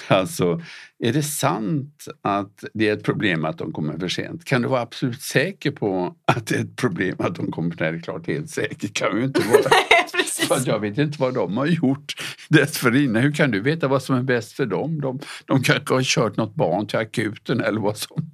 Alltså, 0.09 0.63
är 0.99 1.13
det 1.13 1.23
sant 1.23 2.09
att 2.23 2.65
det 2.75 2.89
är 2.89 2.93
ett 2.93 3.05
problem 3.05 3.45
att 3.45 3.59
de 3.59 3.73
kommer 3.73 3.99
för 3.99 4.09
sent? 4.09 4.45
Kan 4.45 4.63
du 4.63 4.69
vara 4.69 4.81
absolut 4.81 5.23
säker 5.23 5.71
på 5.71 6.17
att 6.27 6.47
det 6.47 6.57
är 6.57 6.61
ett 6.61 6.77
problem 6.77 7.17
att 7.19 7.35
de 7.35 7.53
kommer? 7.53 7.77
Nej, 7.81 7.93
det 7.93 7.99
är 7.99 8.03
klart 8.03 8.27
helt 8.27 8.51
säkert 8.51 8.95
kan 8.95 9.17
vi 9.17 9.25
inte 9.25 9.41
vara. 9.41 9.63
För 10.49 10.69
jag 10.69 10.81
vet 10.81 10.99
inte 10.99 11.21
vad 11.21 11.35
de 11.35 11.57
har 11.57 11.67
gjort 11.67 12.15
dessförinnan. 12.49 13.23
Hur 13.23 13.33
kan 13.33 13.51
du 13.51 13.61
veta 13.61 13.89
vad 13.89 14.03
som 14.03 14.17
är 14.17 14.23
bäst 14.23 14.53
för 14.53 14.67
dem? 14.67 15.01
De, 15.01 15.21
de 15.47 15.63
kanske 15.63 15.95
har 15.95 16.03
kört 16.03 16.37
något 16.37 16.55
barn 16.55 16.87
till 16.87 16.99
akuten 16.99 17.61
eller 17.61 17.81
vad 17.81 17.97
som... 17.97 18.31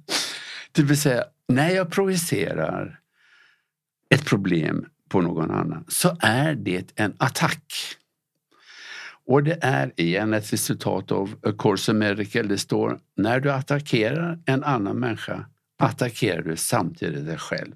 Det 0.71 0.81
vill 0.81 1.01
säga, 1.01 1.23
när 1.47 1.69
jag 1.69 1.91
projicerar 1.91 2.99
ett 4.09 4.25
problem 4.25 4.85
på 5.15 5.21
någon 5.21 5.51
annan 5.51 5.85
så 5.87 6.17
är 6.19 6.55
det 6.55 6.91
en 6.95 7.13
attack. 7.17 7.73
Och 9.25 9.43
det 9.43 9.57
är 9.61 9.91
igen 9.95 10.33
ett 10.33 10.53
resultat 10.53 11.11
av 11.11 11.35
A 11.43 11.51
Course 11.59 11.91
in 11.91 11.97
Miracle. 11.97 12.43
Det 12.43 12.57
står, 12.57 12.99
när 13.17 13.39
du 13.39 13.51
attackerar 13.51 14.39
en 14.45 14.63
annan 14.63 14.99
människa 14.99 15.45
attackerar 15.79 16.41
du 16.41 16.55
samtidigt 16.55 17.25
dig 17.25 17.37
själv. 17.37 17.75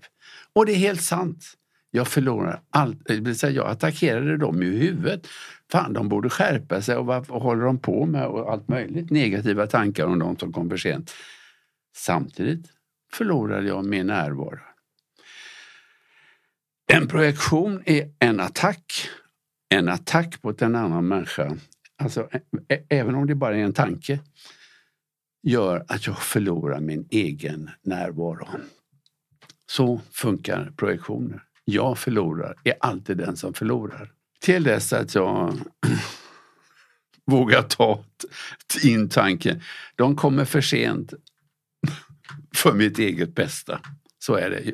Och 0.54 0.66
det 0.66 0.72
är 0.72 0.76
helt 0.76 1.02
sant. 1.02 1.46
Jag 1.92 2.08
förlorar 2.08 2.62
allt. 2.70 3.10
Eh, 3.10 3.16
det 3.16 3.22
vill 3.22 3.40
säga, 3.40 3.54
jag 3.54 3.68
attackerade 3.68 4.38
dem 4.38 4.64
i 4.64 4.66
huvudet. 4.66 5.28
Fan, 5.72 5.94
de 5.94 6.10
borde 6.10 6.30
skärpa 6.30 6.82
sig 6.82 6.96
och 6.96 7.06
vad 7.06 7.28
vad 7.28 7.42
håller 7.42 7.66
de 7.66 7.80
på 7.80 8.06
med? 8.06 8.26
Och 8.26 8.52
allt 8.52 8.68
möjligt 8.68 9.10
negativa 9.10 9.68
tankar 9.68 10.06
om 10.06 10.20
de 10.20 10.38
som 10.38 10.54
kom 10.54 10.70
för 10.70 10.78
sent. 10.78 11.12
Samtidigt 11.96 12.66
förlorade 13.14 13.68
jag 13.68 13.86
min 13.86 14.08
närvaro. 14.08 14.60
En 16.94 17.08
projektion 17.08 17.84
är 17.86 18.12
en 18.20 18.40
attack. 18.40 19.10
En 19.70 19.90
attack 19.90 20.44
mot 20.44 20.62
en 20.62 20.76
annan 20.76 21.08
människa. 21.08 21.58
Alltså, 21.98 22.30
även 22.90 23.16
om 23.16 23.28
det 23.28 23.36
bara 23.36 23.58
är 23.58 23.64
en 23.64 23.74
tanke 23.74 24.20
gör 25.44 25.86
att 25.88 26.08
jag 26.08 26.20
förlorar 26.20 26.80
min 26.80 27.08
egen 27.12 27.70
närvaro. 27.82 28.48
Så 29.68 30.02
funkar 30.12 30.72
projektioner. 30.78 31.44
Jag 31.66 31.98
förlorar 31.98 32.56
är 32.64 32.76
alltid 32.80 33.18
den 33.18 33.38
som 33.38 33.54
förlorar. 33.54 34.12
Till 34.40 34.64
dess 34.64 34.94
att 34.94 35.16
jag 35.16 35.58
vågar 37.26 37.62
ta 37.62 38.04
in 38.84 39.10
tanken. 39.10 39.62
De 39.96 40.16
kommer 40.16 40.46
för 40.46 40.62
sent 40.62 41.14
för 42.56 42.74
mitt 42.74 43.00
eget 43.00 43.36
bästa. 43.36 43.82
Så 44.20 44.36
är 44.36 44.50
det. 44.50 44.72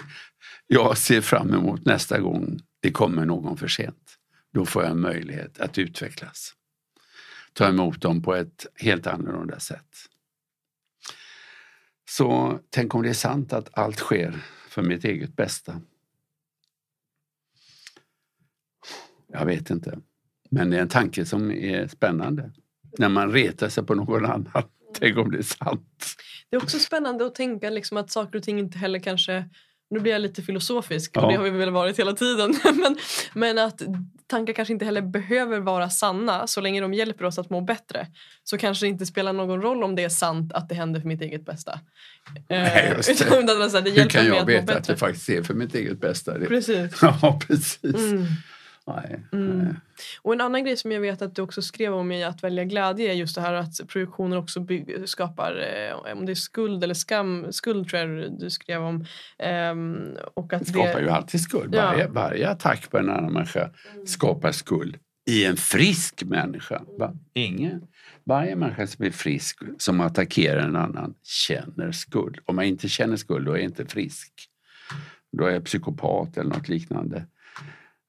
Jag 0.67 0.97
ser 0.97 1.21
fram 1.21 1.53
emot 1.53 1.85
nästa 1.85 2.19
gång 2.19 2.59
det 2.79 2.91
kommer 2.91 3.25
någon 3.25 3.57
för 3.57 3.67
sent. 3.67 4.17
Då 4.53 4.65
får 4.65 4.83
jag 4.83 4.91
en 4.91 4.99
möjlighet 4.99 5.59
att 5.59 5.77
utvecklas. 5.77 6.53
Ta 7.53 7.67
emot 7.67 8.01
dem 8.01 8.21
på 8.21 8.35
ett 8.35 8.65
helt 8.75 9.07
annorlunda 9.07 9.59
sätt. 9.59 9.95
Så 12.09 12.59
tänk 12.69 12.95
om 12.95 13.03
det 13.03 13.09
är 13.09 13.13
sant 13.13 13.53
att 13.53 13.77
allt 13.77 13.97
sker 13.97 14.41
för 14.69 14.81
mitt 14.81 15.03
eget 15.03 15.35
bästa. 15.35 15.81
Jag 19.27 19.45
vet 19.45 19.69
inte. 19.69 19.99
Men 20.49 20.69
det 20.69 20.77
är 20.77 20.81
en 20.81 20.87
tanke 20.87 21.25
som 21.25 21.51
är 21.51 21.87
spännande. 21.87 22.51
När 22.97 23.09
man 23.09 23.31
retar 23.31 23.69
sig 23.69 23.85
på 23.85 23.95
någon 23.95 24.25
annan. 24.25 24.63
Tänk 24.99 25.17
om 25.17 25.31
det 25.31 25.37
är 25.37 25.41
sant. 25.41 26.05
Det 26.49 26.55
är 26.55 26.63
också 26.63 26.79
spännande 26.79 27.25
att 27.25 27.35
tänka 27.35 27.69
liksom 27.69 27.97
att 27.97 28.11
saker 28.11 28.37
och 28.37 28.43
ting 28.43 28.59
inte 28.59 28.77
heller 28.77 28.99
kanske 28.99 29.49
nu 29.89 29.99
blir 29.99 30.11
jag 30.11 30.21
lite 30.21 30.41
filosofisk 30.41 31.11
Ja. 31.13 31.21
och 31.21 31.31
det 31.31 31.37
har 31.37 31.43
vi 31.43 31.49
väl 31.49 31.69
varit 31.71 31.99
hela 31.99 32.13
tiden. 32.13 32.55
men, 32.63 32.97
men 33.33 33.57
att 33.57 33.81
tankar 34.27 34.53
kanske 34.53 34.73
inte 34.73 34.85
heller 34.85 35.01
behöver 35.01 35.59
vara 35.59 35.89
sanna 35.89 36.47
så 36.47 36.61
länge 36.61 36.81
de 36.81 36.93
hjälper 36.93 37.25
oss 37.25 37.39
att 37.39 37.49
må 37.49 37.61
bättre. 37.61 38.07
Så 38.43 38.57
kanske 38.57 38.85
det 38.85 38.89
inte 38.89 39.05
spelar 39.05 39.33
någon 39.33 39.61
roll 39.61 39.83
om 39.83 39.95
det 39.95 40.03
är 40.03 40.09
sant 40.09 40.53
att 40.53 40.69
det 40.69 40.75
händer 40.75 40.99
för 40.99 41.07
mitt 41.07 41.21
eget 41.21 41.45
bästa. 41.45 41.79
Nej, 42.49 42.85
Eh, 42.89 42.97
just 42.97 43.07
det. 43.07 43.25
utan 43.25 43.61
att 43.61 43.85
det 43.85 43.91
Hur 43.91 44.09
kan 44.09 44.25
jag 44.25 44.45
veta 44.45 44.77
att 44.77 44.83
det 44.87 44.97
faktiskt 44.97 45.29
är 45.29 45.43
för 45.43 45.53
mitt 45.53 45.75
eget 45.75 46.01
bästa? 46.01 46.37
Det... 46.37 46.45
Precis. 46.45 46.91
Ja, 47.01 47.39
precis. 47.47 47.95
Mm. 47.95 48.25
Nej, 48.87 49.19
Mm. 49.31 49.59
nej. 49.59 49.73
Och 50.21 50.33
en 50.33 50.41
annan 50.41 50.63
grej 50.63 50.77
som 50.77 50.91
jag 50.91 51.01
vet 51.01 51.21
att 51.21 51.35
du 51.35 51.41
också 51.41 51.61
skrev 51.61 51.93
om 51.93 52.11
i 52.11 52.23
Att 52.23 52.43
välja 52.43 52.63
glädje 52.63 53.09
är 53.11 53.13
just 53.13 53.35
det 53.35 53.41
här 53.41 53.53
att 53.53 53.87
projektioner 53.87 54.37
också 54.37 54.59
bygg- 54.59 55.09
skapar 55.09 55.51
eh, 55.51 56.13
om 56.17 56.25
det 56.25 56.31
är 56.31 56.35
skuld 56.35 56.83
eller 56.83 56.93
skam, 56.93 57.45
skuld 57.51 57.89
tror 57.89 58.01
jag 58.01 58.39
du 58.39 58.49
skrev 58.49 58.81
om. 58.81 59.05
Ehm, 59.39 60.07
och 60.33 60.53
att 60.53 60.59
Det 60.59 60.65
skapar 60.71 60.93
det, 60.93 61.01
ju 61.01 61.09
alltid 61.09 61.41
skuld. 61.41 61.75
Ja. 61.75 61.81
Varje, 61.85 62.07
varje 62.07 62.49
attack 62.49 62.89
på 62.91 62.97
en 62.97 63.09
annan 63.09 63.33
människa 63.33 63.69
skapar 64.05 64.51
skuld. 64.51 64.97
I 65.29 65.45
en 65.45 65.57
frisk 65.57 66.23
människa. 66.23 66.81
Va? 66.99 67.13
Ingen. 67.33 67.87
Varje 68.25 68.55
människa 68.55 68.87
som 68.87 69.05
är 69.05 69.11
frisk 69.11 69.59
som 69.77 70.01
attackerar 70.01 70.59
en 70.59 70.75
annan 70.75 71.13
känner 71.23 71.91
skuld. 71.91 72.39
Om 72.45 72.55
man 72.55 72.65
inte 72.65 72.87
känner 72.89 73.15
skuld 73.17 73.45
då 73.45 73.51
är 73.51 73.55
jag 73.57 73.63
inte 73.65 73.85
frisk. 73.85 74.31
Då 75.37 75.45
är 75.45 75.51
jag 75.51 75.65
psykopat 75.65 76.37
eller 76.37 76.49
något 76.55 76.69
liknande. 76.69 77.25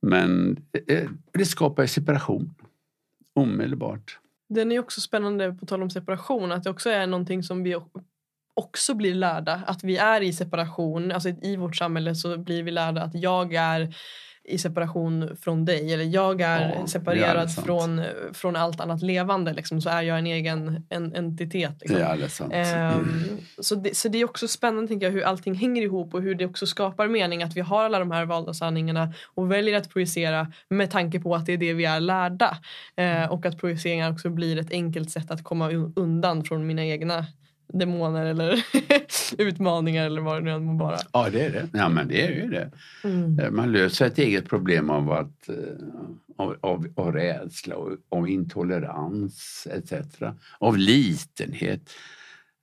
Men 0.06 0.56
eh, 0.86 1.10
det 1.32 1.44
skapar 1.44 1.86
separation. 1.86 2.54
Omedelbart. 3.34 4.18
Den 4.48 4.72
är 4.72 4.78
också 4.78 5.00
spännande 5.00 5.52
på 5.52 5.66
tal 5.66 5.82
om 5.82 5.90
separation 5.90 6.52
att 6.52 6.64
det 6.64 6.70
också 6.70 6.90
är 6.90 7.06
någonting 7.06 7.42
som 7.42 7.62
vi 7.62 7.76
också 8.54 8.94
blir 8.94 9.14
lärda 9.14 9.52
att 9.52 9.84
vi 9.84 9.96
är 9.96 10.20
i 10.20 10.32
separation. 10.32 11.12
Alltså 11.12 11.28
i 11.28 11.56
vårt 11.56 11.76
samhälle 11.76 12.14
så 12.14 12.38
blir 12.38 12.62
vi 12.62 12.70
lärda 12.70 13.02
att 13.02 13.14
jag 13.14 13.54
är 13.54 13.94
i 14.48 14.59
separation 14.59 15.36
från 15.40 15.64
dig. 15.64 15.93
Eller 15.94 16.05
jag 16.05 16.40
är 16.40 16.60
Ja, 16.60 16.82
är 16.82 16.86
separerad 16.86 17.51
sant. 17.51 17.66
från, 17.66 18.02
från 18.32 18.56
allt 18.56 18.81
annat 18.81 19.02
levande. 19.02 19.52
Liksom, 19.52 19.81
så 19.81 19.89
är 19.90 20.02
jag 20.02 20.18
en 20.18 20.27
egen 20.27 20.86
en 20.90 21.14
entitet. 21.14 21.73
Liksom. 21.81 21.98
Det 21.98 22.05
är 22.05 22.28
sant. 22.28 22.52
Ehm, 22.55 23.23
så, 23.59 23.74
det, 23.74 23.97
så 23.97 24.09
det 24.09 24.18
är 24.18 24.24
också 24.24 24.48
spännande 24.48 24.89
tänker 24.89 25.06
jag, 25.06 25.12
hur 25.12 25.23
allting 25.24 25.55
hänger 25.55 25.82
ihop 25.82 26.14
och 26.14 26.23
hur 26.23 26.35
det 26.35 26.47
också 26.47 26.66
skapar 26.66 27.09
mening 27.09 27.43
att 27.43 27.56
vi 27.56 27.60
har 27.60 27.85
alla 27.85 27.98
de 27.98 28.10
här 28.10 28.24
valda 28.24 28.55
sanningarna 28.55 29.12
och 29.35 29.52
väljer 29.52 29.77
att 29.77 29.90
projicera 29.90 30.52
med 30.68 30.90
tanke 30.90 31.20
på 31.20 31.35
att 31.35 31.47
det 31.47 31.52
är 31.52 31.59
det 31.59 31.73
vi 31.74 31.85
är 31.85 32.01
lärda. 32.01 32.59
Eh, 32.97 33.24
och 33.32 33.47
att 33.47 33.59
projiceringar 33.59 34.12
också 34.12 34.31
blir 34.31 34.59
ett 34.59 34.70
enkelt 34.70 35.10
sätt 35.10 35.31
att 35.31 35.44
komma 35.44 35.70
un- 35.70 35.93
undan 35.97 36.44
från 36.44 36.66
mina 36.66 36.85
egna 36.85 37.24
demoner 37.72 38.26
eller 38.26 38.64
utmaningar 39.38 40.06
eller 40.06 40.20
vad 40.22 40.36
det 40.36 40.44
nu 40.44 40.51
än 40.51 40.64
må 40.64 40.84
vara. 40.84 40.98
Ja, 41.12 41.28
det 41.32 41.40
är 41.40 41.51
det. 41.51 41.68
Ja, 41.72 41.88
men 41.88 42.09
det 42.09 42.26
är 42.26 42.30
ju 42.30 42.51
det. 42.51 42.70
Eh, 43.44 43.51
Man 43.51 43.72
löser 43.72 44.06
ett 44.06 44.18
eget 44.18 44.48
problem 44.48 44.90
av, 44.90 45.12
att, 45.12 45.48
eh, 45.48 45.55
av, 46.36 46.56
av, 46.60 46.86
av 46.97 47.12
rädsla, 47.12 47.76
och, 47.76 47.93
av 48.09 48.28
intolerans 48.28 49.66
etc. 49.70 49.93
Av 50.59 50.78
litenhet. 50.78 51.90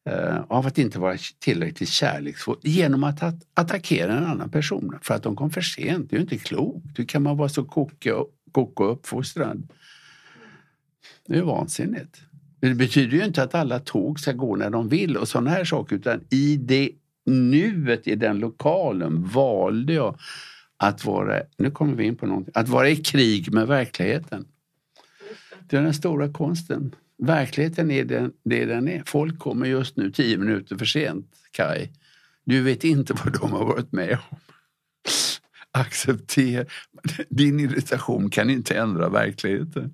eh, 0.09 0.39
Av 0.47 0.67
att 0.67 0.77
inte 0.77 0.99
vara 0.99 1.17
tillräckligt 1.39 1.89
kärleksfull 1.89 2.57
genom 2.61 3.03
att 3.03 3.23
at- 3.23 3.47
attackera 3.53 4.17
en 4.17 4.25
annan 4.25 4.49
person 4.51 4.99
för 5.01 5.13
att 5.13 5.23
de 5.23 5.35
kom 5.35 5.49
för 5.51 5.61
sent. 5.61 6.09
Det 6.09 6.15
är 6.15 6.17
ju 6.17 6.23
inte 6.23 6.38
klokt. 6.38 6.99
Hur 6.99 7.05
kan 7.05 7.23
man 7.23 7.38
vara 7.38 7.49
så 7.49 7.63
koko, 7.65 8.25
koko 8.51 8.84
uppfostrad? 8.84 9.67
Det 11.27 11.34
är 11.34 11.38
ju 11.38 11.43
vansinnigt. 11.45 12.21
Det 12.64 12.76
betyder 12.76 13.18
ju 13.18 13.26
inte 13.26 13.44
att 13.44 13.56
alla 13.56 13.80
tåg 13.80 14.19
ska 14.19 14.31
gå 14.31 14.56
när 14.56 14.69
de 14.69 14.90
vill 14.90 15.18
och 15.18 15.27
sådana 15.27 15.49
här 15.49 15.65
saker 15.65 15.95
utan 15.95 16.22
i 16.30 16.57
det 16.57 16.91
nuet 17.26 18.07
i 18.07 18.15
den 18.15 18.40
lokalen 18.40 19.23
valde 19.23 19.94
jag 19.94 20.18
att 20.77 21.06
vara, 21.06 21.41
nu 21.57 21.72
kommer 21.72 21.95
vi 21.95 22.03
in 22.03 22.15
på 22.15 22.26
någonting, 22.26 22.52
att 22.56 22.69
vara 22.69 22.90
i 22.90 22.95
krig 22.95 23.53
med 23.53 23.68
verkligheten. 23.68 24.45
Det 25.69 25.77
är 25.77 25.81
den 25.81 25.94
stora 25.94 26.30
konsten. 26.34 26.95
Verkligheten 27.18 27.91
är 27.91 28.06
den, 28.06 28.31
det 28.44 28.65
den 28.65 28.88
är. 28.88 29.03
Folk 29.06 29.40
kommer 29.40 29.65
just 29.65 29.98
nu 29.98 30.11
tio 30.11 30.38
minuter 30.38 30.77
för 30.77 30.85
sent, 30.85 31.26
Kai. 31.52 31.90
Du 32.44 32.61
vet 32.61 32.84
inte 32.84 33.14
vad 33.14 33.41
de 33.41 33.52
har 33.52 33.65
varit 33.65 33.91
med 33.91 34.18
om. 34.30 34.38
Acceptera. 35.72 36.65
Din 37.30 37.60
irritation 37.60 38.30
kan 38.30 38.49
inte 38.49 38.77
ändra 38.77 39.10
verkligheten. 39.10 39.94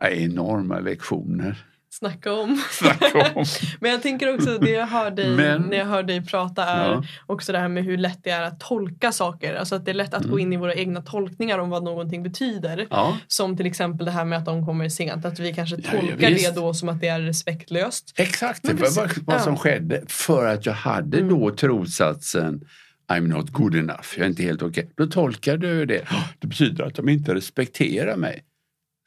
Ja, 0.00 0.08
Enorma 0.08 0.78
lektioner. 0.80 1.64
Snacka 1.92 2.32
om. 2.32 2.62
Snacka 2.70 3.32
om. 3.34 3.44
Men 3.80 3.90
jag 3.90 4.02
tänker 4.02 4.34
också 4.34 4.58
det 4.58 4.70
jag 4.70 4.86
hör 4.86 5.10
dig, 5.10 5.36
Men- 5.36 5.62
när 5.62 5.76
jag 5.76 5.86
hör 5.86 6.02
dig 6.02 6.24
prata 6.26 6.64
är 6.64 6.88
Ja. 6.90 7.04
också 7.26 7.52
det 7.52 7.58
här 7.58 7.68
med 7.68 7.84
hur 7.84 7.96
lätt 7.98 8.18
det 8.24 8.30
är 8.30 8.42
att 8.42 8.60
tolka 8.60 9.12
saker. 9.12 9.54
Alltså 9.54 9.74
att 9.74 9.84
det 9.84 9.90
är 9.90 9.94
lätt 9.94 10.14
att 10.14 10.24
gå 10.24 10.38
in 10.38 10.52
i 10.52 10.56
våra 10.56 10.74
egna 10.74 11.02
tolkningar 11.02 11.58
om 11.58 11.70
vad 11.70 11.84
någonting 11.84 12.22
betyder. 12.22 12.72
Mm. 12.72 12.86
Ja, 12.90 13.18
Som 13.26 13.56
till 13.56 13.66
exempel 13.66 14.06
det 14.06 14.12
här 14.12 14.24
med 14.24 14.38
att 14.38 14.44
de 14.44 14.66
kommer 14.66 14.88
sent. 14.88 15.24
Att 15.24 15.38
vi 15.38 15.52
kanske 15.54 15.76
Ja, 15.76 15.82
ja, 15.92 16.00
tolkar 16.00 16.28
visst. 16.30 16.54
det 16.54 16.60
då 16.60 16.74
som 16.74 16.88
att 16.88 17.00
det 17.00 17.08
är 17.08 17.20
respektlöst. 17.20 18.12
exakt. 18.16 18.62
Det 18.62 18.72
var 18.74 18.96
vad, 18.96 19.10
vad 19.24 19.40
som 19.40 19.52
Ja. 19.52 19.58
skedde. 19.58 20.02
För 20.08 20.46
att 20.46 20.66
jag 20.66 20.72
hade 20.72 21.18
Mm. 21.18 21.28
då 21.40 21.50
trossatsen 21.50 22.60
I'm 23.08 23.20
not 23.28 23.50
good 23.50 23.74
enough. 23.76 24.06
Jag 24.16 24.24
är 24.24 24.28
inte 24.28 24.42
helt 24.42 24.62
okej. 24.62 24.90
Då 24.96 25.06
tolkar 25.06 25.56
du 25.56 25.86
det. 25.86 26.02
"Åh, 26.10 26.24
Det 26.38 26.46
betyder 26.46 26.84
att 26.84 26.94
de 26.94 27.08
inte 27.08 27.34
respekterar 27.34 28.16
mig. 28.16 28.42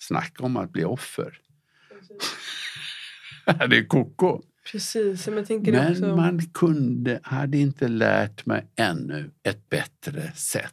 Snacka 0.08 0.44
om 0.44 0.58
att 0.58 0.72
bli 0.72 0.84
offer. 0.84 1.40
det 3.70 3.78
är 3.78 3.88
koko. 3.88 4.42
Precis, 4.72 5.28
men 5.28 5.46
Men 5.50 5.92
också... 5.92 6.16
man 6.16 6.42
kunde, 6.54 7.20
hade 7.24 7.58
inte 7.58 7.88
lärt 7.88 8.46
mig 8.46 8.66
ännu 8.76 9.32
ett 9.44 9.70
bättre 9.70 10.32
sätt. 10.32 10.72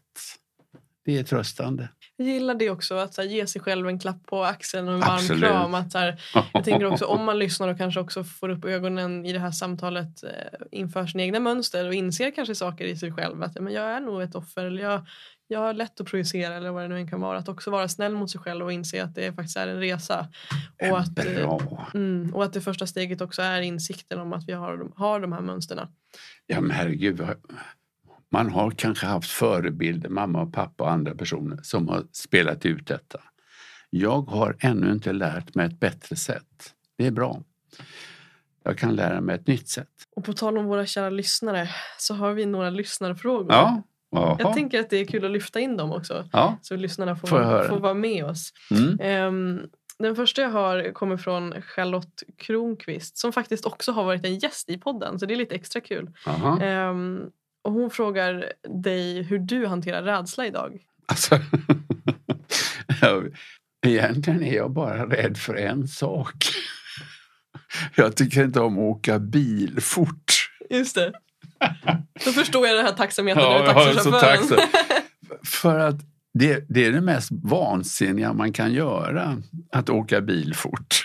Det 1.05 1.19
är 1.19 1.23
tröstande. 1.23 1.89
Jag 2.17 2.29
gillar 2.29 2.55
det 2.55 2.71
också, 2.71 2.95
att 2.95 3.17
här, 3.17 3.25
ge 3.25 3.47
sig 3.47 3.63
själv 3.63 3.89
en 3.89 3.99
klapp 3.99 4.27
på 4.27 4.45
axeln 4.45 4.89
och 4.89 4.95
en 4.95 5.01
varm 5.01 5.13
Absolut. 5.13 5.43
kram. 5.43 5.75
Att, 5.75 5.95
här, 5.95 6.21
jag 6.53 6.65
tänker 6.65 6.85
också 6.85 7.05
om 7.05 7.25
man 7.25 7.39
lyssnar 7.39 7.69
och 7.69 7.79
kanske 7.79 8.01
också 8.01 8.25
får 8.25 8.49
upp 8.49 8.65
ögonen 8.65 9.27
i 9.27 9.33
det 9.33 9.39
här 9.39 9.51
samtalet 9.51 10.25
eh, 10.25 10.31
inför 10.71 11.07
sina 11.07 11.23
egna 11.23 11.41
mönster 11.41 11.87
och 11.87 11.95
inser 11.95 12.31
kanske 12.31 12.55
saker 12.55 12.85
i 12.85 12.97
sig 12.97 13.13
själv. 13.13 13.43
Att 13.43 13.61
men 13.61 13.73
jag 13.73 13.85
är 13.85 14.01
nog 14.01 14.23
ett 14.23 14.35
offer 14.35 14.65
eller 14.65 14.83
jag, 14.83 15.07
jag 15.51 15.61
har 15.61 15.75
lätt 15.75 16.01
att 16.01 16.07
projicera 16.07 16.55
eller 16.55 16.71
vad 16.71 16.85
det 16.85 16.89
nu 16.89 16.97
än 16.97 17.09
kan 17.09 17.21
vara. 17.21 17.39
Att 17.39 17.49
också 17.49 17.71
vara 17.71 17.89
snäll 17.89 18.15
mot 18.15 18.31
sig 18.31 18.41
själv 18.41 18.65
och 18.65 18.73
inse 18.73 19.05
att 19.05 19.15
det 19.15 19.33
faktiskt 19.33 19.57
är 19.57 19.69
en 19.69 19.81
resa. 19.81 20.29
Och 20.91 20.99
att, 20.99 21.19
eh, 21.19 21.59
mm, 21.95 22.35
och 22.35 22.45
att 22.45 22.53
det 22.53 22.61
första 22.61 22.87
steget 22.87 23.21
också 23.21 23.43
är 23.43 23.61
insikten 23.61 24.21
om 24.21 24.33
att 24.33 24.49
vi 24.49 24.53
har, 24.53 24.91
har 24.97 25.21
de 25.21 25.33
här 25.33 25.41
mönsterna. 25.41 25.89
Ja 26.47 26.61
men 26.61 26.71
herregud. 26.71 27.27
Man 28.33 28.51
har 28.51 28.71
kanske 28.71 29.07
haft 29.07 29.31
förebilder, 29.31 30.09
mamma 30.09 30.43
och 30.43 30.53
pappa 30.53 30.85
och 30.85 30.91
andra 30.91 31.15
personer 31.15 31.59
som 31.63 31.89
har 31.89 32.05
spelat 32.13 32.67
ut 32.67 32.87
detta. 32.87 33.21
Jag 33.91 34.23
har 34.23 34.57
ännu 34.61 34.93
inte 34.93 35.13
lärt 35.13 35.55
mig 35.55 35.67
ett 35.67 35.81
bättre 35.81 36.17
sätt. 36.17 36.75
Det 36.99 37.07
är 37.07 37.11
bra. 37.11 37.43
Jag 38.63 38.79
kan 38.79 38.95
lära 38.97 39.21
mig 39.21 39.35
ett 39.35 39.47
nytt 39.47 39.69
sätt. 39.69 39.89
Och 40.17 40.25
på 40.25 40.33
tal 40.33 40.59
om 40.59 40.65
våra 40.65 40.87
kära 40.87 41.11
lyssnare 41.11 41.69
så 41.99 42.15
har 42.15 42.33
vi 42.33 42.47
några 42.47 42.71
lyssnarfrågor. 42.71 43.53
Ja, 43.53 43.83
Jaha. 44.11 44.37
Jag 44.39 44.55
tänker 44.55 44.81
att 44.81 44.91
det 44.91 44.97
är 44.97 45.05
kul 45.05 45.25
att 45.25 45.31
lyfta 45.31 45.61
in 45.61 45.77
dem 45.77 45.93
också. 45.93 46.29
ja. 46.33 46.59
Så 46.63 46.77
lyssnarna 46.77 47.17
får, 47.17 47.29
Får 47.29 47.69
får 47.69 47.81
vara 47.81 47.95
med 47.95 48.25
oss. 48.25 48.53
Mm. 48.71 48.99
Ehm, 49.01 49.61
den 49.99 50.17
första 50.17 50.43
jag 50.43 50.51
har 50.51 50.93
kommer 50.93 51.17
från 51.17 51.63
Charlotte 51.63 52.23
Kronqvist 52.39 53.19
som 53.19 53.33
faktiskt 53.33 53.67
också 53.67 53.93
har 53.93 54.05
varit 54.05 54.25
en 54.25 54.39
gäst 54.39 54.69
i 54.69 54.79
podden. 54.79 55.19
Så 55.19 55.27
det 55.27 55.35
är 55.35 55.37
lite 55.37 55.55
extra 55.55 55.81
kul. 55.81 56.11
Ehm, 56.61 57.23
och 57.65 57.73
hon 57.73 57.91
frågar 57.91 58.53
dig 58.83 59.23
hur 59.23 59.39
du 59.39 59.67
hanterar 59.67 60.03
rädsla 60.03 60.47
idag. 60.47 60.79
Alltså, 61.07 61.39
egentligen 63.87 64.43
är 64.43 64.55
jag 64.57 64.71
bara 64.71 65.07
rädd 65.07 65.39
för 65.39 65.55
en 65.55 65.89
sak. 65.89 66.35
Jag 67.95 68.17
tycker 68.17 68.45
inte 68.45 68.61
om 68.61 68.75
att 68.75 68.97
åka 68.97 69.19
bil 69.19 69.81
fort. 69.81 70.51
Just 70.71 70.95
det. 70.95 71.13
Då 72.25 72.33
förstår 72.33 72.67
jag 72.67 72.77
den 72.77 72.87
här 72.87 72.93
tacksamheten 72.93 73.43
Ja, 73.43 73.65
jag 73.65 73.75
taxichauffören. 73.75 74.21
tacksam. 74.21 74.59
För 75.45 75.79
att 75.79 75.97
det, 76.35 76.65
det 76.69 76.85
är 76.87 76.93
det 76.93 77.01
mest 77.01 77.31
vansinniga 77.33 78.33
man 78.33 78.53
kan 78.53 78.73
göra, 78.73 79.43
att 79.73 79.91
åka 79.91 80.21
bil 80.21 80.55
fort. 80.55 81.05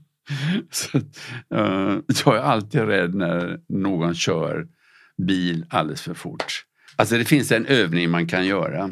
Så, 0.70 0.98
eh, 1.54 1.98
jag 2.24 2.36
är 2.36 2.40
alltid 2.40 2.80
rädd 2.80 3.14
när 3.14 3.60
någon 3.68 4.14
kör 4.14 4.66
bil 5.16 5.66
alldeles 5.70 6.02
för 6.02 6.14
fort. 6.14 6.64
Alltså 6.96 7.18
det 7.18 7.24
finns 7.24 7.52
en 7.52 7.66
övning 7.66 8.10
man 8.10 8.26
kan 8.26 8.46
göra 8.46 8.90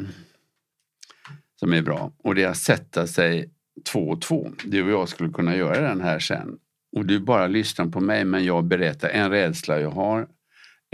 som 1.59 1.73
är 1.73 1.81
bra 1.81 2.11
och 2.23 2.35
det 2.35 2.43
är 2.43 2.47
att 2.49 2.57
sätta 2.57 3.07
sig 3.07 3.49
två 3.91 4.09
och 4.09 4.21
två. 4.21 4.51
Du 4.63 4.83
och 4.83 4.91
jag 4.91 5.09
skulle 5.09 5.29
kunna 5.29 5.55
göra 5.55 5.87
den 5.89 6.01
här 6.01 6.19
sen. 6.19 6.57
Och 6.95 7.05
du 7.05 7.19
bara 7.19 7.47
lyssnar 7.47 7.85
på 7.85 7.99
mig 7.99 8.25
men 8.25 8.45
jag 8.45 8.63
berättar 8.63 9.09
en 9.09 9.31
rädsla 9.31 9.79
jag 9.79 9.91
har, 9.91 10.27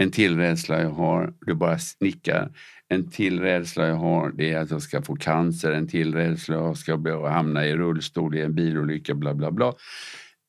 en 0.02 0.10
till 0.10 0.36
rädsla 0.36 0.82
jag 0.82 0.90
har, 0.90 1.34
du 1.40 1.54
bara 1.54 1.78
nickar. 2.00 2.50
En 2.88 3.10
till 3.10 3.40
rädsla 3.40 3.86
jag 3.86 3.94
har 3.94 4.30
det 4.30 4.52
är 4.52 4.58
att 4.58 4.70
jag 4.70 4.82
ska 4.82 5.02
få 5.02 5.16
cancer, 5.16 5.72
en 5.72 5.88
till 5.88 6.14
rädsla 6.14 6.54
jag 6.54 6.76
ska 6.76 6.96
bli, 6.96 7.12
hamna 7.12 7.66
i 7.66 7.76
rullstol 7.76 8.36
i 8.36 8.40
en 8.40 8.54
bilolycka, 8.54 9.14
bla 9.14 9.34
bla 9.34 9.50
bla. 9.50 9.72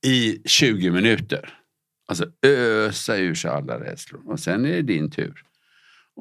I 0.06 0.42
20 0.46 0.92
minuter. 0.92 1.50
Alltså 2.08 2.26
ösa 2.46 3.18
ur 3.18 3.36
sig 3.36 3.52
alla 3.52 3.80
rädslor. 3.80 4.22
Och 4.26 4.40
sen 4.40 4.66
är 4.66 4.70
det 4.70 4.82
din 4.82 5.12
tur 5.12 5.34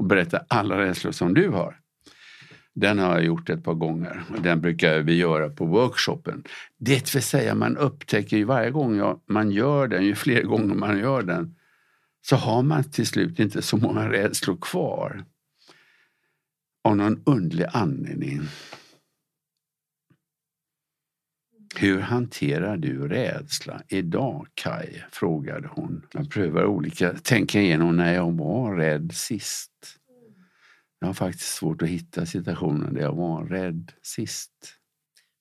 att 0.00 0.06
berätta 0.06 0.40
alla 0.48 0.78
rädslor 0.78 1.12
som 1.12 1.34
du 1.34 1.48
har. 1.48 1.78
Den 2.74 2.98
har 2.98 3.14
jag 3.14 3.24
gjort 3.24 3.50
ett 3.50 3.64
par 3.64 3.74
gånger 3.74 4.22
och 4.36 4.42
den 4.42 4.60
brukar 4.60 4.98
vi 4.98 5.16
göra 5.16 5.50
på 5.50 5.64
workshopen. 5.66 6.44
Det 6.78 7.14
vill 7.14 7.22
säga 7.22 7.54
man 7.54 7.76
upptäcker 7.76 8.36
ju 8.36 8.44
varje 8.44 8.70
gång 8.70 8.96
jag, 8.96 9.20
man 9.26 9.50
gör 9.50 9.88
den, 9.88 10.04
ju 10.04 10.14
fler 10.14 10.42
gånger 10.42 10.74
man 10.74 10.98
gör 10.98 11.22
den, 11.22 11.54
så 12.24 12.36
har 12.36 12.62
man 12.62 12.90
till 12.90 13.06
slut 13.06 13.38
inte 13.38 13.62
så 13.62 13.76
många 13.76 14.12
rädslor 14.12 14.56
kvar. 14.60 15.24
Av 16.84 16.96
någon 16.96 17.22
underlig 17.26 17.66
anledning. 17.72 18.40
Hur 21.76 22.00
hanterar 22.00 22.76
du 22.76 23.08
rädsla 23.08 23.82
idag, 23.88 24.46
Kai? 24.54 25.02
frågade 25.10 25.68
hon. 25.68 26.06
Jag 26.12 26.30
prövar 26.30 26.64
olika, 26.64 27.12
tänker 27.12 27.60
igenom 27.60 27.96
när 27.96 28.14
jag 28.14 28.32
var 28.32 28.76
rädd 28.76 29.12
sist. 29.14 29.70
Jag 30.98 31.06
har 31.06 31.14
faktiskt 31.14 31.54
svårt 31.54 31.82
att 31.82 31.88
hitta 31.88 32.26
situationen 32.26 32.94
där 32.94 33.00
jag 33.00 33.14
var 33.14 33.44
rädd 33.44 33.92
sist. 34.02 34.52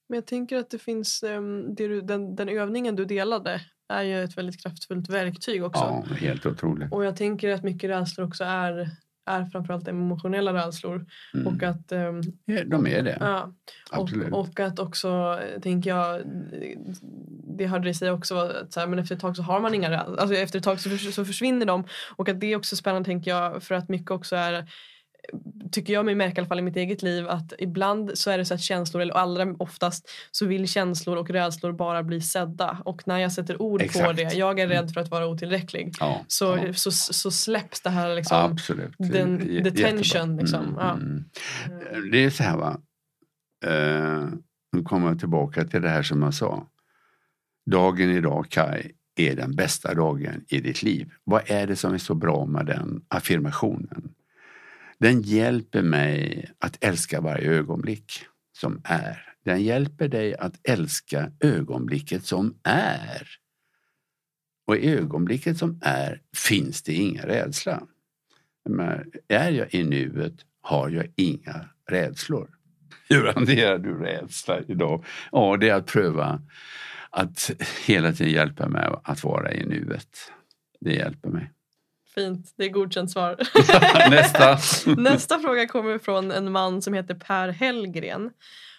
Men 0.10 0.16
jag 0.16 0.26
tänker 0.26 0.58
att 0.58 0.70
det 0.70 0.80
finns, 0.80 1.24
um, 1.24 1.76
det 1.76 1.88
du, 1.88 2.02
den, 2.02 2.36
den 2.36 2.50
övningen 2.50 2.96
du 2.96 3.06
delade 3.06 3.62
är 3.92 4.04
ju 4.04 4.24
ett 4.24 4.38
väldigt 4.38 4.64
kraftfullt 4.64 5.10
verktyg 5.10 5.64
också. 5.64 6.04
Ja, 6.10 6.16
helt 6.16 6.46
otroligt. 6.46 6.92
Och 6.92 7.06
jag 7.06 7.16
tänker 7.16 7.54
att 7.54 7.64
mycket 7.64 7.90
rädslor 7.90 8.28
också 8.28 8.44
är, 8.44 8.90
är 9.26 9.46
framförallt 9.46 9.88
emotionella 9.88 10.54
rädslor. 10.54 11.06
Mm. 11.34 11.48
Och 11.48 11.64
att, 11.64 11.92
ehm, 11.92 12.22
Ja, 12.46 12.64
De 12.66 12.88
är 12.88 13.02
det, 13.02 13.18
ja, 13.20 13.54
absolut. 13.92 14.34
och, 14.34 14.40
och 14.40 14.60
att 14.60 14.80
också, 14.80 15.40
tänker 15.62 15.90
jag, 15.90 16.22
det 17.58 17.68
hörde 17.68 17.84
dig 17.84 17.94
säga 17.94 18.14
också, 18.14 18.38
att 18.38 18.74
så 18.74 18.80
här, 18.80 18.88
men 18.88 19.00
efter 19.00 19.16
ett 19.16 19.22
tag 19.22 19.36
så 19.36 19.44
har 19.44 19.60
man 19.60 19.74
inga 19.74 19.92
rädslor. 19.92 20.18
Alltså 20.18 20.36
efter 20.36 20.60
ett 20.60 20.66
tag 20.66 20.80
så 21.14 21.26
försvinner 21.26 21.66
de. 21.66 21.84
Och 22.16 22.30
att 22.30 22.40
det 22.40 22.48
är 22.48 22.56
också 22.56 22.76
spännande 22.76 23.06
tänker 23.06 23.32
jag 23.32 23.64
för 23.64 23.76
att 23.76 23.90
mycket 23.90 24.12
också 24.12 24.36
är 24.36 24.66
tycker 25.72 25.94
jag 25.94 26.06
mig 26.06 26.16
märka 26.16 26.36
i 26.36 26.40
alla 26.40 26.48
fall 26.48 26.60
i 26.60 26.62
mitt 26.62 26.76
eget 26.76 27.02
liv 27.02 27.28
att 27.28 27.54
ibland 27.60 28.12
så 28.14 28.32
är 28.32 28.38
det 28.38 28.46
så 28.46 28.54
att 28.54 28.62
känslor, 28.62 29.02
eller 29.02 29.14
allra 29.14 29.56
oftast 29.60 30.10
så 30.32 30.46
vill 30.46 30.68
känslor 30.68 31.18
och 31.18 31.30
rädslor 31.30 31.72
bara 31.72 32.04
bli 32.04 32.22
sedda 32.22 32.82
och 32.86 33.08
när 33.08 33.18
jag 33.20 33.32
sätter 33.32 33.62
ord 33.62 33.82
Exakt. 33.82 34.06
på 34.06 34.14
det, 34.14 34.34
jag 34.34 34.60
är 34.60 34.68
rädd 34.68 34.92
för 34.94 35.02
att 35.02 35.12
vara 35.12 35.28
otillräcklig 35.28 35.94
Ja, 36.00 36.22
så, 36.28 36.60
ja. 36.66 36.74
så, 36.74 36.92
så 36.92 37.32
släpps 37.32 37.82
det 37.82 37.90
här 37.90 38.16
liksom 38.16 38.38
Absolut. 38.52 38.94
den- 38.98 39.64
the 39.64 39.72
tension, 39.72 40.38
liksom. 40.38 40.76
Ja. 40.80 40.92
mm. 40.92 41.24
Det 42.12 42.24
är 42.24 42.30
så 42.30 42.44
här 42.44 42.58
va. 42.58 42.78
Eh, 43.66 44.30
nu 44.72 44.84
kommer 44.84 45.08
jag 45.08 45.20
tillbaka 45.20 45.64
till 45.64 45.82
det 45.82 45.90
här 45.90 46.04
som 46.04 46.22
jag 46.22 46.34
sa. 46.34 46.68
Dagen 47.72 48.10
idag 48.10 48.46
Kai 48.50 48.92
är 49.16 49.36
den 49.36 49.56
bästa 49.56 49.94
dagen 49.94 50.46
i 50.48 50.60
ditt 50.60 50.84
liv. 50.84 51.12
Vad 51.24 51.42
är 51.52 51.68
det 51.68 51.76
som 51.76 51.94
är 51.94 51.98
så 51.98 52.16
bra 52.16 52.46
med 52.46 52.66
den 52.66 53.02
affirmationen? 53.08 54.10
Den 55.02 55.22
hjälper 55.22 55.82
mig 55.82 56.46
att 56.60 56.84
älska 56.84 57.22
varje 57.22 57.52
ögonblick 57.52 58.12
som 58.58 58.82
är. 58.84 59.34
Den 59.44 59.64
hjälper 59.64 60.08
dig 60.08 60.36
att 60.36 60.68
älska 60.68 61.32
ögonblicket 61.40 62.26
som 62.26 62.56
är. 62.64 63.28
Och 64.68 64.78
i 64.78 64.94
ögonblicket 64.94 65.58
som 65.58 65.80
är 65.82 66.22
finns 66.38 66.82
det 66.84 66.94
ingen 66.94 67.24
rädsla. 67.24 67.84
Men 68.70 69.12
är 69.28 69.52
jag 69.52 69.74
i 69.74 69.84
nuet 69.84 70.36
har 70.62 70.90
jag 70.90 71.08
inga 71.16 71.70
rädslor. 71.90 72.50
Hur 73.10 73.34
hanterar 73.34 73.78
du 73.78 73.94
rädsla 73.94 74.62
idag? 74.68 75.06
Ja, 75.32 75.58
det 75.58 75.70
är 75.70 75.76
att 75.76 75.88
pröva 75.88 76.42
att 77.10 77.52
hela 77.86 78.14
tiden 78.14 78.34
hjälpa 78.34 78.68
mig 78.68 78.90
att 79.04 79.24
vara 79.24 79.54
i 79.54 79.66
nuet. 79.66 80.32
Det 80.80 80.94
hjälper 80.94 81.30
mig. 81.30 81.52
Fint, 82.16 82.54
det 82.58 82.66
är 82.66 82.70
godkänt 82.70 83.12
svar. 83.12 83.36
Nästa. 84.10 84.58
Nästa 85.02 85.40
fråga 85.40 85.68
kommer 85.68 85.98
från 85.98 86.32
en 86.32 86.52
man 86.52 86.82
som 86.82 86.94
heter 86.94 87.16
Per 87.16 87.50
Hellgren. 87.50 88.30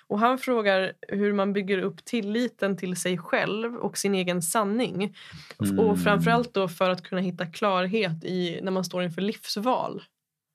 Och 0.06 0.18
han 0.18 0.38
frågar 0.38 0.92
hur 1.08 1.32
man 1.32 1.52
bygger 1.52 1.78
upp 1.78 2.04
tilliten 2.04 2.76
till 2.76 2.96
sig 2.96 3.18
själv 3.18 3.76
och 3.76 3.98
sin 3.98 4.14
egen 4.14 4.42
sanning. 4.42 5.16
Mm. 5.62 5.78
Och 5.78 6.00
framförallt 6.00 6.54
då 6.54 6.68
för 6.68 6.90
att 6.90 7.02
kunna 7.02 7.20
hitta 7.20 7.46
klarhet 7.46 8.24
i 8.24 8.60
när 8.62 8.72
man 8.72 8.84
står 8.84 9.02
inför 9.02 9.22
livsval. 9.22 10.02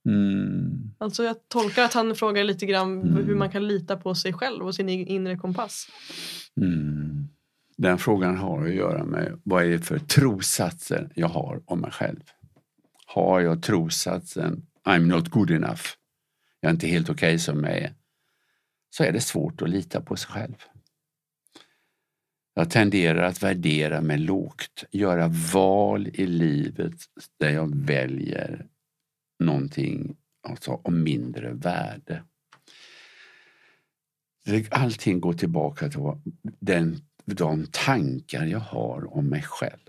Mm. 0.10 0.92
Alltså 0.98 1.24
jag 1.24 1.36
tolkar 1.48 1.84
att 1.84 1.94
han 1.94 2.16
frågar 2.16 2.44
lite 2.44 2.66
grann 2.66 3.02
Mm. 3.02 3.26
hur 3.26 3.36
man 3.36 3.52
kan 3.52 3.68
lita 3.68 3.98
på 3.98 4.16
sig 4.16 4.34
själv 4.34 4.66
och 4.66 4.76
sin 4.76 4.90
inre 4.90 5.38
kompass. 5.38 5.88
Mm. 6.62 7.28
Den 7.78 7.98
frågan 7.98 8.38
har 8.38 8.66
att 8.68 8.74
göra 8.76 9.04
med 9.06 9.40
vad 9.44 9.64
är 9.64 9.70
det 9.70 9.80
för 9.80 10.00
trossatser 10.00 11.10
jag 11.16 11.28
har 11.28 11.62
om 11.66 11.80
mig 11.82 11.92
själv. 11.92 12.22
Har 13.18 13.42
jag 13.42 13.64
trossatsen 13.64 14.68
I'm 14.84 15.06
not 15.06 15.30
good 15.30 15.52
enough, 15.52 15.82
jag 16.60 16.70
är 16.70 16.74
inte 16.74 16.88
helt 16.88 17.10
okej 17.10 17.40
som 17.40 17.64
jag 17.64 17.78
är, 17.78 17.94
så 18.90 19.04
är 19.04 19.12
det 19.12 19.22
svårt 19.22 19.62
att 19.62 19.70
lita 19.70 20.02
på 20.02 20.16
sig 20.16 20.32
själv. 20.32 20.56
Jag 22.54 22.70
tenderar 22.70 23.24
att 23.24 23.44
värdera 23.44 24.02
mig 24.02 24.18
lågt, 24.18 24.84
göra 24.92 25.28
val 25.54 26.08
i 26.08 26.26
livet 26.26 26.94
där 27.40 27.50
jag 27.50 27.76
väljer 27.76 28.68
någonting 29.40 30.18
alltså, 30.48 30.82
av 30.84 30.94
mindre 30.94 31.54
värde. 31.54 32.24
Allting 34.72 35.20
går 35.20 35.34
tillbaka 35.34 35.90
till 35.90 36.02
den, 36.60 37.02
de 37.26 37.66
tankar 37.72 38.46
jag 38.46 38.60
har 38.60 39.14
om 39.18 39.30
mig 39.30 39.42
själv. 39.42 39.87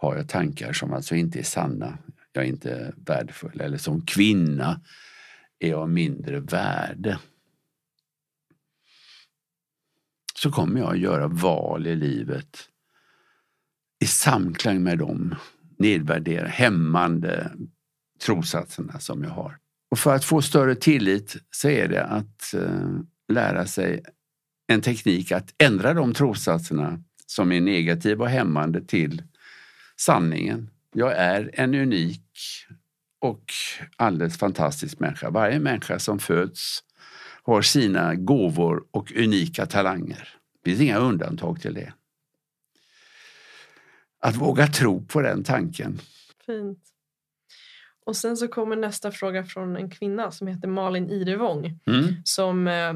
Har 0.00 0.16
jag 0.16 0.28
tankar 0.28 0.72
som 0.72 0.92
alltså 0.92 1.14
inte 1.14 1.38
är 1.38 1.42
sanna, 1.42 1.98
jag 2.32 2.44
är 2.44 2.48
inte 2.48 2.92
värdefull 2.96 3.60
eller 3.60 3.78
som 3.78 4.06
kvinna 4.06 4.80
är 5.58 5.70
jag 5.70 5.88
mindre 5.88 6.40
värde. 6.40 7.18
Så 10.34 10.50
kommer 10.50 10.80
jag 10.80 10.90
att 10.90 10.98
göra 10.98 11.28
val 11.28 11.86
i 11.86 11.96
livet 11.96 12.58
i 14.04 14.06
samklang 14.06 14.82
med 14.82 14.98
de 14.98 15.34
nedvärderade, 15.78 16.48
hämmande 16.48 17.52
trossatserna 18.24 19.00
som 19.00 19.24
jag 19.24 19.30
har. 19.30 19.58
Och 19.90 19.98
för 19.98 20.14
att 20.14 20.24
få 20.24 20.42
större 20.42 20.74
tillit 20.74 21.36
så 21.50 21.68
är 21.68 21.88
det 21.88 22.04
att 22.04 22.54
eh, 22.54 23.00
lära 23.32 23.66
sig 23.66 24.04
en 24.66 24.80
teknik 24.80 25.32
att 25.32 25.54
ändra 25.58 25.94
de 25.94 26.14
trossatserna 26.14 27.02
som 27.26 27.52
är 27.52 27.60
negativa 27.60 28.24
och 28.24 28.30
hämmande 28.30 28.84
till 28.84 29.22
sanningen. 30.00 30.70
Jag 30.92 31.16
är 31.16 31.50
en 31.54 31.74
unik 31.74 32.26
och 33.18 33.52
alldeles 33.96 34.38
fantastisk 34.38 34.98
människa. 34.98 35.30
Varje 35.30 35.58
människa 35.58 35.98
som 35.98 36.18
föds 36.18 36.84
har 37.42 37.62
sina 37.62 38.14
gåvor 38.14 38.84
och 38.90 39.12
unika 39.16 39.66
talanger. 39.66 40.28
Det 40.62 40.70
finns 40.70 40.80
inga 40.80 40.98
undantag 40.98 41.60
till 41.60 41.74
det. 41.74 41.92
Att 44.20 44.36
våga 44.36 44.66
tro 44.66 45.06
på 45.06 45.20
den 45.20 45.44
tanken. 45.44 46.00
Fint. 46.46 46.78
Och 48.06 48.16
sen 48.16 48.36
så 48.36 48.48
kommer 48.48 48.76
nästa 48.76 49.10
fråga 49.10 49.44
från 49.44 49.76
en 49.76 49.90
kvinna 49.90 50.30
som 50.30 50.46
heter 50.46 50.68
Malin 50.68 51.10
Idevång. 51.10 51.80
Mm. 51.86 52.14
Som 52.24 52.68
eh, 52.68 52.94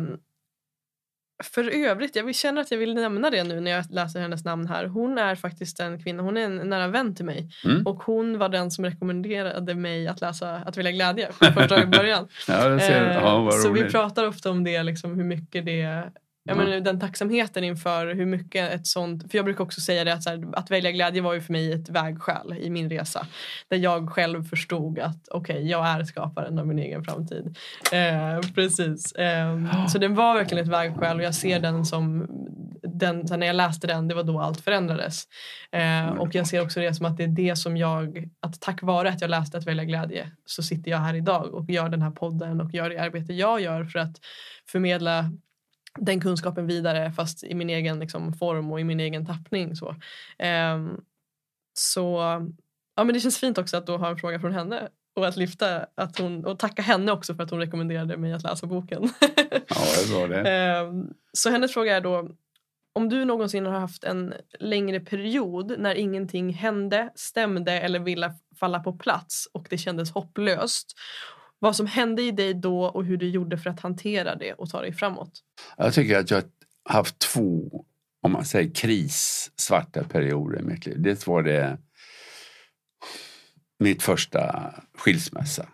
för 1.43 1.69
övrigt, 1.87 2.17
jag 2.17 2.35
känner 2.35 2.61
att 2.61 2.71
jag 2.71 2.79
vill 2.79 2.95
nämna 2.95 3.31
det 3.31 3.45
nu 3.45 3.61
när 3.61 3.71
jag 3.71 3.85
läser 3.91 4.21
hennes 4.21 4.45
namn 4.45 4.67
här. 4.67 4.87
Hon 4.87 5.19
är 5.19 5.35
faktiskt 5.35 5.81
en 5.81 6.03
kvinna, 6.03 6.23
hon 6.23 6.37
är 6.37 6.45
en 6.45 6.57
nära 6.57 6.89
vän 6.89 7.15
till 7.15 7.25
mig. 7.25 7.51
Mm. 7.65 7.87
Och 7.87 8.03
hon 8.03 8.39
var 8.39 8.49
den 8.49 8.71
som 8.71 8.85
rekommenderade 8.85 9.75
mig 9.75 10.09
att 10.09 10.21
läsa 10.21 10.55
Att 10.57 10.77
vilja 10.77 10.93
glädje 10.93 11.33
från 11.33 11.53
första 11.53 11.87
början. 11.87 12.29
Ja, 12.49 12.81
Eh, 12.81 13.15
ja, 13.15 13.51
så 13.51 13.73
vi 13.73 13.81
roligt. 13.81 13.93
pratar 13.93 14.27
ofta 14.27 14.51
om 14.51 14.65
det, 14.65 14.83
liksom, 14.83 15.15
hur 15.17 15.25
mycket 15.25 15.65
det 15.67 16.11
jag 16.47 16.57
Ja. 16.57 16.65
menar, 16.65 16.81
den 16.81 17.01
tacksamheten 17.01 17.65
inför 17.65 18.15
hur 18.15 18.27
mycket 18.27 18.73
ett 18.73 18.87
sånt... 18.87 19.31
För 19.31 19.39
jag 19.39 19.45
brukar 19.45 19.65
också 19.65 19.81
säga 19.81 20.05
det 20.05 20.13
att, 20.13 20.27
här, 20.27 20.45
att 20.53 20.71
välja 20.71 20.91
glädje 20.93 21.23
var 21.23 21.35
ju 21.35 21.41
för 21.41 21.53
mig 21.53 21.73
ett 21.73 21.89
vägskäl 21.89 22.55
i 22.61 22.71
min 22.71 22.91
resa. 22.91 23.27
Där 23.69 23.77
jag 23.77 24.11
själv 24.11 24.45
förstod 24.45 24.99
att 24.99 25.29
okej, 25.31 25.71
jag 25.71 25.87
är 25.87 26.05
skaparen 26.05 26.59
av 26.59 26.67
min 26.67 26.79
egen 26.79 27.05
framtid. 27.05 27.57
Eh, 27.93 28.51
precis. 28.55 29.13
Eh, 29.13 29.87
så 29.89 29.99
den 29.99 30.15
var 30.15 30.35
verkligen 30.35 30.65
ett 30.65 30.71
vägskäl 30.73 31.17
och 31.17 31.23
jag 31.25 31.35
ser 31.35 31.61
den 31.61 31.85
som... 31.85 32.27
Den, 32.83 33.27
när 33.31 33.47
jag 33.47 33.57
läste 33.57 33.87
den, 33.87 34.09
det 34.09 34.15
var 34.15 34.23
då 34.23 34.41
allt 34.41 34.61
förändrades. 34.61 35.25
Eh, 35.73 36.09
och 36.09 36.35
jag 36.35 36.47
ser 36.47 36.63
också 36.63 36.81
det 36.81 36.95
som 36.95 37.07
att 37.07 37.17
det 37.17 37.25
är 37.25 37.29
det 37.29 37.57
som 37.57 37.77
jag... 37.77 38.29
Att 38.41 38.61
tack 38.61 38.83
vare 38.83 39.09
att 39.09 39.21
jag 39.21 39.31
läste 39.31 39.59
Att 39.59 39.67
välja 39.67 39.85
glädje 39.85 40.31
så 40.47 40.63
sitter 40.63 40.91
jag 40.91 40.99
här 40.99 41.15
idag 41.15 41.55
och 41.55 41.71
gör 41.71 41.89
den 41.89 42.03
här 42.03 42.11
podden 42.11 42.61
och 42.61 42.75
gör 42.75 42.91
det 42.91 42.99
arbete 42.99 43.33
jag 43.33 43.61
gör 43.61 43.85
för 43.85 43.99
att 43.99 44.17
förmedla 44.69 45.31
den 45.99 46.21
kunskapen 46.21 46.67
vidare 46.67 47.13
fast 47.13 47.45
i 47.45 47.55
min 47.55 47.71
egen 47.71 47.99
liksom, 47.99 48.33
form 48.33 48.73
och 48.73 48.81
i 48.81 48.85
min 48.85 49.01
egen 49.01 49.27
tappning. 49.27 49.77
Så, 49.77 49.97
Ehm, 50.39 51.01
så 51.75 52.19
ja, 52.97 53.05
men 53.05 53.15
det 53.15 53.21
känns 53.21 53.39
fint 53.39 53.59
också 53.59 53.77
att 53.77 53.87
då 53.87 53.97
ha 53.97 54.09
en 54.09 54.19
fråga 54.19 54.41
från 54.41 54.53
henne 54.53 54.89
och 55.17 55.27
att 55.27 55.37
lyfta 55.37 55.87
att 55.95 56.19
hon, 56.19 56.45
och 56.45 56.59
tacka 56.59 56.83
henne 56.83 57.13
också 57.13 57.35
för 57.35 57.43
att 57.43 57.51
hon 57.51 57.61
rekommenderade 57.61 58.17
mig 58.17 58.33
att 58.33 58.43
läsa 58.43 58.67
boken. 58.67 59.09
Ja, 59.69 59.81
det 60.03 60.13
bra 60.13 60.27
det. 60.27 60.51
Ehm, 60.51 61.15
så 61.33 61.51
hennes 61.51 61.73
fråga 61.73 61.97
är 61.97 62.01
då 62.01 62.29
om 62.95 63.09
du 63.09 63.25
någonsin 63.25 63.67
har 63.67 63.81
haft 63.81 64.05
en 64.05 64.35
längre 64.61 65.01
period 65.01 65.75
när 65.79 65.95
ingenting 65.95 66.53
hände, 66.53 67.11
stämde 67.15 67.73
eller 67.73 67.99
ville 67.99 68.33
falla 68.61 68.81
på 68.81 68.93
plats 68.93 69.49
och 69.53 69.67
det 69.71 69.79
kändes 69.79 70.11
hopplöst. 70.11 70.95
Vad 71.65 71.77
som 71.77 71.87
hände 71.87 72.23
i 72.23 72.31
dig 72.31 72.55
då 72.55 72.85
och 72.85 73.05
hur 73.05 73.17
du 73.17 73.29
gjorde 73.31 73.59
för 73.59 73.71
att 73.71 73.81
hantera 73.81 74.37
det 74.37 74.53
och 74.53 74.71
ta 74.71 74.81
dig 74.81 74.93
framåt. 74.93 75.31
Jag 75.77 75.95
tycker 75.95 76.19
att 76.19 76.31
jag 76.31 76.39
har 76.39 76.45
haft 76.95 77.19
två, 77.19 77.85
om 78.23 78.33
man 78.33 78.45
säger 78.45 78.75
kris, 78.75 79.51
svarta 79.57 80.05
perioder 80.05 80.61
i 80.61 80.63
mitt 80.63 80.87
liv. 80.87 81.03
Dels 81.03 81.27
var 81.27 81.43
det 81.43 81.79
mitt 83.79 84.03
första 84.03 84.73
skilsmässa. 84.99 85.69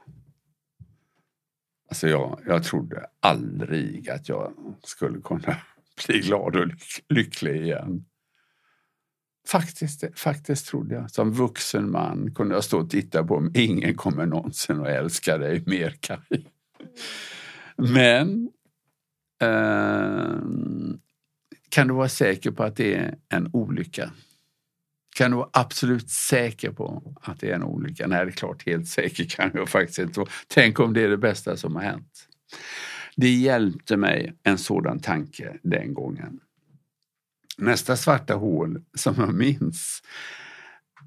Alltså 1.88 2.08
jag, 2.08 2.40
jag 2.46 2.64
trodde 2.64 3.06
aldrig 3.20 4.10
att 4.10 4.28
jag 4.28 4.52
skulle 4.82 5.20
kunna 5.20 5.56
bli 6.06 6.20
glad 6.20 6.56
och 6.56 6.66
lycklig 7.08 7.62
igen. 7.62 8.04
Faktiskt, 9.50 10.04
faktiskt 10.14 10.66
trodde 10.66 10.94
jag. 10.94 11.10
Som 11.10 11.32
vuxen 11.32 11.90
man 11.90 12.34
kunde 12.34 12.54
jag 12.54 12.64
stå 12.64 12.80
och 12.80 12.90
titta 12.90 13.24
på 13.24 13.36
om 13.36 13.50
ingen 13.54 13.94
kommer 13.94 14.26
någonsin 14.26 14.80
att 14.80 14.88
älska 14.88 15.38
dig 15.38 15.62
mer, 15.66 15.90
Kaj. 16.00 16.46
Men 17.76 18.50
eh, 19.42 20.40
kan 21.68 21.88
du 21.88 21.94
vara 21.94 22.08
säker 22.08 22.50
på 22.50 22.62
att 22.62 22.76
det 22.76 22.94
är 22.94 23.14
en 23.28 23.50
olycka? 23.52 24.10
Kan 25.16 25.30
du 25.30 25.36
vara 25.36 25.50
absolut 25.52 26.10
säker 26.10 26.70
på 26.70 27.14
att 27.22 27.40
det 27.40 27.50
är 27.50 27.54
en 27.54 27.62
olycka? 27.62 28.06
Nej, 28.06 28.24
det 28.24 28.30
är 28.30 28.32
klart, 28.32 28.66
helt 28.66 28.88
säker 28.88 29.24
kan 29.24 29.50
jag 29.54 29.68
faktiskt 29.68 29.98
inte 29.98 30.20
vara. 30.20 30.30
Tänk 30.46 30.80
om 30.80 30.92
det 30.92 31.02
är 31.02 31.08
det 31.08 31.18
bästa 31.18 31.56
som 31.56 31.76
har 31.76 31.82
hänt. 31.82 32.28
Det 33.16 33.30
hjälpte 33.30 33.96
mig 33.96 34.34
en 34.42 34.58
sådan 34.58 35.00
tanke 35.00 35.58
den 35.62 35.94
gången. 35.94 36.40
Nästa 37.60 37.96
svarta 37.96 38.34
hål 38.34 38.82
som 38.94 39.14
jag 39.18 39.34
minns, 39.34 40.02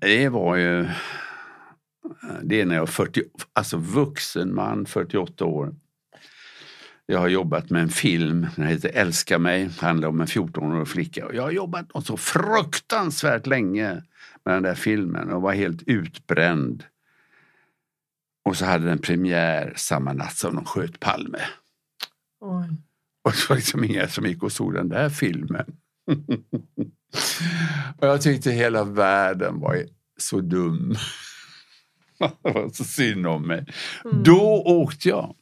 det 0.01 0.29
var 0.29 0.55
ju 0.55 0.87
Det 2.43 2.61
är 2.61 2.65
när 2.65 2.75
jag 2.75 2.81
var 2.81 2.87
40, 2.87 3.23
alltså 3.53 3.77
vuxen 3.77 4.55
man, 4.55 4.85
48 4.85 5.45
år. 5.45 5.75
Jag 7.05 7.19
har 7.19 7.27
jobbat 7.27 7.69
med 7.69 7.81
en 7.81 7.89
film, 7.89 8.47
den 8.55 8.67
heter 8.67 8.91
Älska 8.93 9.39
mig, 9.39 9.69
handlar 9.79 10.07
om 10.07 10.21
en 10.21 10.27
14-årig 10.27 10.87
flicka. 10.87 11.25
Och 11.25 11.35
jag 11.35 11.43
har 11.43 11.51
jobbat 11.51 12.05
så 12.05 12.17
fruktansvärt 12.17 13.47
länge 13.47 14.03
med 14.45 14.53
den 14.53 14.63
där 14.63 14.75
filmen 14.75 15.29
och 15.29 15.41
var 15.41 15.53
helt 15.53 15.83
utbränd. 15.83 16.83
Och 18.45 18.57
så 18.57 18.65
hade 18.65 18.85
den 18.85 18.99
premiär 18.99 19.73
samma 19.75 20.13
natt 20.13 20.37
som 20.37 20.55
de 20.55 20.65
sköt 20.65 20.99
Palme. 20.99 21.41
Oj. 22.41 22.67
Och 23.23 23.31
det 23.31 23.49
var 23.49 23.55
liksom 23.55 23.83
ingen 23.83 24.09
som 24.09 24.25
gick 24.25 24.43
och 24.43 24.51
såg 24.51 24.73
den 24.73 24.89
där 24.89 25.09
filmen. 25.09 25.77
och 27.97 28.07
jag 28.07 28.21
tyckte 28.21 28.51
hela 28.51 28.83
världen 28.83 29.59
var 29.59 29.85
så 30.17 30.41
dum. 30.41 30.95
det 32.19 32.51
var 32.51 32.69
så 32.69 32.83
synd 32.83 33.27
om 33.27 33.47
mig. 33.47 33.65
Mm. 34.05 34.23
Då 34.23 34.63
åkte 34.65 35.09
jag 35.09 35.35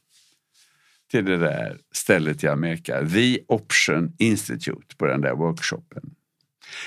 till 1.10 1.24
det 1.24 1.36
där 1.36 1.78
stället 1.92 2.44
i 2.44 2.48
Amerika, 2.48 3.08
The 3.08 3.38
Option 3.48 4.12
Institute, 4.18 4.96
på 4.96 5.06
den 5.06 5.20
där 5.20 5.34
workshopen. 5.34 6.14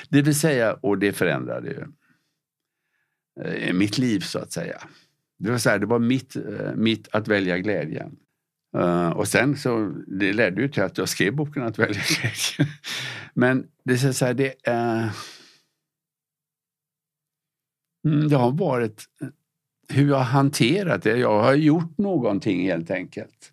Det 0.09 0.21
vill 0.21 0.39
säga, 0.39 0.73
och 0.73 0.97
det 0.97 1.13
förändrade 1.13 1.69
ju 1.69 1.85
eh, 3.45 3.73
mitt 3.73 3.97
liv 3.97 4.19
så 4.19 4.39
att 4.39 4.51
säga. 4.51 4.81
Det 5.37 5.51
var, 5.51 5.57
så 5.57 5.69
här, 5.69 5.79
det 5.79 5.85
var 5.85 5.99
mitt, 5.99 6.35
eh, 6.35 6.75
mitt 6.75 7.07
att 7.11 7.27
välja 7.27 7.57
glädjen. 7.57 8.15
Uh, 8.75 9.09
och 9.09 9.27
sen 9.27 9.57
så, 9.57 9.93
det 10.07 10.33
ledde 10.33 10.61
ju 10.61 10.67
till 10.67 10.83
att 10.83 10.97
jag 10.97 11.09
skrev 11.09 11.35
boken 11.35 11.63
Att 11.63 11.79
välja 11.79 12.01
glädje. 12.07 12.73
Men 13.33 13.67
det 13.83 14.03
är 14.03 14.11
så 14.11 14.25
här, 14.25 14.33
det, 14.33 14.47
uh, 14.47 15.11
det 18.29 18.35
har 18.35 18.51
varit 18.51 19.05
hur 19.89 20.09
jag 20.09 20.17
har 20.17 20.23
hanterat 20.23 21.03
det. 21.03 21.17
Jag 21.17 21.43
har 21.43 21.53
gjort 21.53 21.97
någonting 21.97 22.65
helt 22.65 22.91
enkelt. 22.91 23.51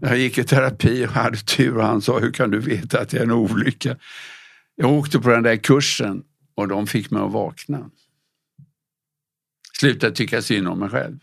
Jag 0.00 0.18
gick 0.18 0.38
i 0.38 0.44
terapi 0.44 1.06
och 1.06 1.10
hade 1.10 1.36
tur 1.36 1.76
och 1.76 1.84
han 1.84 2.02
sa, 2.02 2.18
hur 2.18 2.32
kan 2.32 2.50
du 2.50 2.58
veta 2.58 3.00
att 3.00 3.08
det 3.08 3.18
är 3.18 3.22
en 3.22 3.30
olycka? 3.30 3.96
Jag 4.74 4.92
åkte 4.92 5.18
på 5.18 5.28
den 5.28 5.42
där 5.42 5.56
kursen 5.56 6.24
och 6.54 6.68
de 6.68 6.86
fick 6.86 7.10
mig 7.10 7.22
att 7.22 7.32
vakna. 7.32 7.90
Sluta 9.78 10.10
tycka 10.10 10.42
synd 10.42 10.68
om 10.68 10.78
mig 10.78 10.88
själv. 10.88 11.18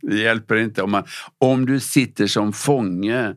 Det 0.00 0.18
hjälper 0.18 0.56
inte. 0.56 0.82
Om, 0.82 0.90
man, 0.90 1.04
om 1.38 1.66
du 1.66 1.80
sitter 1.80 2.26
som 2.26 2.52
fånge 2.52 3.36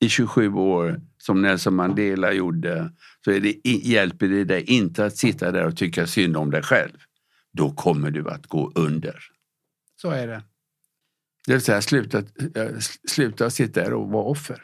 i 0.00 0.08
27 0.08 0.52
år, 0.54 1.00
som 1.18 1.42
Nelson 1.42 1.74
Mandela 1.74 2.32
gjorde, 2.32 2.92
så 3.24 3.30
är 3.30 3.40
det, 3.40 3.68
hjälper 3.68 4.28
det 4.28 4.44
dig 4.44 4.62
inte 4.62 5.04
att 5.04 5.16
sitta 5.16 5.52
där 5.52 5.66
och 5.66 5.76
tycka 5.76 6.06
synd 6.06 6.36
om 6.36 6.50
dig 6.50 6.62
själv. 6.62 6.98
Då 7.52 7.70
kommer 7.70 8.10
du 8.10 8.28
att 8.28 8.46
gå 8.46 8.72
under. 8.74 9.16
Så 9.96 10.10
är 10.10 10.26
det. 10.26 10.42
Det 11.46 11.52
vill 11.52 11.62
säga, 11.62 11.82
sluta, 11.82 12.22
sluta 13.08 13.50
sitta 13.50 13.80
där 13.80 13.92
och 13.92 14.08
vara 14.08 14.24
offer. 14.24 14.62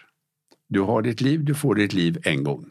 Du 0.69 0.81
har 0.81 1.03
ditt 1.03 1.21
liv, 1.21 1.45
du 1.45 1.55
får 1.55 1.75
ditt 1.75 1.93
liv 1.93 2.19
en 2.25 2.45
gång. 2.45 2.71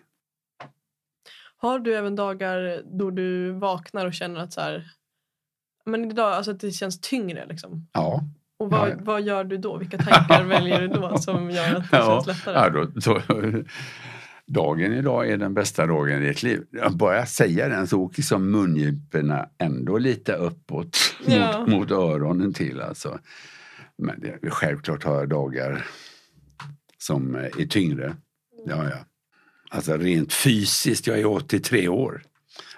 Har 1.58 1.80
du 1.80 1.95
även 1.95 2.16
dagar 2.16 2.82
då 2.98 3.12
du 3.12 3.52
vaknar 3.52 4.06
och 4.06 4.14
känner 4.14 4.40
att 4.40 4.54
så 4.54 4.62
här, 4.62 4.91
men 5.88 6.11
idag, 6.11 6.34
alltså 6.34 6.51
att 6.51 6.59
det 6.59 6.72
känns 6.72 7.01
tyngre? 7.01 7.45
Liksom? 7.49 7.88
Ja. 7.93 8.23
Och 8.59 8.72
vad, 8.72 8.89
Ja, 8.89 8.93
ja. 8.93 8.95
vad 9.01 9.22
gör 9.22 9.43
du 9.43 9.57
då? 9.57 9.77
Vilka 9.77 9.97
tankar 9.97 10.43
väljer 10.47 10.81
du 10.81 10.88
då 10.88 11.18
som 11.18 11.49
gör 11.51 11.76
att 11.76 11.91
det 11.91 11.97
Ja, 11.97 12.23
känns 12.23 12.27
lättare? 12.38 12.55
ja, 12.55 12.69
då, 12.69 12.85
då, 13.31 13.64
dagen 14.47 14.93
idag 14.93 15.30
är 15.30 15.38
den 15.38 15.53
bästa 15.53 15.85
dagen 15.85 16.23
i 16.23 16.27
ditt 16.27 16.43
liv. 16.43 16.64
Jag 16.72 16.97
bara 16.97 17.26
säga 17.26 17.69
den 17.69 17.88
så 17.88 18.01
åker 18.01 18.22
som 18.22 18.51
mungiporna 18.51 19.49
ändå 19.57 19.97
lite 19.97 20.34
uppåt 20.34 20.97
mot, 21.26 21.68
mot 21.69 21.91
öronen 21.91 22.53
till. 22.53 22.81
Alltså. 22.81 23.19
Men 23.97 24.19
det, 24.19 24.49
självklart 24.51 25.03
har 25.03 25.15
jag 25.15 25.30
dagar 25.30 25.85
som 26.97 27.35
är 27.35 27.68
tyngre. 27.68 28.15
Ja, 28.65 28.84
ja. 28.89 28.97
Alltså 29.69 29.97
rent 29.97 30.34
fysiskt, 30.34 31.07
jag 31.07 31.19
är 31.19 31.26
83 31.26 31.88
år. 31.88 32.22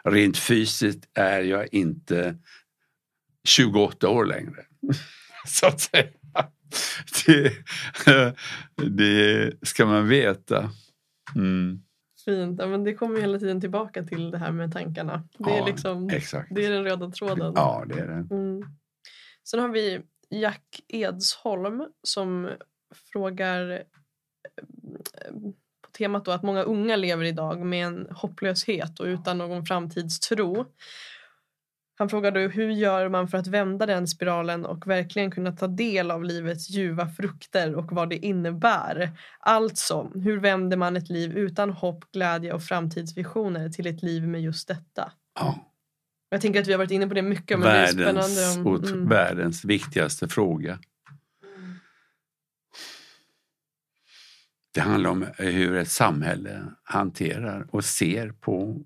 Rent 0.03 0.37
fysiskt 0.37 1.07
är 1.13 1.41
jag 1.41 1.67
inte 1.73 2.35
28 3.49 4.09
år 4.09 4.25
längre. 4.25 4.65
Så 5.47 5.67
att 5.67 5.79
säga. 5.81 6.07
Det, 7.25 7.53
det 8.89 9.53
ska 9.67 9.85
man 9.85 10.07
veta. 10.07 10.69
Mm. 11.35 11.81
Fint. 12.25 12.59
Ja, 12.59 12.67
men 12.67 12.83
det 12.83 12.93
kommer 12.93 13.21
hela 13.21 13.39
tiden 13.39 13.61
tillbaka 13.61 14.03
till 14.03 14.31
det 14.31 14.37
här 14.37 14.51
med 14.51 14.73
tankarna. 14.73 15.23
Det 15.37 15.51
är, 15.51 15.57
Ja, 15.57 15.65
liksom, 15.65 16.09
Exakt. 16.09 16.55
det 16.55 16.65
är 16.65 16.71
den 16.71 16.83
röda 16.83 17.11
tråden. 17.11 17.53
Ja, 17.55 17.85
det 17.87 17.99
är 17.99 18.07
det. 18.07 18.35
Mm. 18.35 18.61
Sen 19.49 19.59
har 19.59 19.69
vi 19.69 20.01
Jack 20.29 20.81
Edsholm 20.87 21.85
som 22.03 22.49
frågar 23.13 23.69
eh, 23.71 23.83
på 25.81 25.91
temat 25.91 26.25
då 26.25 26.31
att 26.31 26.43
många 26.43 26.63
unga 26.63 26.95
lever 26.95 27.23
idag 27.23 27.65
med 27.65 27.85
en 27.85 28.07
hopplöshet 28.11 28.99
och 28.99 29.05
utan 29.05 29.37
någon 29.37 29.65
framtidstro. 29.65 30.65
Han 31.99 32.09
frågar 32.09 32.31
då 32.31 32.39
hur 32.39 32.69
gör 32.69 33.09
man 33.09 33.27
för 33.27 33.37
att 33.37 33.47
vända 33.47 33.85
den 33.85 34.07
spiralen 34.07 34.65
och 34.65 34.87
verkligen 34.87 35.31
kunna 35.31 35.51
ta 35.51 35.67
del 35.67 36.11
av 36.11 36.23
livets 36.23 36.69
ljuva 36.69 37.09
frukter 37.09 37.75
och 37.75 37.91
vad 37.91 38.09
det 38.09 38.15
innebär. 38.25 39.11
Alltså, 39.39 40.11
hur 40.15 40.39
vänder 40.39 40.77
man 40.77 40.97
ett 40.97 41.09
liv 41.09 41.37
utan 41.37 41.69
hopp, 41.69 42.11
glädje 42.11 42.53
och 42.53 42.63
framtidsvisioner 42.63 43.69
till 43.69 43.87
ett 43.87 44.03
liv 44.03 44.27
med 44.27 44.41
just 44.41 44.67
detta? 44.67 45.11
Ja. 45.39 45.71
Jag 46.29 46.41
tänker 46.41 46.61
att 46.61 46.67
vi 46.67 46.71
har 46.71 46.77
varit 46.77 46.91
inne 46.91 47.07
på 47.07 47.13
det 47.13 47.21
mycket 47.21 47.59
men 47.59 47.67
det 47.67 47.77
är 47.77 47.95
Världens, 47.95 48.53
spännande. 48.53 48.69
och 48.69 48.89
mm. 48.89 49.09
världens 49.09 49.65
viktigaste 49.65 50.27
fråga. 50.27 50.79
Det 54.71 54.81
handlar 54.81 55.09
om 55.09 55.25
hur 55.37 55.75
ett 55.75 55.91
samhälle 55.91 56.63
hanterar 56.83 57.67
och 57.71 57.85
ser 57.85 58.31
på 58.31 58.81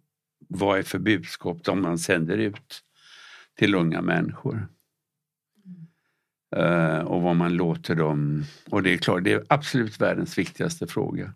vad 0.47 0.79
är 0.79 0.83
för 0.83 0.99
budskap 0.99 1.65
som 1.65 1.81
man 1.81 1.97
sänder 1.97 2.37
ut 2.37 2.83
till 3.57 3.75
unga 3.75 4.01
människor. 4.01 4.67
Eh, 6.55 6.99
och 6.99 7.21
vad 7.21 7.35
man 7.35 7.53
låter 7.53 7.95
dem... 7.95 8.43
Och 8.69 8.83
det 8.83 8.93
är 8.93 8.97
klart, 8.97 9.23
det 9.23 9.33
är 9.33 9.43
absolut 9.49 10.01
världens 10.01 10.37
viktigaste 10.37 10.87
fråga. 10.87 11.33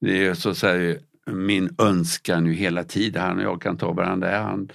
Det 0.00 0.26
är 0.26 0.34
så 0.34 0.50
att 0.50 0.58
säga 0.58 0.98
min 1.26 1.74
önskan 1.78 2.46
ju 2.46 2.52
hela 2.52 2.84
tiden. 2.84 3.22
Han 3.22 3.38
och 3.38 3.44
jag 3.44 3.62
kan 3.62 3.76
ta 3.76 3.92
varandra 3.92 4.32
i 4.32 4.36
hand. 4.36 4.72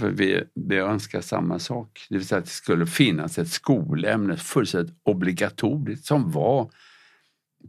För 0.00 0.10
vi, 0.10 0.44
vi 0.54 0.76
önskar 0.76 1.20
samma 1.20 1.58
sak. 1.58 2.06
Det 2.08 2.16
vill 2.16 2.26
säga 2.26 2.38
att 2.38 2.44
det 2.44 2.50
skulle 2.50 2.86
finnas 2.86 3.38
ett 3.38 3.48
skolämne 3.48 4.36
fullständigt 4.36 4.96
obligatoriskt 5.02 6.06
som 6.06 6.30
var 6.30 6.70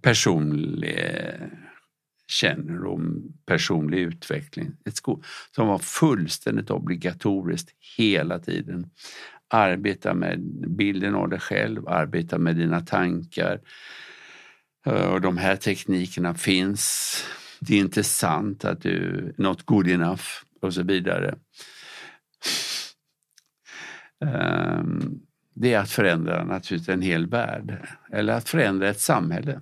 personlig 0.01 0.97
kännedom, 2.31 3.23
personlig 3.45 3.97
utveckling. 3.97 4.71
Ett 4.85 4.95
skol 4.95 5.23
som 5.55 5.67
var 5.67 5.79
fullständigt 5.79 6.69
obligatoriskt 6.69 7.69
hela 7.97 8.39
tiden. 8.39 8.89
Arbeta 9.47 10.13
med 10.13 10.39
bilden 10.67 11.15
av 11.15 11.29
dig 11.29 11.39
själv, 11.39 11.87
arbeta 11.87 12.37
med 12.37 12.55
dina 12.55 12.81
tankar. 12.81 13.61
Eh, 14.85 15.13
och 15.13 15.21
de 15.21 15.37
här 15.37 15.55
teknikerna 15.55 16.33
finns. 16.33 17.15
Det 17.59 17.75
är 17.75 17.79
inte 17.79 18.03
sant 18.03 18.65
att 18.65 18.81
du 18.81 19.33
not 19.37 19.65
good 19.65 19.87
enough 19.87 20.23
och 20.61 20.73
så 20.73 20.83
vidare. 20.83 21.35
Ehm, 24.25 25.19
det 25.53 25.73
är 25.73 25.79
att 25.79 25.91
förändra 25.91 26.43
naturligtvis 26.43 26.89
en 26.89 27.01
hel 27.01 27.27
värld 27.27 27.87
eller 28.11 28.33
att 28.33 28.49
förändra 28.49 28.89
ett 28.89 28.99
samhälle. 28.99 29.61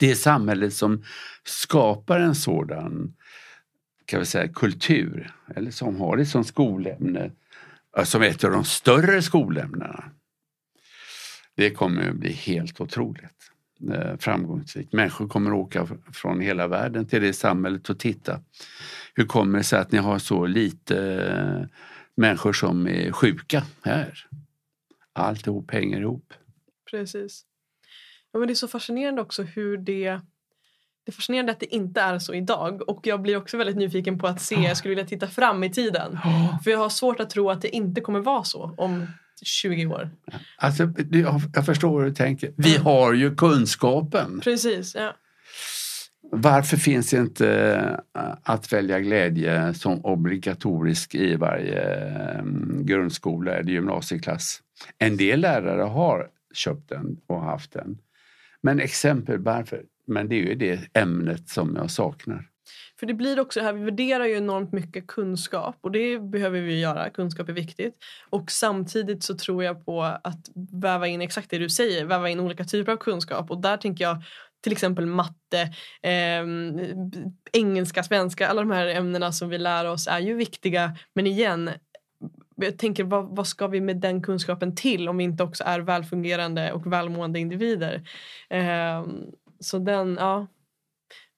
Det 0.00 0.16
samhället 0.16 0.74
som 0.74 1.04
skapar 1.44 2.20
en 2.20 2.34
sådan 2.34 3.14
kan 4.04 4.20
vi 4.20 4.26
säga, 4.26 4.48
kultur 4.48 5.32
eller 5.56 5.70
som 5.70 6.00
har 6.00 6.16
det 6.16 6.26
som 6.26 6.44
skolämne 6.44 7.30
eh, 7.96 8.04
som 8.04 8.22
ett 8.22 8.44
av 8.44 8.50
de 8.50 8.64
större 8.64 9.22
skolämnena. 9.22 10.04
Det 11.54 11.70
kommer 11.70 12.10
att 12.10 12.16
bli 12.16 12.32
helt 12.32 12.80
otroligt 12.80 13.50
eh, 13.92 14.16
framgångsrikt. 14.16 14.92
Människor 14.92 15.28
kommer 15.28 15.50
att 15.50 15.56
åka 15.56 15.88
från 16.12 16.40
hela 16.40 16.68
världen 16.68 17.06
till 17.06 17.22
det 17.22 17.32
samhället 17.32 17.90
och 17.90 17.98
titta. 17.98 18.40
Hur 19.14 19.24
kommer 19.24 19.58
det 19.58 19.64
sig 19.64 19.78
att 19.78 19.92
ni 19.92 19.98
har 19.98 20.18
så 20.18 20.46
lite 20.46 21.24
eh, 21.24 21.66
människor 22.14 22.52
som 22.52 22.86
är 22.86 23.12
sjuka 23.12 23.62
här? 23.82 24.26
Alltihop 25.12 25.70
hänger 25.70 26.00
ihop. 26.00 26.34
Precis. 26.90 27.44
Ja, 28.32 28.38
men 28.38 28.48
det 28.48 28.52
är 28.52 28.54
så 28.54 28.68
fascinerande 28.68 29.22
också 29.22 29.42
hur 29.42 29.76
det... 29.76 30.20
Det 31.04 31.10
är 31.10 31.12
fascinerande 31.12 31.52
att 31.52 31.60
det 31.60 31.74
inte 31.74 32.00
är 32.00 32.18
så 32.18 32.34
idag 32.34 32.88
och 32.88 33.06
jag 33.06 33.22
blir 33.22 33.36
också 33.36 33.56
väldigt 33.56 33.76
nyfiken 33.76 34.18
på 34.18 34.26
att 34.26 34.40
se, 34.40 34.54
jag 34.54 34.76
skulle 34.76 34.90
vilja 34.94 35.08
titta 35.08 35.26
fram 35.26 35.64
i 35.64 35.70
tiden. 35.70 36.18
För 36.64 36.70
jag 36.70 36.78
har 36.78 36.88
svårt 36.88 37.20
att 37.20 37.30
tro 37.30 37.50
att 37.50 37.62
det 37.62 37.76
inte 37.76 38.00
kommer 38.00 38.20
vara 38.20 38.44
så 38.44 38.74
om 38.76 39.06
20 39.42 39.86
år. 39.86 40.10
Alltså, 40.56 40.92
jag 41.54 41.66
förstår 41.66 41.90
vad 41.90 42.04
du 42.04 42.14
tänker. 42.14 42.52
Vi 42.56 42.76
har 42.76 43.12
ju 43.12 43.36
kunskapen. 43.36 44.40
Precis, 44.40 44.94
ja. 44.94 45.14
Varför 46.32 46.76
finns 46.76 47.14
inte 47.14 47.48
eh, 48.16 48.32
att 48.42 48.72
välja 48.72 49.00
glädje 49.00 49.74
som 49.74 50.04
obligatorisk 50.04 51.14
i 51.14 51.36
varje 51.36 51.82
mm, 52.38 52.86
grundskola 52.86 53.52
eller 53.52 53.72
gymnasieklass? 53.72 54.62
En 54.98 55.16
del 55.16 55.40
lärare 55.40 55.82
har 55.82 56.28
köpt 56.54 56.88
den 56.88 57.16
och 57.26 57.42
haft 57.42 57.72
den. 57.72 57.98
Men 58.62 58.80
exempel 58.80 59.38
varför? 59.38 59.84
Men 60.06 60.28
det 60.28 60.34
är 60.34 60.46
ju 60.46 60.54
det 60.54 60.80
ämnet 60.94 61.48
som 61.48 61.76
jag 61.76 61.90
saknar. 61.90 62.50
För 63.00 63.06
det 63.06 63.14
blir 63.14 63.40
också 63.40 63.60
här, 63.60 63.72
vi 63.72 63.84
värderar 63.84 64.24
ju 64.24 64.36
enormt 64.36 64.72
mycket 64.72 65.06
kunskap 65.06 65.76
och 65.80 65.90
det 65.90 66.18
behöver 66.18 66.60
vi 66.60 66.80
göra, 66.80 67.10
kunskap 67.10 67.48
är 67.48 67.52
viktigt. 67.52 67.94
Och 68.30 68.50
samtidigt 68.50 69.22
så 69.22 69.36
tror 69.36 69.64
jag 69.64 69.84
på 69.84 70.02
att 70.02 70.46
väva 70.72 71.06
in 71.06 71.20
exakt 71.20 71.50
det 71.50 71.58
du 71.58 71.68
säger, 71.68 72.04
väva 72.04 72.28
in 72.28 72.40
olika 72.40 72.64
typer 72.64 72.92
av 72.92 72.96
kunskap 72.96 73.50
och 73.50 73.60
där 73.60 73.76
tänker 73.76 74.04
jag 74.04 74.22
till 74.62 74.72
exempel 74.72 75.06
matte, 75.06 75.60
eh, 76.02 76.44
engelska, 77.52 78.02
svenska, 78.02 78.48
alla 78.48 78.60
de 78.60 78.70
här 78.70 78.86
ämnena 78.86 79.32
som 79.32 79.48
vi 79.48 79.58
lär 79.58 79.84
oss 79.84 80.06
är 80.06 80.18
ju 80.18 80.34
viktiga. 80.34 80.96
Men 81.14 81.26
igen, 81.26 81.70
jag 82.62 82.78
tänker 82.78 83.04
vad, 83.04 83.36
vad 83.36 83.46
ska 83.46 83.66
vi 83.66 83.80
med 83.80 83.96
den 83.96 84.22
kunskapen 84.22 84.74
till 84.74 85.08
om 85.08 85.16
vi 85.16 85.24
inte 85.24 85.42
också 85.42 85.64
är 85.64 85.80
välfungerande 85.80 86.72
och 86.72 86.92
välmående 86.92 87.38
individer? 87.38 88.08
Eh, 88.50 89.04
så 89.60 89.78
den, 89.78 90.16
ja. 90.20 90.46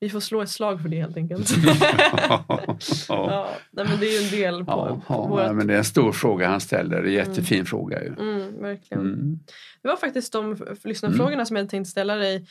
Vi 0.01 0.11
får 0.11 0.21
slå 0.21 0.43
ett 0.43 0.51
slag 0.51 0.83
för 0.83 0.89
det 0.89 1.01
helt 1.01 1.17
enkelt. 1.17 1.51
ja. 1.81 2.45
ja. 3.09 3.49
nej, 3.71 3.87
men 3.89 4.01
det 4.01 4.07
är 4.07 4.21
ju 4.21 4.27
en 4.27 4.31
del 4.31 4.65
på, 4.65 4.71
ja, 4.71 5.03
på 5.07 5.15
ja, 5.15 5.27
vårt... 5.27 5.57
men 5.57 5.67
Det 5.67 5.75
är 5.75 5.79
en 5.79 5.85
stor 5.85 6.13
fråga 6.13 6.49
han 6.49 6.61
ställer. 6.61 7.03
Det 7.03 7.09
är 7.09 7.21
en 7.21 7.29
jättefin 7.29 7.57
mm. 7.57 7.67
fråga. 7.67 8.03
Ju. 8.03 8.09
Mm, 8.09 8.63
verkligen. 8.63 9.01
Mm. 9.01 9.39
Det 9.83 9.89
var 9.89 9.97
faktiskt 9.97 10.33
de 10.33 10.57
lyssnarfrågorna 10.85 11.35
mm. 11.35 11.47
som 11.47 11.57
jag 11.57 11.69
tänkte 11.69 11.91
ställa 11.91 12.17
dig. 12.17 12.47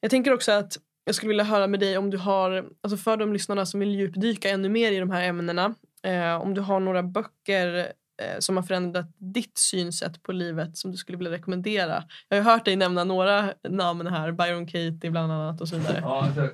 Jag 0.00 0.10
tänker 0.10 0.32
också 0.32 0.52
att 0.52 0.78
jag 1.04 1.14
skulle 1.14 1.28
vilja 1.28 1.44
höra 1.44 1.66
med 1.66 1.80
dig 1.80 1.98
om 1.98 2.10
du 2.10 2.18
har, 2.18 2.68
alltså 2.80 2.96
för 2.96 3.16
de 3.16 3.32
lyssnarna 3.32 3.66
som 3.66 3.80
vill 3.80 3.94
djupdyka 3.94 4.50
ännu 4.50 4.68
mer 4.68 4.92
i 4.92 4.98
de 4.98 5.10
här 5.10 5.22
ämnena, 5.22 5.74
eh, 6.04 6.34
om 6.34 6.54
du 6.54 6.60
har 6.60 6.80
några 6.80 7.02
böcker 7.02 7.92
eh, 8.22 8.38
som 8.38 8.56
har 8.56 8.62
förändrat 8.62 9.06
ditt 9.18 9.58
synsätt 9.58 10.22
på 10.22 10.32
livet 10.32 10.76
som 10.76 10.90
du 10.90 10.96
skulle 10.96 11.18
vilja 11.18 11.32
rekommendera. 11.32 12.04
Jag 12.28 12.42
har 12.42 12.52
hört 12.52 12.64
dig 12.64 12.76
nämna 12.76 13.04
några 13.04 13.54
namn 13.68 14.06
här, 14.06 14.32
Byron 14.32 14.66
Katie 14.66 15.10
bland 15.10 15.32
annat 15.32 15.60
och 15.60 15.68
så 15.68 15.76
vidare. 15.76 15.98
Ja, 16.02 16.22
alltså, 16.22 16.50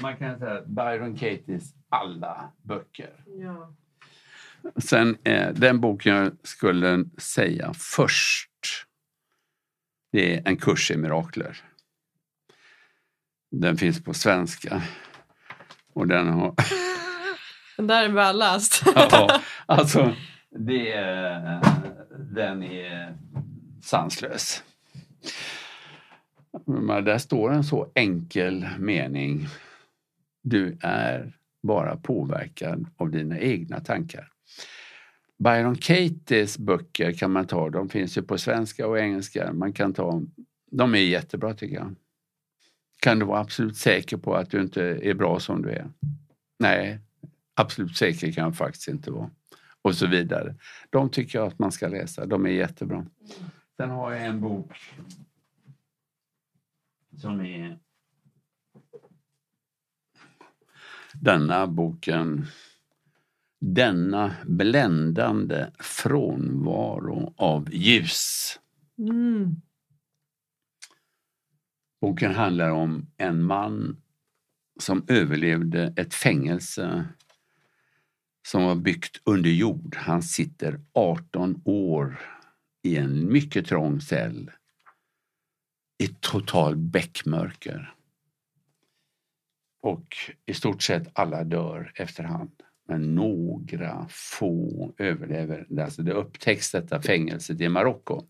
man 0.00 0.16
kan 0.16 0.38
säga 0.38 0.62
Byron 0.66 1.16
Katies 1.16 1.74
alla 1.88 2.52
böcker. 2.62 3.10
Ja. 3.26 3.74
Sen 4.76 5.18
eh, 5.24 5.52
den 5.52 5.80
boken 5.80 6.14
jag 6.14 6.32
skulle 6.42 7.04
säga 7.18 7.72
först, 7.74 8.50
det 10.12 10.36
är 10.36 10.48
En 10.48 10.56
kurs 10.56 10.90
i 10.90 10.96
mirakler. 10.96 11.60
Den 13.50 13.76
finns 13.76 14.04
på 14.04 14.14
svenska. 14.14 14.82
Och 15.92 16.06
den 16.06 16.28
har... 16.28 16.54
Den 17.76 17.86
där 17.86 18.04
är 18.04 18.08
välläst. 18.08 18.82
ja, 18.94 19.40
alltså 19.66 20.14
det 20.50 20.92
är, 20.92 21.60
den 22.34 22.62
är 22.62 23.16
sanslös. 23.82 24.62
Men 26.66 27.04
där 27.04 27.18
står 27.18 27.52
en 27.52 27.64
så 27.64 27.90
enkel 27.94 28.66
mening. 28.78 29.46
Du 30.42 30.78
är 30.80 31.32
bara 31.62 31.96
påverkad 31.96 32.86
av 32.96 33.10
dina 33.10 33.38
egna 33.38 33.80
tankar. 33.80 34.28
Byron 35.38 35.76
Katies 35.76 36.58
böcker 36.58 37.12
kan 37.12 37.32
man 37.32 37.46
ta, 37.46 37.70
de 37.70 37.88
finns 37.88 38.18
ju 38.18 38.22
på 38.22 38.38
svenska 38.38 38.86
och 38.86 38.98
engelska. 38.98 39.52
Man 39.52 39.72
kan 39.72 39.94
ta, 39.94 40.22
de 40.70 40.94
är 40.94 40.98
jättebra 40.98 41.54
tycker 41.54 41.76
jag. 41.76 41.94
Kan 43.00 43.18
du 43.18 43.26
vara 43.26 43.40
absolut 43.40 43.76
säker 43.76 44.16
på 44.16 44.34
att 44.34 44.50
du 44.50 44.60
inte 44.60 44.82
är 44.82 45.14
bra 45.14 45.40
som 45.40 45.62
du 45.62 45.70
är? 45.70 45.90
Nej, 46.58 46.98
absolut 47.56 47.96
säker 47.96 48.32
kan 48.32 48.44
jag 48.44 48.56
faktiskt 48.56 48.88
inte 48.88 49.10
vara. 49.10 49.30
Och 49.82 49.94
så 49.94 50.06
vidare. 50.06 50.54
De 50.90 51.10
tycker 51.10 51.38
jag 51.38 51.48
att 51.48 51.58
man 51.58 51.72
ska 51.72 51.88
läsa. 51.88 52.26
De 52.26 52.46
är 52.46 52.50
jättebra. 52.50 53.06
Sen 53.76 53.90
har 53.90 54.12
jag 54.12 54.26
en 54.26 54.40
bok 54.40 54.72
som 57.16 57.40
är 57.40 57.78
denna 61.12 61.66
boken 61.66 62.46
denna 63.60 64.36
bländande 64.46 65.66
frånvaro 65.78 67.34
av 67.36 67.74
ljus. 67.74 68.52
Mm. 68.98 69.56
Boken 72.00 72.34
handlar 72.34 72.70
om 72.70 73.06
en 73.16 73.42
man 73.42 74.02
som 74.80 75.04
överlevde 75.08 75.94
ett 75.96 76.14
fängelse 76.14 77.08
som 78.46 78.64
var 78.64 78.74
byggt 78.74 79.20
under 79.24 79.50
jord. 79.50 79.96
Han 79.96 80.22
sitter 80.22 80.80
18 80.92 81.62
år 81.64 82.20
i 82.82 82.96
en 82.96 83.32
mycket 83.32 83.66
trång 83.66 84.00
cell 84.00 84.50
i 85.98 86.08
total 86.20 86.76
bäckmörker. 86.76 87.94
Och 89.82 90.16
i 90.46 90.54
stort 90.54 90.82
sett 90.82 91.08
alla 91.12 91.44
dör 91.44 91.92
efterhand. 91.94 92.62
Men 92.88 93.14
några 93.14 94.06
få 94.08 94.94
överlever. 94.98 95.66
Alltså 95.80 96.02
det 96.02 96.12
upptäcks 96.12 96.72
detta 96.72 97.02
fängelset 97.02 97.60
i 97.60 97.68
Marocko 97.68 98.22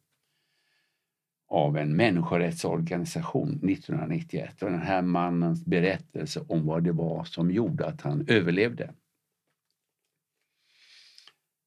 av 1.48 1.76
en 1.76 1.97
människorättsorganisation 1.97 3.48
1991 3.48 4.62
och 4.62 4.70
den 4.70 4.82
här 4.82 5.02
mannens 5.02 5.64
berättelse 5.64 6.40
om 6.48 6.66
vad 6.66 6.84
det 6.84 6.93
var 6.93 7.24
som 7.24 7.51
gjorde 7.51 7.86
att 7.86 8.01
han 8.01 8.24
överlevde. 8.28 8.94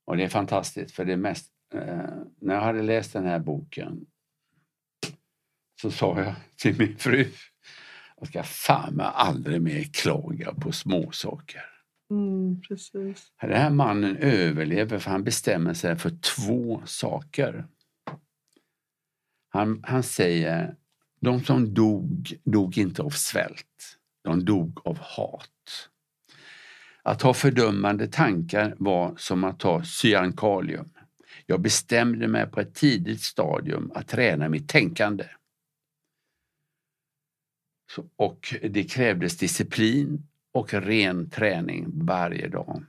Och 0.10 0.18
det 0.18 0.24
är 0.24 0.30
fantastiskt 0.30 0.96
för 0.96 1.06
det 1.06 1.18
mest, 1.18 1.52
eh, 1.74 2.10
när 2.42 2.56
jag 2.56 2.62
hade 2.62 2.82
läst 2.82 3.14
den 3.14 3.26
här 3.26 3.40
boken 3.40 4.06
så 5.82 5.92
sa 5.92 6.20
jag 6.20 6.36
till 6.56 6.78
min 6.78 6.98
fru 6.98 7.26
jag 8.18 8.28
ska 8.28 8.44
fan 8.44 8.94
mig 8.94 9.06
aldrig 9.14 9.62
mer 9.62 9.84
klaga 9.84 10.54
på 10.54 10.72
småsaker. 10.72 11.64
Mm, 12.12 12.62
precis. 12.62 13.32
Den 13.42 13.52
här 13.52 13.70
mannen 13.70 14.18
överlever 14.18 15.00
för 15.00 15.12
han 15.12 15.24
bestämmer 15.24 15.74
sig 15.74 15.96
för 15.96 16.12
två 16.38 16.82
saker. 16.86 17.68
Han, 19.50 19.84
han 19.84 20.04
säger, 20.04 20.76
de 21.20 21.44
som 21.44 21.74
dog, 21.74 22.34
dog 22.44 22.78
inte 22.78 23.02
av 23.02 23.10
svält. 23.10 23.98
De 24.24 24.46
dog 24.46 24.82
av 24.84 24.98
hat. 25.00 25.90
Att 27.10 27.22
ha 27.22 27.34
fördömande 27.34 28.08
tankar 28.08 28.76
var 28.80 29.16
som 29.18 29.44
att 29.44 29.60
ta 29.60 29.84
cyankalium. 29.84 30.90
Jag 31.46 31.62
bestämde 31.62 32.28
mig 32.28 32.48
på 32.48 32.60
ett 32.60 32.76
tidigt 32.76 33.22
stadium 33.22 33.92
att 33.96 34.08
träna 34.08 34.50
mitt 34.50 34.70
tänkande. 34.70 35.26
Så, 37.92 38.10
och 38.16 38.56
det 38.62 38.84
krävdes 38.84 39.38
disciplin 39.38 40.28
och 40.52 40.74
ren 40.74 41.30
träning 41.30 42.06
varje 42.06 42.48
dag. 42.48 42.84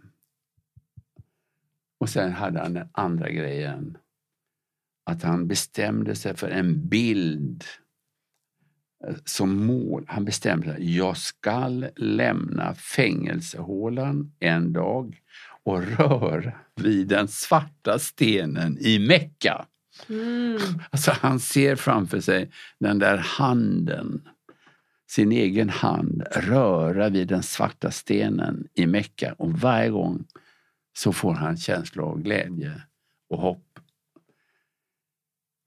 Och 2.00 2.08
sen 2.08 2.32
hade 2.32 2.60
han 2.60 2.74
den 2.74 2.88
andra 2.92 3.30
grejen 3.30 3.98
att 5.04 5.22
han 5.22 5.46
bestämde 5.46 6.14
sig 6.14 6.36
för 6.36 6.48
en 6.48 6.88
bild 6.88 7.64
som 9.24 9.66
mål. 9.66 10.04
Han 10.08 10.24
bestämde 10.24 10.74
sig, 10.74 10.96
jag 10.96 11.16
skall 11.16 11.86
lämna 11.96 12.74
fängelsehålan 12.74 14.32
en 14.40 14.72
dag 14.72 15.20
och 15.62 15.82
röra 15.82 16.52
vid 16.76 17.08
den 17.08 17.28
svarta 17.28 17.98
stenen 17.98 18.78
i 18.80 18.98
Mecka. 18.98 19.66
Mm. 20.08 20.58
Alltså 20.90 21.10
han 21.10 21.40
ser 21.40 21.76
framför 21.76 22.20
sig 22.20 22.50
den 22.78 22.98
där 22.98 23.16
handen, 23.16 24.28
sin 25.10 25.32
egen 25.32 25.68
hand, 25.68 26.22
röra 26.36 27.08
vid 27.08 27.28
den 27.28 27.42
svarta 27.42 27.90
stenen 27.90 28.68
i 28.74 28.86
Mecka 28.86 29.34
och 29.38 29.52
varje 29.52 29.90
gång 29.90 30.24
så 30.98 31.12
får 31.12 31.34
han 31.34 31.56
känslor 31.56 32.08
av 32.08 32.22
glädje 32.22 32.82
och 33.28 33.38
hopp 33.38 33.70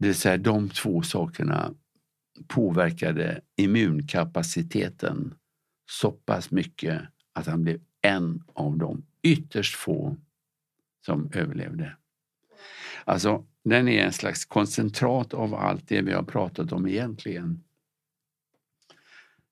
det 0.04 0.08
vill 0.08 0.16
säga 0.16 0.38
de 0.38 0.70
två 0.70 1.02
sakerna 1.02 1.74
påverkade 2.48 3.42
immunkapaciteten 3.56 5.34
så 5.92 6.12
pass 6.12 6.52
mycket 6.52 7.02
att 7.34 7.48
han 7.48 7.64
blev 7.64 7.80
en 8.02 8.44
av 8.54 8.78
de 8.78 9.06
ytterst 9.22 9.76
få 9.76 10.18
som 11.06 11.32
överlevde. 11.34 11.98
Alltså, 13.06 13.46
den 13.64 13.88
är 13.88 14.06
en 14.06 14.14
slags 14.14 14.46
koncentrat 14.46 15.34
av 15.34 15.56
allt 15.56 15.88
det 15.88 16.02
vi 16.02 16.14
har 16.14 16.24
pratat 16.24 16.72
om 16.72 16.88
egentligen. 16.88 17.64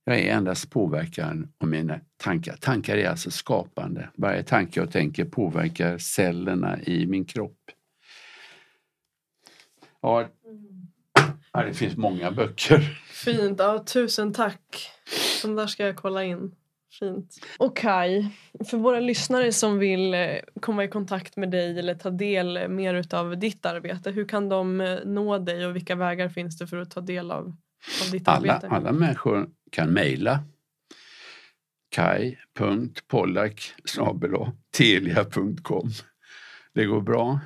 Jag 0.04 0.20
är 0.20 0.36
endast 0.36 0.70
påverkad 0.70 1.48
av 1.58 1.68
mina 1.68 2.00
tankar. 2.18 2.56
Tankar 2.56 2.98
är 2.98 3.10
alltså 3.10 3.32
skapande. 3.32 4.10
Varje 4.16 4.44
tanke 4.44 4.80
jag 4.80 4.92
tänker 4.92 5.26
påverkar 5.26 5.98
cellerna 5.98 6.82
i 6.82 7.08
min 7.08 7.26
kropp. 7.26 7.58
Ja, 10.02 10.28
Ja, 11.54 11.64
det 11.64 11.74
finns 11.74 11.98
många 11.98 12.32
böcker. 12.32 12.80
Fint. 13.12 13.60
Ja, 13.60 13.84
tusen 13.88 14.34
tack. 14.34 14.92
De 15.42 15.56
där 15.56 15.68
ska 15.68 15.86
jag 15.86 15.96
kolla 15.96 16.24
in. 16.24 16.56
Fint. 17.00 17.36
Och 17.60 17.78
Kai, 17.78 18.30
för 18.70 18.78
våra 18.78 19.00
lyssnare 19.00 19.52
som 19.52 19.80
vill 19.80 20.14
eh, 20.14 20.36
komma 20.62 20.84
i 20.84 20.88
kontakt 20.88 21.38
med 21.38 21.52
dig 21.52 21.80
eller 21.80 21.96
ta 21.96 22.10
del 22.10 22.70
mer 22.70 23.16
av 23.16 23.38
ditt 23.38 23.66
arbete, 23.66 24.12
hur 24.12 24.28
kan 24.28 24.50
de 24.50 24.82
eh, 24.82 25.00
nå 25.06 25.38
dig 25.38 25.66
och 25.66 25.76
vilka 25.76 25.96
vägar 25.96 26.30
finns 26.30 26.58
det 26.58 26.68
för 26.68 26.78
att 26.78 26.92
ta 26.92 27.02
del 27.02 27.32
av, 27.32 27.56
av 28.06 28.12
ditt 28.12 28.28
Alla, 28.28 28.54
arbete? 28.54 28.68
alla 28.76 28.92
människor 28.92 29.50
kan 29.72 29.94
mejla 29.94 30.44
kaj.pollack 31.96 33.74
telia.com. 34.78 35.90
Det 36.74 36.86
går 36.86 37.02
bra. 37.02 37.40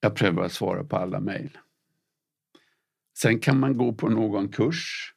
Jag 0.00 0.14
prövar 0.14 0.44
att 0.44 0.52
svara 0.52 0.84
på 0.84 0.96
alla 0.96 1.20
mejl. 1.20 1.58
Sen 3.22 3.40
kan 3.40 3.58
man 3.58 3.76
gå 3.76 3.92
på 3.92 4.08
någon 4.08 4.48
kurs. 4.48 5.12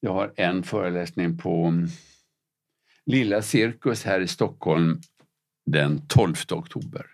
Jag 0.00 0.12
har 0.12 0.32
en 0.36 0.62
föreläsning 0.62 1.38
på 1.38 1.64
mm, 1.64 1.88
Lilla 3.06 3.42
Cirkus 3.42 4.04
här 4.04 4.20
i 4.20 4.28
Stockholm 4.28 5.00
den 5.66 6.06
12 6.08 6.34
oktober. 6.50 7.06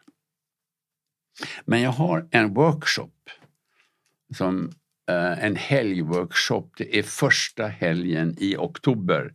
Men 1.65 1.81
jag 1.81 1.91
har 1.91 2.29
en 2.31 2.55
workshop 2.55 3.31
som 4.37 4.73
eh, 5.11 5.45
en 5.45 5.57
helgworkshop. 5.57 6.75
Det 6.77 6.99
är 6.99 7.03
första 7.03 7.67
helgen 7.67 8.37
i 8.39 8.57
oktober, 8.57 9.35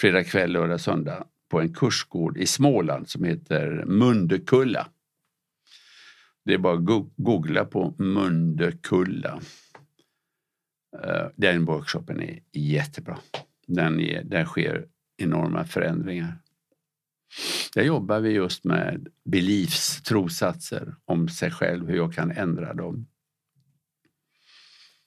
fredag 0.00 0.24
kväll, 0.24 0.52
lördag, 0.52 0.80
söndag 0.80 1.24
på 1.50 1.60
en 1.60 1.74
kursgård 1.74 2.38
i 2.38 2.46
Småland 2.46 3.08
som 3.08 3.24
heter 3.24 3.84
Mundekulla. 3.86 4.88
Det 6.44 6.54
är 6.54 6.58
bara 6.58 6.74
att 6.74 7.10
googla 7.16 7.64
på 7.64 7.94
Mundekulla. 7.98 9.40
Eh, 11.04 11.26
Den 11.36 11.64
workshopen 11.64 12.22
är 12.22 12.38
jättebra. 12.52 13.18
Den 13.66 14.00
är, 14.00 14.24
där 14.24 14.44
sker 14.44 14.86
enorma 15.16 15.64
förändringar. 15.64 16.38
Där 17.74 17.82
jobbar 17.82 18.20
vi 18.20 18.30
just 18.30 18.64
med 18.64 19.08
beliefs, 19.24 20.02
trosatser 20.02 20.94
om 21.04 21.28
sig 21.28 21.50
själv, 21.50 21.88
hur 21.88 21.96
jag 21.96 22.14
kan 22.14 22.30
ändra 22.30 22.74
dem. 22.74 23.06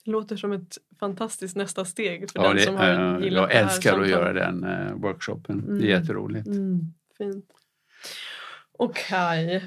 Det 0.04 0.10
låter 0.10 0.36
som 0.36 0.52
ett 0.52 0.78
fantastiskt 1.00 1.56
nästa 1.56 1.84
steg 1.84 2.30
för 2.30 2.38
Ja, 2.42 2.48
den 2.48 2.56
det, 2.56 2.62
som 2.62 2.76
har 2.76 3.14
eh, 3.18 3.24
gillat 3.24 3.40
jag 3.42 3.48
det 3.50 3.54
här 3.54 3.64
älskar 3.64 4.00
att 4.00 4.08
göra 4.08 4.32
den 4.32 4.64
eh, 4.64 4.92
workshopen. 4.94 5.60
Det 5.60 5.72
Mm. 5.72 5.82
är 5.84 5.86
jätteroligt. 5.88 6.46
Mm, 6.46 6.80
fint. 7.18 7.46
Okej, 8.78 9.64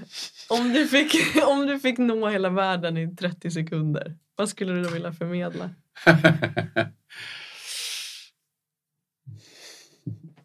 om, 0.50 0.74
du 0.74 0.88
fick, 0.88 1.16
om 1.48 1.66
du 1.68 1.80
fick 1.80 1.98
nå 1.98 2.28
hela 2.30 2.50
världen 2.50 2.98
i 2.98 3.16
30 3.16 3.52
sekunder, 3.52 4.16
vad 4.36 4.50
skulle 4.50 4.74
du 4.74 4.84
då 4.84 4.90
vilja 4.90 5.14
förmedla? 5.14 5.70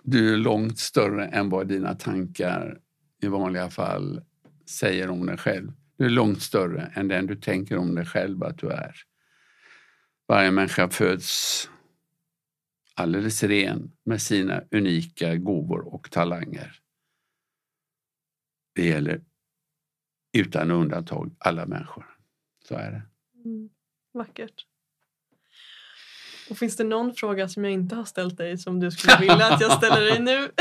Du 0.02 0.32
är 0.32 0.36
långt 0.36 0.78
större 0.78 1.26
än 1.26 1.48
vad 1.48 1.68
dina 1.68 1.94
tankar 1.94 2.80
i 3.22 3.26
vanliga 3.26 3.70
fall 3.70 4.24
säger 4.66 5.10
om 5.10 5.26
dig 5.26 5.36
själv. 5.36 5.72
Du 5.96 6.06
är 6.06 6.10
långt 6.10 6.42
större 6.42 6.92
än 6.94 7.08
den 7.08 7.26
du 7.26 7.36
tänker 7.36 7.76
om 7.76 7.94
dig 7.94 8.06
själv 8.06 8.44
att 8.44 8.58
du 8.58 8.68
är. 8.68 8.96
Varje 10.28 10.50
människa 10.50 10.88
föds 10.88 11.70
alldeles 12.94 13.42
ren 13.42 13.92
med 14.04 14.22
sina 14.22 14.62
unika 14.70 15.36
gåvor 15.36 15.94
och 15.94 16.10
talanger. 16.10 16.80
Det 18.74 18.86
gäller 18.86 19.24
utan 20.32 20.70
undantag 20.70 21.34
alla 21.38 21.66
människor. 21.66 22.06
Så 22.68 22.74
är 22.74 22.90
det. 22.90 23.02
Mm, 23.44 23.70
vackert. 24.12 24.66
Och 26.50 26.58
finns 26.58 26.76
det 26.76 26.84
någon 26.84 27.14
fråga 27.14 27.48
som 27.48 27.64
jag 27.64 27.72
inte 27.72 27.94
har 27.94 28.04
ställt 28.04 28.36
dig 28.38 28.58
som 28.58 28.80
du 28.80 28.90
skulle 28.90 29.16
vilja 29.20 29.46
att 29.46 29.60
jag 29.60 29.72
ställer 29.72 30.00
dig 30.00 30.20
nu? 30.20 30.48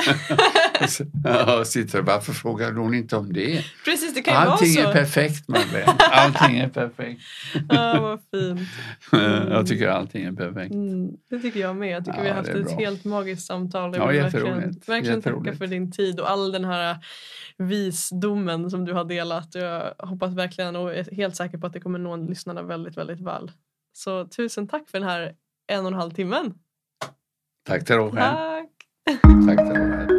Ja, 1.23 1.65
sitter, 1.65 2.01
varför 2.01 2.33
frågar 2.33 2.73
hon 2.73 2.93
inte 2.93 3.15
om 3.15 3.33
det? 3.33 3.63
Precis, 3.85 4.13
det 4.13 4.21
kan 4.21 4.33
ju 4.33 4.39
Allting 4.39 4.75
vara 4.75 4.83
är 4.83 4.87
så. 4.87 4.93
perfekt 4.99 5.47
Madeleine. 5.47 5.91
Allting 5.99 6.57
är 6.57 6.67
perfekt. 6.69 7.21
Ja, 7.69 8.01
vad 8.01 8.19
fint. 8.31 8.69
Jag 9.51 9.67
tycker 9.67 9.87
allting 9.87 10.23
är 10.25 10.31
perfekt. 10.31 10.73
Mm, 10.73 11.11
det 11.29 11.39
tycker 11.39 11.59
jag 11.59 11.75
med. 11.75 11.89
Jag 11.89 12.05
tycker 12.05 12.17
Ja, 12.17 12.23
vi 12.23 12.29
har 12.29 12.35
haft 12.35 12.49
är 12.49 12.55
ett 12.59 12.65
bra. 12.65 12.77
helt 12.79 13.05
magiskt 13.05 13.45
samtal. 13.47 13.91
Ja, 13.95 13.99
Jag 14.01 14.07
vill 14.07 14.15
jätteroligt. 14.17 14.89
verkligen, 14.89 15.21
verkligen 15.21 15.43
tacka 15.43 15.57
för 15.57 15.67
din 15.67 15.91
tid 15.91 16.19
och 16.19 16.29
all 16.31 16.51
den 16.51 16.65
här 16.65 16.97
visdomen 17.57 18.69
som 18.69 18.85
du 18.85 18.93
har 18.93 19.05
delat. 19.05 19.55
Jag 19.55 19.93
hoppas 19.97 20.33
verkligen 20.33 20.75
och 20.75 20.93
är 20.95 21.15
helt 21.15 21.35
säker 21.35 21.57
på 21.57 21.67
att 21.67 21.73
det 21.73 21.79
kommer 21.79 21.99
nå 21.99 22.15
lyssnarna 22.15 22.61
väldigt, 22.63 22.97
väldigt 22.97 23.21
väl. 23.21 23.51
Så 23.93 24.25
tusen 24.27 24.67
tack 24.67 24.89
för 24.89 24.99
den 24.99 25.09
här 25.09 25.33
en 25.69 25.85
och 25.85 25.91
en 25.91 25.93
halv 25.93 26.11
timmen. 26.11 26.53
Tack 27.67 27.85
till 27.85 27.95
dig 27.95 28.11
själv. 28.11 28.15
Tack! 28.15 28.69
Tack 29.47 29.57
till 29.57 29.73
dig 29.73 29.91
själv. 29.91 30.09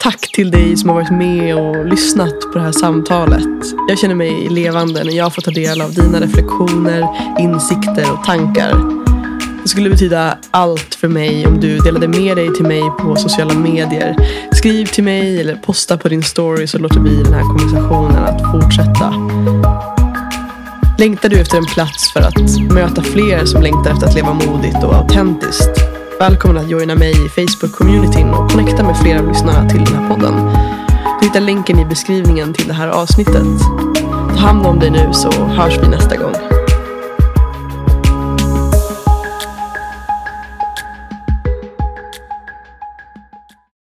Tack 0.00 0.32
till 0.34 0.50
dig 0.50 0.76
som 0.76 0.88
har 0.88 0.96
varit 0.96 1.12
med 1.12 1.56
och 1.56 1.86
lyssnat 1.86 2.40
på 2.40 2.58
det 2.58 2.60
här 2.60 2.72
samtalet. 2.72 3.64
Jag 3.88 3.98
känner 3.98 4.14
mig 4.14 4.48
levande 4.48 5.04
när 5.04 5.12
jag 5.12 5.34
får 5.34 5.42
ta 5.42 5.50
del 5.50 5.80
av 5.80 5.94
dina 5.94 6.20
reflektioner, 6.20 7.08
insikter 7.38 8.12
och 8.12 8.24
tankar. 8.24 9.04
Det 9.62 9.68
skulle 9.68 9.90
betyda 9.90 10.38
allt 10.50 10.94
för 10.94 11.08
mig 11.08 11.46
om 11.46 11.60
du 11.60 11.78
delade 11.78 12.08
med 12.08 12.36
dig 12.36 12.54
till 12.54 12.66
mig 12.66 12.82
på 13.00 13.16
sociala 13.16 13.54
medier. 13.54 14.16
Skriv 14.52 14.86
till 14.86 15.04
mig 15.04 15.40
eller 15.40 15.56
posta 15.56 15.96
på 15.98 16.08
din 16.08 16.22
story 16.22 16.66
så 16.66 16.78
låter 16.78 17.00
vi 17.00 17.22
den 17.22 17.32
här 17.32 17.42
konversationen 17.42 18.24
att 18.24 18.52
fortsätta. 18.52 19.14
Längtar 20.98 21.28
du 21.28 21.40
efter 21.40 21.58
en 21.58 21.64
plats 21.64 22.12
för 22.12 22.20
att 22.20 22.60
möta 22.60 23.02
fler 23.02 23.44
som 23.44 23.62
längtar 23.62 23.90
efter 23.90 24.06
att 24.06 24.14
leva 24.14 24.32
modigt 24.32 24.84
och 24.84 24.94
autentiskt? 24.94 25.70
Välkommen 26.18 26.56
att 26.56 26.70
joina 26.70 26.94
mig 26.94 27.10
i 27.10 27.28
Facebook-communityn 27.28 28.30
och 28.30 28.50
connecta 28.50 28.82
med 28.82 28.96
flera 28.96 29.20
av 29.20 29.28
lyssnarna 29.28 29.70
till 29.70 29.84
den 29.84 29.94
här 29.94 30.08
podden. 30.08 30.34
Du 31.20 31.26
hittar 31.26 31.40
länken 31.40 31.78
i 31.78 31.84
beskrivningen 31.84 32.54
till 32.54 32.68
det 32.68 32.74
här 32.74 32.88
avsnittet. 32.88 33.60
Ta 34.28 34.36
hand 34.36 34.66
om 34.66 34.78
dig 34.78 34.90
nu 34.90 35.12
så 35.12 35.30
hörs 35.30 35.78
vi 35.82 35.88
nästa 35.88 36.16
gång. 36.16 36.34